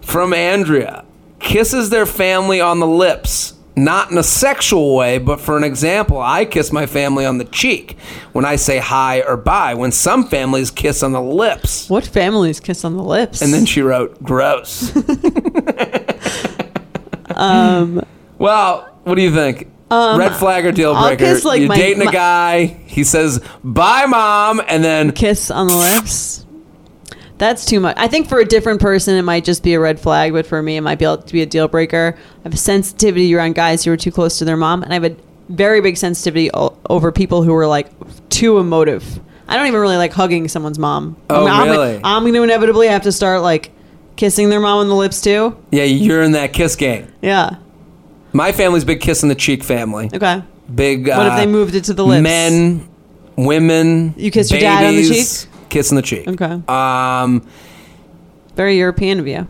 From 0.00 0.32
Andrea, 0.32 1.04
kisses 1.38 1.90
their 1.90 2.06
family 2.06 2.60
on 2.60 2.78
the 2.80 2.86
lips, 2.86 3.54
not 3.74 4.10
in 4.10 4.18
a 4.18 4.22
sexual 4.22 4.94
way, 4.94 5.18
but 5.18 5.40
for 5.40 5.56
an 5.56 5.64
example, 5.64 6.20
I 6.20 6.44
kiss 6.44 6.72
my 6.72 6.86
family 6.86 7.24
on 7.24 7.38
the 7.38 7.44
cheek 7.44 7.96
when 8.32 8.44
I 8.44 8.56
say 8.56 8.78
hi 8.78 9.22
or 9.22 9.36
bye. 9.36 9.74
When 9.74 9.92
some 9.92 10.26
families 10.28 10.70
kiss 10.70 11.02
on 11.02 11.12
the 11.12 11.22
lips, 11.22 11.88
What 11.88 12.04
families 12.06 12.60
kiss 12.60 12.84
on 12.84 12.96
the 12.96 13.02
lips? 13.02 13.40
and 13.40 13.52
then 13.54 13.64
she 13.64 13.80
wrote, 13.82 14.22
"Gross." 14.22 14.94
um. 17.36 18.04
Well, 18.38 18.88
what 19.04 19.14
do 19.14 19.22
you 19.22 19.32
think? 19.32 19.68
Red 19.90 20.34
flag 20.36 20.64
or 20.64 20.72
deal 20.72 20.94
Um, 20.94 21.04
breaker? 21.06 21.24
kiss, 21.24 21.44
like, 21.44 21.60
You're 21.60 21.68
my- 21.68 21.76
dating 21.76 22.08
a 22.08 22.12
guy. 22.12 22.64
He 22.86 23.04
says, 23.04 23.40
"Bye, 23.62 24.06
mom," 24.06 24.60
and 24.66 24.82
then 24.82 25.12
kiss 25.12 25.50
on 25.50 25.66
the 25.68 25.76
lips. 25.76 26.41
That's 27.38 27.64
too 27.64 27.80
much. 27.80 27.96
I 27.98 28.08
think 28.08 28.28
for 28.28 28.38
a 28.38 28.44
different 28.44 28.80
person, 28.80 29.16
it 29.16 29.22
might 29.22 29.44
just 29.44 29.62
be 29.62 29.74
a 29.74 29.80
red 29.80 29.98
flag, 29.98 30.32
but 30.32 30.46
for 30.46 30.62
me, 30.62 30.76
it 30.76 30.80
might 30.80 30.98
be 30.98 31.04
able 31.04 31.18
to 31.18 31.32
be 31.32 31.42
a 31.42 31.46
deal 31.46 31.66
breaker. 31.66 32.16
I 32.16 32.42
have 32.44 32.54
a 32.54 32.56
sensitivity 32.56 33.34
around 33.34 33.54
guys 33.54 33.84
who 33.84 33.92
are 33.92 33.96
too 33.96 34.12
close 34.12 34.38
to 34.38 34.44
their 34.44 34.56
mom, 34.56 34.82
and 34.82 34.92
I 34.92 34.94
have 34.94 35.04
a 35.04 35.16
very 35.48 35.80
big 35.80 35.96
sensitivity 35.96 36.50
o- 36.54 36.76
over 36.88 37.10
people 37.10 37.42
who 37.42 37.54
are 37.54 37.66
like 37.66 37.88
too 38.28 38.58
emotive. 38.58 39.20
I 39.48 39.56
don't 39.56 39.66
even 39.66 39.80
really 39.80 39.96
like 39.96 40.12
hugging 40.12 40.48
someone's 40.48 40.78
mom. 40.78 41.16
Oh, 41.28 41.46
I'm, 41.46 41.68
really? 41.68 42.00
I'm, 42.02 42.22
going 42.22 42.34
to 42.34 42.42
inevitably 42.42 42.88
have 42.88 43.02
to 43.02 43.12
start 43.12 43.42
like 43.42 43.70
kissing 44.16 44.48
their 44.48 44.60
mom 44.60 44.78
on 44.78 44.88
the 44.88 44.94
lips 44.94 45.20
too. 45.20 45.56
yeah, 45.70 45.84
you're 45.84 46.22
in 46.22 46.32
that 46.32 46.52
kiss 46.52 46.76
game. 46.76 47.12
Yeah. 47.20 47.56
My 48.32 48.52
family's 48.52 48.84
big 48.84 49.00
kiss 49.00 49.22
in 49.22 49.28
the 49.28 49.34
cheek 49.34 49.62
family. 49.62 50.08
Okay. 50.14 50.42
Big. 50.74 51.08
What 51.08 51.26
if 51.26 51.32
uh, 51.32 51.36
they 51.36 51.46
moved 51.46 51.74
it 51.74 51.84
to 51.84 51.94
the 51.94 52.04
lips? 52.04 52.22
Men, 52.22 52.88
women. 53.36 54.14
You 54.16 54.30
kiss 54.30 54.50
your 54.50 54.60
dad 54.60 54.84
on 54.86 54.94
the 54.94 55.02
babies, 55.02 55.46
Kiss 55.72 55.90
in 55.90 55.96
the 55.96 56.02
cheek. 56.02 56.28
Okay. 56.28 56.60
Um, 56.68 57.46
Very 58.54 58.76
European 58.78 59.18
of 59.18 59.26
you. 59.26 59.48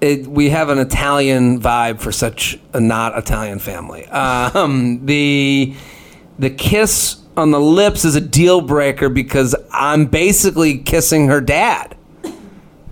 it, 0.00 0.26
we 0.26 0.50
have 0.50 0.68
an 0.68 0.78
Italian 0.78 1.60
vibe 1.60 2.00
for 2.00 2.12
such 2.12 2.58
a 2.72 2.80
not 2.80 3.18
Italian 3.18 3.58
family. 3.58 4.06
Um, 4.06 5.04
the 5.04 5.74
the 6.38 6.50
kiss 6.50 7.16
on 7.36 7.50
the 7.50 7.58
lips 7.60 8.04
is 8.04 8.14
a 8.14 8.20
deal 8.20 8.60
breaker 8.60 9.08
because 9.08 9.54
I'm 9.72 10.06
basically 10.06 10.78
kissing 10.78 11.28
her 11.28 11.40
dad, 11.40 11.96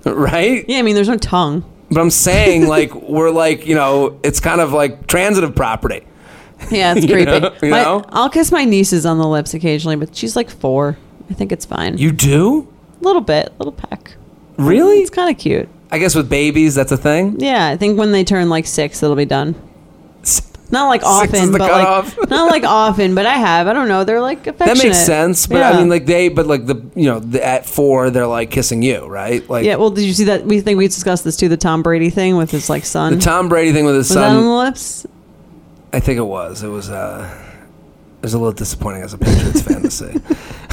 right? 0.05 0.65
Yeah, 0.69 0.79
I 0.79 0.83
mean, 0.83 0.95
there's 0.95 1.09
no 1.09 1.17
tongue. 1.17 1.65
But 1.91 2.01
I'm 2.01 2.11
saying 2.11 2.67
like 2.67 2.93
we're 3.09 3.31
like 3.31 3.67
you 3.67 3.75
know 3.77 4.19
it's 4.25 4.41
kind 4.41 4.61
of 4.61 4.73
like 4.73 5.07
transitive 5.07 5.55
property. 5.55 6.05
Yeah, 6.71 6.95
it's 6.97 7.07
You 7.07 7.13
creepy. 7.15 7.41
know- 7.41 7.55
you 7.63 7.71
My- 7.71 8.05
I'll 8.09 8.31
kiss 8.31 8.51
my 8.51 8.65
nieces 8.65 9.07
on 9.07 9.19
the 9.19 9.29
lips 9.29 9.55
occasionally, 9.55 9.97
but 9.97 10.17
she's 10.17 10.35
like 10.35 10.51
four. 10.51 10.99
I 11.31 11.35
think 11.35 11.53
it's 11.53 11.65
fine. 11.65 11.99
You 11.99 12.13
do? 12.13 12.69
a 13.01 13.05
little 13.05 13.23
bit, 13.23 13.49
A 13.49 13.53
little 13.59 13.73
peck. 13.73 14.17
Really? 14.57 14.99
It's 15.01 15.11
kind 15.11 15.31
of 15.31 15.37
cute. 15.41 15.69
I 15.91 15.99
guess 15.99 16.15
with 16.15 16.29
babies, 16.31 16.75
that's 16.75 16.91
a 16.93 16.97
thing. 16.97 17.39
Yeah, 17.41 17.69
I 17.69 17.77
think 17.77 17.99
when 17.99 18.13
they 18.13 18.25
turn 18.25 18.49
like 18.49 18.67
six, 18.67 19.03
it'll 19.03 19.15
be 19.17 19.25
done. 19.25 19.55
Not 20.71 20.89
like 20.89 21.03
often, 21.05 21.53
but 21.53 21.59
cutoff. 21.61 22.17
like 22.19 22.31
not 22.31 22.51
like 22.51 22.65
often, 22.65 23.15
but 23.15 23.27
I 23.27 23.35
have. 23.35 23.69
I 23.69 23.73
don't 23.75 23.87
know. 23.87 24.03
They're 24.03 24.21
like 24.21 24.47
affectionate. 24.47 24.77
That 24.79 24.83
makes 24.83 24.99
sense, 25.05 25.47
but 25.47 25.59
Yeah. 25.59 25.71
I 25.71 25.77
mean, 25.77 25.89
like 25.89 26.07
they, 26.07 26.29
but 26.31 26.47
like 26.47 26.67
the, 26.67 26.77
you 26.97 27.05
know, 27.05 27.21
the, 27.21 27.47
at 27.47 27.67
four, 27.67 28.11
they're 28.11 28.27
like 28.27 28.51
kissing 28.51 28.83
you, 28.83 29.07
right? 29.07 29.49
Like 29.49 29.65
yeah. 29.67 29.77
Well, 29.77 29.91
did 29.91 30.05
you 30.05 30.15
see 30.15 30.25
that? 30.25 30.45
We 30.47 30.61
think 30.63 30.79
we 30.79 30.87
discussed 30.89 31.23
this 31.23 31.37
too. 31.37 31.49
The 31.49 31.59
Tom 31.59 31.83
Brady 31.83 32.11
thing 32.11 32.37
with 32.37 32.51
his 32.51 32.69
like 32.71 32.85
son. 32.87 33.15
the 33.17 33.21
Tom 33.21 33.49
Brady 33.49 33.73
thing 33.73 33.85
with 33.85 33.95
his 33.95 34.09
was 34.09 34.15
that 34.17 34.31
on 34.31 34.37
the 34.37 34.43
son. 34.43 34.65
lips? 34.65 35.07
I 35.93 36.01
think 36.01 36.19
it 36.19 36.23
was. 36.27 36.63
It 36.65 36.69
was. 36.69 36.91
uh 36.91 37.53
It 38.19 38.23
was 38.23 38.35
a 38.35 38.39
little 38.39 38.53
disappointing 38.53 39.03
as 39.03 39.13
a 39.13 39.19
Patriots 39.19 39.63
fan 39.63 39.83
to 39.83 39.91
see. 39.91 40.15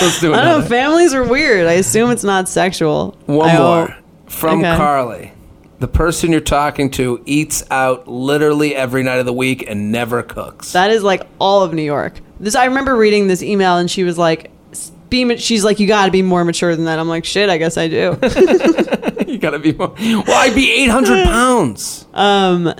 Let's 0.00 0.20
do 0.20 0.32
I 0.34 0.42
don't 0.44 0.60
know. 0.62 0.66
Families 0.66 1.14
are 1.14 1.24
weird. 1.24 1.66
I 1.66 1.74
assume 1.74 2.10
it's 2.10 2.24
not 2.24 2.48
sexual. 2.48 3.16
One 3.26 3.48
I 3.50 3.58
more 3.58 3.86
hope. 3.88 4.30
from 4.30 4.58
Okay. 4.60 4.76
Carly. 4.76 5.32
The 5.80 5.88
person 5.88 6.30
you're 6.32 6.40
talking 6.40 6.90
to 6.92 7.20
eats 7.26 7.62
out 7.70 8.08
literally 8.08 8.74
every 8.74 9.02
night 9.02 9.18
of 9.18 9.26
the 9.26 9.32
week 9.32 9.64
and 9.68 9.90
never 9.92 10.22
cooks. 10.22 10.72
That 10.72 10.90
is 10.90 11.02
like 11.02 11.22
all 11.38 11.62
of 11.62 11.74
New 11.74 11.82
York. 11.82 12.20
This 12.40 12.54
I 12.54 12.66
remember 12.66 12.96
reading 12.96 13.26
this 13.28 13.42
email 13.42 13.76
and 13.76 13.90
she 13.90 14.02
was 14.04 14.16
like, 14.16 14.50
s- 14.72 14.92
"Be 15.10 15.24
ma- 15.24 15.34
she's 15.36 15.62
like, 15.64 15.80
you 15.80 15.86
got 15.86 16.06
to 16.06 16.12
be 16.12 16.22
more 16.22 16.44
mature 16.44 16.74
than 16.74 16.84
that." 16.86 16.98
I'm 16.98 17.08
like, 17.08 17.24
shit, 17.24 17.50
I 17.50 17.58
guess 17.58 17.76
I 17.76 17.88
do. 17.88 18.16
you 19.26 19.38
gotta 19.38 19.58
be 19.58 19.72
more. 19.72 19.94
Well, 19.98 20.24
I'd 20.28 20.54
be 20.54 20.70
800 20.84 21.24
pounds. 21.26 22.06
Um, 22.14 22.72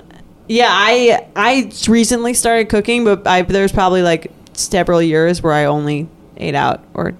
yeah, 0.47 0.67
I 0.69 1.27
I 1.35 1.71
recently 1.87 2.33
started 2.33 2.69
cooking, 2.69 3.03
but 3.03 3.27
I 3.27 3.41
there's 3.43 3.71
probably 3.71 4.01
like 4.03 4.31
several 4.53 5.01
years 5.01 5.41
where 5.43 5.53
I 5.53 5.65
only 5.65 6.07
ate 6.37 6.55
out 6.55 6.83
or 6.93 7.13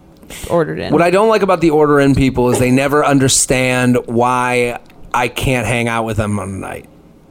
ordered 0.50 0.80
in. 0.80 0.92
What 0.92 1.02
I 1.02 1.10
don't 1.12 1.30
like 1.30 1.42
about 1.42 1.62
the 1.62 1.70
order 1.70 2.00
in 2.00 2.16
people 2.16 2.50
is 2.50 2.60
they 2.60 2.72
never 2.72 3.06
understand 3.06 3.98
why 4.08 4.80
I 5.14 5.28
can't 5.28 5.68
hang 5.68 5.88
out 5.88 6.04
with 6.06 6.18
them 6.18 6.40
on 6.40 6.50
a 6.50 6.54
night. 6.54 6.90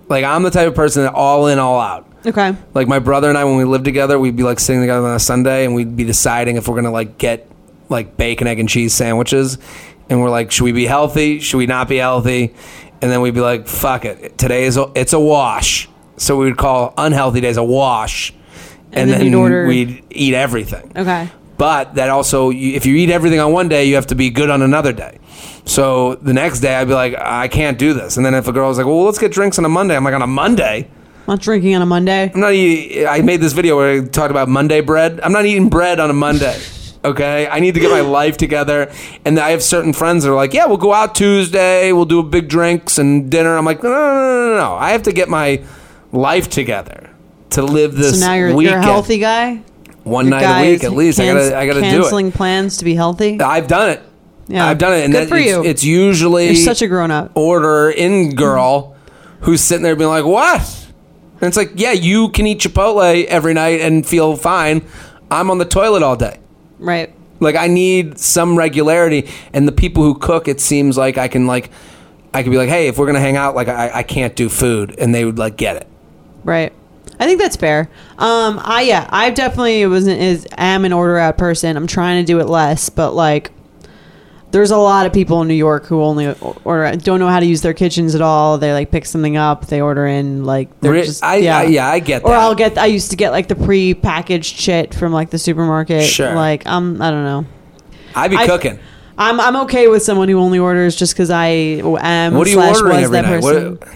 Like 0.09 0.25
I'm 0.25 0.43
the 0.43 0.51
type 0.51 0.69
of 0.69 0.75
person 0.75 1.05
that 1.05 1.15
all 1.15 1.47
in, 1.49 1.59
all 1.59 1.81
out. 1.81 2.07
okay. 2.27 2.55
Like 2.75 2.89
my 2.89 2.99
brother 2.99 3.29
and 3.29 3.37
I, 3.39 3.45
when 3.45 3.57
we 3.57 3.65
lived 3.65 3.85
together, 3.85 4.19
we'd 4.19 4.37
be 4.37 4.43
like 4.43 4.61
sitting 4.61 4.81
together 4.83 5.07
on 5.07 5.15
a 5.15 5.21
Sunday, 5.21 5.65
and 5.65 5.75
we'd 5.75 5.97
be 5.97 6.05
deciding 6.05 6.57
if 6.57 6.69
we're 6.69 6.77
gonna 6.77 6.91
like 6.91 7.19
get 7.19 7.49
like 7.89 8.17
bacon, 8.17 8.47
egg, 8.47 8.59
and 8.61 8.69
cheese 8.69 8.95
sandwiches, 8.95 9.59
and 10.09 10.21
we're 10.21 10.31
like, 10.31 10.51
should 10.51 10.65
we 10.65 10.73
be 10.73 10.87
healthy? 10.87 11.41
Should 11.41 11.59
we 11.59 11.67
not 11.67 11.89
be 11.89 11.97
healthy? 11.97 12.55
And 13.03 13.11
then 13.11 13.21
we'd 13.21 13.35
be 13.35 13.41
like, 13.41 13.67
fuck 13.67 14.05
it, 14.05 14.39
today 14.39 14.65
is 14.65 14.77
a, 14.79 14.91
it's 14.95 15.13
a 15.13 15.21
wash. 15.21 15.89
So 16.17 16.37
we 16.37 16.47
would 16.47 16.57
call 16.57 16.95
unhealthy 16.97 17.41
days 17.41 17.57
a 17.57 17.65
wash, 17.65 18.33
And 18.93 19.11
then 19.11 19.27
you'd 19.31 19.67
we'd 19.67 20.05
eat 20.11 20.33
everything. 20.35 20.93
Okay. 20.97 21.29
But 21.57 21.95
that 21.95 22.09
also, 22.09 22.51
if 22.51 22.85
you 22.85 22.97
eat 22.97 23.11
everything 23.11 23.39
on 23.41 23.53
one 23.53 23.69
day, 23.69 23.85
you 23.85 23.95
have 23.95 24.09
to 24.09 24.15
be 24.15 24.31
good 24.31 24.51
on 24.51 24.61
another 24.63 24.93
day. 24.93 25.19
So 25.65 26.17
the 26.17 26.33
next 26.33 26.61
day, 26.61 26.75
I'd 26.75 26.89
be 26.89 26.95
like, 26.95 27.15
I 27.17 27.49
can't 27.49 27.79
do 27.79 27.95
this. 27.95 28.17
And 28.17 28.27
then 28.27 28.35
if 28.35 28.49
a 28.49 28.53
girl 28.53 28.69
was 28.69 28.79
like, 28.79 28.87
well, 28.87 29.05
let's 29.05 29.19
get 29.19 29.33
drinks 29.33 29.59
on 29.59 29.65
a 29.65 29.69
Monday, 29.69 29.97
I'm 29.97 30.05
like, 30.05 30.15
on 30.15 30.23
a 30.23 30.27
Monday? 30.27 30.89
Not 31.27 31.41
drinking 31.41 31.75
on 31.75 31.81
a 31.83 31.87
Monday. 31.87 32.31
I'm 32.35 32.41
not 32.41 32.53
eating. 32.53 33.07
I 33.07 33.23
made 33.23 33.41
this 33.41 33.53
video 33.55 33.77
where 33.77 34.03
I 34.03 34.05
talked 34.05 34.31
about 34.31 34.49
Monday 34.49 34.81
bread. 34.81 35.21
I'm 35.23 35.33
not 35.33 35.47
eating 35.47 35.69
bread 35.71 36.01
on 36.01 36.11
a 36.11 36.15
Monday. 36.15 36.61
Okay, 37.05 37.47
I 37.47 37.61
need 37.61 37.75
to 37.75 37.81
get 37.81 37.91
my 37.91 38.01
life 38.01 38.39
together, 38.39 38.91
and 39.27 39.39
I 39.39 39.51
have 39.51 39.63
certain 39.63 39.93
friends 39.93 40.25
that 40.25 40.31
are 40.31 40.35
like, 40.35 40.55
"Yeah, 40.55 40.65
we'll 40.65 40.79
go 40.79 40.95
out 40.95 41.15
Tuesday. 41.15 41.93
We'll 41.93 42.07
do 42.07 42.23
big 42.23 42.49
drinks 42.49 42.97
and 42.97 43.31
dinner." 43.31 43.59
I'm 43.59 43.67
like, 43.67 43.83
"No, 43.83 43.91
no, 43.91 43.97
no, 43.97 44.49
no, 44.53 44.57
no. 44.57 44.75
I 44.77 44.93
have 44.93 45.03
to 45.03 45.13
get 45.13 45.29
my 45.29 45.63
life 46.13 46.49
together 46.49 47.11
to 47.51 47.63
live 47.63 47.95
this 47.95 48.19
So 48.21 48.27
now 48.27 48.33
you're 48.33 48.55
weekend. 48.55 48.73
you're 48.73 48.81
a 48.81 48.83
healthy 48.83 49.19
guy. 49.19 49.61
One 50.05 50.27
Your 50.27 50.41
night 50.41 50.63
a 50.67 50.71
week 50.71 50.85
at 50.85 50.93
least. 50.93 51.19
I 51.19 51.27
gotta, 51.27 51.57
I 51.57 51.67
gotta 51.67 51.81
do 51.81 51.87
it. 51.87 51.91
canceling 51.91 52.33
plans 52.33 52.77
to 52.79 52.85
be 52.85 52.95
healthy. 52.95 53.41
I've 53.41 53.67
done 53.67 53.91
it. 53.91 54.03
Yeah. 54.47 54.67
I've 54.67 54.79
done 54.79 54.93
it, 54.93 55.05
and 55.05 55.13
Good 55.13 55.23
that, 55.23 55.29
for 55.31 55.37
it's, 55.37 55.47
you. 55.47 55.65
it's 55.65 55.85
usually 55.85 56.47
You're 56.49 56.57
such 56.57 56.83
a 56.83 56.87
grown 56.87 57.11
up. 57.11 57.33
order 57.35 57.91
in 57.91 58.35
girl 58.35 58.95
who's 59.41 59.63
sitting 59.63 59.83
there 59.83 59.97
being 59.97 60.11
like, 60.11 60.25
"What?" 60.27 60.61
And 61.41 61.49
it's 61.49 61.57
like, 61.57 61.73
"Yeah, 61.77 61.93
you 61.93 62.29
can 62.29 62.47
eat 62.47 62.61
Chipotle 62.61 63.25
every 63.25 63.55
night 63.55 63.81
and 63.81 64.07
feel 64.07 64.37
fine. 64.37 64.83
I'm 65.31 65.51
on 65.51 65.59
the 65.59 65.65
toilet 65.65 66.03
all 66.03 66.17
day. 66.17 66.39
Right. 66.79 67.13
Like 67.41 67.57
I 67.57 67.69
need 67.69 68.19
some 68.19 68.57
regularity." 68.57 69.29
And 69.55 69.67
the 69.67 69.73
people 69.73 70.03
who 70.03 70.15
cook, 70.15 70.47
it 70.47 70.61
seems 70.61 70.99
like 70.99 71.17
I 71.17 71.29
can 71.29 71.47
like, 71.47 71.71
I 72.35 72.43
could 72.43 72.51
be 72.53 72.59
like, 72.59 72.69
"Hey, 72.69 72.89
if 72.89 72.99
we're 72.99 73.07
gonna 73.07 73.21
hang 73.21 73.37
out, 73.37 73.55
like 73.55 73.69
I, 73.69 73.91
I 73.95 74.03
can't 74.03 74.37
do 74.37 74.51
food," 74.51 74.95
and 74.99 75.15
they 75.15 75.25
would 75.25 75.39
like 75.39 75.57
get 75.57 75.77
it. 75.77 75.87
Right. 76.45 76.73
I 77.21 77.27
think 77.27 77.41
that's 77.41 77.57
fair. 77.57 77.89
Um, 78.19 78.61
I 78.63 78.83
yeah, 78.83 79.09
I 79.11 79.31
definitely 79.31 79.87
was 79.87 80.07
is 80.07 80.47
am 80.57 80.85
an 80.85 80.93
order 80.93 81.17
out 81.19 81.39
person. 81.39 81.77
I'm 81.77 81.87
trying 81.87 82.25
to 82.25 82.27
do 82.27 82.41
it 82.41 82.49
less, 82.49 82.89
but 82.89 83.13
like, 83.13 83.53
there's 84.51 84.71
a 84.71 84.77
lot 84.77 85.07
of 85.07 85.13
people 85.13 85.43
in 85.43 85.49
New 85.49 85.55
York 85.55 85.87
who 85.87 86.03
only 86.03 86.33
order 86.65 86.97
don't 86.97 87.19
know 87.21 87.29
how 87.29 87.41
to 87.41 87.47
use 87.47 87.63
their 87.63 87.73
kitchens 87.75 88.15
at 88.15 88.21
all. 88.21 88.59
They 88.59 88.73
like 88.73 88.91
pick 88.91 89.05
something 89.07 89.37
up, 89.37 89.67
they 89.67 89.81
order 89.81 90.07
in 90.07 90.45
like 90.45 90.81
they're 90.81 90.93
Re- 90.93 91.05
just 91.05 91.23
I- 91.25 91.37
I- 91.49 91.65
yeah, 91.65 91.89
I 91.89 91.99
get 91.99 92.25
Or. 92.25 92.33
I'll 92.35 92.55
get 92.55 92.79
I 92.79 92.87
used 92.87 93.11
to 93.11 93.17
get 93.17 93.31
like 93.31 93.49
the 93.49 93.57
pre-packaged 93.57 94.57
shit 94.57 94.95
from 94.95 95.13
like 95.13 95.31
the 95.31 95.39
supermarket. 95.39 96.05
Sure. 96.05 96.35
Like 96.35 96.67
um, 96.67 97.01
I 97.01 97.11
don't 97.11 97.25
know. 97.25 97.47
I 98.15 98.29
be 98.29 98.37
I- 98.37 98.47
cooking. 98.47 98.79
I'm 99.17 99.39
I'm 99.41 99.55
okay 99.63 99.87
with 99.87 100.03
someone 100.03 100.29
who 100.29 100.39
only 100.39 100.59
orders 100.59 100.97
just 100.97 101.15
because 101.15 101.31
I 101.31 101.47
am. 101.47 102.35
What 102.35 102.49
are 102.49 102.51
you 102.51 102.57
slash 102.57 102.77
ordering 102.77 102.97
was 102.97 103.05
every 103.05 103.17
that 103.17 103.23
night? 103.23 103.43
person. 103.43 103.77
What, 103.77 103.89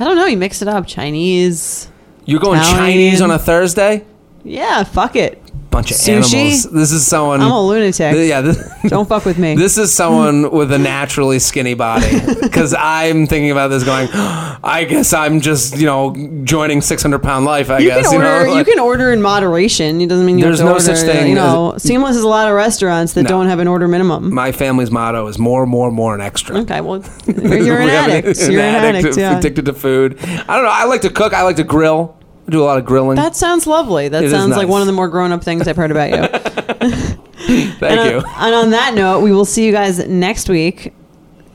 I 0.00 0.04
don't 0.04 0.16
know. 0.16 0.26
You 0.26 0.36
mix 0.36 0.60
it 0.60 0.68
up. 0.68 0.86
Chinese. 0.86 1.90
You're 2.26 2.40
going 2.40 2.58
Italian. 2.60 2.76
Chinese 2.78 3.20
on 3.22 3.30
a 3.30 3.38
Thursday? 3.38 4.04
Yeah, 4.44 4.84
fuck 4.84 5.16
it. 5.16 5.42
Bunch 5.70 5.90
of 5.90 5.96
Sushi? 5.98 6.34
animals. 6.34 6.70
This 6.72 6.90
is 6.92 7.06
someone. 7.06 7.42
I'm 7.42 7.50
a 7.50 7.60
lunatic. 7.66 8.14
Yeah. 8.16 8.40
This, 8.40 8.56
Don't 8.88 9.06
fuck 9.06 9.26
with 9.26 9.36
me. 9.38 9.56
This 9.58 9.76
is 9.76 9.92
someone 9.92 10.50
with 10.56 10.72
a 10.72 10.78
naturally 10.78 11.38
skinny 11.38 11.74
body. 11.74 12.18
Because 12.40 12.72
I'm 12.72 13.26
thinking 13.26 13.50
about 13.50 13.68
this 13.68 13.84
going, 13.84 14.08
I 14.14 14.86
guess 14.88 15.12
I'm 15.12 15.40
just, 15.42 15.76
you 15.76 15.84
know, 15.84 16.14
joining 16.44 16.80
600 16.80 17.18
pound 17.18 17.44
life, 17.44 17.68
I 17.68 17.80
you 17.80 17.88
guess. 17.88 18.06
can 18.08 18.20
you 18.20 18.26
order. 18.26 18.46
know? 18.46 18.56
You, 18.56 18.64
can 18.64 18.78
order 18.78 19.12
in 19.12 19.20
moderation. 19.20 20.00
It 20.00 20.06
doesn't 20.08 20.24
mean 20.24 20.38
you 20.38 20.44
There's 20.44 20.60
have 20.60 20.66
to 20.66 20.70
no 20.70 20.72
order. 20.74 20.84
such 20.96 21.04
thing 21.04 21.28
You 21.28 21.34
know, 21.34 21.72
as- 21.72 21.82
Seamless 21.82 22.16
is 22.16 22.22
a 22.22 22.28
lot 22.28 22.48
of 22.48 22.54
restaurants 22.54 23.12
that 23.14 23.24
No. 23.24 23.28
don't 23.28 23.48
have 23.48 23.58
an 23.58 23.68
order 23.68 23.86
minimum. 23.86 24.32
My 24.32 24.52
family's 24.52 24.90
motto 24.90 25.26
is 25.26 25.38
more, 25.38 25.66
more, 25.66 25.90
more, 25.90 26.14
and 26.14 26.22
extra. 26.22 26.56
okay, 26.60 26.80
well, 26.80 27.04
you're 27.26 27.80
an 27.80 27.90
addict. 27.90 28.38
You're 28.48 28.60
an 28.62 28.94
addict. 28.96 29.18
Yeah. 29.18 29.36
Addicted 29.36 29.66
to 29.66 29.74
food. 29.74 30.16
I 30.22 30.54
don't 30.54 30.64
know. 30.64 30.70
I 30.72 30.84
like 30.84 31.02
to 31.02 31.10
cook. 31.10 31.34
I 31.34 31.42
like 31.42 31.56
to 31.56 31.64
grill. 31.64 32.15
Do 32.48 32.62
a 32.62 32.64
lot 32.64 32.78
of 32.78 32.84
grilling. 32.84 33.16
That 33.16 33.34
sounds 33.34 33.66
lovely. 33.66 34.08
That 34.08 34.22
It 34.22 34.26
is 34.26 34.32
sounds 34.32 34.50
like 34.50 34.66
nice. 34.66 34.70
one 34.70 34.80
of 34.80 34.86
the 34.86 34.92
more 34.92 35.08
grown 35.08 35.32
up 35.32 35.42
things 35.42 35.66
I've 35.66 35.76
heard 35.76 35.90
about 35.90 36.10
you. 36.10 36.16
Thank 37.46 37.82
and, 37.82 38.10
you. 38.10 38.16
On, 38.18 38.24
and 38.46 38.54
on 38.54 38.70
that 38.70 38.94
note, 38.94 39.20
we 39.20 39.32
will 39.32 39.44
see 39.44 39.66
you 39.66 39.72
guys 39.72 39.98
next 40.06 40.48
week. 40.48 40.92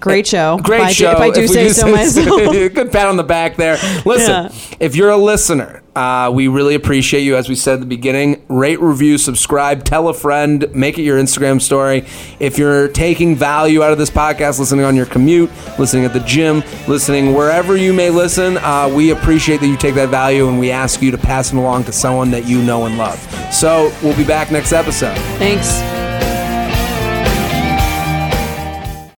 Great 0.01 0.27
show. 0.27 0.57
Great 0.63 0.81
if 0.81 0.87
I, 0.87 0.91
show. 0.91 1.11
Do, 1.11 1.17
if 1.17 1.21
I 1.21 1.29
do 1.29 1.47
say 1.47 1.69
so 1.69 1.91
myself. 1.91 2.51
Good 2.73 2.91
pat 2.91 3.07
on 3.07 3.17
the 3.17 3.23
back 3.23 3.55
there. 3.55 3.77
Listen, 4.05 4.45
Yeah. 4.45 4.75
if 4.79 4.95
you're 4.95 5.11
a 5.11 5.17
listener, 5.17 5.81
uh, 5.95 6.31
we 6.33 6.47
really 6.47 6.73
appreciate 6.75 7.21
you. 7.21 7.35
As 7.35 7.47
we 7.49 7.55
said 7.55 7.75
at 7.75 7.79
the 7.81 7.85
beginning, 7.85 8.43
rate, 8.47 8.79
review, 8.81 9.17
subscribe, 9.17 9.83
tell 9.83 10.07
a 10.07 10.13
friend, 10.13 10.73
make 10.73 10.97
it 10.97 11.03
your 11.03 11.19
Instagram 11.19 11.61
story. 11.61 12.05
If 12.39 12.57
you're 12.57 12.87
taking 12.87 13.35
value 13.35 13.83
out 13.83 13.91
of 13.91 13.97
this 13.97 14.09
podcast, 14.09 14.57
listening 14.57 14.85
on 14.85 14.95
your 14.95 15.05
commute, 15.05 15.51
listening 15.77 16.05
at 16.05 16.13
the 16.13 16.21
gym, 16.21 16.63
listening 16.87 17.33
wherever 17.33 17.75
you 17.77 17.93
may 17.93 18.09
listen, 18.09 18.57
uh, 18.57 18.89
we 18.93 19.11
appreciate 19.11 19.59
that 19.59 19.67
you 19.67 19.77
take 19.77 19.95
that 19.95 20.09
value 20.09 20.47
and 20.47 20.59
we 20.59 20.71
ask 20.71 21.01
you 21.01 21.11
to 21.11 21.17
pass 21.17 21.51
it 21.53 21.57
along 21.57 21.83
to 21.83 21.91
someone 21.91 22.31
that 22.31 22.47
you 22.47 22.61
know 22.63 22.85
and 22.85 22.97
love. 22.97 23.19
So 23.53 23.93
we'll 24.01 24.15
be 24.17 24.25
back 24.25 24.49
next 24.51 24.71
episode. 24.71 25.17
Thanks. 25.37 26.30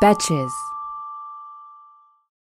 Betches. 0.00 0.52